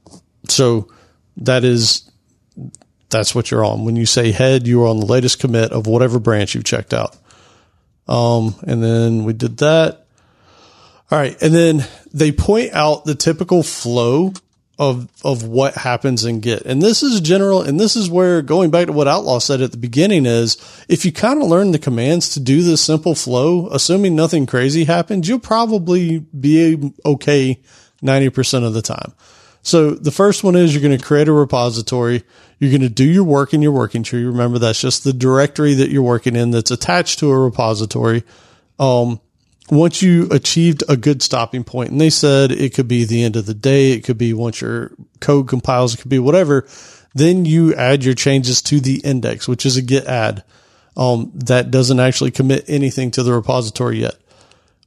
so 0.47 0.89
that 1.37 1.63
is, 1.63 2.09
that's 3.09 3.35
what 3.35 3.51
you're 3.51 3.65
on. 3.65 3.85
When 3.85 3.95
you 3.95 4.05
say 4.05 4.31
head, 4.31 4.67
you 4.67 4.83
are 4.83 4.87
on 4.87 4.99
the 4.99 5.05
latest 5.05 5.39
commit 5.39 5.71
of 5.71 5.87
whatever 5.87 6.19
branch 6.19 6.55
you've 6.55 6.63
checked 6.63 6.93
out. 6.93 7.15
Um, 8.07 8.55
and 8.65 8.81
then 8.81 9.23
we 9.23 9.33
did 9.33 9.57
that. 9.57 10.05
All 11.09 11.19
right. 11.19 11.41
And 11.41 11.53
then 11.53 11.85
they 12.13 12.31
point 12.31 12.73
out 12.73 13.05
the 13.05 13.15
typical 13.15 13.63
flow 13.63 14.33
of 14.79 15.09
of 15.23 15.43
what 15.43 15.73
happens 15.73 16.23
in 16.23 16.39
Git. 16.39 16.63
And 16.63 16.81
this 16.81 17.01
is 17.01 17.19
general 17.21 17.61
and 17.61 17.79
this 17.79 17.95
is 17.95 18.09
where 18.09 18.41
going 18.41 18.69
back 18.69 18.87
to 18.87 18.93
what 18.93 19.07
Outlaw 19.07 19.39
said 19.39 19.61
at 19.61 19.71
the 19.71 19.77
beginning 19.77 20.25
is 20.25 20.57
if 20.87 21.03
you 21.03 21.11
kind 21.11 21.41
of 21.41 21.47
learn 21.47 21.71
the 21.71 21.79
commands 21.79 22.29
to 22.29 22.39
do 22.39 22.61
this 22.61 22.81
simple 22.81 23.15
flow, 23.15 23.69
assuming 23.69 24.15
nothing 24.15 24.45
crazy 24.45 24.83
happens, 24.83 25.27
you'll 25.27 25.39
probably 25.39 26.19
be 26.19 26.93
okay 27.05 27.59
90% 28.03 28.65
of 28.65 28.73
the 28.73 28.81
time. 28.83 29.13
So 29.63 29.91
the 29.91 30.11
first 30.11 30.43
one 30.43 30.55
is 30.55 30.73
you're 30.73 30.87
going 30.87 30.97
to 30.97 31.03
create 31.03 31.27
a 31.27 31.33
repository. 31.33 32.23
You're 32.59 32.71
going 32.71 32.81
to 32.81 32.89
do 32.89 33.03
your 33.03 33.23
work 33.23 33.53
in 33.53 33.61
your 33.61 33.73
working 33.73 34.03
tree. 34.03 34.23
Remember 34.23 34.59
that's 34.59 34.79
just 34.79 35.03
the 35.03 35.11
directory 35.11 35.73
that 35.73 35.89
you're 35.89 36.03
working 36.03 36.35
in 36.35 36.51
that's 36.51 36.71
attached 36.71 37.19
to 37.19 37.31
a 37.31 37.37
repository. 37.37 38.23
Um, 38.79 39.19
once 39.69 40.01
you 40.01 40.27
achieved 40.31 40.83
a 40.87 40.97
good 40.97 41.21
stopping 41.21 41.63
point, 41.63 41.91
and 41.91 41.99
they 41.99 42.09
said 42.09 42.51
it 42.51 42.73
could 42.73 42.87
be 42.87 43.03
the 43.03 43.23
end 43.23 43.35
of 43.35 43.45
the 43.45 43.53
day, 43.53 43.91
it 43.91 44.03
could 44.03 44.17
be 44.17 44.33
once 44.33 44.61
your 44.61 44.91
code 45.19 45.47
compiles, 45.47 45.93
it 45.93 45.97
could 45.97 46.09
be 46.09 46.19
whatever, 46.19 46.65
then 47.13 47.45
you 47.45 47.73
add 47.75 48.03
your 48.03 48.13
changes 48.13 48.61
to 48.61 48.79
the 48.79 48.99
index, 48.99 49.47
which 49.47 49.65
is 49.65 49.77
a 49.77 49.81
git 49.81 50.05
add. 50.05 50.43
Um, 50.95 51.31
that 51.35 51.69
doesn't 51.69 51.99
actually 51.99 52.31
commit 52.31 52.65
anything 52.67 53.11
to 53.11 53.23
the 53.23 53.33
repository 53.33 53.99
yet. 53.99 54.15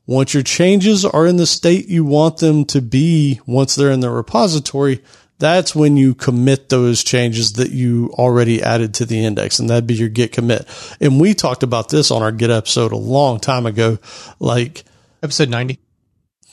Once 0.06 0.34
your 0.34 0.42
changes 0.42 1.04
are 1.04 1.26
in 1.26 1.36
the 1.36 1.46
state 1.46 1.88
you 1.88 2.04
want 2.04 2.38
them 2.38 2.64
to 2.64 2.82
be 2.82 3.40
once 3.46 3.76
they're 3.76 3.92
in 3.92 4.00
the 4.00 4.10
repository, 4.10 5.00
that's 5.40 5.74
when 5.74 5.96
you 5.96 6.14
commit 6.14 6.68
those 6.68 7.02
changes 7.02 7.54
that 7.54 7.70
you 7.70 8.10
already 8.12 8.62
added 8.62 8.94
to 8.94 9.06
the 9.06 9.24
index 9.24 9.58
and 9.58 9.68
that'd 9.68 9.86
be 9.86 9.94
your 9.94 10.10
git 10.10 10.32
commit. 10.32 10.66
And 11.00 11.18
we 11.18 11.34
talked 11.34 11.62
about 11.62 11.88
this 11.88 12.10
on 12.10 12.22
our 12.22 12.30
git 12.30 12.50
episode 12.50 12.92
a 12.92 12.96
long 12.96 13.40
time 13.40 13.66
ago, 13.66 13.98
like 14.38 14.84
episode 15.22 15.48
90. 15.48 15.80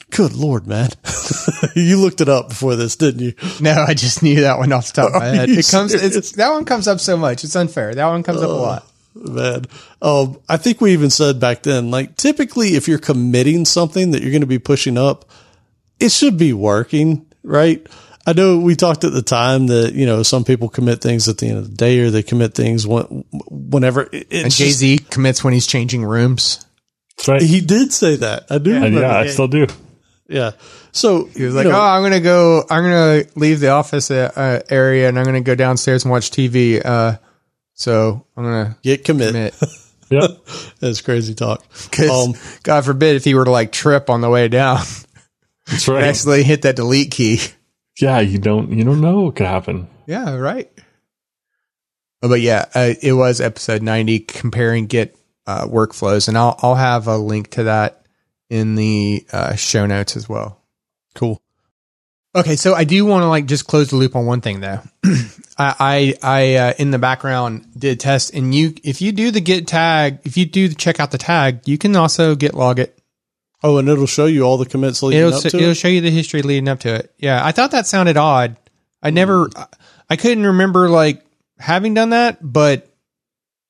Good 0.10 0.34
Lord, 0.34 0.68
man. 0.68 0.90
you 1.76 1.98
looked 2.00 2.22
it 2.22 2.30
up 2.30 2.48
before 2.50 2.78
this, 2.78 2.96
didn't 2.96 3.20
you? 3.20 3.34
No, 3.60 3.74
I 3.74 3.94
just 3.94 4.24
knew 4.24 4.42
that 4.42 4.58
one 4.58 4.72
off 4.72 4.94
the 4.94 5.02
top 5.02 5.14
of 5.14 5.22
my 5.22 5.28
head. 5.28 5.50
It 5.50 5.68
comes, 5.70 5.94
it's, 5.94 6.32
that 6.32 6.50
one 6.50 6.64
comes 6.64 6.88
up 6.88 7.02
so 7.02 7.18
much. 7.18 7.44
It's 7.44 7.58
unfair. 7.58 7.94
That 7.94 8.08
one 8.08 8.24
comes 8.24 8.42
up 8.42 8.50
a 8.50 8.54
lot. 8.54 8.90
Man, 9.16 9.66
um, 10.02 10.40
I 10.48 10.56
think 10.56 10.80
we 10.80 10.94
even 10.94 11.10
said 11.10 11.42
back 11.42 11.64
then, 11.64 11.92
like 11.92 12.16
typically 12.16 12.76
if 12.76 12.88
you're 12.88 13.00
committing 13.00 13.66
something 13.66 14.12
that 14.12 14.22
you're 14.22 14.32
going 14.32 14.42
to 14.42 14.48
be 14.48 14.60
pushing 14.60 14.98
up, 14.98 15.30
it 16.00 16.12
should 16.12 16.38
be 16.38 16.54
working, 16.54 17.26
right? 17.44 17.86
I 18.28 18.34
know 18.34 18.60
we 18.60 18.76
talked 18.76 19.06
at 19.06 19.14
the 19.14 19.22
time 19.22 19.68
that 19.68 19.94
you 19.94 20.06
know 20.06 20.22
some 20.22 20.44
people 20.44 20.68
commit 20.68 21.00
things 21.00 21.30
at 21.30 21.38
the 21.38 21.48
end 21.48 21.60
of 21.60 21.70
the 21.70 21.76
day, 21.76 22.02
or 22.02 22.12
they 22.12 22.24
commit 22.24 22.54
things 22.54 22.86
when, 22.86 23.24
whenever. 23.32 24.02
and 24.04 24.52
Jay 24.52 24.72
Z 24.72 24.98
commits 25.10 25.46
when 25.46 25.54
he's 25.54 25.66
changing 25.66 26.04
rooms. 26.04 26.66
That's 27.16 27.28
Right. 27.30 27.42
He 27.42 27.62
did 27.62 27.94
say 27.94 28.18
that. 28.18 28.48
I 28.50 28.58
do. 28.58 28.72
Yeah, 28.72 28.86
yeah 28.88 29.18
I 29.18 29.28
still 29.28 29.48
do. 29.48 29.66
Yeah. 30.28 30.52
So 30.92 31.24
he 31.26 31.46
was 31.46 31.56
like, 31.56 31.64
you 31.64 31.72
know, 31.72 31.80
"Oh, 31.80 31.82
I'm 31.82 32.04
gonna 32.04 32.20
go. 32.20 32.66
I'm 32.70 32.84
gonna 32.84 33.24
leave 33.36 33.62
the 33.62 33.70
office 33.70 34.12
uh, 34.12 34.62
area, 34.70 35.08
and 35.08 35.18
I'm 35.18 35.24
gonna 35.24 35.40
go 35.40 35.56
downstairs 35.56 36.04
and 36.04 36.12
watch 36.12 36.30
TV. 36.30 36.86
Uh, 36.86 37.18
so 37.76 38.26
I'm 38.36 38.44
gonna 38.44 38.78
git 38.84 39.06
commit." 39.06 39.30
commit. 39.30 39.56
yep, 40.10 40.32
that's 40.82 41.00
crazy 41.00 41.34
talk. 41.34 41.64
Because 41.90 42.28
um, 42.28 42.34
God 42.64 42.84
forbid 42.84 43.16
if 43.16 43.24
he 43.24 43.36
were 43.36 43.46
to 43.46 43.52
like 43.52 43.72
trip 43.72 44.10
on 44.10 44.20
the 44.20 44.30
way 44.30 44.50
down, 44.50 44.80
that's 45.66 45.88
right. 45.88 46.04
Actually, 46.04 46.44
hit 46.44 46.64
that 46.64 46.76
delete 46.76 47.12
key 47.12 47.40
yeah, 47.98 48.20
you 48.20 48.38
don't 48.38 48.72
you 48.72 48.84
don't 48.84 49.02
know 49.02 49.22
what 49.22 49.36
could 49.36 49.48
happen. 49.48 49.88
Yeah, 50.06 50.36
right. 50.36 50.72
Oh, 52.22 52.30
but 52.30 52.42
yeah, 52.42 52.66
uh, 52.74 52.94
it 53.02 53.14
was 53.14 53.42
episode 53.42 53.82
ninety 53.82 54.20
comparing 54.20 54.88
Git 54.88 55.18
uh, 55.46 55.66
workflows, 55.68 56.28
and 56.28 56.38
I'll 56.38 56.58
I'll 56.62 56.76
have 56.76 57.08
a 57.08 57.18
link 57.18 57.52
to 57.52 57.64
that 57.64 58.06
in 58.50 58.76
the 58.76 59.26
uh, 59.32 59.56
show 59.56 59.86
notes 59.86 60.16
as 60.16 60.30
well. 60.30 60.62
Cool. 61.16 61.42
Okay, 62.36 62.56
so 62.56 62.76
I 62.76 62.84
do 62.84 63.04
want 63.06 63.24
to 63.24 63.28
like 63.28 63.48
just 63.48 63.66
close 63.66 63.90
the 63.90 63.96
loop 63.96 64.16
on 64.16 64.26
one 64.26 64.42
thing 64.42 64.60
though. 64.60 64.82
I 65.58 65.76
I, 65.80 66.16
I 66.22 66.56
uh, 66.56 66.74
in 66.78 66.92
the 66.92 67.00
background 67.00 67.66
did 67.78 68.00
test, 68.00 68.34
and 68.34 68.54
you 68.54 68.76
if 68.84 69.02
you 69.02 69.12
do 69.12 69.32
the 69.32 69.42
Git 69.42 69.68
tag, 69.68 70.20
if 70.24 70.38
you 70.38 70.46
do 70.46 70.70
check 70.70 71.00
out 71.00 71.10
the 71.10 71.18
tag, 71.18 71.68
you 71.68 71.80
can 71.80 71.96
also 71.96 72.36
Git 72.36 72.54
log 72.54 72.80
it 72.80 72.98
Oh, 73.64 73.78
and 73.78 73.90
it'll 73.90 74.06
show 74.06 74.28
you 74.28 74.44
all 74.44 74.58
the 74.58 74.66
commits 74.66 75.02
leading 75.02 75.20
it'll, 75.20 75.34
up 75.34 75.42
to 75.42 75.48
it'll 75.48 75.72
it. 75.72 75.76
show 75.76 75.88
you 75.88 76.02
the 76.02 76.12
history 76.12 76.42
leading 76.42 76.68
up 76.68 76.82
to 76.82 76.94
it. 76.94 77.14
Yeah, 77.18 77.44
I 77.44 77.52
thought 77.52 77.72
that 77.72 77.88
sounded 77.88 78.18
odd. 78.18 78.56
I 79.02 79.10
never, 79.10 79.46
hmm. 79.46 79.62
I 80.10 80.16
couldn't 80.16 80.46
remember 80.46 80.90
like 80.90 81.26
having 81.58 81.94
done 81.94 82.12
that, 82.12 82.38
but 82.42 82.88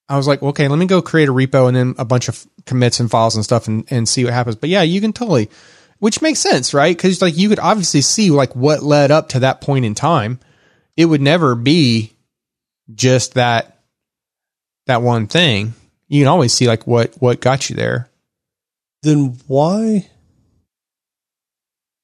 I 0.10 0.18
was 0.18 0.28
like, 0.28 0.44
okay, 0.44 0.68
let 0.68 0.80
me 0.80 0.86
go 0.86 1.02
create 1.02 1.30
a 1.30 1.34
repo 1.34 1.68
and 1.68 1.76
then 1.76 1.96
a 1.98 2.06
bunch 2.06 2.28
of 2.28 2.46
commits 2.66 3.00
and 3.00 3.10
files 3.10 3.36
and 3.36 3.44
stuff 3.44 3.68
and, 3.68 3.86
and 3.90 4.08
see 4.08 4.24
what 4.24 4.34
happens. 4.34 4.56
But 4.56 4.70
yeah, 4.70 4.82
you 4.82 5.00
can 5.00 5.14
totally, 5.14 5.50
which 6.00 6.22
makes 6.22 6.40
sense, 6.40 6.74
right? 6.74 6.96
Because 6.96 7.22
like 7.22 7.38
you 7.38 7.50
could 7.50 7.60
obviously 7.60 8.02
see 8.02 8.30
like 8.30 8.56
what 8.56 8.84
led 8.84 9.12
up 9.12 9.30
to 9.30 9.40
that 9.40 9.62
point 9.62 9.86
in 9.86 9.96
time. 9.96 10.40
It 10.96 11.06
would 11.06 11.22
never 11.22 11.56
be 11.56 12.14
just 12.94 13.36
that 13.36 13.80
that 14.86 15.02
one 15.02 15.28
thing. 15.28 15.74
You 16.08 16.22
can 16.22 16.30
always 16.30 16.54
see 16.54 16.68
like 16.68 16.88
what 16.88 17.16
what 17.22 17.42
got 17.42 17.70
you 17.70 17.76
there 17.76 18.10
then 19.08 19.38
why? 19.48 20.10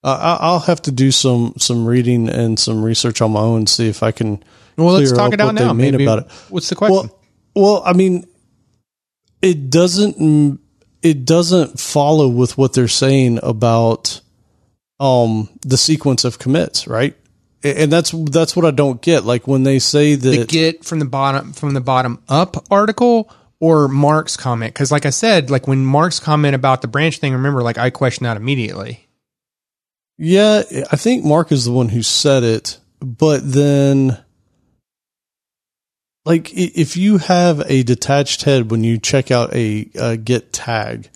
Uh, 0.04 0.38
I'll 0.39 0.60
have 0.60 0.82
to 0.84 0.91
do 0.91 1.12
some 1.12 1.54
some 1.58 1.86
reading 1.86 2.30
and 2.30 2.60
some 2.60 2.84
research 2.84 3.22
on 3.22 3.32
my 3.32 3.39
own, 3.39 3.68
see 3.68 3.88
if 3.88 4.04
I 4.04 4.12
can. 4.12 4.43
Well, 4.78 4.93
let's 4.93 5.12
talk 5.12 5.34
it 5.34 5.39
out 5.39 5.54
now. 5.56 5.74
Maybe 5.74 6.04
about 6.04 6.20
it. 6.20 6.32
What's 6.49 6.70
the 6.70 6.76
question? 6.76 7.10
Well, 7.10 7.20
well, 7.56 7.84
I 7.86 7.93
mean, 7.93 8.26
it 9.41 9.70
doesn't 9.70 10.60
it 11.01 11.26
doesn't 11.26 11.80
follow 11.80 12.28
with 12.28 12.58
what 12.58 12.74
they're 12.74 12.88
saying 12.88 13.39
about 13.43 14.20
um 14.99 15.49
the 15.62 15.78
sequence 15.78 16.24
of 16.26 16.39
commits, 16.39 16.88
right? 16.88 17.16
And 17.64 17.91
that's 17.91 18.12
that's 18.12 18.58
what 18.58 18.66
I 18.66 18.72
don't 18.72 19.01
get. 19.01 19.24
Like 19.24 19.47
when 19.47 19.64
they 19.64 19.80
say 19.80 20.16
that 20.16 20.30
the 20.30 20.45
Git 20.45 20.84
from 20.84 20.99
the 20.99 21.06
bottom 21.06 21.54
from 21.54 21.74
the 21.74 21.82
bottom 21.82 22.22
up 22.28 22.66
article 22.70 23.32
or 23.64 23.88
Mark's 23.88 24.36
comment. 24.36 24.76
Cause 24.76 24.91
like 24.91 25.05
I 25.05 25.09
said, 25.09 25.49
like 25.49 25.70
when 25.70 25.86
Mark's 25.86 26.20
comment 26.20 26.53
about 26.53 26.82
the 26.82 26.88
branch 26.89 27.20
thing, 27.20 27.32
remember, 27.32 27.64
like 27.64 27.78
I 27.78 27.91
questioned 27.91 28.26
that 28.26 28.36
immediately. 28.36 29.07
Yeah, 30.18 30.64
I 30.91 30.97
think 30.97 31.24
Mark 31.24 31.49
is 31.49 31.64
the 31.64 31.72
one 31.72 31.88
who 31.88 32.03
said 32.03 32.43
it, 32.43 32.78
but 32.99 33.39
then 33.41 34.22
like 36.26 36.51
if 36.53 36.97
you 36.97 37.20
have 37.20 37.64
a 37.68 37.84
detached 37.84 38.41
head 38.41 38.70
when 38.70 38.84
you 38.84 38.97
check 38.97 39.32
out 39.32 39.55
a, 39.55 39.89
a 39.95 40.18
git 40.18 40.51
tag, 40.51 41.09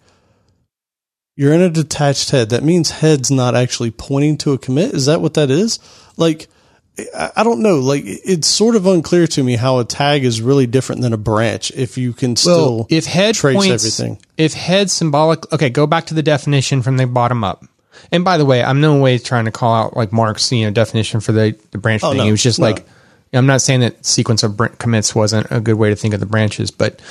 you're 1.36 1.52
in 1.54 1.62
a 1.62 1.70
detached 1.70 2.32
head. 2.32 2.52
That 2.52 2.64
means 2.64 2.92
head's 2.92 3.30
not 3.30 3.56
actually 3.56 3.92
pointing 3.92 4.38
to 4.38 4.54
a 4.54 4.58
commit. 4.58 4.94
Is 4.94 5.08
that 5.08 5.20
what 5.20 5.34
that 5.34 5.52
is? 5.52 5.80
Like 6.16 6.48
I, 7.16 7.44
don't 7.44 7.62
know. 7.62 7.80
Like 7.80 8.04
it's 8.06 8.48
sort 8.48 8.76
of 8.76 8.88
unclear 8.88 9.28
to 9.28 9.44
me 9.44 9.56
how 9.56 9.80
a 9.80 9.86
tag 9.86 10.24
is 10.24 10.42
really 10.42 10.66
different 10.66 11.02
than 11.02 11.14
a 11.14 11.18
branch. 11.18 11.72
If 11.72 11.98
you 11.98 12.14
can 12.14 12.36
still 12.36 12.78
well, 12.78 12.88
if 12.90 13.06
head 13.06 13.36
trace 13.36 13.56
points, 13.56 13.84
everything. 13.84 14.20
if 14.38 14.54
head 14.54 14.90
symbolic, 14.90 15.52
okay, 15.54 15.70
go 15.70 15.86
back 15.86 16.08
to 16.08 16.14
the 16.14 16.24
definition 16.24 16.82
from 16.82 16.98
the 16.98 17.06
bottom 17.06 17.44
up. 17.44 17.64
And 18.12 18.24
by 18.24 18.38
the 18.38 18.46
way, 18.46 18.64
I'm 18.64 18.82
no 18.82 19.00
way 19.00 19.18
trying 19.18 19.46
to 19.46 19.52
call 19.52 19.74
out 19.74 19.98
like 19.98 20.12
Mark's 20.12 20.52
you 20.52 20.66
know 20.66 20.72
definition 20.72 21.20
for 21.20 21.32
the 21.32 21.56
the 21.72 21.78
branch 21.78 22.02
thing. 22.02 22.12
Oh, 22.12 22.14
no, 22.14 22.26
it 22.26 22.32
was 22.32 22.44
just 22.44 22.60
no. 22.60 22.66
like 22.66 22.86
I'm 23.34 23.46
not 23.46 23.62
saying 23.62 23.82
that 23.82 24.06
sequence 24.06 24.44
of 24.44 24.58
br- 24.58 24.68
commits 24.68 25.14
wasn't 25.14 25.48
a 25.52 25.60
good 25.60 25.76
way 25.76 25.90
to 25.90 25.96
think 25.96 26.14
of 26.14 26.20
the 26.20 26.26
branches, 26.26 26.72
but 26.72 27.02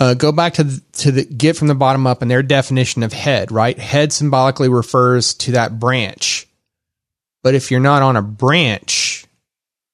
uh, 0.00 0.14
go 0.14 0.32
back 0.32 0.54
to 0.54 0.64
the, 0.64 0.82
to 0.92 1.10
the 1.10 1.24
Git 1.24 1.56
from 1.56 1.68
the 1.68 1.74
bottom 1.74 2.06
up 2.06 2.22
and 2.22 2.30
their 2.30 2.42
definition 2.42 3.02
of 3.02 3.12
head. 3.12 3.50
Right, 3.50 3.78
head 3.78 4.12
symbolically 4.12 4.68
refers 4.68 5.34
to 5.34 5.52
that 5.52 5.78
branch. 5.78 6.46
But 7.42 7.54
if 7.54 7.70
you're 7.70 7.80
not 7.80 8.02
on 8.02 8.16
a 8.16 8.22
branch, 8.22 9.13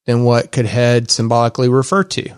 then 0.06 0.24
what 0.24 0.52
could 0.52 0.66
head 0.66 1.10
symbolically 1.10 1.68
refer 1.68 2.04
to? 2.04 2.30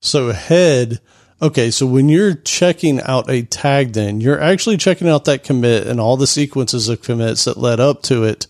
So 0.00 0.32
head. 0.32 1.00
Okay, 1.40 1.70
so 1.70 1.86
when 1.86 2.08
you're 2.08 2.34
checking 2.34 3.00
out 3.00 3.30
a 3.30 3.42
tag, 3.42 3.92
then 3.92 4.20
you're 4.20 4.40
actually 4.40 4.76
checking 4.76 5.08
out 5.08 5.24
that 5.26 5.44
commit 5.44 5.86
and 5.86 6.00
all 6.00 6.16
the 6.16 6.26
sequences 6.26 6.88
of 6.88 7.02
commits 7.02 7.44
that 7.44 7.56
led 7.56 7.78
up 7.78 8.02
to 8.02 8.24
it. 8.24 8.46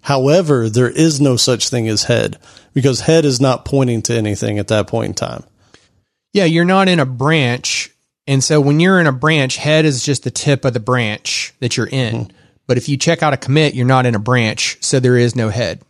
However, 0.00 0.68
there 0.68 0.90
is 0.90 1.20
no 1.20 1.36
such 1.36 1.68
thing 1.68 1.88
as 1.88 2.04
head 2.04 2.38
because 2.74 3.00
head 3.00 3.24
is 3.24 3.40
not 3.40 3.64
pointing 3.64 4.02
to 4.02 4.14
anything 4.14 4.58
at 4.58 4.68
that 4.68 4.88
point 4.88 5.08
in 5.08 5.14
time. 5.14 5.44
Yeah, 6.32 6.44
you're 6.44 6.64
not 6.64 6.88
in 6.88 6.98
a 6.98 7.06
branch. 7.06 7.90
And 8.26 8.42
so 8.42 8.60
when 8.60 8.80
you're 8.80 9.00
in 9.00 9.06
a 9.06 9.12
branch, 9.12 9.56
head 9.56 9.84
is 9.84 10.02
just 10.02 10.24
the 10.24 10.30
tip 10.30 10.64
of 10.64 10.74
the 10.74 10.80
branch 10.80 11.54
that 11.60 11.76
you're 11.76 11.86
in. 11.86 12.14
Mm-hmm. 12.14 12.36
But 12.66 12.76
if 12.78 12.88
you 12.88 12.96
check 12.96 13.22
out 13.22 13.32
a 13.32 13.38
commit, 13.38 13.74
you're 13.74 13.86
not 13.86 14.06
in 14.06 14.14
a 14.14 14.18
branch. 14.18 14.78
So 14.80 14.98
there 14.98 15.16
is 15.16 15.36
no 15.36 15.50
head. 15.50 15.82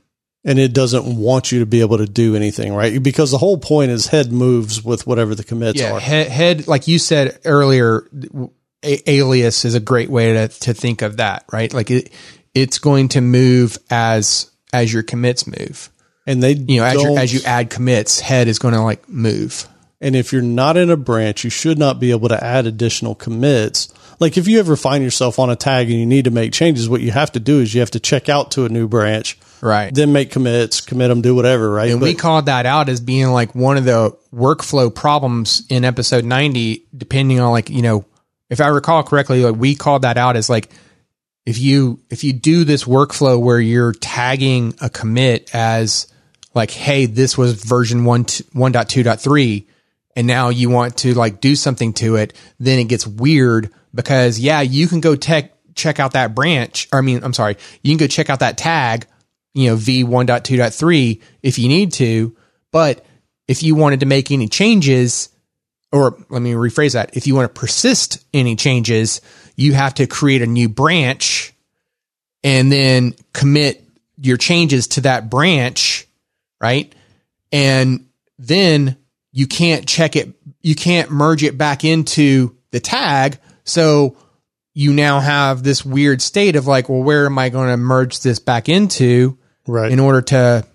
And 0.47 0.59
it 0.59 0.75
doesn't 0.75 1.07
want 1.17 1.53
you 1.53 1.61
to 1.61 1.67
be 1.67 1.81
able 1.81 1.97
to 1.99 2.07
do 2.07 2.37
anything, 2.37 2.75
right? 2.75 3.03
Because 3.03 3.31
the 3.31 3.39
whole 3.39 3.57
point 3.57 3.91
is 3.91 4.09
head 4.09 4.31
moves 4.31 4.85
with 4.85 5.07
whatever 5.07 5.35
the 5.35 5.45
commits 5.45 5.81
Yeah. 5.81 5.93
are. 5.93 6.01
Head, 6.01 6.29
head, 6.29 6.69
like 6.69 6.87
you 6.87 6.99
said 6.99 7.39
earlier, 7.47 8.07
a- 8.83 9.11
alias 9.11 9.65
is 9.65 9.75
a 9.75 9.81
great 9.81 10.11
way 10.11 10.35
to, 10.35 10.49
to 10.49 10.75
think 10.75 11.01
of 11.01 11.17
that, 11.17 11.45
right? 11.51 11.73
Like 11.73 11.91
it, 11.91 12.13
it's 12.53 12.79
going 12.79 13.09
to 13.09 13.23
move 13.23 13.79
as, 13.91 14.51
as 14.73 14.93
your 14.93 15.03
commits 15.03 15.47
move. 15.47 15.89
And 16.27 16.43
they, 16.43 16.53
You 16.53 16.81
know, 16.81 16.85
as 16.85 17.03
you 17.03 17.17
as 17.19 17.33
you 17.35 17.41
add 17.47 17.71
commits, 17.71 18.21
head 18.21 18.49
is 18.49 18.59
going 18.59 18.75
to 18.75 18.81
like 18.83 19.09
move. 19.09 19.67
And 20.01 20.15
if 20.17 20.33
you're 20.33 20.43
not 20.43 20.77
in 20.77 20.91
a 20.91 20.97
branch, 20.97 21.45
you 21.45 21.51
should 21.51 21.79
not 21.79 22.01
be 22.01 22.11
able 22.11 22.29
to 22.29 22.43
add 22.45 22.67
additional 22.67 23.15
commits. 23.15 23.93
Like 24.21 24.37
if 24.37 24.47
you 24.47 24.59
ever 24.59 24.77
find 24.77 25.03
yourself 25.03 25.39
on 25.39 25.49
a 25.51 25.57
tag 25.57 25.91
and 25.91 25.99
you 25.99 26.07
need 26.07 26.25
to 26.27 26.31
make 26.31 26.53
changes, 26.53 26.89
what 26.89 27.01
you 27.01 27.11
have 27.13 27.33
to 27.33 27.41
do 27.41 27.61
is 27.61 27.73
you 27.75 27.81
have 27.81 27.91
to 27.93 28.01
check 28.01 28.29
out 28.29 28.51
to 28.53 28.65
a 28.65 28.69
new 28.69 28.87
branch, 28.89 29.39
Right. 29.65 29.95
then 29.95 30.13
make 30.13 30.31
commits, 30.31 30.83
commit 30.83 31.09
them, 31.09 31.23
do 31.23 31.35
whatever, 31.35 31.71
right? 31.71 31.91
And 31.91 32.03
we 32.03 32.15
called 32.15 32.47
that 32.47 32.67
out 32.67 32.91
as 32.91 33.01
being 33.01 33.29
like 33.29 33.55
one 33.55 33.79
of 33.79 33.87
the 33.87 34.15
workflow 34.33 34.95
problems 34.95 35.63
in 35.71 35.87
episode 35.87 36.23
90, 36.23 36.85
depending 36.95 37.41
on 37.41 37.51
like, 37.51 37.71
you 37.71 37.81
know, 37.81 38.05
if 38.51 38.61
I 38.61 38.69
recall 38.69 39.03
correctly, 39.03 39.43
like 39.43 39.57
we 39.57 39.75
called 39.75 40.03
that 40.03 40.19
out 40.19 40.37
as 40.37 40.51
like, 40.51 40.69
if 41.47 41.59
you, 41.59 41.99
if 42.11 42.25
you 42.25 42.35
do 42.35 42.65
this 42.65 42.85
workflow 42.85 43.41
where 43.41 43.59
you're 43.59 43.95
tagging 43.95 44.75
a 44.83 44.91
commit 44.91 45.55
as 45.55 46.09
like, 46.53 46.71
Hey, 46.71 47.07
this 47.07 47.39
was 47.39 47.55
version 47.55 48.05
one, 48.05 48.25
1.2.3 48.25 49.67
and 50.15 50.27
now 50.27 50.51
you 50.51 50.69
want 50.69 50.99
to 50.99 51.15
like 51.15 51.41
do 51.41 51.57
something 51.57 51.95
to 51.95 52.17
it, 52.17 52.35
then 52.61 52.79
it 52.79 52.85
gets 52.85 53.07
weird 53.07 53.73
because 53.95 54.39
yeah, 54.39 54.61
you 54.61 54.89
can 54.89 55.01
go 55.01 55.17
tech, 55.17 55.53
check 55.75 55.99
out 55.99 56.13
that 56.13 56.35
branch. 56.35 56.87
Or 56.93 56.99
I 56.99 57.03
mean, 57.03 57.25
I'm 57.25 57.33
sorry, 57.33 57.57
you 57.83 57.91
can 57.91 57.99
go 57.99 58.07
check 58.07 58.29
out 58.29 58.41
that 58.41 58.59
tag, 58.59 59.07
you 59.55 59.71
know, 59.71 59.77
V1.2.3 59.77 61.23
if 61.43 61.59
you 61.59 61.69
need 61.69 61.93
to. 61.95 62.37
But 62.71 63.07
if 63.49 63.63
you 63.63 63.75
wanted 63.75 64.01
to 64.01 64.07
make 64.07 64.31
any 64.31 64.49
changes, 64.49 65.29
or 65.93 66.19
let 66.29 66.43
me 66.43 66.53
rephrase 66.53 66.95
that, 66.95 67.17
if 67.17 67.27
you 67.27 67.35
want 67.35 67.55
to 67.55 67.61
persist 67.61 68.25
any 68.35 68.57
changes, 68.57 69.21
you 69.57 69.73
have 69.75 69.95
to 69.95 70.07
create 70.07 70.43
a 70.43 70.47
new 70.47 70.69
branch 70.69 71.55
and 72.43 72.71
then 72.71 73.15
commit 73.33 73.83
your 74.19 74.37
changes 74.37 74.89
to 74.89 75.03
that 75.03 75.31
branch, 75.31 76.07
right? 76.61 76.93
And 77.53 78.07
then 78.39 78.97
you 79.33 79.47
can't 79.47 79.87
check 79.87 80.17
it, 80.17 80.35
you 80.61 80.75
can't 80.75 81.11
merge 81.11 81.43
it 81.43 81.57
back 81.57 81.85
into 81.85 82.57
the 82.71 82.81
tag. 82.81 83.39
So 83.65 84.17
you 84.75 84.93
now 84.93 85.21
have 85.21 85.63
this 85.63 85.85
weird 85.85 86.21
state 86.21 86.57
of 86.57 86.67
like, 86.67 86.89
well, 86.89 87.03
where 87.03 87.27
am 87.27 87.39
I 87.39 87.49
going 87.49 87.69
to 87.69 87.77
merge 87.77 88.21
this 88.21 88.41
back 88.41 88.69
into 88.69 89.39
right. 89.67 89.91
in 89.91 90.01
order 90.01 90.23
to, 90.23 90.67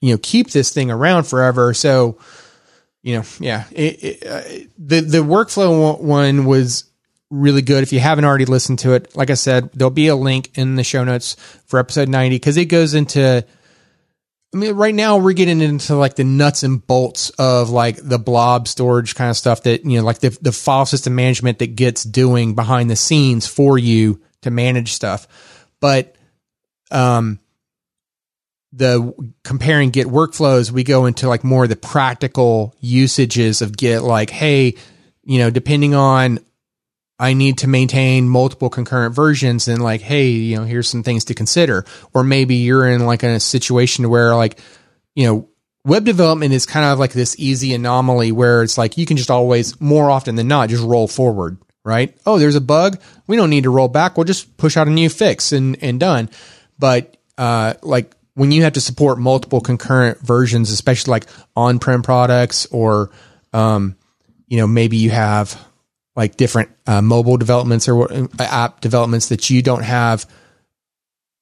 you 0.00 0.12
know, 0.12 0.18
keep 0.22 0.50
this 0.50 0.72
thing 0.72 0.90
around 0.90 1.24
forever? 1.24 1.74
So, 1.74 2.18
you 3.02 3.16
know, 3.16 3.24
yeah, 3.38 3.64
it, 3.70 4.02
it, 4.02 4.26
uh, 4.26 4.42
the 4.78 5.00
the 5.00 5.18
workflow 5.18 6.00
one- 6.00 6.46
was 6.46 6.84
really 7.30 7.62
good. 7.62 7.82
If 7.82 7.92
you 7.92 8.00
haven't 8.00 8.24
already 8.24 8.44
listened 8.46 8.78
to 8.80 8.92
it, 8.92 9.14
like 9.16 9.30
I 9.30 9.34
said, 9.34 9.70
there'll 9.72 9.90
be 9.90 10.08
a 10.08 10.16
link 10.16 10.56
in 10.56 10.76
the 10.76 10.84
show 10.84 11.04
notes 11.04 11.36
for 11.66 11.78
episode 11.78 12.08
ninety 12.08 12.36
because 12.36 12.56
it 12.56 12.66
goes 12.66 12.94
into. 12.94 13.44
I 14.52 14.56
mean, 14.56 14.74
right 14.76 14.94
now 14.94 15.16
we're 15.16 15.32
getting 15.32 15.60
into 15.60 15.96
like 15.96 16.14
the 16.14 16.22
nuts 16.22 16.62
and 16.62 16.86
bolts 16.86 17.30
of 17.30 17.70
like 17.70 17.98
the 18.00 18.20
blob 18.20 18.68
storage 18.68 19.16
kind 19.16 19.28
of 19.28 19.36
stuff 19.36 19.64
that 19.64 19.84
you 19.84 19.98
know, 19.98 20.04
like 20.04 20.20
the 20.20 20.36
the 20.40 20.52
file 20.52 20.86
system 20.86 21.16
management 21.16 21.58
that 21.58 21.74
Git's 21.74 22.04
doing 22.04 22.54
behind 22.54 22.88
the 22.88 22.94
scenes 22.94 23.48
for 23.48 23.76
you 23.78 24.20
to 24.42 24.52
manage 24.52 24.92
stuff. 24.92 25.26
But 25.80 26.14
um, 26.92 27.40
the 28.76 29.14
comparing 29.44 29.90
Git 29.90 30.08
workflows, 30.08 30.70
we 30.70 30.84
go 30.84 31.06
into 31.06 31.28
like 31.28 31.44
more 31.44 31.64
of 31.64 31.70
the 31.70 31.76
practical 31.76 32.74
usages 32.80 33.62
of 33.62 33.76
Git, 33.76 34.02
like, 34.02 34.30
hey, 34.30 34.74
you 35.22 35.38
know, 35.38 35.50
depending 35.50 35.94
on 35.94 36.40
I 37.18 37.34
need 37.34 37.58
to 37.58 37.68
maintain 37.68 38.28
multiple 38.28 38.68
concurrent 38.68 39.14
versions 39.14 39.68
and 39.68 39.80
like, 39.80 40.00
hey, 40.00 40.28
you 40.30 40.56
know, 40.56 40.64
here's 40.64 40.88
some 40.88 41.04
things 41.04 41.26
to 41.26 41.34
consider. 41.34 41.84
Or 42.12 42.24
maybe 42.24 42.56
you're 42.56 42.88
in 42.88 43.06
like 43.06 43.22
a 43.22 43.38
situation 43.38 44.10
where 44.10 44.34
like, 44.34 44.58
you 45.14 45.26
know, 45.26 45.48
web 45.84 46.04
development 46.04 46.52
is 46.52 46.66
kind 46.66 46.84
of 46.84 46.98
like 46.98 47.12
this 47.12 47.38
easy 47.38 47.72
anomaly 47.72 48.32
where 48.32 48.62
it's 48.62 48.76
like 48.76 48.98
you 48.98 49.06
can 49.06 49.16
just 49.16 49.30
always, 49.30 49.80
more 49.80 50.10
often 50.10 50.34
than 50.34 50.48
not, 50.48 50.70
just 50.70 50.82
roll 50.82 51.06
forward, 51.06 51.56
right? 51.84 52.16
Oh, 52.26 52.38
there's 52.38 52.56
a 52.56 52.60
bug. 52.60 53.00
We 53.28 53.36
don't 53.36 53.50
need 53.50 53.64
to 53.64 53.70
roll 53.70 53.88
back. 53.88 54.16
We'll 54.16 54.24
just 54.24 54.56
push 54.56 54.76
out 54.76 54.88
a 54.88 54.90
new 54.90 55.08
fix 55.08 55.52
and, 55.52 55.80
and 55.82 56.00
done. 56.00 56.30
But, 56.80 57.16
uh, 57.38 57.74
like 57.82 58.12
when 58.34 58.52
you 58.52 58.64
have 58.64 58.74
to 58.74 58.80
support 58.80 59.18
multiple 59.18 59.60
concurrent 59.60 60.18
versions, 60.20 60.70
especially 60.70 61.12
like 61.12 61.26
on-prem 61.54 62.02
products 62.02 62.66
or, 62.66 63.10
um, 63.52 63.96
you 64.48 64.58
know, 64.58 64.66
maybe 64.66 64.96
you 64.96 65.10
have 65.10 65.60
like 66.16 66.36
different 66.36 66.70
uh, 66.86 67.02
mobile 67.02 67.36
developments 67.36 67.88
or 67.88 68.12
uh, 68.12 68.26
app 68.38 68.80
developments 68.80 69.28
that 69.28 69.50
you 69.50 69.62
don't 69.62 69.82
have, 69.82 70.26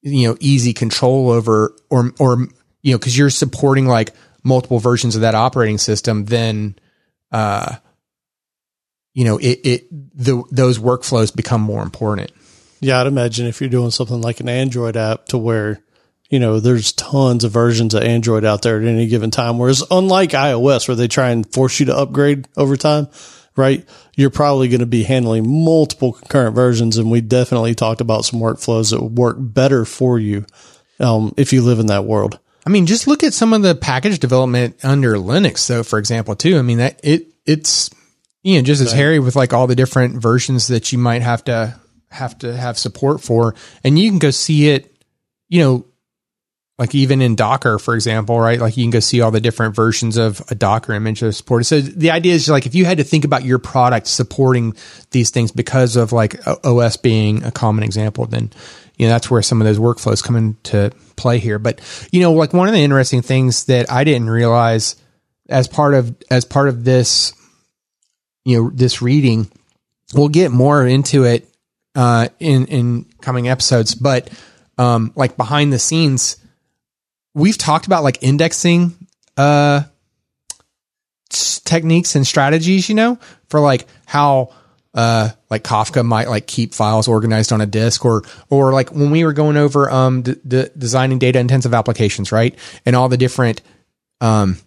you 0.02 0.28
know, 0.28 0.36
easy 0.40 0.72
control 0.72 1.30
over, 1.30 1.74
or 1.90 2.12
or 2.18 2.48
you 2.82 2.92
know, 2.92 2.98
because 2.98 3.16
you're 3.16 3.30
supporting 3.30 3.86
like 3.86 4.14
multiple 4.42 4.78
versions 4.78 5.14
of 5.14 5.22
that 5.22 5.34
operating 5.34 5.78
system, 5.78 6.24
then, 6.24 6.74
uh, 7.30 7.76
you 9.14 9.24
know, 9.24 9.38
it 9.38 9.60
it 9.64 9.88
the 9.90 10.42
those 10.50 10.78
workflows 10.78 11.34
become 11.34 11.60
more 11.60 11.82
important. 11.82 12.32
Yeah, 12.80 13.00
I'd 13.00 13.06
imagine 13.06 13.46
if 13.46 13.60
you're 13.60 13.70
doing 13.70 13.92
something 13.92 14.20
like 14.20 14.40
an 14.40 14.48
Android 14.48 14.96
app 14.96 15.26
to 15.26 15.38
where, 15.38 15.80
you 16.32 16.38
know, 16.38 16.60
there's 16.60 16.92
tons 16.92 17.44
of 17.44 17.52
versions 17.52 17.92
of 17.92 18.02
Android 18.02 18.42
out 18.46 18.62
there 18.62 18.80
at 18.80 18.88
any 18.88 19.06
given 19.06 19.30
time. 19.30 19.58
Whereas 19.58 19.84
unlike 19.90 20.30
iOS 20.30 20.88
where 20.88 20.96
they 20.96 21.06
try 21.06 21.28
and 21.28 21.46
force 21.52 21.78
you 21.78 21.86
to 21.86 21.96
upgrade 21.96 22.48
over 22.56 22.74
time, 22.78 23.08
right? 23.54 23.86
You're 24.16 24.30
probably 24.30 24.68
going 24.68 24.80
to 24.80 24.86
be 24.86 25.02
handling 25.02 25.46
multiple 25.46 26.14
concurrent 26.14 26.54
versions. 26.54 26.96
And 26.96 27.10
we 27.10 27.20
definitely 27.20 27.74
talked 27.74 28.00
about 28.00 28.24
some 28.24 28.40
workflows 28.40 28.92
that 28.92 29.02
would 29.02 29.18
work 29.18 29.36
better 29.38 29.84
for 29.84 30.18
you. 30.18 30.46
Um, 30.98 31.34
if 31.36 31.52
you 31.52 31.60
live 31.60 31.80
in 31.80 31.86
that 31.86 32.06
world. 32.06 32.38
I 32.64 32.70
mean, 32.70 32.86
just 32.86 33.06
look 33.06 33.22
at 33.24 33.34
some 33.34 33.52
of 33.52 33.60
the 33.60 33.74
package 33.74 34.18
development 34.18 34.82
under 34.82 35.16
Linux, 35.16 35.66
though, 35.66 35.82
for 35.82 35.98
example, 35.98 36.34
too. 36.34 36.58
I 36.58 36.62
mean, 36.62 36.78
that 36.78 37.00
it 37.02 37.26
it's 37.44 37.90
you 38.42 38.56
know 38.56 38.62
just 38.62 38.80
as 38.80 38.92
hairy 38.92 39.18
with 39.18 39.34
like 39.34 39.52
all 39.52 39.66
the 39.66 39.74
different 39.74 40.22
versions 40.22 40.68
that 40.68 40.92
you 40.92 40.98
might 40.98 41.22
have 41.22 41.42
to 41.44 41.78
have 42.10 42.38
to 42.38 42.56
have 42.56 42.78
support 42.78 43.20
for, 43.20 43.56
and 43.82 43.98
you 43.98 44.08
can 44.10 44.20
go 44.20 44.30
see 44.30 44.68
it, 44.68 44.94
you 45.48 45.60
know, 45.60 45.86
like 46.82 46.96
even 46.96 47.22
in 47.22 47.36
Docker, 47.36 47.78
for 47.78 47.94
example, 47.94 48.40
right? 48.40 48.58
Like 48.58 48.76
you 48.76 48.82
can 48.82 48.90
go 48.90 48.98
see 48.98 49.20
all 49.20 49.30
the 49.30 49.40
different 49.40 49.76
versions 49.76 50.16
of 50.16 50.42
a 50.48 50.56
Docker 50.56 50.94
image 50.94 51.20
that 51.20 51.28
are 51.28 51.32
supported. 51.32 51.62
So 51.62 51.80
the 51.80 52.10
idea 52.10 52.34
is 52.34 52.48
like 52.48 52.66
if 52.66 52.74
you 52.74 52.84
had 52.84 52.98
to 52.98 53.04
think 53.04 53.24
about 53.24 53.44
your 53.44 53.60
product 53.60 54.08
supporting 54.08 54.74
these 55.12 55.30
things 55.30 55.52
because 55.52 55.94
of 55.94 56.10
like 56.10 56.44
OS 56.44 56.96
being 56.96 57.44
a 57.44 57.52
common 57.52 57.84
example, 57.84 58.26
then 58.26 58.50
you 58.96 59.06
know 59.06 59.12
that's 59.12 59.30
where 59.30 59.42
some 59.42 59.60
of 59.60 59.64
those 59.64 59.78
workflows 59.78 60.24
come 60.24 60.34
into 60.34 60.90
play 61.14 61.38
here. 61.38 61.60
But 61.60 61.80
you 62.10 62.20
know, 62.20 62.32
like 62.32 62.52
one 62.52 62.66
of 62.66 62.74
the 62.74 62.82
interesting 62.82 63.22
things 63.22 63.66
that 63.66 63.88
I 63.88 64.02
didn't 64.02 64.28
realize 64.28 64.96
as 65.48 65.68
part 65.68 65.94
of 65.94 66.16
as 66.32 66.44
part 66.44 66.68
of 66.68 66.82
this, 66.82 67.32
you 68.44 68.60
know, 68.60 68.70
this 68.70 69.00
reading, 69.00 69.48
we'll 70.14 70.30
get 70.30 70.50
more 70.50 70.84
into 70.84 71.22
it 71.22 71.48
uh, 71.94 72.26
in 72.40 72.66
in 72.66 73.04
coming 73.20 73.46
episodes. 73.46 73.94
But 73.94 74.30
um, 74.78 75.12
like 75.14 75.36
behind 75.36 75.72
the 75.72 75.78
scenes, 75.78 76.38
we've 77.34 77.58
talked 77.58 77.86
about 77.86 78.02
like 78.02 78.22
indexing 78.22 78.94
uh 79.36 79.82
techniques 81.30 82.14
and 82.14 82.26
strategies, 82.26 82.88
you 82.88 82.94
know, 82.94 83.18
for 83.48 83.60
like 83.60 83.86
how 84.06 84.52
uh 84.94 85.30
like 85.48 85.62
Kafka 85.64 86.04
might 86.04 86.28
like 86.28 86.46
keep 86.46 86.74
files 86.74 87.08
organized 87.08 87.52
on 87.52 87.60
a 87.60 87.66
disk 87.66 88.04
or 88.04 88.22
or 88.50 88.72
like 88.72 88.92
when 88.92 89.10
we 89.10 89.24
were 89.24 89.32
going 89.32 89.56
over 89.56 89.90
um 89.90 90.22
d- 90.22 90.36
d- 90.46 90.68
designing 90.76 91.18
data 91.18 91.38
intensive 91.38 91.72
applications, 91.72 92.30
right? 92.30 92.54
And 92.84 92.94
all 92.94 93.08
the 93.08 93.16
different 93.16 93.62
um 94.20 94.58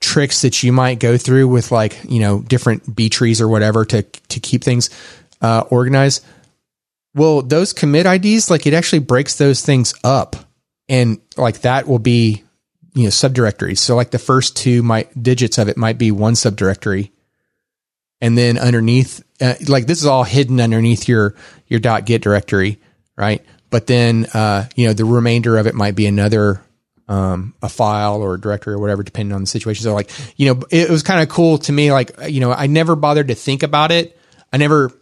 tricks 0.00 0.42
that 0.42 0.62
you 0.62 0.72
might 0.72 0.98
go 0.98 1.16
through 1.18 1.48
with 1.48 1.72
like, 1.72 1.98
you 2.08 2.20
know, 2.20 2.40
different 2.42 2.94
B 2.94 3.08
trees 3.08 3.40
or 3.40 3.48
whatever 3.48 3.84
to 3.86 4.02
to 4.02 4.40
keep 4.40 4.62
things 4.62 4.88
uh 5.42 5.64
organized. 5.70 6.24
Well, 7.12 7.42
those 7.42 7.72
commit 7.72 8.06
IDs 8.06 8.50
like 8.50 8.68
it 8.68 8.74
actually 8.74 9.00
breaks 9.00 9.34
those 9.34 9.62
things 9.62 9.94
up 10.04 10.36
and 10.90 11.20
like 11.36 11.60
that 11.60 11.86
will 11.86 12.00
be 12.00 12.42
you 12.92 13.04
know 13.04 13.08
subdirectories. 13.08 13.78
So 13.78 13.96
like 13.96 14.10
the 14.10 14.18
first 14.18 14.56
two 14.56 14.82
might 14.82 15.22
digits 15.22 15.56
of 15.56 15.68
it 15.68 15.78
might 15.78 15.96
be 15.96 16.10
one 16.10 16.34
subdirectory, 16.34 17.12
and 18.20 18.36
then 18.36 18.58
underneath, 18.58 19.22
uh, 19.40 19.54
like 19.68 19.86
this 19.86 20.00
is 20.00 20.06
all 20.06 20.24
hidden 20.24 20.60
underneath 20.60 21.08
your 21.08 21.36
your 21.68 21.80
dot 21.80 22.04
.git 22.04 22.20
directory, 22.20 22.80
right? 23.16 23.42
But 23.70 23.86
then 23.86 24.26
uh, 24.34 24.66
you 24.74 24.88
know 24.88 24.92
the 24.92 25.04
remainder 25.04 25.56
of 25.56 25.66
it 25.66 25.74
might 25.74 25.94
be 25.94 26.06
another 26.06 26.60
um, 27.08 27.54
a 27.62 27.68
file 27.68 28.20
or 28.20 28.34
a 28.34 28.40
directory 28.40 28.74
or 28.74 28.80
whatever, 28.80 29.04
depending 29.04 29.32
on 29.32 29.42
the 29.42 29.46
situation. 29.46 29.84
So 29.84 29.94
like 29.94 30.10
you 30.36 30.52
know 30.52 30.62
it 30.70 30.90
was 30.90 31.04
kind 31.04 31.22
of 31.22 31.28
cool 31.28 31.58
to 31.58 31.72
me. 31.72 31.92
Like 31.92 32.10
you 32.28 32.40
know 32.40 32.52
I 32.52 32.66
never 32.66 32.96
bothered 32.96 33.28
to 33.28 33.36
think 33.36 33.62
about 33.62 33.92
it. 33.92 34.18
I 34.52 34.56
never 34.56 34.92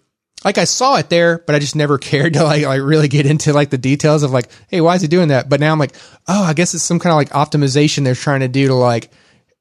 like 0.45 0.59
I 0.59 0.65
saw 0.65 0.97
it 0.97 1.11
there, 1.11 1.39
but 1.39 1.55
I 1.55 1.59
just 1.59 1.77
never 1.77 1.99
cared 1.99 2.35
to 2.35 2.45
like 2.45 2.65
like 2.65 2.81
really 2.81 3.09
get 3.09 3.27
into 3.27 3.53
like 3.53 3.71
the 3.71 3.79
details 3.79 4.23
of 4.23 4.31
like, 4.31 4.49
hey, 4.69 4.81
why 4.81 4.95
is 4.95 5.03
he 5.03 5.09
doing 5.09 5.29
that? 5.29 5.49
But 5.49 5.61
now 5.61 5.73
I'm 5.73 5.79
like, 5.79 5.95
oh, 6.27 6.43
I 6.43 6.55
guess 6.55 6.75
it's 6.75 6.85
some 6.85 6.99
kind 6.99 7.13
of 7.13 7.17
like 7.17 7.31
optimization 7.31 8.05
they're 8.05 8.15
trying 8.15 8.41
to 8.41 8.49
do 8.49 8.69
to 8.69 8.75
like, 8.75 9.11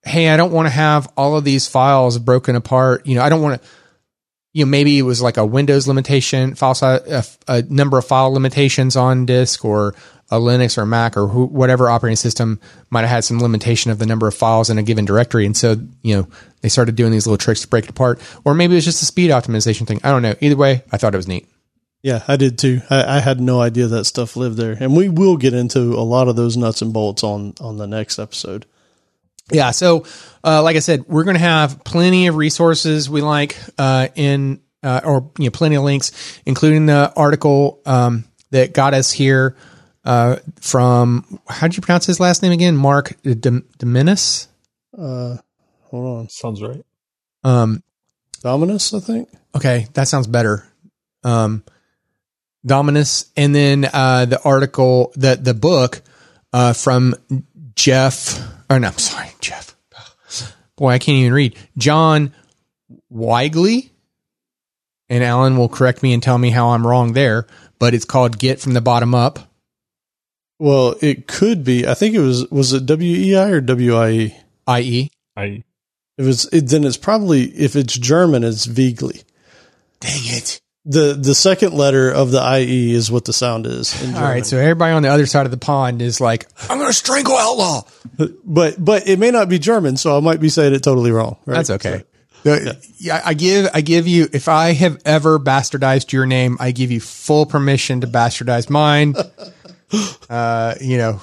hey, 0.04 0.30
I 0.30 0.38
don't 0.38 0.52
want 0.52 0.68
to 0.68 0.74
have 0.74 1.12
all 1.18 1.38
of 1.38 1.44
these 1.44 1.68
files 1.68 2.18
broken 2.20 2.56
apart. 2.56 3.06
You 3.06 3.16
know, 3.16 3.24
I 3.24 3.30
don't 3.30 3.42
want 3.42 3.62
to. 3.62 3.68
You 4.54 4.66
know, 4.66 4.72
maybe 4.72 4.98
it 4.98 5.04
was 5.04 5.22
like 5.22 5.38
a 5.38 5.46
Windows 5.46 5.88
limitation, 5.88 6.56
file 6.56 6.74
size, 6.74 7.38
a, 7.48 7.60
a 7.60 7.62
number 7.62 8.00
of 8.00 8.08
file 8.08 8.32
limitations 8.32 8.96
on 8.96 9.28
disk, 9.28 9.64
or 9.64 9.94
a 10.30 10.36
Linux 10.36 10.78
or 10.78 10.82
a 10.82 10.88
Mac 10.88 11.16
or 11.16 11.28
who, 11.28 11.46
whatever 11.46 11.90
operating 11.90 12.18
system 12.18 12.60
might 12.90 13.02
have 13.02 13.10
had 13.10 13.24
some 13.24 13.40
limitation 13.40 13.92
of 13.92 14.00
the 14.00 14.06
number 14.06 14.28
of 14.28 14.36
files 14.36 14.70
in 14.70 14.78
a 14.78 14.84
given 14.84 15.06
directory. 15.06 15.46
And 15.46 15.56
so, 15.56 15.78
you 16.02 16.16
know, 16.16 16.28
they 16.62 16.70
started 16.70 16.96
doing 16.96 17.12
these 17.12 17.26
little 17.26 17.38
tricks 17.38 17.62
to 17.62 17.68
break 17.68 17.86
it 17.86 17.90
apart. 17.92 18.22
Or 18.44 18.54
maybe 18.54 18.74
it 18.74 18.78
was 18.78 18.86
just 18.86 19.02
a 19.02 19.06
speed 19.06 19.32
optimization 19.32 19.88
thing. 19.88 20.02
I 20.04 20.10
don't 20.10 20.22
know. 20.22 20.36
Either 20.42 20.58
way, 20.58 20.84
I 20.92 20.98
thought 20.98 21.14
it 21.14 21.18
was 21.18 21.28
neat. 21.28 21.48
Yeah, 22.04 22.24
I 22.28 22.36
did 22.36 22.58
too. 22.58 22.82
I, 22.90 23.18
I 23.18 23.20
had 23.20 23.42
no 23.42 23.60
idea 23.60 23.88
that 23.88 24.06
stuff 24.06 24.36
lived 24.36 24.58
there, 24.58 24.78
and 24.80 24.96
we 24.96 25.10
will 25.10 25.36
get 25.36 25.54
into 25.54 25.96
a 25.96 26.06
lot 26.06 26.28
of 26.28 26.36
those 26.36 26.56
nuts 26.56 26.82
and 26.82 26.94
bolts 26.94 27.24
on 27.24 27.56
on 27.60 27.78
the 27.78 27.88
next 27.88 28.20
episode. 28.20 28.66
Yeah. 29.52 29.72
So, 29.72 30.06
uh, 30.44 30.62
like 30.62 30.76
I 30.76 30.80
said, 30.80 31.06
we're 31.08 31.24
going 31.24 31.36
to 31.36 31.42
have 31.42 31.84
plenty 31.84 32.28
of 32.28 32.36
resources 32.36 33.10
we 33.10 33.22
like 33.22 33.58
uh, 33.78 34.10
in, 34.16 34.62
uh, 34.84 35.02
or 35.04 35.32
you 35.40 35.46
know, 35.46 35.52
plenty 35.52 35.76
of 35.76 35.84
links, 35.84 36.40
including 36.46 36.86
the 36.86 37.12
article 37.16 37.82
um, 37.86 38.26
that 38.52 38.74
got 38.74 38.94
us 38.94 39.12
here 39.12 39.56
uh, 40.08 40.38
from. 40.62 41.40
How 41.48 41.68
did 41.68 41.76
you 41.78 41.82
pronounce 41.82 42.06
his 42.06 42.20
last 42.20 42.42
name 42.42 42.54
again? 42.54 42.76
Mark 42.78 43.16
Dominus. 43.24 44.48
Uh, 44.98 45.38
hold 45.84 46.20
on, 46.20 46.30
Sounds 46.30 46.62
right. 46.64 46.84
Um, 47.44 47.84
Dominus, 48.42 48.94
I 48.94 49.00
think. 49.00 49.30
okay, 49.56 49.88
that 49.94 50.08
sounds 50.08 50.26
better. 50.28 50.66
Um, 51.24 51.64
Dominus, 52.66 53.32
and 53.36 53.54
then 53.54 53.86
uh, 53.92 54.26
the 54.26 54.42
article, 54.44 55.12
the 55.16 55.36
the 55.36 55.54
book 55.54 56.02
uh, 56.54 56.74
from 56.74 57.14
Jeff. 57.76 58.40
Or 58.70 58.80
no, 58.80 58.88
I'm 58.88 58.98
sorry, 58.98 59.30
Jeff. 59.42 59.76
Boy, 60.78 60.92
I 60.92 61.00
can't 61.00 61.18
even 61.18 61.34
read. 61.34 61.58
John 61.78 62.34
Wiegley, 63.12 63.90
and 65.10 65.24
Allen 65.24 65.58
will 65.58 65.70
correct 65.70 66.02
me 66.04 66.14
and 66.14 66.22
tell 66.24 66.38
me 66.38 66.50
how 66.50 66.70
I'm 66.70 66.86
wrong 66.86 67.14
there. 67.14 67.46
But 67.80 67.94
it's 67.94 68.06
called 68.06 68.40
"Git 68.40 68.62
from 68.62 68.74
the 68.74 68.82
Bottom 68.82 69.14
Up." 69.14 69.47
Well, 70.60 70.96
it 71.02 71.28
could 71.28 71.64
be. 71.64 71.88
I 71.88 71.94
think 71.94 72.16
it 72.16 72.20
was. 72.20 72.50
Was 72.50 72.74
it 72.74 72.86
W 72.86 73.16
E 73.16 73.36
I 73.36 73.50
or 73.50 73.62
W 73.62 73.96
I 73.96 74.10
E? 74.10 74.36
I.e., 74.68 75.12
I 75.36 75.64
If 76.18 76.26
it's 76.26 76.46
it, 76.46 76.68
then 76.68 76.84
it's 76.84 76.98
probably 76.98 77.44
if 77.44 77.76
it's 77.76 77.94
German, 77.98 78.44
it's 78.44 78.66
Viegli. 78.66 79.24
dang 80.00 80.22
it. 80.26 80.60
the 80.84 81.14
The 81.14 81.36
second 81.36 81.74
letter 81.74 82.10
of 82.10 82.32
the 82.32 82.40
I 82.42 82.62
E 82.62 82.92
is 82.94 83.12
what 83.12 83.26
the 83.26 83.34
sound 83.34 83.68
is. 83.68 84.02
In 84.04 84.16
All 84.16 84.24
right, 84.24 84.46
so 84.46 84.58
everybody 84.58 84.94
on 84.94 85.04
the 85.04 85.10
other 85.10 85.26
side 85.28 85.46
of 85.46 85.52
the 85.52 85.58
pond 85.58 86.02
is 86.02 86.20
like, 86.20 86.48
"I'm 86.70 86.80
going 86.80 86.90
to 86.90 86.94
strangle 86.94 87.38
Outlaw." 87.38 87.84
but 88.44 88.84
but 88.84 89.08
it 89.08 89.20
may 89.20 89.30
not 89.32 89.48
be 89.50 89.60
German, 89.60 89.96
so 89.96 90.18
I 90.18 90.20
might 90.22 90.40
be 90.40 90.50
saying 90.50 90.74
it 90.74 90.82
totally 90.84 91.12
wrong. 91.12 91.38
Right? 91.46 91.56
That's 91.58 91.70
okay. 91.70 92.04
The- 92.44 92.78
yeah. 92.98 93.22
I 93.26 93.34
give 93.34 93.70
I 93.74 93.82
give 93.82 94.08
you 94.08 94.28
if 94.32 94.48
I 94.48 94.72
have 94.74 95.00
ever 95.06 95.38
bastardized 95.38 96.12
your 96.14 96.26
name, 96.26 96.58
I 96.60 96.72
give 96.72 96.92
you 96.92 97.00
full 97.00 97.46
permission 97.46 98.02
to 98.02 98.08
bastardize 98.08 98.70
mine. 98.70 99.14
uh, 100.30 100.76
you 100.82 100.98
know, 100.98 101.22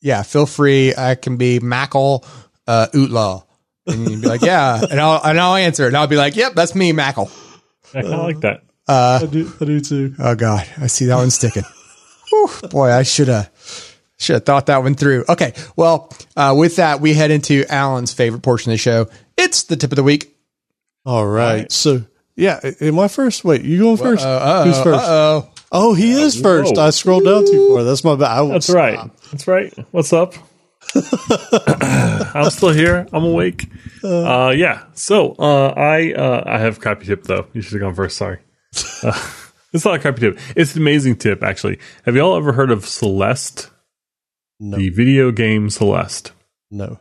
yeah, 0.00 0.22
feel 0.22 0.46
free. 0.46 0.94
I 0.96 1.14
can 1.14 1.36
be 1.36 1.60
Mackle 1.60 2.24
uh, 2.66 2.86
Outlaw, 2.94 3.44
and 3.86 4.08
you'd 4.08 4.22
be 4.22 4.28
like, 4.28 4.42
yeah, 4.42 4.80
and 4.90 5.00
I'll 5.00 5.20
and 5.22 5.38
I'll 5.38 5.56
answer, 5.56 5.86
and 5.86 5.96
I'll 5.96 6.06
be 6.06 6.16
like, 6.16 6.36
yep, 6.36 6.54
that's 6.54 6.74
me, 6.74 6.92
Mackle. 6.92 7.30
I 7.94 8.02
kind 8.02 8.14
of 8.14 8.20
like 8.20 8.40
that. 8.40 8.62
I 8.88 9.26
do, 9.26 9.52
I 9.60 9.64
do 9.64 9.80
too. 9.80 10.14
Oh 10.18 10.34
God, 10.34 10.66
I 10.78 10.86
see 10.86 11.06
that 11.06 11.16
one 11.16 11.30
sticking. 11.30 11.64
Whew, 12.30 12.50
boy, 12.68 12.90
I 12.90 13.02
should 13.02 13.28
have 13.28 13.50
should 14.18 14.34
have 14.34 14.44
thought 14.44 14.66
that 14.66 14.82
one 14.82 14.94
through. 14.94 15.24
Okay, 15.28 15.54
well, 15.76 16.12
uh, 16.36 16.54
with 16.56 16.76
that, 16.76 17.00
we 17.00 17.14
head 17.14 17.30
into 17.30 17.64
Allen's 17.68 18.12
favorite 18.12 18.42
portion 18.42 18.70
of 18.70 18.74
the 18.74 18.78
show. 18.78 19.08
It's 19.36 19.64
the 19.64 19.76
tip 19.76 19.92
of 19.92 19.96
the 19.96 20.02
week. 20.02 20.36
All 21.04 21.26
right. 21.26 21.60
right. 21.60 21.72
So 21.72 22.04
yeah, 22.36 22.60
am 22.80 22.98
I 22.98 23.08
first? 23.08 23.44
Wait, 23.44 23.62
you 23.62 23.78
going 23.78 23.96
first? 23.96 24.24
Uh, 24.24 24.64
Who's 24.64 24.80
first? 24.82 25.04
oh. 25.04 25.50
Oh, 25.72 25.94
he 25.94 26.12
is 26.12 26.40
first. 26.40 26.76
whoa. 26.76 26.86
I 26.86 26.90
scrolled 26.90 27.24
down 27.24 27.44
too 27.44 27.74
far. 27.74 27.84
That's 27.84 28.04
my 28.04 28.14
bad. 28.16 28.50
That's 28.50 28.66
stop. 28.66 28.76
right. 28.76 29.10
That's 29.30 29.48
right. 29.48 29.74
What's 29.90 30.12
up? 30.12 30.34
I'm 32.34 32.50
still 32.50 32.70
here. 32.70 33.06
I'm 33.12 33.24
awake. 33.24 33.68
Uh, 34.02 34.52
yeah. 34.56 34.84
So 34.94 35.34
uh, 35.38 35.74
I 35.76 36.12
uh, 36.12 36.44
I 36.46 36.58
have 36.58 36.80
crappy 36.80 37.06
tip 37.06 37.24
though. 37.24 37.46
You 37.52 37.60
should 37.60 37.72
have 37.74 37.80
gone 37.82 37.94
first. 37.94 38.16
Sorry. 38.16 38.38
Uh, 39.02 39.12
it's 39.72 39.84
not 39.84 39.94
a 39.94 39.98
crappy 39.98 40.20
tip. 40.20 40.38
It's 40.54 40.74
an 40.76 40.82
amazing 40.82 41.16
tip 41.16 41.42
actually. 41.42 41.78
Have 42.04 42.14
y'all 42.14 42.36
ever 42.36 42.52
heard 42.52 42.70
of 42.70 42.86
Celeste? 42.86 43.70
No. 44.60 44.76
The 44.76 44.90
video 44.90 45.30
game 45.30 45.70
Celeste. 45.70 46.32
No. 46.70 46.98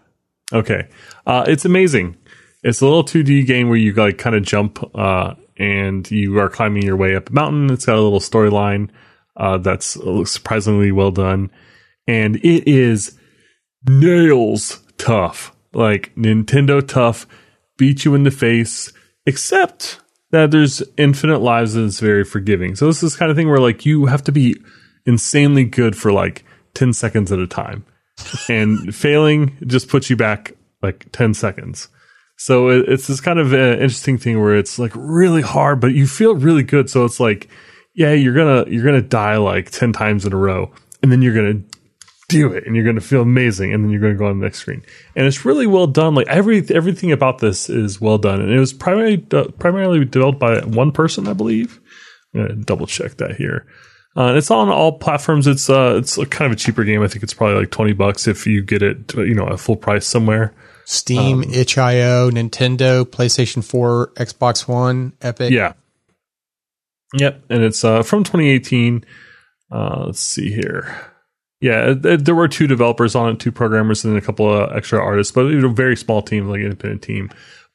Okay. 0.53 0.87
Uh, 1.25 1.43
it's 1.47 1.65
amazing. 1.65 2.17
It's 2.63 2.81
a 2.81 2.85
little 2.85 3.03
2D 3.03 3.45
game 3.45 3.67
where 3.69 3.77
you 3.77 3.93
like 3.93 4.17
kind 4.17 4.35
of 4.35 4.43
jump 4.43 4.79
uh, 4.95 5.35
and 5.57 6.09
you 6.11 6.37
are 6.39 6.49
climbing 6.49 6.83
your 6.83 6.97
way 6.97 7.15
up 7.15 7.29
a 7.29 7.33
mountain. 7.33 7.71
It's 7.71 7.85
got 7.85 7.97
a 7.97 8.01
little 8.01 8.19
storyline 8.19 8.89
uh, 9.37 9.57
that's 9.57 9.97
surprisingly 10.29 10.91
well 10.91 11.11
done. 11.11 11.49
And 12.07 12.37
it 12.37 12.67
is 12.67 13.17
nails 13.87 14.81
tough. 14.97 15.55
Like 15.73 16.13
Nintendo 16.15 16.85
tough, 16.85 17.27
beat 17.77 18.05
you 18.05 18.15
in 18.15 18.23
the 18.23 18.31
face, 18.31 18.93
except 19.25 19.99
that 20.31 20.51
there's 20.51 20.81
infinite 20.97 21.39
lives 21.39 21.75
and 21.75 21.87
it's 21.87 21.99
very 21.99 22.23
forgiving. 22.23 22.75
So 22.75 22.87
this 22.87 23.03
is 23.03 23.15
kind 23.15 23.29
of 23.31 23.37
thing 23.37 23.49
where 23.49 23.59
like 23.59 23.85
you 23.85 24.05
have 24.05 24.23
to 24.23 24.31
be 24.31 24.57
insanely 25.05 25.65
good 25.65 25.95
for 25.95 26.11
like 26.11 26.43
10 26.73 26.93
seconds 26.93 27.31
at 27.31 27.39
a 27.39 27.47
time 27.47 27.85
and 28.49 28.93
failing 28.95 29.57
just 29.65 29.87
puts 29.87 30.09
you 30.09 30.15
back 30.15 30.53
like 30.81 31.11
10 31.11 31.33
seconds. 31.33 31.89
So 32.37 32.69
it, 32.69 32.89
it's 32.89 33.07
this 33.07 33.21
kind 33.21 33.39
of 33.39 33.53
uh, 33.53 33.57
interesting 33.57 34.17
thing 34.17 34.41
where 34.41 34.55
it's 34.55 34.77
like 34.77 34.91
really 34.95 35.41
hard, 35.41 35.79
but 35.79 35.93
you 35.93 36.07
feel 36.07 36.35
really 36.35 36.63
good. 36.63 36.89
So 36.89 37.05
it's 37.05 37.19
like, 37.19 37.49
yeah, 37.93 38.11
you're 38.11 38.33
gonna 38.33 38.69
you're 38.69 38.83
gonna 38.83 39.01
die 39.01 39.37
like 39.37 39.71
10 39.71 39.93
times 39.93 40.25
in 40.25 40.33
a 40.33 40.37
row, 40.37 40.71
and 41.01 41.11
then 41.11 41.21
you're 41.21 41.33
gonna 41.33 41.63
do 42.27 42.51
it, 42.51 42.65
and 42.65 42.75
you're 42.75 42.85
gonna 42.85 42.99
feel 42.99 43.21
amazing, 43.21 43.73
and 43.73 43.83
then 43.83 43.91
you're 43.91 44.01
gonna 44.01 44.15
go 44.15 44.25
on 44.25 44.39
the 44.39 44.45
next 44.45 44.59
screen. 44.59 44.83
And 45.15 45.25
it's 45.25 45.45
really 45.45 45.67
well 45.67 45.87
done. 45.87 46.13
Like 46.15 46.27
every 46.27 46.65
everything 46.69 47.11
about 47.11 47.39
this 47.39 47.69
is 47.69 48.01
well 48.01 48.17
done, 48.17 48.41
and 48.41 48.51
it 48.51 48.59
was 48.59 48.73
primarily 48.73 49.25
uh, 49.31 49.45
primarily 49.59 50.03
developed 50.03 50.39
by 50.39 50.59
one 50.59 50.91
person, 50.91 51.27
I 51.27 51.33
believe. 51.33 51.79
I'm 52.33 52.41
gonna 52.41 52.55
double 52.55 52.87
check 52.87 53.17
that 53.17 53.37
here. 53.37 53.65
Uh, 54.17 54.33
it's 54.35 54.49
on 54.49 54.69
all 54.69 54.97
platforms. 54.97 55.47
It's 55.47 55.69
uh, 55.69 55.95
it's 55.97 56.15
kind 56.15 56.51
of 56.51 56.53
a 56.53 56.59
cheaper 56.59 56.83
game. 56.83 57.01
I 57.01 57.07
think 57.07 57.23
it's 57.23 57.33
probably 57.33 57.59
like 57.59 57.71
twenty 57.71 57.93
bucks 57.93 58.27
if 58.27 58.45
you 58.45 58.61
get 58.61 58.81
it, 58.81 59.13
you 59.15 59.35
know, 59.35 59.47
at 59.47 59.59
full 59.59 59.75
price 59.77 60.05
somewhere. 60.05 60.53
Steam, 60.85 61.43
itch.io, 61.43 62.29
Nintendo, 62.29 63.03
PlayStation 63.05 63.63
4, 63.63 64.13
Xbox 64.15 64.67
One, 64.67 65.13
Epic. 65.21 65.51
Yeah. 65.51 65.73
Yep, 67.13 67.43
and 67.49 67.63
it's 67.63 67.83
uh, 67.83 68.03
from 68.03 68.23
2018. 68.23 69.03
Uh, 69.71 70.03
let's 70.07 70.19
see 70.19 70.51
here. 70.51 71.11
Yeah, 71.61 71.93
th- 71.93 72.19
there 72.21 72.35
were 72.35 72.47
two 72.47 72.67
developers 72.67 73.15
on 73.15 73.33
it, 73.33 73.39
two 73.39 73.51
programmers, 73.51 74.05
and 74.05 74.17
a 74.17 74.21
couple 74.21 74.51
of 74.53 74.75
extra 74.75 74.99
artists, 75.03 75.31
but 75.31 75.45
it 75.45 75.55
was 75.55 75.63
a 75.63 75.69
very 75.69 75.95
small 75.95 76.21
team, 76.21 76.47
like 76.47 76.61
independent 76.61 77.01
team. 77.01 77.29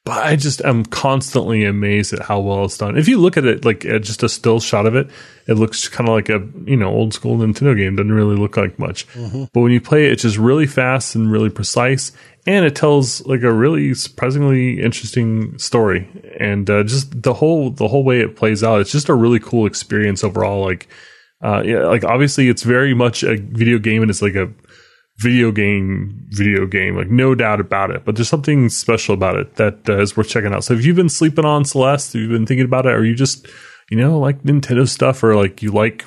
But 0.04 0.24
I 0.24 0.36
just 0.36 0.62
am 0.62 0.84
constantly 0.84 1.64
amazed 1.64 2.12
at 2.14 2.20
how 2.22 2.40
well 2.40 2.64
it's 2.64 2.78
done. 2.78 2.96
If 2.96 3.06
you 3.06 3.18
look 3.18 3.36
at 3.36 3.44
it 3.44 3.64
like 3.64 3.84
at 3.84 4.02
just 4.02 4.22
a 4.22 4.28
still 4.28 4.58
shot 4.58 4.86
of 4.86 4.94
it, 4.94 5.10
it 5.46 5.54
looks 5.54 5.88
kind 5.88 6.08
of 6.08 6.14
like 6.14 6.28
a 6.30 6.46
you 6.64 6.76
know 6.76 6.88
old 6.88 7.12
school 7.12 7.36
Nintendo 7.36 7.76
game. 7.76 7.96
Doesn't 7.96 8.12
really 8.12 8.36
look 8.36 8.56
like 8.56 8.78
much, 8.78 9.06
but 9.52 9.60
when 9.60 9.72
you 9.72 9.80
play 9.80 10.06
it, 10.06 10.12
it's 10.12 10.22
just 10.22 10.38
really 10.38 10.66
fast 10.66 11.14
and 11.14 11.30
really 11.30 11.50
precise, 11.50 12.12
and 12.46 12.64
it 12.64 12.74
tells 12.74 13.24
like 13.26 13.42
a 13.42 13.52
really 13.52 13.92
surprisingly 13.92 14.80
interesting 14.80 15.58
story. 15.58 16.08
And 16.38 16.68
uh, 16.70 16.82
just 16.84 17.22
the 17.22 17.34
whole 17.34 17.70
the 17.70 17.88
whole 17.88 18.02
way 18.04 18.20
it 18.20 18.36
plays 18.36 18.64
out, 18.64 18.80
it's 18.80 18.92
just 18.92 19.10
a 19.10 19.14
really 19.14 19.38
cool 19.38 19.66
experience 19.66 20.24
overall. 20.24 20.64
Like, 20.64 20.88
uh, 21.42 21.62
yeah, 21.64 21.80
like 21.80 22.04
obviously 22.04 22.48
it's 22.48 22.62
very 22.62 22.94
much 22.94 23.22
a 23.22 23.36
video 23.36 23.78
game, 23.78 24.00
and 24.00 24.10
it's 24.10 24.22
like 24.22 24.34
a 24.34 24.50
video 25.20 25.52
game 25.52 26.26
video 26.30 26.66
game 26.66 26.96
like 26.96 27.10
no 27.10 27.34
doubt 27.34 27.60
about 27.60 27.90
it 27.90 28.04
but 28.06 28.16
there's 28.16 28.28
something 28.28 28.70
special 28.70 29.12
about 29.12 29.36
it 29.36 29.56
that 29.56 29.86
uh, 29.88 30.00
is 30.00 30.16
worth 30.16 30.28
checking 30.28 30.54
out. 30.54 30.64
So 30.64 30.72
if 30.72 30.84
you've 30.84 30.96
been 30.96 31.10
sleeping 31.10 31.44
on 31.44 31.64
celeste? 31.64 32.14
If 32.14 32.22
you've 32.22 32.30
been 32.30 32.46
thinking 32.46 32.64
about 32.64 32.86
it? 32.86 32.94
Or 32.94 33.04
you 33.04 33.14
just 33.14 33.46
you 33.90 33.98
know 33.98 34.18
like 34.18 34.42
nintendo 34.42 34.88
stuff 34.88 35.22
or 35.22 35.36
like 35.36 35.62
you 35.62 35.72
like 35.72 36.06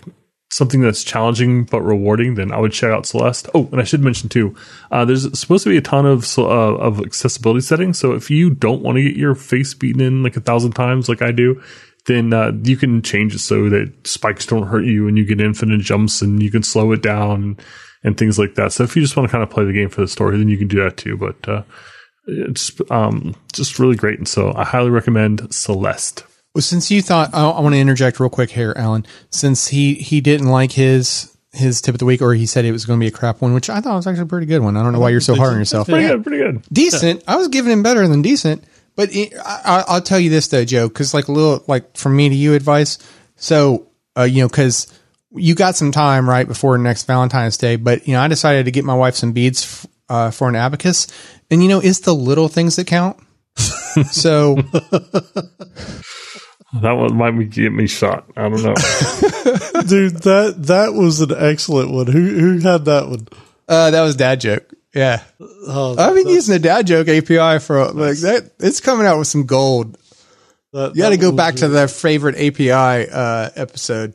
something 0.50 0.82
that's 0.82 1.04
challenging 1.04 1.66
but 1.66 1.82
rewarding? 1.82 2.36
Then 2.36 2.52
i 2.52 2.58
would 2.58 2.72
check 2.72 2.92
out 2.92 3.06
celeste. 3.06 3.50
Oh 3.54 3.70
and 3.72 3.80
i 3.80 3.84
should 3.84 4.02
mention 4.02 4.30
too 4.30 4.56
uh, 4.92 5.06
there's 5.06 5.40
supposed 5.40 5.64
to 5.66 5.70
be 5.70 5.78
a 5.78 5.82
ton 5.82 6.08
of 6.08 6.38
uh, 6.40 6.42
of 6.42 7.00
accessibility 7.00 7.62
settings. 7.62 8.00
So 8.00 8.14
if 8.14 8.32
you 8.32 8.50
don't 8.50 8.82
want 8.82 8.96
to 8.96 9.04
get 9.04 9.16
your 9.16 9.36
face 9.36 9.76
beaten 9.76 10.02
in 10.02 10.24
like 10.24 10.38
a 10.38 10.42
thousand 10.42 10.72
times 10.72 11.08
like 11.08 11.22
i 11.22 11.32
do 11.32 11.62
then 12.06 12.34
uh, 12.34 12.52
you 12.64 12.76
can 12.76 13.02
change 13.02 13.34
it 13.34 13.40
so 13.40 13.70
that 13.70 13.94
spikes 14.06 14.46
don't 14.46 14.68
hurt 14.68 14.84
you 14.84 15.08
and 15.08 15.18
you 15.18 15.26
get 15.26 15.40
infinite 15.40 15.80
jumps 15.80 16.22
and 16.22 16.44
you 16.44 16.52
can 16.52 16.64
slow 16.64 16.92
it 16.92 17.02
down 17.02 17.58
and 18.04 18.18
things 18.18 18.38
like 18.38 18.56
that. 18.56 18.74
So 18.74 18.84
if 18.84 18.96
you 18.96 19.02
just 19.02 19.16
want 19.16 19.30
to 19.30 19.32
kind 19.32 19.44
of 19.44 19.50
play 19.50 19.66
the 19.66 19.74
game 19.74 19.90
for 19.90 20.02
the 20.02 20.08
story, 20.08 20.38
then 20.38 20.50
you 20.50 20.58
can 20.58 20.68
do 20.68 20.84
that 20.84 20.98
too. 20.98 21.18
But 21.18 21.48
uh, 21.48 21.64
it's 22.28 22.72
um, 22.90 23.36
just 23.52 23.80
really 23.80 23.96
great, 23.96 24.18
and 24.18 24.28
so 24.28 24.54
I 24.56 24.64
highly 24.64 24.90
recommend 24.90 25.54
Celeste. 25.54 26.26
Well, 26.54 26.62
since 26.62 26.92
you 26.92 27.02
thought, 27.02 27.32
I, 27.34 27.50
I 27.50 27.62
want 27.62 27.74
to 27.74 27.80
interject 27.80 28.20
real 28.20 28.30
quick 28.30 28.52
here, 28.52 28.74
Allen. 28.76 29.06
Since 29.30 29.68
he 29.70 29.96
he 29.96 30.22
didn't 30.22 30.50
like 30.50 30.72
his 30.72 31.36
his 31.52 31.82
tip 31.82 31.96
of 31.96 32.00
the 32.00 32.06
week, 32.06 32.22
or 32.22 32.34
he 32.34 32.46
said 32.46 32.66
it 32.66 32.72
was 32.72 32.86
going 32.86 33.00
to 33.00 33.04
be 33.04 33.08
a 33.08 33.12
crap 33.12 33.42
one, 33.42 33.54
which 33.54 33.70
I 33.70 33.80
thought 33.80 33.96
was 33.96 34.08
actually 34.08 34.24
a 34.24 34.28
pretty 34.28 34.48
good 34.48 34.62
one. 34.62 34.76
I 34.76 34.84
don't 34.84 34.94
know 34.94 35.00
why 35.00 35.10
you're 35.10 35.22
so 35.22 35.36
hard 35.36 35.54
on 35.54 35.60
yourself. 35.60 35.88
Pretty 35.88 36.08
good, 36.08 36.24
pretty 36.24 36.44
good. 36.44 36.64
Decent. 36.72 37.24
I 37.28 37.38
was 37.38 37.48
giving 37.48 37.72
him 37.72 37.84
better 37.84 38.08
than 38.08 38.22
decent, 38.22 38.64
but 38.96 39.10
it, 39.16 39.34
I, 39.44 39.84
I'll 39.88 40.02
tell 40.02 40.20
you 40.20 40.30
this 40.30 40.48
though, 40.48 40.66
Joe, 40.66 40.88
because 40.88 41.14
like 41.14 41.28
a 41.28 41.32
little 41.32 41.64
like 41.68 41.96
from 41.98 42.16
me 42.16 42.30
to 42.30 42.36
you 42.36 42.54
advice. 42.54 42.98
So 43.36 43.88
uh, 44.18 44.24
you 44.24 44.42
know, 44.42 44.48
because 44.48 44.88
you 45.36 45.56
got 45.56 45.76
some 45.76 45.92
time 45.92 46.30
right 46.30 46.48
before 46.48 46.78
next 46.78 47.06
Valentine's 47.06 47.58
Day, 47.58 47.76
but 47.76 48.08
you 48.08 48.14
know, 48.14 48.22
I 48.22 48.28
decided 48.28 48.66
to 48.66 48.72
get 48.72 48.86
my 48.86 48.96
wife 48.96 49.16
some 49.16 49.32
beads 49.34 49.88
uh, 50.10 50.32
for 50.32 50.50
an 50.50 50.56
abacus, 50.56 51.08
and 51.50 51.62
you 51.64 51.70
know, 51.70 51.80
it's 51.80 52.00
the 52.00 52.14
little 52.14 52.48
things 52.48 52.76
that 52.78 52.88
count. 52.88 53.18
so 53.56 54.56
That 56.82 56.94
one 56.94 57.16
might 57.16 57.32
be- 57.38 57.46
get 57.46 57.72
me 57.72 57.86
shot. 57.88 58.26
I 58.36 58.50
don't 58.50 58.64
know. 58.64 58.74
Dude, 59.88 60.16
that 60.24 60.56
that 60.58 60.94
was 60.94 61.22
an 61.22 61.32
excellent 61.38 61.92
one. 61.92 62.08
Who 62.08 62.20
who 62.28 62.60
had 62.60 62.86
that 62.86 63.08
one? 63.08 63.28
uh, 63.70 63.92
that 63.92 64.02
was 64.02 64.16
dad 64.16 64.42
joke. 64.42 64.74
Yeah, 64.96 65.22
Oh, 65.40 65.96
I've 65.98 66.14
been 66.16 66.28
using 66.30 66.56
a 66.56 66.60
dad 66.60 66.86
joke 66.88 67.08
API 67.08 67.60
for 67.60 67.86
like 67.94 68.18
that. 68.20 68.52
It's 68.60 68.80
coming 68.80 69.08
out 69.08 69.18
with 69.18 69.28
some 69.28 69.46
gold. 69.48 69.98
that, 70.72 70.96
You 70.96 71.02
got 71.02 71.10
to 71.10 71.18
go 71.18 71.30
was 71.32 71.38
back 71.38 71.56
to 71.56 71.68
really- 71.68 71.82
the 71.82 71.88
favorite 71.88 72.36
API 72.36 73.10
uh, 73.12 73.50
episode. 73.56 74.14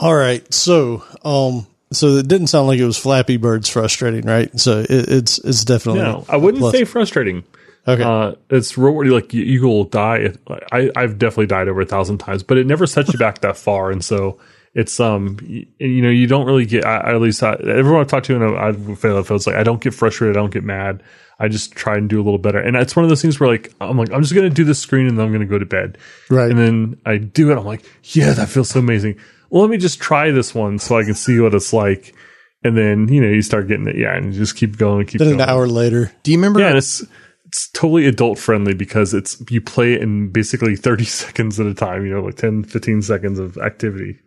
All 0.00 0.14
right, 0.14 0.52
so 0.52 1.04
um, 1.24 1.66
so 1.92 2.16
it 2.16 2.26
didn't 2.26 2.46
sound 2.46 2.68
like 2.68 2.78
it 2.78 2.86
was 2.86 2.96
Flappy 2.96 3.36
Bird's 3.36 3.68
frustrating, 3.68 4.24
right? 4.24 4.58
So 4.58 4.80
it, 4.80 4.88
it's 4.88 5.38
it's 5.40 5.62
definitely 5.64 6.00
no, 6.00 6.24
I 6.26 6.38
wouldn't 6.38 6.60
plus. 6.62 6.72
say 6.72 6.84
frustrating. 6.84 7.44
okay. 7.86 8.02
Uh, 8.02 8.32
it's 8.48 8.78
rewarding. 8.78 9.12
Like 9.12 9.34
you, 9.34 9.42
you 9.42 9.62
will 9.62 9.84
die. 9.84 10.32
I, 10.72 10.90
I've 10.96 11.18
definitely 11.18 11.48
died 11.48 11.68
over 11.68 11.82
a 11.82 11.86
thousand 11.86 12.16
times, 12.16 12.42
but 12.42 12.56
it 12.56 12.66
never 12.66 12.86
sets 12.86 13.12
you 13.12 13.18
back 13.18 13.40
that 13.42 13.58
far. 13.58 13.90
And 13.90 14.02
so 14.02 14.38
it's 14.72 14.98
um, 15.00 15.36
y- 15.42 15.66
you 15.78 16.00
know, 16.00 16.08
you 16.08 16.26
don't 16.26 16.46
really 16.46 16.64
get. 16.64 16.86
I, 16.86 17.14
at 17.14 17.20
least 17.20 17.42
I, 17.42 17.52
everyone 17.54 18.00
I 18.00 18.04
talked 18.04 18.24
to, 18.26 18.36
and 18.36 18.58
I 18.58 18.72
feel 18.94 19.22
feels 19.22 19.46
like 19.46 19.56
I 19.56 19.64
don't 19.64 19.82
get 19.82 19.92
frustrated. 19.92 20.34
I 20.34 20.40
don't 20.40 20.52
get 20.52 20.64
mad. 20.64 21.02
I 21.38 21.48
just 21.48 21.72
try 21.72 21.96
and 21.96 22.08
do 22.08 22.16
a 22.20 22.24
little 22.24 22.38
better. 22.38 22.58
And 22.58 22.76
it's 22.76 22.94
one 22.94 23.04
of 23.04 23.08
those 23.08 23.22
things 23.22 23.40
where 23.40 23.50
like 23.50 23.72
I'm 23.80 23.98
like 23.98 24.12
I'm 24.12 24.22
just 24.22 24.34
gonna 24.34 24.48
do 24.48 24.64
this 24.64 24.78
screen 24.78 25.06
and 25.08 25.18
then 25.18 25.26
I'm 25.26 25.32
gonna 25.32 25.46
go 25.46 25.58
to 25.58 25.66
bed. 25.66 25.98
Right. 26.28 26.50
And 26.50 26.58
then 26.58 27.00
I 27.04 27.16
do 27.16 27.50
it. 27.50 27.58
I'm 27.58 27.64
like, 27.64 27.82
yeah, 28.14 28.32
that 28.32 28.48
feels 28.48 28.70
so 28.70 28.80
amazing. 28.80 29.18
Well, 29.50 29.62
let 29.62 29.70
me 29.70 29.76
just 29.76 30.00
try 30.00 30.30
this 30.30 30.54
one 30.54 30.78
so 30.78 30.98
I 30.98 31.04
can 31.04 31.14
see 31.14 31.38
what 31.40 31.54
it's 31.54 31.72
like. 31.72 32.14
And 32.62 32.76
then 32.76 33.08
you 33.08 33.20
know 33.22 33.28
you 33.28 33.40
start 33.42 33.68
getting 33.68 33.86
it, 33.88 33.96
yeah, 33.96 34.14
and 34.14 34.34
you 34.34 34.38
just 34.38 34.54
keep 34.54 34.76
going, 34.76 35.06
keep 35.06 35.18
then 35.18 35.28
going. 35.30 35.40
an 35.40 35.48
hour 35.48 35.66
later, 35.66 36.12
Do 36.22 36.30
you 36.30 36.36
remember? 36.36 36.60
Yeah, 36.60 36.68
and 36.68 36.78
it's 36.78 37.02
it's 37.46 37.70
totally 37.70 38.06
adult 38.06 38.38
friendly 38.38 38.74
because 38.74 39.14
it's 39.14 39.42
you 39.50 39.60
play 39.62 39.94
it 39.94 40.02
in 40.02 40.30
basically 40.30 40.76
30 40.88 41.04
seconds 41.04 41.58
at 41.58 41.66
a 41.66 41.74
time, 41.74 42.04
you 42.06 42.12
know, 42.12 42.20
like 42.22 42.36
10, 42.36 42.64
15 42.64 43.02
seconds 43.02 43.38
of 43.38 43.56
activity. 43.58 44.18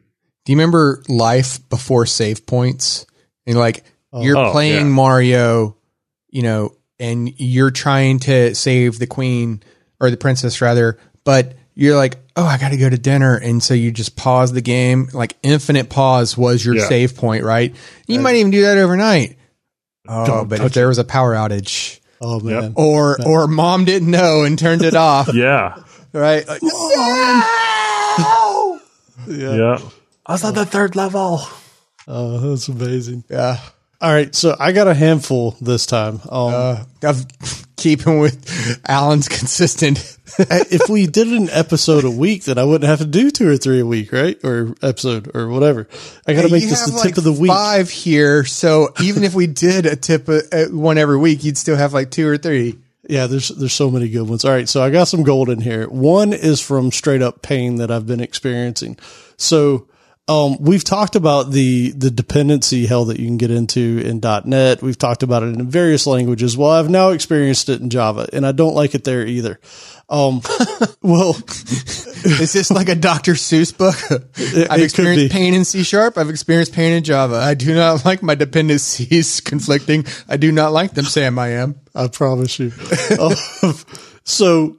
Do 0.46 0.52
you 0.52 0.58
remember 0.58 1.04
life 1.08 1.60
before 1.70 2.06
save 2.06 2.46
points? 2.46 3.06
And 3.46 3.58
like 3.58 3.84
oh. 4.12 4.24
you're 4.24 4.36
Oh, 4.38 4.52
playing 4.52 4.88
yeah. 4.88 4.92
Mario, 4.92 5.78
you 6.30 6.42
know, 6.42 6.76
and 7.00 7.30
you're 7.40 7.72
trying 7.72 8.20
to 8.22 8.56
save 8.56 8.98
the 9.00 9.08
queen 9.08 9.62
or 10.02 10.10
the 10.10 10.18
princess 10.18 10.60
rather, 10.60 10.98
but 11.24 11.54
you're 11.76 11.96
like, 11.96 12.18
oh, 12.36 12.46
I 12.46 12.58
got 12.58 12.70
to 12.70 12.78
go 12.78 12.90
to 12.90 12.98
dinner, 12.98 13.36
and 13.36 13.62
so 13.62 13.74
you 13.74 13.92
just 13.92 14.16
pause 14.16 14.52
the 14.54 14.62
game. 14.62 15.10
Like 15.14 15.36
infinite 15.44 15.90
pause 15.90 16.38
was 16.38 16.66
your 16.66 16.76
Yeah. 16.76 16.88
save 16.88 17.16
point, 17.16 17.44
right? 17.44 17.76
You 18.08 18.20
might 18.20 18.36
even 18.36 18.52
do 18.52 18.64
that 18.64 18.78
overnight. 18.78 19.38
Oh, 20.08 20.26
Don't 20.26 20.50
but 20.50 20.56
if 20.56 20.62
touch 20.64 20.74
there 20.74 20.88
was 20.88 20.98
a 20.98 21.04
power 21.06 21.34
outage, 21.34 22.00
oh 22.22 22.40
man, 22.42 22.74
or 22.76 23.18
or 23.26 23.48
mom 23.48 23.86
didn't 23.86 24.12
know 24.12 24.44
and 24.44 24.58
turned 24.60 24.82
it 24.84 24.96
off, 24.96 25.30
Yeah. 25.34 25.76
right? 26.12 26.46
Like, 26.48 26.62
no! 26.64 28.80
Yeah. 29.28 29.80
I 30.26 30.32
was 30.34 30.44
on 30.44 30.54
the 30.54 30.66
third 30.66 30.96
level. 30.98 31.40
oh 32.08 32.40
that's 32.40 32.68
amazing. 32.68 33.24
yeah. 33.30 33.60
All 34.04 34.12
right, 34.12 34.36
so 34.36 34.54
I 34.60 34.74
got 34.74 34.90
a 34.90 34.94
handful 34.94 35.56
this 35.62 35.86
time. 35.86 36.16
Um, 36.30 36.54
uh, 36.54 36.84
of 37.04 37.26
keeping 37.78 38.20
with 38.20 38.82
Allen's 38.86 39.30
consistent. 39.30 40.18
if 40.38 40.90
we 40.90 41.08
did 41.08 41.30
an 41.30 41.50
episode 41.50 42.04
a 42.04 42.12
week, 42.12 42.44
then 42.44 42.58
I 42.58 42.66
wouldn't 42.66 42.90
have 42.90 43.00
to 43.00 43.06
do 43.06 43.32
two 43.32 43.48
or 43.48 43.56
three 43.56 43.80
a 43.80 43.86
week, 43.86 44.12
right? 44.12 44.38
Or 44.44 44.76
episode 44.82 45.34
or 45.34 45.48
whatever. 45.48 45.88
I 46.28 46.34
got 46.34 46.42
to 46.42 46.52
make 46.52 46.64
this 46.64 46.86
the 46.86 46.98
like 46.98 47.08
tip 47.08 47.18
of 47.18 47.24
the 47.24 47.32
week. 47.32 47.50
Five 47.50 47.90
here, 47.90 48.44
so 48.44 48.94
even 49.02 49.24
if 49.24 49.36
we 49.36 49.48
did 49.48 49.86
a 49.86 49.96
tip 49.96 50.28
uh, 50.28 50.42
uh, 50.52 50.66
one 50.66 50.98
every 50.98 51.18
week, 51.18 51.46
you'd 51.46 51.58
still 51.58 51.78
have 51.78 51.94
like 51.94 52.12
two 52.12 52.28
or 52.28 52.38
three. 52.38 52.78
Yeah, 53.08 53.28
there's 53.28 53.48
there's 53.48 53.72
so 53.72 53.90
many 53.90 54.10
good 54.10 54.28
ones. 54.28 54.44
All 54.44 54.52
right, 54.52 54.68
so 54.68 54.84
I 54.84 54.90
got 54.90 55.06
some 55.06 55.24
gold 55.24 55.50
in 55.50 55.62
here. 55.62 55.88
One 55.88 56.34
is 56.34 56.60
from 56.60 56.92
straight 56.92 57.22
up 57.22 57.42
pain 57.42 57.78
that 57.78 57.90
I've 57.90 58.06
been 58.06 58.20
experiencing. 58.20 58.98
So 59.38 59.88
um, 60.28 60.58
we've 60.60 60.84
talked 60.84 61.16
about 61.16 61.52
the 61.52 61.92
the 61.92 62.12
dependency 62.12 62.86
hell 62.86 63.06
that 63.06 63.20
you 63.20 63.26
can 63.28 63.38
get 63.38 63.52
into 63.52 64.02
in 64.04 64.22
.NET. 64.46 64.82
We've 64.82 64.98
talked 64.98 65.24
about 65.24 65.44
it 65.44 65.48
in 65.48 65.70
various 65.70 66.08
languages. 66.08 66.58
Well, 66.58 66.72
I've 66.72 66.90
now 66.90 67.10
experienced 67.10 67.70
it 67.70 67.82
in 67.82 67.90
Java, 67.90 68.28
and 68.32 68.46
I 68.46 68.52
don't 68.52 68.76
like 68.76 68.96
it 68.96 69.04
there 69.04 69.26
either. 69.26 69.60
Um, 70.10 70.42
well, 71.02 71.36
Is 72.26 72.54
this 72.54 72.72
like 72.72 72.88
a 72.88 72.96
Dr. 72.96 73.34
Seuss 73.34 73.78
book? 73.78 73.96
I've 74.10 74.80
it 74.80 74.84
experienced 74.84 75.34
pain 75.34 75.54
in 75.54 75.66
C 75.66 75.84
sharp. 75.84 76.18
I've 76.18 76.30
experienced 76.30 76.74
pain 76.74 76.94
in 76.94 77.04
Java. 77.04 77.36
I 77.36 77.54
do 77.54 77.76
not 77.76 78.06
like 78.06 78.24
my 78.24 78.36
dependencies 78.36 79.42
conflicting. 79.42 80.06
I 80.30 80.38
do 80.38 80.52
not 80.52 80.72
like 80.72 80.94
them, 80.94 81.06
Sam. 81.06 81.38
I 81.38 81.50
am. 81.50 81.76
I 81.94 82.08
promise 82.08 82.60
you. 82.60 82.72
Um, 83.20 83.34
so 84.24 84.78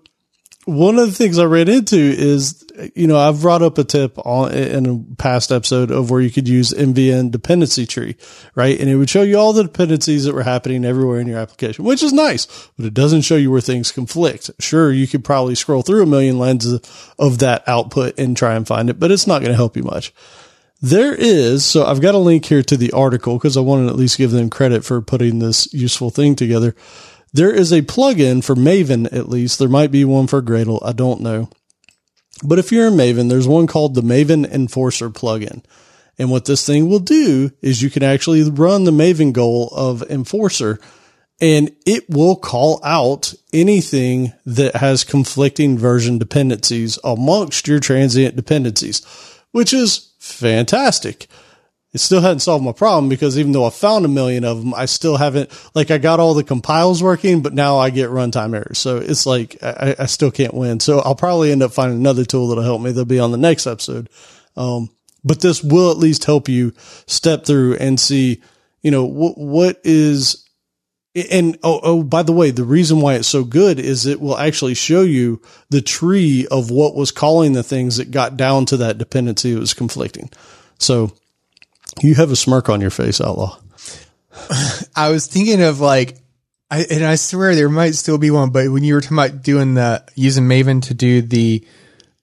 one 0.64 0.98
of 0.98 1.06
the 1.06 1.14
things 1.14 1.38
I 1.38 1.44
ran 1.44 1.68
into 1.68 1.96
is, 1.96 2.64
you 2.94 3.06
know, 3.06 3.18
I've 3.18 3.42
brought 3.42 3.62
up 3.62 3.76
a 3.78 3.84
tip 3.84 4.18
on 4.18 4.52
in 4.52 4.86
a 4.86 5.16
past 5.16 5.52
episode 5.52 5.90
of 5.90 6.10
where 6.10 6.20
you 6.20 6.30
could 6.30 6.48
use 6.48 6.72
MVN 6.72 7.30
dependency 7.30 7.86
tree, 7.86 8.16
right? 8.54 8.78
And 8.78 8.88
it 8.88 8.96
would 8.96 9.10
show 9.10 9.22
you 9.22 9.38
all 9.38 9.52
the 9.52 9.64
dependencies 9.64 10.24
that 10.24 10.34
were 10.34 10.42
happening 10.42 10.84
everywhere 10.84 11.20
in 11.20 11.26
your 11.26 11.38
application, 11.38 11.84
which 11.84 12.02
is 12.02 12.12
nice, 12.12 12.46
but 12.76 12.86
it 12.86 12.94
doesn't 12.94 13.22
show 13.22 13.36
you 13.36 13.50
where 13.50 13.60
things 13.60 13.92
conflict. 13.92 14.50
Sure, 14.58 14.90
you 14.90 15.06
could 15.06 15.24
probably 15.24 15.54
scroll 15.54 15.82
through 15.82 16.02
a 16.02 16.06
million 16.06 16.38
lines 16.38 16.66
of, 16.66 17.14
of 17.18 17.38
that 17.38 17.62
output 17.68 18.18
and 18.18 18.36
try 18.36 18.54
and 18.54 18.66
find 18.66 18.88
it, 18.88 18.98
but 18.98 19.10
it's 19.10 19.26
not 19.26 19.40
going 19.40 19.52
to 19.52 19.56
help 19.56 19.76
you 19.76 19.82
much. 19.82 20.14
There 20.80 21.14
is, 21.14 21.64
so 21.64 21.86
I've 21.86 22.02
got 22.02 22.14
a 22.14 22.18
link 22.18 22.44
here 22.44 22.62
to 22.62 22.76
the 22.76 22.92
article 22.92 23.38
because 23.38 23.56
I 23.56 23.60
want 23.60 23.86
to 23.86 23.90
at 23.90 23.98
least 23.98 24.18
give 24.18 24.32
them 24.32 24.50
credit 24.50 24.84
for 24.84 25.00
putting 25.00 25.38
this 25.38 25.72
useful 25.72 26.10
thing 26.10 26.36
together. 26.36 26.74
There 27.34 27.50
is 27.50 27.72
a 27.72 27.82
plugin 27.82 28.42
for 28.42 28.54
Maven, 28.54 29.12
at 29.12 29.28
least. 29.28 29.58
There 29.58 29.68
might 29.68 29.90
be 29.90 30.04
one 30.04 30.28
for 30.28 30.40
Gradle. 30.40 30.78
I 30.84 30.92
don't 30.92 31.20
know. 31.20 31.50
But 32.44 32.58
if 32.58 32.72
you're 32.72 32.86
in 32.86 32.94
Maven, 32.94 33.28
there's 33.28 33.48
one 33.48 33.66
called 33.66 33.94
the 33.94 34.02
Maven 34.02 34.50
Enforcer 34.50 35.10
plugin. 35.10 35.64
And 36.16 36.30
what 36.30 36.44
this 36.44 36.64
thing 36.64 36.88
will 36.88 37.00
do 37.00 37.50
is 37.60 37.82
you 37.82 37.90
can 37.90 38.04
actually 38.04 38.48
run 38.48 38.84
the 38.84 38.92
Maven 38.92 39.32
goal 39.32 39.68
of 39.72 40.02
Enforcer 40.02 40.78
and 41.40 41.72
it 41.84 42.08
will 42.08 42.36
call 42.36 42.80
out 42.84 43.34
anything 43.52 44.32
that 44.46 44.76
has 44.76 45.02
conflicting 45.02 45.76
version 45.76 46.18
dependencies 46.18 46.98
amongst 47.02 47.66
your 47.66 47.80
transient 47.80 48.36
dependencies, 48.36 49.04
which 49.50 49.72
is 49.72 50.14
fantastic. 50.20 51.26
It 51.94 52.00
still 52.00 52.20
hadn't 52.20 52.40
solved 52.40 52.64
my 52.64 52.72
problem 52.72 53.08
because 53.08 53.38
even 53.38 53.52
though 53.52 53.64
I 53.64 53.70
found 53.70 54.04
a 54.04 54.08
million 54.08 54.44
of 54.44 54.58
them, 54.58 54.74
I 54.74 54.86
still 54.86 55.16
haven't, 55.16 55.48
like, 55.74 55.92
I 55.92 55.98
got 55.98 56.18
all 56.18 56.34
the 56.34 56.42
compiles 56.42 57.04
working, 57.04 57.40
but 57.40 57.54
now 57.54 57.78
I 57.78 57.90
get 57.90 58.10
runtime 58.10 58.52
errors. 58.52 58.78
So 58.78 58.96
it's 58.96 59.26
like, 59.26 59.62
I, 59.62 59.94
I 60.00 60.06
still 60.06 60.32
can't 60.32 60.52
win. 60.52 60.80
So 60.80 60.98
I'll 60.98 61.14
probably 61.14 61.52
end 61.52 61.62
up 61.62 61.72
finding 61.72 61.98
another 61.98 62.24
tool 62.24 62.48
that'll 62.48 62.64
help 62.64 62.82
me. 62.82 62.90
That'll 62.90 63.04
be 63.04 63.20
on 63.20 63.30
the 63.30 63.38
next 63.38 63.68
episode. 63.68 64.10
Um, 64.56 64.90
but 65.22 65.40
this 65.40 65.62
will 65.62 65.92
at 65.92 65.96
least 65.96 66.24
help 66.24 66.48
you 66.48 66.72
step 67.06 67.44
through 67.44 67.76
and 67.76 67.98
see, 67.98 68.42
you 68.82 68.90
know, 68.90 69.04
what, 69.04 69.38
what 69.38 69.80
is, 69.84 70.48
and 71.30 71.56
oh, 71.62 71.78
oh, 71.80 72.02
by 72.02 72.24
the 72.24 72.32
way, 72.32 72.50
the 72.50 72.64
reason 72.64 73.00
why 73.00 73.14
it's 73.14 73.28
so 73.28 73.44
good 73.44 73.78
is 73.78 74.04
it 74.04 74.20
will 74.20 74.36
actually 74.36 74.74
show 74.74 75.02
you 75.02 75.40
the 75.70 75.80
tree 75.80 76.48
of 76.50 76.72
what 76.72 76.96
was 76.96 77.12
calling 77.12 77.52
the 77.52 77.62
things 77.62 77.98
that 77.98 78.10
got 78.10 78.36
down 78.36 78.66
to 78.66 78.78
that 78.78 78.98
dependency 78.98 79.54
that 79.54 79.60
was 79.60 79.74
conflicting. 79.74 80.28
So 80.78 81.12
you 82.02 82.14
have 82.14 82.30
a 82.30 82.36
smirk 82.36 82.68
on 82.68 82.80
your 82.80 82.90
face, 82.90 83.20
Outlaw. 83.20 83.58
I 84.96 85.10
was 85.10 85.26
thinking 85.26 85.62
of 85.62 85.80
like, 85.80 86.16
I, 86.70 86.84
and 86.90 87.04
I 87.04 87.14
swear 87.14 87.54
there 87.54 87.68
might 87.68 87.94
still 87.94 88.18
be 88.18 88.30
one, 88.30 88.50
but 88.50 88.68
when 88.70 88.84
you 88.84 88.94
were 88.94 89.00
talking 89.00 89.18
about 89.18 89.42
doing 89.42 89.74
the 89.74 90.04
using 90.14 90.44
Maven 90.44 90.82
to 90.84 90.94
do 90.94 91.22
the 91.22 91.64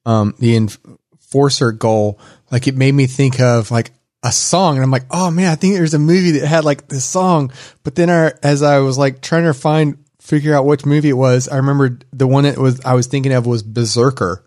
um 0.06 0.34
the 0.40 0.56
enforcer 0.56 1.72
goal, 1.72 2.20
like 2.52 2.68
it 2.68 2.76
made 2.76 2.94
me 2.94 3.08
think 3.08 3.40
of 3.40 3.72
like 3.72 3.92
a 4.24 4.32
song, 4.32 4.76
and 4.76 4.84
I'm 4.84 4.92
like, 4.92 5.06
oh 5.10 5.32
man, 5.32 5.52
I 5.52 5.56
think 5.56 5.76
there's 5.76 5.94
a 5.94 6.00
movie 6.00 6.32
that 6.40 6.48
had 6.48 6.66
like 6.66 6.88
this 6.88 7.06
song. 7.06 7.52
But 7.84 7.96
then, 7.96 8.10
I, 8.10 8.34
as 8.44 8.62
I 8.62 8.80
was 8.80 8.98
like 8.98 9.22
trying 9.22 9.46
to 9.46 9.54
find 9.54 9.98
figure 10.20 10.54
out 10.56 10.66
which 10.66 10.86
movie 10.86 11.10
it 11.10 11.14
was, 11.14 11.48
I 11.48 11.58
remembered 11.58 12.06
the 12.12 12.28
one 12.28 12.44
that 12.44 12.58
was 12.58 12.82
I 12.82 12.94
was 12.94 13.08
thinking 13.08 13.34
of 13.34 13.46
was 13.46 13.64
Berserker. 13.64 14.46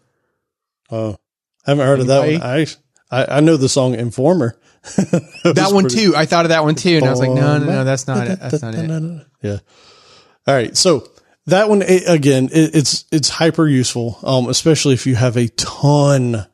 Oh, 0.90 1.16
I 1.66 1.70
haven't 1.70 1.86
heard 1.86 2.00
Anybody? 2.00 2.34
of 2.34 2.40
that 2.40 2.46
one. 2.46 2.60
I, 2.60 2.66
I 3.14 3.36
I 3.36 3.40
know 3.40 3.56
the 3.56 3.68
song 3.68 3.94
Informer. 3.94 4.56
that, 4.96 5.52
that 5.56 5.72
one 5.72 5.88
too. 5.88 6.14
I 6.14 6.26
thought 6.26 6.44
of 6.44 6.50
that 6.50 6.64
one 6.64 6.74
too, 6.74 6.96
and 6.96 7.04
I 7.06 7.10
was 7.10 7.20
like, 7.20 7.30
no, 7.30 7.58
no, 7.58 7.64
no, 7.64 7.84
that's 7.84 8.06
not 8.06 8.26
it. 8.26 8.38
That's 8.40 8.62
not 8.62 8.74
it. 8.74 9.26
Yeah. 9.42 9.58
All 10.46 10.54
right. 10.54 10.74
So 10.74 11.06
that 11.46 11.68
one 11.68 11.82
again, 11.82 12.48
it, 12.52 12.74
it's 12.74 13.04
it's 13.12 13.28
hyper 13.28 13.66
useful, 13.66 14.18
um, 14.22 14.48
especially 14.48 14.94
if 14.94 15.06
you 15.06 15.14
have 15.14 15.36
a 15.36 15.48
ton 15.48 16.46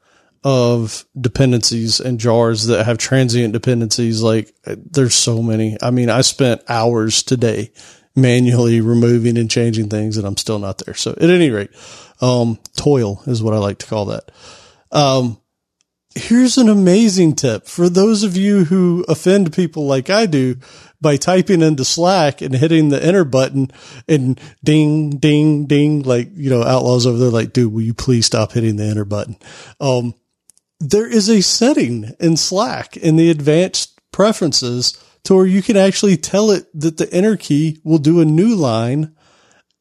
of 0.42 1.04
dependencies 1.20 2.00
and 2.00 2.18
jars 2.18 2.66
that 2.66 2.84
have 2.84 2.98
transient 2.98 3.52
dependencies. 3.52 4.22
Like 4.22 4.52
there's 4.64 5.14
so 5.14 5.42
many. 5.42 5.76
I 5.80 5.90
mean, 5.90 6.10
I 6.10 6.22
spent 6.22 6.62
hours 6.68 7.22
today 7.22 7.72
manually 8.16 8.80
removing 8.80 9.38
and 9.38 9.50
changing 9.50 9.88
things 9.88 10.16
and 10.16 10.26
I'm 10.26 10.36
still 10.36 10.58
not 10.58 10.78
there. 10.78 10.94
So 10.94 11.12
at 11.12 11.22
any 11.30 11.50
rate, 11.50 11.70
um, 12.20 12.58
toil 12.76 13.22
is 13.26 13.42
what 13.42 13.54
I 13.54 13.58
like 13.58 13.78
to 13.78 13.86
call 13.86 14.06
that. 14.06 14.30
Um, 14.90 15.39
here's 16.14 16.58
an 16.58 16.68
amazing 16.68 17.34
tip 17.34 17.66
for 17.66 17.88
those 17.88 18.22
of 18.22 18.36
you 18.36 18.64
who 18.64 19.04
offend 19.08 19.52
people 19.52 19.86
like 19.86 20.10
I 20.10 20.26
do 20.26 20.56
by 21.00 21.16
typing 21.16 21.62
into 21.62 21.84
Slack 21.84 22.42
and 22.42 22.54
hitting 22.54 22.88
the 22.88 23.02
enter 23.02 23.24
button 23.24 23.70
and 24.08 24.38
ding, 24.62 25.10
ding, 25.10 25.66
ding, 25.66 26.02
like, 26.02 26.28
you 26.34 26.50
know, 26.50 26.62
outlaws 26.62 27.06
over 27.06 27.16
there, 27.16 27.30
like, 27.30 27.52
dude, 27.52 27.72
will 27.72 27.80
you 27.80 27.94
please 27.94 28.26
stop 28.26 28.52
hitting 28.52 28.76
the 28.76 28.84
enter 28.84 29.04
button? 29.04 29.36
Um, 29.80 30.14
there 30.80 31.06
is 31.06 31.28
a 31.28 31.42
setting 31.42 32.12
in 32.18 32.36
Slack 32.36 32.96
in 32.96 33.16
the 33.16 33.30
advanced 33.30 33.98
preferences 34.12 35.02
to 35.24 35.34
where 35.34 35.46
you 35.46 35.62
can 35.62 35.76
actually 35.76 36.16
tell 36.16 36.50
it 36.50 36.66
that 36.78 36.96
the 36.96 37.12
enter 37.12 37.36
key 37.36 37.80
will 37.84 37.98
do 37.98 38.20
a 38.20 38.24
new 38.24 38.54
line 38.54 39.14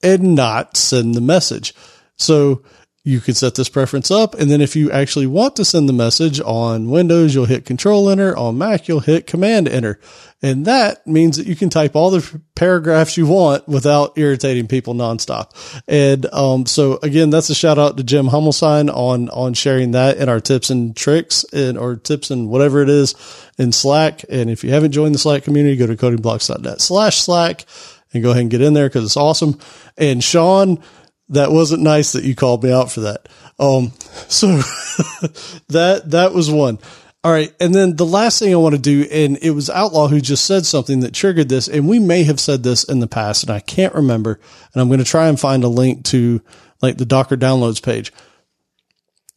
and 0.03 0.35
not 0.35 0.77
send 0.77 1.15
the 1.15 1.22
message. 1.22 1.73
So 2.18 2.64
you 3.10 3.19
can 3.19 3.34
set 3.34 3.56
this 3.56 3.69
preference 3.69 4.11
up. 4.11 4.36
And 4.36 4.52
then 4.52 4.61
if 4.61 4.76
you 4.76 4.91
actually 4.91 5.26
want 5.26 5.56
to 5.56 5.65
send 5.65 5.90
the 5.90 5.94
message 5.94 6.40
on 6.40 6.91
Windows, 6.91 7.34
you'll 7.34 7.45
hit 7.45 7.65
control 7.65 8.07
enter. 8.07 8.38
On 8.38 8.57
Mac, 8.57 8.88
you'll 8.88 8.99
hit 8.99 9.26
command 9.26 9.68
enter. 9.68 9.99
And 10.44 10.65
that 10.65 11.06
means 11.07 11.38
that 11.38 11.48
you 11.48 11.56
can 11.56 11.69
type 11.69 11.95
all 11.95 12.11
the 12.11 12.41
paragraphs 12.56 13.18
you 13.18 13.26
want 13.26 13.68
without 13.68 14.18
irritating 14.18 14.68
people 14.68 14.94
nonstop. 14.94 15.52
And, 15.88 16.27
um, 16.27 16.68
so 16.68 16.99
again, 17.02 17.31
that's 17.31 17.49
a 17.49 17.56
shout 17.56 17.80
out 17.80 17.98
to 17.98 18.03
Jim 18.03 18.27
Hummelstein 18.27 18.94
on, 18.94 19.30
on 19.30 19.56
sharing 19.56 19.91
that 19.91 20.18
in 20.18 20.30
our 20.30 20.40
tips 20.40 20.69
and 20.69 20.95
tricks 20.95 21.44
and, 21.52 21.77
or 21.77 21.95
tips 21.95 22.30
and 22.30 22.48
whatever 22.48 22.84
it 22.84 22.90
is 22.90 23.15
in 23.57 23.72
Slack. 23.72 24.23
And 24.30 24.52
if 24.52 24.64
you 24.64 24.69
haven't 24.69 24.91
joined 24.91 25.15
the 25.15 25.19
Slack 25.19 25.44
community, 25.44 25.76
go 25.76 25.88
to 25.88 25.98
codingblocks.net 25.98 26.80
slash 26.80 27.18
Slack 27.18 27.65
and 28.14 28.22
go 28.22 28.30
ahead 28.30 28.44
and 28.44 28.52
get 28.52 28.61
in 28.61 28.76
there 28.76 28.88
because 28.88 29.03
it's 29.03 29.18
awesome. 29.18 29.60
And 29.98 30.23
Sean, 30.23 30.81
that 31.30 31.51
wasn't 31.51 31.84
nice 31.84 32.14
that 32.14 32.23
you 32.23 32.35
called 32.35 32.64
me 32.64 32.72
out 32.72 32.91
for 32.91 33.01
that. 33.01 33.30
Um, 33.60 33.91
so 34.27 34.47
that, 35.68 36.03
that 36.07 36.34
was 36.34 36.49
one. 36.49 36.80
All 37.23 37.31
right. 37.31 37.53
And 37.60 37.76
then 37.76 37.97
the 37.97 38.06
last 38.06 38.39
thing 38.39 38.53
I 38.53 38.57
want 38.57 38.76
to 38.76 38.81
do, 38.81 39.06
and 39.11 39.38
it 39.41 39.51
was 39.51 39.69
Outlaw 39.69 40.07
who 40.07 40.22
just 40.22 40.45
said 40.45 40.65
something 40.65 41.01
that 41.01 41.14
triggered 41.14 41.49
this, 41.49 41.68
and 41.68 41.88
we 41.88 41.99
may 41.99 42.23
have 42.23 42.39
said 42.39 42.64
this 42.64 42.85
in 42.85 42.99
the 42.99 43.07
past, 43.07 43.43
and 43.43 43.51
I 43.51 43.60
can't 43.60 43.93
remember. 43.93 44.39
And 44.73 44.81
I'm 44.81 44.88
going 44.88 44.99
to 44.99 45.06
try 45.06 45.27
and 45.27 45.39
find 45.39 45.64
a 45.64 45.68
link 45.68 46.06
to 46.06 46.41
like 46.81 46.97
the 46.97 47.06
Docker 47.06 47.35
downloads 47.35 47.84
page. 47.84 48.14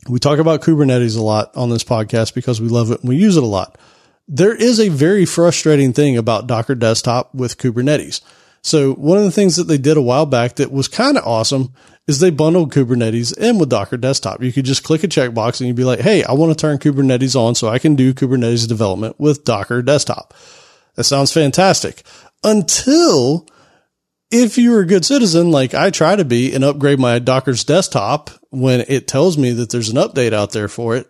We 0.08 0.20
talk 0.20 0.38
about 0.38 0.62
Kubernetes 0.62 1.18
a 1.18 1.22
lot 1.22 1.56
on 1.56 1.70
this 1.70 1.84
podcast 1.84 2.34
because 2.34 2.60
we 2.60 2.68
love 2.68 2.90
it 2.90 3.00
and 3.00 3.08
we 3.08 3.16
use 3.16 3.36
it 3.36 3.42
a 3.42 3.46
lot. 3.46 3.78
There 4.28 4.54
is 4.54 4.80
a 4.80 4.88
very 4.88 5.24
frustrating 5.24 5.92
thing 5.92 6.16
about 6.16 6.46
Docker 6.46 6.74
desktop 6.74 7.34
with 7.34 7.58
Kubernetes. 7.58 8.20
So 8.62 8.92
one 8.94 9.18
of 9.18 9.24
the 9.24 9.32
things 9.32 9.56
that 9.56 9.64
they 9.64 9.78
did 9.78 9.96
a 9.96 10.02
while 10.02 10.26
back 10.26 10.56
that 10.56 10.70
was 10.70 10.86
kind 10.86 11.18
of 11.18 11.26
awesome 11.26 11.72
is 12.06 12.18
they 12.18 12.30
bundled 12.30 12.72
Kubernetes 12.72 13.36
in 13.36 13.58
with 13.58 13.68
Docker 13.68 13.96
Desktop. 13.96 14.42
You 14.42 14.52
could 14.52 14.64
just 14.64 14.84
click 14.84 15.04
a 15.04 15.08
checkbox 15.08 15.60
and 15.60 15.68
you'd 15.68 15.76
be 15.76 15.84
like, 15.84 16.00
Hey, 16.00 16.22
I 16.24 16.32
want 16.32 16.56
to 16.56 16.60
turn 16.60 16.78
Kubernetes 16.78 17.36
on 17.36 17.54
so 17.54 17.68
I 17.68 17.78
can 17.78 17.96
do 17.96 18.14
Kubernetes 18.14 18.68
development 18.68 19.18
with 19.18 19.44
Docker 19.44 19.82
Desktop. 19.82 20.34
That 20.94 21.04
sounds 21.04 21.32
fantastic 21.32 22.02
until 22.44 23.46
if 24.30 24.58
you're 24.58 24.80
a 24.80 24.86
good 24.86 25.04
citizen, 25.04 25.50
like 25.50 25.74
I 25.74 25.90
try 25.90 26.16
to 26.16 26.24
be 26.24 26.54
and 26.54 26.64
upgrade 26.64 26.98
my 26.98 27.18
Docker's 27.18 27.64
desktop 27.64 28.30
when 28.50 28.84
it 28.88 29.06
tells 29.06 29.36
me 29.36 29.52
that 29.52 29.70
there's 29.70 29.90
an 29.90 29.96
update 29.96 30.32
out 30.32 30.52
there 30.52 30.68
for 30.68 30.96
it. 30.96 31.06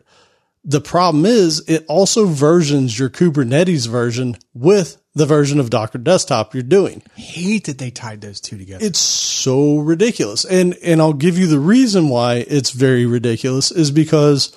The 0.65 0.81
problem 0.81 1.27
is 1.27 1.61
it 1.69 1.85
also 1.89 2.27
versions 2.27 2.99
your 2.99 3.11
Kubernetes 3.11 3.89
version 3.89 4.37
with 4.55 5.02
the 5.15 5.27
version 5.27 5.61
of 5.61 5.71
Docker 5.71 5.99
desktop 5.99 6.55
you're 6.55 6.63
doing. 6.63 7.03
I 7.17 7.21
hate 7.21 7.67
that 7.67 7.79
they 7.79 7.91
tied 7.91 8.21
those 8.21 8.41
two 8.41 8.57
together. 8.57 8.85
It's 8.85 8.99
so 8.99 9.79
ridiculous. 9.79 10.45
And, 10.45 10.77
and 10.83 11.01
I'll 11.01 11.13
give 11.13 11.39
you 11.39 11.47
the 11.47 11.59
reason 11.59 12.09
why 12.09 12.45
it's 12.49 12.71
very 12.71 13.05
ridiculous 13.05 13.71
is 13.71 13.91
because 13.91 14.57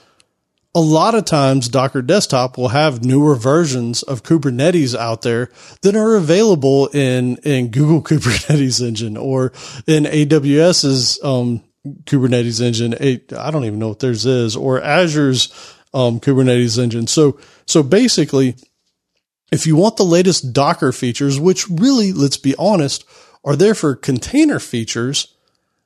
a 0.73 0.79
lot 0.79 1.15
of 1.15 1.25
times 1.25 1.69
Docker 1.69 2.01
desktop 2.01 2.57
will 2.57 2.69
have 2.69 3.03
newer 3.03 3.35
versions 3.35 4.03
of 4.03 4.23
Kubernetes 4.23 4.95
out 4.95 5.21
there 5.21 5.49
that 5.81 5.95
are 5.95 6.15
available 6.15 6.87
in, 6.87 7.37
in 7.37 7.69
Google 7.69 8.01
Kubernetes 8.17 8.85
engine 8.85 9.17
or 9.17 9.51
in 9.87 10.03
AWS's, 10.03 11.19
um, 11.23 11.63
Kubernetes 12.05 12.61
engine. 12.61 12.93
I 13.37 13.51
don't 13.51 13.65
even 13.65 13.79
know 13.79 13.89
what 13.89 13.99
theirs 13.99 14.25
is 14.25 14.55
or 14.55 14.81
Azure's, 14.81 15.53
um, 15.93 16.19
Kubernetes 16.19 16.81
engine. 16.81 17.07
So, 17.07 17.39
so 17.65 17.83
basically, 17.83 18.55
if 19.51 19.67
you 19.67 19.75
want 19.75 19.97
the 19.97 20.03
latest 20.03 20.53
Docker 20.53 20.91
features, 20.91 21.39
which 21.39 21.69
really, 21.69 22.11
let's 22.11 22.37
be 22.37 22.55
honest, 22.57 23.05
are 23.43 23.55
there 23.55 23.75
for 23.75 23.95
container 23.95 24.59
features, 24.59 25.33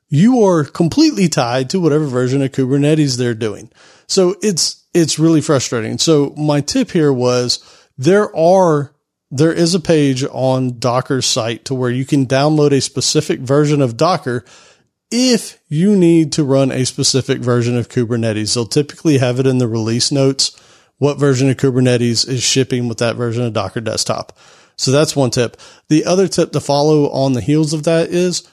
you 0.08 0.44
are 0.44 0.64
completely 0.64 1.28
tied 1.28 1.70
to 1.70 1.80
whatever 1.80 2.06
version 2.06 2.42
of 2.42 2.52
Kubernetes 2.52 3.18
they're 3.18 3.36
doing. 3.36 3.70
So 4.08 4.36
it's, 4.42 4.86
it's 4.94 5.20
really 5.20 5.42
frustrating. 5.42 5.98
So 5.98 6.34
my 6.36 6.62
tip 6.62 6.92
here 6.92 7.14
was 7.14 7.60
there 7.98 8.36
are, 8.36 8.96
there 9.30 9.54
is 9.54 9.76
a 9.76 9.80
page 9.80 10.24
on 10.24 10.80
Docker's 10.80 11.28
site 11.28 11.66
to 11.66 11.76
where 11.76 11.92
you 11.92 12.06
can 12.06 12.26
download 12.26 12.72
a 12.72 12.82
specific 12.82 13.40
version 13.40 13.82
of 13.82 13.98
Docker 13.98 14.44
if 15.12 15.60
you 15.68 15.96
need 15.96 16.32
to 16.34 16.44
run 16.44 16.72
a 16.72 16.86
specific 16.86 17.40
version 17.40 17.78
of 17.78 17.90
Kubernetes. 17.90 18.56
They'll 18.56 18.66
typically 18.66 19.18
have 19.20 19.40
it 19.40 19.46
in 19.46 19.58
the 19.58 19.68
release 19.68 20.12
notes 20.12 20.60
what 21.00 21.18
version 21.18 21.50
of 21.50 21.58
Kubernetes 21.58 22.28
is 22.28 22.44
shipping 22.44 22.88
with 22.88 23.00
that 23.00 23.16
version 23.16 23.44
of 23.44 23.54
Docker 23.54 23.82
desktop. 23.82 24.38
So 24.76 24.92
that's 24.92 25.16
one 25.16 25.32
tip. 25.32 25.58
The 25.90 26.06
other 26.06 26.28
tip 26.28 26.52
to 26.52 26.62
follow 26.62 27.10
on 27.10 27.34
the 27.34 27.42
heels 27.42 27.74
of 27.74 27.84
that 27.84 28.10
is 28.10 28.48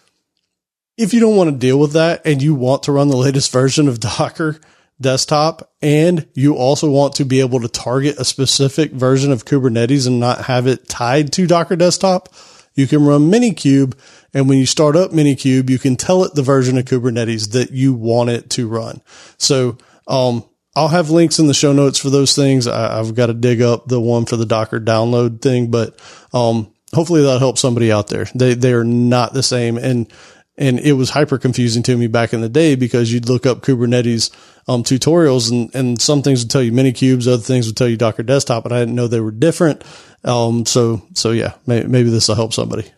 if 0.96 1.12
you 1.12 1.20
don't 1.20 1.36
want 1.36 1.50
to 1.50 1.56
deal 1.56 1.78
with 1.78 1.92
that 1.92 2.22
and 2.24 2.42
you 2.42 2.54
want 2.54 2.84
to 2.84 2.92
run 2.92 3.08
the 3.08 3.16
latest 3.16 3.52
version 3.52 3.86
of 3.86 4.00
Docker 4.00 4.58
desktop 5.00 5.72
and 5.82 6.26
you 6.34 6.54
also 6.56 6.90
want 6.90 7.14
to 7.16 7.24
be 7.24 7.40
able 7.40 7.60
to 7.60 7.68
target 7.68 8.18
a 8.18 8.24
specific 8.24 8.92
version 8.92 9.30
of 9.30 9.44
Kubernetes 9.44 10.06
and 10.06 10.18
not 10.18 10.46
have 10.46 10.66
it 10.66 10.88
tied 10.88 11.32
to 11.34 11.46
Docker 11.46 11.76
desktop, 11.76 12.32
you 12.74 12.86
can 12.86 13.04
run 13.04 13.30
Minikube. 13.30 13.94
And 14.32 14.48
when 14.48 14.58
you 14.58 14.66
start 14.66 14.96
up 14.96 15.10
Minikube, 15.10 15.70
you 15.70 15.78
can 15.78 15.96
tell 15.96 16.24
it 16.24 16.34
the 16.34 16.42
version 16.42 16.78
of 16.78 16.84
Kubernetes 16.84 17.52
that 17.52 17.70
you 17.70 17.94
want 17.94 18.30
it 18.30 18.50
to 18.50 18.68
run. 18.68 19.00
So, 19.38 19.78
um, 20.06 20.44
I'll 20.76 20.88
have 20.88 21.10
links 21.10 21.38
in 21.38 21.46
the 21.46 21.54
show 21.54 21.72
notes 21.72 21.98
for 21.98 22.10
those 22.10 22.36
things. 22.36 22.68
I, 22.68 22.98
have 22.98 23.14
got 23.14 23.26
to 23.26 23.34
dig 23.34 23.62
up 23.62 23.86
the 23.86 23.98
one 23.98 24.26
for 24.26 24.36
the 24.36 24.46
Docker 24.46 24.78
download 24.78 25.40
thing, 25.40 25.70
but 25.70 25.98
um, 26.32 26.72
hopefully 26.92 27.22
that'll 27.22 27.38
help 27.38 27.58
somebody 27.58 27.90
out 27.90 28.08
there. 28.08 28.26
They 28.34 28.54
they 28.54 28.74
are 28.74 28.84
not 28.84 29.32
the 29.32 29.42
same. 29.42 29.78
And 29.78 30.12
And 30.58 30.78
it 30.80 30.92
was 30.92 31.10
hyper 31.10 31.38
confusing 31.38 31.82
to 31.84 31.96
me 31.96 32.06
back 32.06 32.32
in 32.32 32.40
the 32.40 32.48
day 32.48 32.76
because 32.76 33.12
you'd 33.12 33.28
look 33.28 33.46
up 33.46 33.60
Kubernetes 33.62 34.30
um, 34.68 34.82
tutorials 34.82 35.50
and, 35.50 35.74
and 35.74 36.00
some 36.00 36.22
things 36.22 36.42
would 36.42 36.50
tell 36.50 36.62
you 36.62 36.72
Minikubes, 36.72 37.26
other 37.26 37.42
things 37.42 37.66
would 37.66 37.76
tell 37.76 37.88
you 37.88 37.96
Docker 37.96 38.22
desktop, 38.22 38.62
but 38.62 38.72
I 38.72 38.80
didn't 38.80 38.94
know 38.94 39.06
they 39.06 39.20
were 39.20 39.30
different. 39.30 39.84
Um, 40.24 40.66
so, 40.66 41.06
so 41.14 41.30
yeah, 41.30 41.54
may, 41.66 41.84
maybe 41.84 42.10
this 42.10 42.28
will 42.28 42.34
help 42.34 42.52
somebody. 42.52 42.90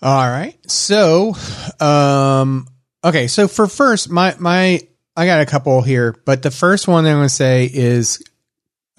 All 0.00 0.28
right. 0.28 0.58
So, 0.68 1.36
um, 1.78 2.66
okay. 3.04 3.26
So 3.26 3.48
for 3.48 3.66
first, 3.66 4.10
my, 4.10 4.34
my, 4.38 4.80
I 5.16 5.26
got 5.26 5.40
a 5.40 5.46
couple 5.46 5.82
here, 5.82 6.16
but 6.24 6.42
the 6.42 6.50
first 6.50 6.88
one 6.88 7.06
I'm 7.06 7.16
going 7.16 7.24
to 7.24 7.28
say 7.28 7.70
is, 7.72 8.22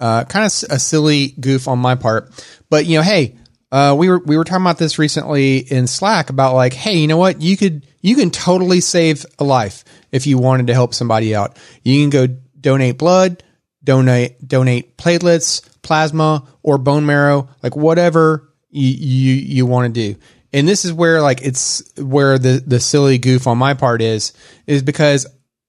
uh, 0.00 0.24
kind 0.24 0.44
of 0.44 0.52
a 0.70 0.78
silly 0.78 1.28
goof 1.28 1.68
on 1.68 1.78
my 1.78 1.94
part, 1.94 2.30
but 2.68 2.86
you 2.86 2.98
know, 2.98 3.02
hey, 3.02 3.36
uh, 3.72 3.94
we 3.96 4.08
were, 4.08 4.18
we 4.18 4.36
were 4.36 4.44
talking 4.44 4.62
about 4.62 4.78
this 4.78 4.98
recently 4.98 5.58
in 5.58 5.86
Slack 5.86 6.30
about 6.30 6.54
like, 6.54 6.72
hey, 6.72 6.98
you 6.98 7.08
know 7.08 7.16
what? 7.16 7.42
You 7.42 7.56
could, 7.56 7.86
you 8.00 8.14
can 8.14 8.30
totally 8.30 8.80
save 8.80 9.26
a 9.38 9.44
life 9.44 9.84
if 10.12 10.26
you 10.26 10.38
wanted 10.38 10.68
to 10.68 10.74
help 10.74 10.94
somebody 10.94 11.34
out. 11.34 11.56
You 11.82 12.00
can 12.00 12.10
go 12.10 12.26
donate 12.60 12.98
blood, 12.98 13.42
donate, 13.82 14.46
donate 14.46 14.96
platelets, 14.96 15.62
plasma, 15.82 16.46
or 16.62 16.78
bone 16.78 17.04
marrow, 17.04 17.48
like 17.62 17.74
whatever 17.74 18.48
you, 18.70 18.88
you, 18.88 19.34
you 19.34 19.66
want 19.66 19.92
to 19.92 20.12
do 20.12 20.20
and 20.54 20.68
this 20.68 20.84
is 20.84 20.92
where 20.92 21.20
like 21.20 21.42
it's 21.42 21.82
where 21.98 22.38
the 22.38 22.62
the 22.64 22.80
silly 22.80 23.18
goof 23.18 23.46
on 23.46 23.58
my 23.58 23.74
part 23.74 24.00
is 24.00 24.32
is 24.66 24.82
because 24.82 25.26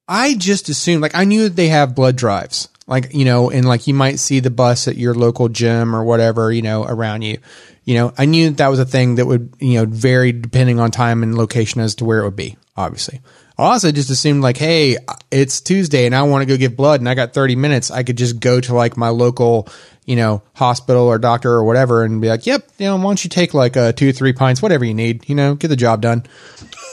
I 0.07 0.35
just 0.35 0.69
assumed 0.69 1.01
like 1.01 1.15
I 1.15 1.25
knew 1.25 1.43
that 1.43 1.55
they 1.55 1.69
have 1.69 1.95
blood 1.95 2.15
drives. 2.15 2.69
Like 2.87 3.13
you 3.15 3.25
know 3.25 3.49
and 3.49 3.67
like 3.67 3.87
you 3.87 3.95
might 3.95 4.19
see 4.19 4.39
the 4.39 4.51
bus 4.51 4.87
at 4.87 4.95
your 4.95 5.15
local 5.15 5.49
gym 5.49 5.95
or 5.95 6.03
whatever 6.03 6.51
you 6.51 6.61
know 6.61 6.85
around 6.85 7.23
you. 7.23 7.39
You 7.83 7.95
know 7.95 8.13
I 8.15 8.25
knew 8.25 8.49
that, 8.49 8.57
that 8.57 8.67
was 8.67 8.79
a 8.79 8.85
thing 8.85 9.15
that 9.15 9.25
would 9.25 9.55
you 9.59 9.79
know 9.79 9.85
vary 9.85 10.31
depending 10.31 10.79
on 10.79 10.91
time 10.91 11.23
and 11.23 11.35
location 11.35 11.81
as 11.81 11.95
to 11.95 12.05
where 12.05 12.19
it 12.19 12.25
would 12.25 12.35
be 12.35 12.55
obviously. 12.77 13.21
I 13.57 13.63
also 13.63 13.91
just 13.91 14.11
assumed 14.11 14.43
like 14.43 14.57
hey 14.57 14.97
it's 15.31 15.61
Tuesday 15.61 16.05
and 16.05 16.13
I 16.13 16.21
want 16.23 16.43
to 16.43 16.45
go 16.45 16.57
get 16.57 16.77
blood 16.77 17.01
and 17.01 17.09
I 17.09 17.15
got 17.15 17.33
30 17.33 17.55
minutes. 17.55 17.89
I 17.89 18.03
could 18.03 18.19
just 18.19 18.39
go 18.39 18.61
to 18.61 18.75
like 18.75 18.97
my 18.97 19.09
local 19.09 19.67
you 20.05 20.15
know, 20.15 20.41
hospital 20.53 21.07
or 21.07 21.17
doctor 21.17 21.51
or 21.51 21.63
whatever 21.63 22.03
and 22.03 22.21
be 22.21 22.29
like, 22.29 22.45
yep, 22.45 22.67
you 22.77 22.85
know, 22.85 22.95
why 22.95 23.03
don't 23.03 23.23
you 23.23 23.29
take 23.29 23.53
like 23.53 23.75
a 23.75 23.91
two, 23.91 24.13
three 24.13 24.33
pints, 24.33 24.61
whatever 24.61 24.85
you 24.85 24.93
need, 24.93 25.27
you 25.27 25.35
know, 25.35 25.55
get 25.55 25.67
the 25.67 25.75
job 25.75 26.01
done. 26.01 26.23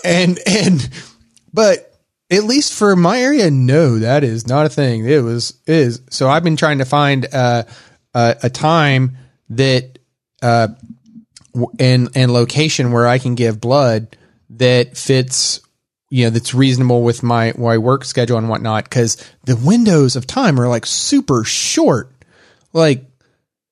And, 0.05 0.39
and, 0.47 0.89
but 1.52 1.94
at 2.30 2.44
least 2.44 2.72
for 2.72 2.97
my 2.97 3.20
area, 3.20 3.51
no, 3.51 3.98
that 3.98 4.24
is 4.24 4.47
not 4.47 4.66
a 4.66 4.70
thing. 4.70 5.05
It 5.06 5.22
was, 5.22 5.59
is. 5.66 6.01
So 6.10 6.28
I've 6.28 6.44
been 6.44 6.56
trying 6.56 6.78
to 6.78 6.86
find, 6.86 7.26
uh, 7.32 7.64
uh, 8.14 8.34
a 8.43 8.51
time 8.51 9.16
that, 9.51 9.98
uh, 10.40 10.68
and, 11.78 12.09
and 12.14 12.32
location 12.32 12.93
where 12.93 13.06
I 13.06 13.18
can 13.18 13.34
give 13.34 13.60
blood 13.60 14.16
that 14.51 14.97
fits 14.97 15.60
you 16.09 16.24
know 16.24 16.30
that's 16.30 16.52
reasonable 16.52 17.02
with 17.02 17.22
my 17.22 17.55
my 17.56 17.78
work 17.78 18.05
schedule 18.05 18.36
and 18.36 18.51
whatnot 18.51 18.84
because 18.84 19.16
the 19.44 19.56
windows 19.56 20.14
of 20.14 20.26
time 20.26 20.60
are 20.60 20.68
like 20.68 20.84
super 20.84 21.43
short 21.43 22.11
like 22.73 23.05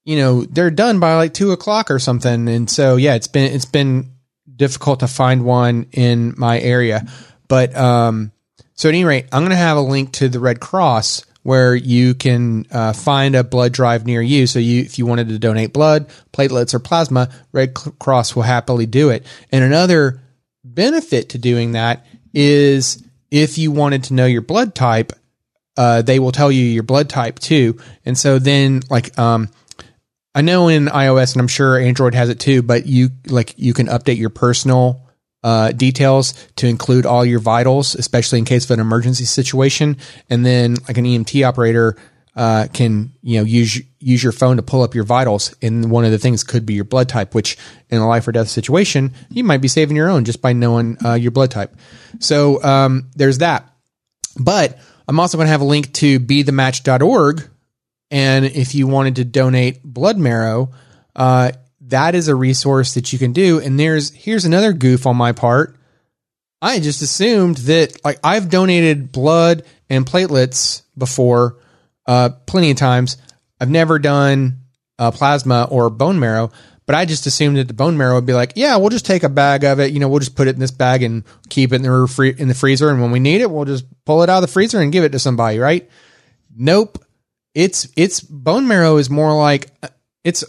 you 0.04 0.16
know 0.16 0.44
they're 0.44 0.70
done 0.70 1.00
by 1.00 1.16
like 1.16 1.34
two 1.34 1.52
o'clock 1.52 1.90
or 1.90 1.98
something. 1.98 2.48
And 2.48 2.68
so 2.68 2.96
yeah 2.96 3.14
it's 3.14 3.28
been 3.28 3.52
it's 3.52 3.64
been 3.64 4.12
difficult 4.54 5.00
to 5.00 5.08
find 5.08 5.44
one 5.44 5.86
in 5.92 6.34
my 6.36 6.60
area. 6.60 7.06
But 7.48 7.76
um 7.76 8.32
so 8.74 8.88
at 8.88 8.94
any 8.94 9.04
rate 9.04 9.26
i'm 9.32 9.42
going 9.42 9.50
to 9.50 9.56
have 9.56 9.76
a 9.76 9.82
link 9.82 10.12
to 10.12 10.28
the 10.28 10.40
red 10.40 10.58
cross 10.58 11.22
where 11.42 11.74
you 11.74 12.14
can 12.14 12.66
uh, 12.70 12.92
find 12.92 13.34
a 13.34 13.44
blood 13.44 13.72
drive 13.72 14.04
near 14.04 14.20
you. 14.20 14.46
So 14.46 14.58
you 14.58 14.82
if 14.82 14.98
you 14.98 15.06
wanted 15.06 15.28
to 15.28 15.38
donate 15.38 15.72
blood 15.72 16.08
platelets 16.32 16.74
or 16.74 16.78
plasma 16.78 17.30
red 17.52 17.74
cross 17.74 18.34
will 18.34 18.42
happily 18.42 18.86
do 18.86 19.10
it. 19.10 19.26
And 19.50 19.64
another 19.64 20.20
benefit 20.64 21.30
to 21.30 21.38
doing 21.38 21.72
that 21.72 22.06
is 22.34 23.02
if 23.30 23.58
you 23.58 23.70
wanted 23.70 24.04
to 24.04 24.14
know 24.14 24.26
your 24.26 24.42
blood 24.42 24.74
type 24.74 25.12
uh, 25.80 26.02
they 26.02 26.18
will 26.18 26.30
tell 26.30 26.52
you 26.52 26.62
your 26.62 26.82
blood 26.82 27.08
type 27.08 27.38
too. 27.38 27.78
And 28.04 28.18
so 28.18 28.38
then 28.38 28.82
like, 28.90 29.18
um, 29.18 29.48
I 30.34 30.42
know 30.42 30.68
in 30.68 30.84
iOS 30.88 31.32
and 31.32 31.40
I'm 31.40 31.48
sure 31.48 31.78
Android 31.78 32.14
has 32.14 32.28
it 32.28 32.38
too, 32.38 32.60
but 32.60 32.84
you 32.84 33.08
like, 33.28 33.54
you 33.56 33.72
can 33.72 33.86
update 33.86 34.18
your 34.18 34.28
personal, 34.28 35.08
uh, 35.42 35.72
details 35.72 36.34
to 36.56 36.66
include 36.66 37.06
all 37.06 37.24
your 37.24 37.40
vitals, 37.40 37.94
especially 37.94 38.38
in 38.38 38.44
case 38.44 38.66
of 38.66 38.72
an 38.72 38.80
emergency 38.80 39.24
situation. 39.24 39.96
And 40.28 40.44
then 40.44 40.76
like 40.86 40.98
an 40.98 41.06
EMT 41.06 41.48
operator, 41.48 41.96
uh, 42.36 42.66
can, 42.74 43.14
you 43.22 43.38
know, 43.38 43.46
use, 43.46 43.80
use 44.00 44.22
your 44.22 44.32
phone 44.32 44.58
to 44.58 44.62
pull 44.62 44.82
up 44.82 44.94
your 44.94 45.04
vitals. 45.04 45.56
And 45.62 45.90
one 45.90 46.04
of 46.04 46.10
the 46.10 46.18
things 46.18 46.44
could 46.44 46.66
be 46.66 46.74
your 46.74 46.84
blood 46.84 47.08
type, 47.08 47.34
which 47.34 47.56
in 47.88 48.02
a 48.02 48.06
life 48.06 48.28
or 48.28 48.32
death 48.32 48.48
situation, 48.48 49.14
you 49.30 49.44
might 49.44 49.62
be 49.62 49.68
saving 49.68 49.96
your 49.96 50.10
own 50.10 50.26
just 50.26 50.42
by 50.42 50.52
knowing, 50.52 50.98
uh, 51.02 51.14
your 51.14 51.30
blood 51.30 51.50
type. 51.50 51.74
So, 52.18 52.62
um, 52.62 53.08
there's 53.16 53.38
that. 53.38 53.66
But 54.38 54.78
I'm 55.08 55.18
also 55.18 55.36
going 55.36 55.46
to 55.46 55.52
have 55.52 55.60
a 55.60 55.64
link 55.64 55.92
to 55.94 56.18
be 56.18 56.42
the 56.42 56.52
bethematch.org. 56.52 57.48
And 58.10 58.44
if 58.44 58.74
you 58.74 58.86
wanted 58.86 59.16
to 59.16 59.24
donate 59.24 59.82
blood 59.82 60.18
marrow, 60.18 60.70
uh, 61.14 61.52
that 61.82 62.14
is 62.14 62.28
a 62.28 62.34
resource 62.34 62.94
that 62.94 63.12
you 63.12 63.18
can 63.18 63.32
do. 63.32 63.60
And 63.60 63.78
there's, 63.78 64.12
here's 64.12 64.44
another 64.44 64.72
goof 64.72 65.06
on 65.06 65.16
my 65.16 65.32
part. 65.32 65.76
I 66.62 66.78
just 66.78 67.02
assumed 67.02 67.56
that 67.58 68.04
like 68.04 68.18
I've 68.22 68.50
donated 68.50 69.12
blood 69.12 69.64
and 69.88 70.04
platelets 70.04 70.82
before, 70.96 71.58
uh, 72.06 72.30
plenty 72.46 72.70
of 72.70 72.76
times. 72.76 73.16
I've 73.60 73.70
never 73.70 73.98
done 73.98 74.58
uh, 74.98 75.10
plasma 75.10 75.68
or 75.70 75.88
bone 75.90 76.18
marrow, 76.18 76.50
but 76.90 76.96
I 76.96 77.04
just 77.04 77.24
assumed 77.24 77.56
that 77.56 77.68
the 77.68 77.72
bone 77.72 77.96
marrow 77.96 78.16
would 78.16 78.26
be 78.26 78.32
like, 78.32 78.54
yeah, 78.56 78.76
we'll 78.76 78.88
just 78.88 79.06
take 79.06 79.22
a 79.22 79.28
bag 79.28 79.62
of 79.62 79.78
it. 79.78 79.92
You 79.92 80.00
know, 80.00 80.08
we'll 80.08 80.18
just 80.18 80.34
put 80.34 80.48
it 80.48 80.54
in 80.54 80.58
this 80.58 80.72
bag 80.72 81.04
and 81.04 81.22
keep 81.48 81.72
it 81.72 81.76
in 81.76 81.82
the 81.82 81.88
refri- 81.88 82.36
in 82.36 82.48
the 82.48 82.54
freezer. 82.54 82.90
And 82.90 83.00
when 83.00 83.12
we 83.12 83.20
need 83.20 83.42
it, 83.42 83.48
we'll 83.48 83.64
just 83.64 83.84
pull 84.04 84.24
it 84.24 84.28
out 84.28 84.38
of 84.38 84.42
the 84.42 84.52
freezer 84.52 84.80
and 84.80 84.90
give 84.90 85.04
it 85.04 85.12
to 85.12 85.20
somebody. 85.20 85.60
Right? 85.60 85.88
Nope. 86.52 86.98
It's 87.54 87.86
it's 87.94 88.18
bone 88.18 88.66
marrow 88.66 88.96
is 88.96 89.08
more 89.08 89.38
like 89.38 89.70
it's 90.24 90.42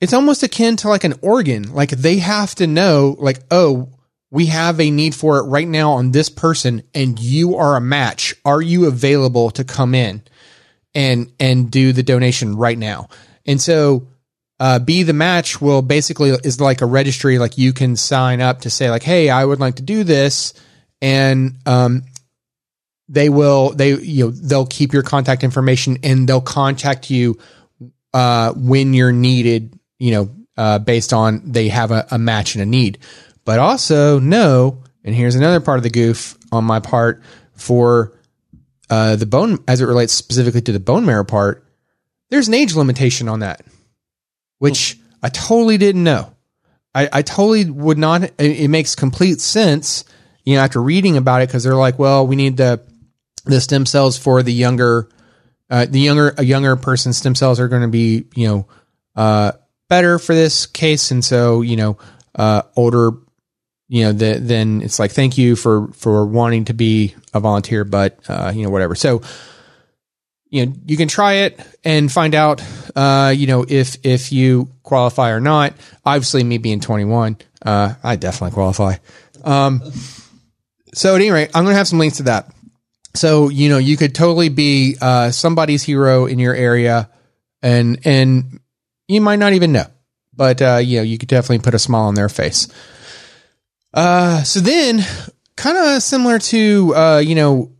it's 0.00 0.12
almost 0.12 0.44
akin 0.44 0.76
to 0.76 0.88
like 0.88 1.02
an 1.02 1.14
organ. 1.20 1.74
Like 1.74 1.90
they 1.90 2.18
have 2.18 2.54
to 2.54 2.68
know, 2.68 3.16
like, 3.18 3.40
oh, 3.50 3.88
we 4.30 4.46
have 4.46 4.78
a 4.78 4.88
need 4.88 5.16
for 5.16 5.38
it 5.38 5.48
right 5.48 5.66
now 5.66 5.94
on 5.94 6.12
this 6.12 6.28
person, 6.28 6.84
and 6.94 7.18
you 7.18 7.56
are 7.56 7.74
a 7.74 7.80
match. 7.80 8.36
Are 8.44 8.62
you 8.62 8.86
available 8.86 9.50
to 9.50 9.64
come 9.64 9.96
in 9.96 10.22
and 10.94 11.32
and 11.40 11.72
do 11.72 11.92
the 11.92 12.04
donation 12.04 12.54
right 12.54 12.78
now? 12.78 13.08
And 13.44 13.60
so 13.60 14.06
uh, 14.62 14.78
be 14.78 15.02
the 15.02 15.12
match 15.12 15.60
will 15.60 15.82
basically 15.82 16.30
is 16.30 16.60
like 16.60 16.82
a 16.82 16.86
registry 16.86 17.36
like 17.36 17.58
you 17.58 17.72
can 17.72 17.96
sign 17.96 18.40
up 18.40 18.60
to 18.60 18.70
say 18.70 18.90
like 18.90 19.02
hey 19.02 19.28
i 19.28 19.44
would 19.44 19.58
like 19.58 19.74
to 19.74 19.82
do 19.82 20.04
this 20.04 20.54
and 21.00 21.56
um, 21.66 22.04
they 23.08 23.28
will 23.28 23.70
they 23.70 23.94
you 23.96 24.26
know 24.26 24.30
they'll 24.30 24.64
keep 24.64 24.92
your 24.92 25.02
contact 25.02 25.42
information 25.42 25.98
and 26.04 26.28
they'll 26.28 26.40
contact 26.40 27.10
you 27.10 27.36
uh, 28.14 28.52
when 28.52 28.94
you're 28.94 29.10
needed 29.10 29.76
you 29.98 30.12
know 30.12 30.30
uh, 30.56 30.78
based 30.78 31.12
on 31.12 31.42
they 31.44 31.68
have 31.68 31.90
a, 31.90 32.06
a 32.12 32.18
match 32.18 32.54
and 32.54 32.62
a 32.62 32.66
need. 32.66 32.98
But 33.44 33.58
also 33.58 34.20
no 34.20 34.84
and 35.02 35.12
here's 35.12 35.34
another 35.34 35.58
part 35.58 35.78
of 35.78 35.82
the 35.82 35.90
goof 35.90 36.38
on 36.52 36.62
my 36.62 36.78
part 36.78 37.20
for 37.56 38.16
uh, 38.88 39.16
the 39.16 39.26
bone 39.26 39.58
as 39.66 39.80
it 39.80 39.86
relates 39.86 40.12
specifically 40.12 40.62
to 40.62 40.70
the 40.70 40.78
bone 40.78 41.04
marrow 41.04 41.24
part 41.24 41.66
there's 42.30 42.46
an 42.46 42.54
age 42.54 42.76
limitation 42.76 43.28
on 43.28 43.40
that 43.40 43.62
which 44.62 44.96
I 45.20 45.28
totally 45.28 45.76
didn't 45.76 46.04
know. 46.04 46.32
I, 46.94 47.08
I 47.12 47.22
totally 47.22 47.68
would 47.68 47.98
not. 47.98 48.22
It, 48.22 48.34
it 48.38 48.68
makes 48.68 48.94
complete 48.94 49.40
sense, 49.40 50.04
you 50.44 50.54
know, 50.54 50.62
after 50.62 50.80
reading 50.80 51.16
about 51.16 51.42
it 51.42 51.48
because 51.48 51.64
they're 51.64 51.74
like, 51.74 51.98
well, 51.98 52.28
we 52.28 52.36
need 52.36 52.58
the 52.58 52.80
the 53.44 53.60
stem 53.60 53.86
cells 53.86 54.16
for 54.16 54.40
the 54.44 54.52
younger, 54.52 55.08
uh, 55.68 55.86
the 55.86 55.98
younger 55.98 56.32
a 56.38 56.44
younger 56.44 56.76
person's 56.76 57.16
stem 57.16 57.34
cells 57.34 57.58
are 57.58 57.66
going 57.66 57.82
to 57.82 57.88
be, 57.88 58.26
you 58.36 58.46
know, 58.46 58.68
uh, 59.16 59.50
better 59.88 60.20
for 60.20 60.32
this 60.32 60.66
case, 60.66 61.10
and 61.10 61.24
so 61.24 61.62
you 61.62 61.74
know, 61.74 61.98
uh, 62.36 62.62
older, 62.76 63.10
you 63.88 64.04
know, 64.04 64.12
the, 64.12 64.38
then 64.40 64.80
it's 64.80 65.00
like 65.00 65.10
thank 65.10 65.38
you 65.38 65.56
for 65.56 65.88
for 65.88 66.24
wanting 66.24 66.66
to 66.66 66.72
be 66.72 67.16
a 67.34 67.40
volunteer, 67.40 67.82
but 67.82 68.16
uh, 68.28 68.52
you 68.54 68.62
know, 68.62 68.70
whatever. 68.70 68.94
So 68.94 69.22
you 70.52 70.66
know 70.66 70.72
you 70.86 70.96
can 70.96 71.08
try 71.08 71.32
it 71.46 71.58
and 71.82 72.12
find 72.12 72.34
out 72.34 72.62
uh, 72.94 73.32
you 73.34 73.46
know 73.46 73.64
if 73.66 73.96
if 74.04 74.30
you 74.30 74.68
qualify 74.84 75.30
or 75.30 75.40
not. 75.40 75.72
Obviously 76.04 76.44
me 76.44 76.58
being 76.58 76.78
21 76.78 77.38
uh, 77.64 77.94
i 78.04 78.16
definitely 78.16 78.54
qualify. 78.54 78.96
Um, 79.42 79.82
so 80.94 81.16
at 81.16 81.20
any 81.20 81.30
rate 81.30 81.50
i'm 81.54 81.64
going 81.64 81.72
to 81.72 81.78
have 81.78 81.88
some 81.88 81.98
links 81.98 82.18
to 82.18 82.24
that. 82.24 82.54
So 83.14 83.48
you 83.48 83.70
know 83.70 83.78
you 83.78 83.96
could 83.96 84.14
totally 84.14 84.50
be 84.50 84.96
uh, 85.00 85.30
somebody's 85.30 85.82
hero 85.82 86.26
in 86.26 86.38
your 86.38 86.54
area 86.54 87.10
and 87.62 87.98
and 88.04 88.60
you 89.08 89.20
might 89.22 89.38
not 89.38 89.54
even 89.54 89.72
know 89.72 89.86
but 90.34 90.60
uh, 90.60 90.76
you 90.76 90.98
know 90.98 91.02
you 91.02 91.16
could 91.16 91.28
definitely 91.30 91.60
put 91.60 91.74
a 91.74 91.78
smile 91.78 92.04
on 92.04 92.14
their 92.14 92.28
face. 92.28 92.68
Uh, 93.94 94.42
so 94.42 94.60
then 94.60 95.02
kind 95.56 95.78
of 95.78 96.02
similar 96.02 96.38
to 96.38 96.94
uh, 96.94 97.18
you 97.24 97.34
know 97.34 97.72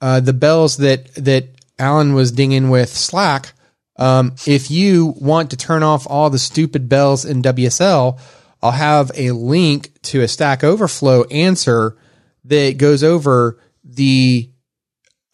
the 0.00 0.32
bells 0.32 0.78
that 0.78 1.14
that 1.14 1.55
Allen 1.78 2.14
was 2.14 2.32
dinging 2.32 2.70
with 2.70 2.88
Slack. 2.88 3.52
Um, 3.98 4.34
if 4.46 4.70
you 4.70 5.14
want 5.18 5.50
to 5.50 5.56
turn 5.56 5.82
off 5.82 6.06
all 6.08 6.30
the 6.30 6.38
stupid 6.38 6.88
bells 6.88 7.24
in 7.24 7.42
WSL, 7.42 8.20
I'll 8.62 8.70
have 8.72 9.10
a 9.14 9.30
link 9.32 10.00
to 10.02 10.22
a 10.22 10.28
Stack 10.28 10.64
Overflow 10.64 11.24
answer 11.24 11.96
that 12.44 12.78
goes 12.78 13.02
over 13.02 13.58
the 13.84 14.50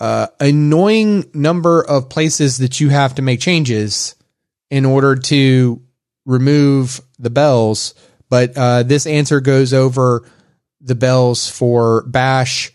uh, 0.01 0.27
annoying 0.41 1.31
number 1.33 1.83
of 1.83 2.09
places 2.09 2.59
that 2.59 2.81
you 2.81 2.89
have 2.89 3.15
to 3.15 3.23
make 3.23 3.41
changes 3.41 4.17
in 4.71 4.85
order 4.85 5.15
to 5.15 5.83
remove 6.25 7.01
the 7.19 7.31
bells. 7.31 7.95
But 8.29 8.57
uh, 8.57 8.83
this 8.83 9.07
answer 9.07 9.41
goes 9.41 9.73
over 9.73 10.29
the 10.81 10.95
bells 10.95 11.49
for 11.49 12.03
Bash, 12.03 12.73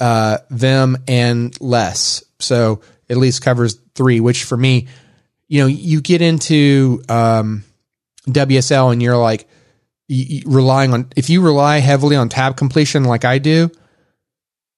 uh, 0.00 0.38
Vim, 0.50 0.96
and 1.06 1.58
Less. 1.60 2.24
So 2.38 2.80
at 3.08 3.16
least 3.16 3.42
covers 3.42 3.78
three, 3.94 4.20
which 4.20 4.44
for 4.44 4.56
me, 4.56 4.88
you 5.48 5.60
know, 5.60 5.66
you 5.66 6.00
get 6.00 6.22
into 6.22 7.02
um, 7.08 7.64
WSL 8.28 8.92
and 8.92 9.02
you're 9.02 9.16
like 9.16 9.48
you, 10.08 10.24
you 10.24 10.42
relying 10.46 10.92
on, 10.92 11.08
if 11.16 11.30
you 11.30 11.42
rely 11.42 11.78
heavily 11.78 12.16
on 12.16 12.28
tab 12.28 12.56
completion 12.56 13.04
like 13.04 13.24
I 13.24 13.38
do, 13.38 13.70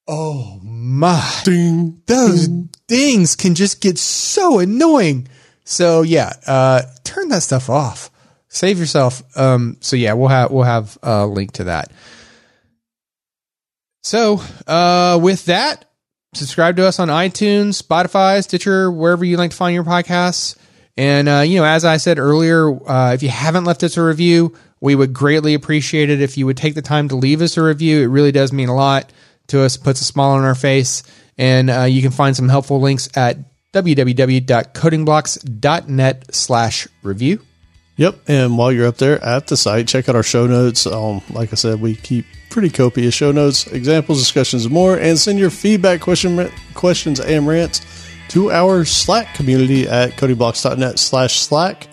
oh 0.06 0.60
my, 0.62 1.40
Ding. 1.44 2.02
those 2.06 2.48
dings 2.86 3.36
can 3.36 3.54
just 3.54 3.80
get 3.80 3.98
so 3.98 4.58
annoying. 4.58 5.28
So 5.64 6.02
yeah, 6.02 6.32
uh, 6.46 6.82
turn 7.04 7.28
that 7.28 7.42
stuff 7.42 7.68
off. 7.68 8.10
Save 8.48 8.78
yourself. 8.78 9.22
Um, 9.36 9.76
so 9.80 9.96
yeah, 9.96 10.14
we'll 10.14 10.28
have 10.28 10.50
we'll 10.50 10.64
have 10.64 10.96
a 11.02 11.26
link 11.26 11.52
to 11.52 11.64
that. 11.64 11.92
So 14.02 14.40
uh, 14.66 15.18
with 15.20 15.44
that, 15.46 15.84
subscribe 16.34 16.76
to 16.76 16.86
us 16.86 16.98
on 16.98 17.08
iTunes, 17.08 17.82
Spotify, 17.82 18.42
Stitcher, 18.42 18.90
wherever 18.90 19.24
you 19.24 19.36
like 19.36 19.50
to 19.50 19.56
find 19.56 19.74
your 19.74 19.84
podcasts. 19.84 20.56
And 20.96 21.28
uh, 21.28 21.44
you 21.46 21.58
know, 21.58 21.64
as 21.64 21.84
I 21.84 21.98
said 21.98 22.18
earlier, 22.18 22.70
uh, 22.88 23.14
if 23.14 23.22
you 23.22 23.28
haven't 23.28 23.64
left 23.64 23.82
us 23.82 23.96
a 23.96 24.02
review, 24.02 24.56
we 24.80 24.94
would 24.94 25.12
greatly 25.12 25.54
appreciate 25.54 26.10
it 26.10 26.20
if 26.20 26.38
you 26.38 26.46
would 26.46 26.56
take 26.56 26.74
the 26.74 26.82
time 26.82 27.08
to 27.08 27.16
leave 27.16 27.42
us 27.42 27.56
a 27.56 27.62
review. 27.62 28.02
It 28.02 28.06
really 28.06 28.32
does 28.32 28.52
mean 28.52 28.68
a 28.68 28.74
lot 28.74 29.12
to 29.48 29.62
us, 29.62 29.76
puts 29.76 30.00
a 30.00 30.04
smile 30.04 30.30
on 30.30 30.44
our 30.44 30.54
face. 30.54 31.02
And 31.36 31.70
uh, 31.70 31.82
you 31.84 32.02
can 32.02 32.10
find 32.10 32.36
some 32.36 32.48
helpful 32.48 32.80
links 32.80 33.08
at 33.16 33.38
www.codingblocks.net 33.72 36.34
slash 36.34 36.88
review. 37.02 37.40
Yep. 37.98 38.20
And 38.28 38.56
while 38.56 38.72
you're 38.72 38.86
up 38.86 38.96
there 38.96 39.22
at 39.22 39.48
the 39.48 39.56
site, 39.56 39.88
check 39.88 40.08
out 40.08 40.14
our 40.14 40.22
show 40.22 40.46
notes. 40.46 40.86
Um, 40.86 41.20
like 41.30 41.52
I 41.52 41.56
said, 41.56 41.80
we 41.80 41.96
keep 41.96 42.26
pretty 42.48 42.70
copious 42.70 43.12
show 43.12 43.32
notes, 43.32 43.66
examples, 43.66 44.20
discussions, 44.20 44.64
and 44.64 44.72
more. 44.72 44.96
And 44.96 45.18
send 45.18 45.38
your 45.38 45.50
feedback, 45.50 46.00
question, 46.00 46.50
questions, 46.74 47.20
and 47.20 47.46
rants 47.46 47.82
to 48.28 48.52
our 48.52 48.84
Slack 48.84 49.34
community 49.34 49.88
at 49.88 50.12
codingblocks.net 50.12 50.98
slash 50.98 51.40
Slack. 51.40 51.88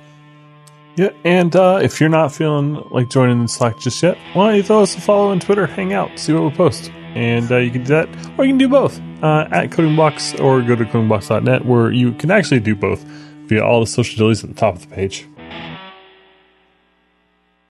Yeah, 0.96 1.10
and 1.26 1.54
uh, 1.56 1.80
if 1.82 2.00
you're 2.00 2.10
not 2.10 2.34
feeling 2.34 2.76
like 2.92 3.10
joining 3.10 3.42
the 3.42 3.48
Slack 3.48 3.80
just 3.80 4.02
yet, 4.02 4.18
why 4.34 4.48
don't 4.48 4.58
you 4.58 4.64
throw 4.64 4.84
us 4.84 4.96
a 4.96 5.02
follow 5.02 5.32
on 5.32 5.40
Twitter, 5.40 5.66
hang 5.66 5.92
out, 5.92 6.18
see 6.20 6.34
what 6.34 6.44
we 6.44 6.52
post. 6.52 6.90
And 7.16 7.52
uh, 7.52 7.58
you 7.58 7.72
can 7.72 7.84
do 7.84 7.88
that, 7.88 8.08
or 8.38 8.46
you 8.46 8.52
can 8.52 8.58
do 8.60 8.70
both 8.70 9.02
uh, 9.24 9.48
at 9.52 9.72
Coding 9.72 9.96
Blocks 9.96 10.36
or 10.36 10.62
go 10.62 10.76
to 10.76 10.86
codingblocks.net 10.86 11.66
where 11.66 11.92
you 11.92 12.14
can 12.14 12.30
actually 12.30 12.60
do 12.60 12.76
both 12.76 13.02
via 13.48 13.64
all 13.64 13.80
the 13.80 13.88
social 13.88 14.18
deals 14.18 14.44
at 14.44 14.50
the 14.50 14.56
top 14.56 14.76
of 14.76 14.88
the 14.88 14.96
page. 14.96 15.26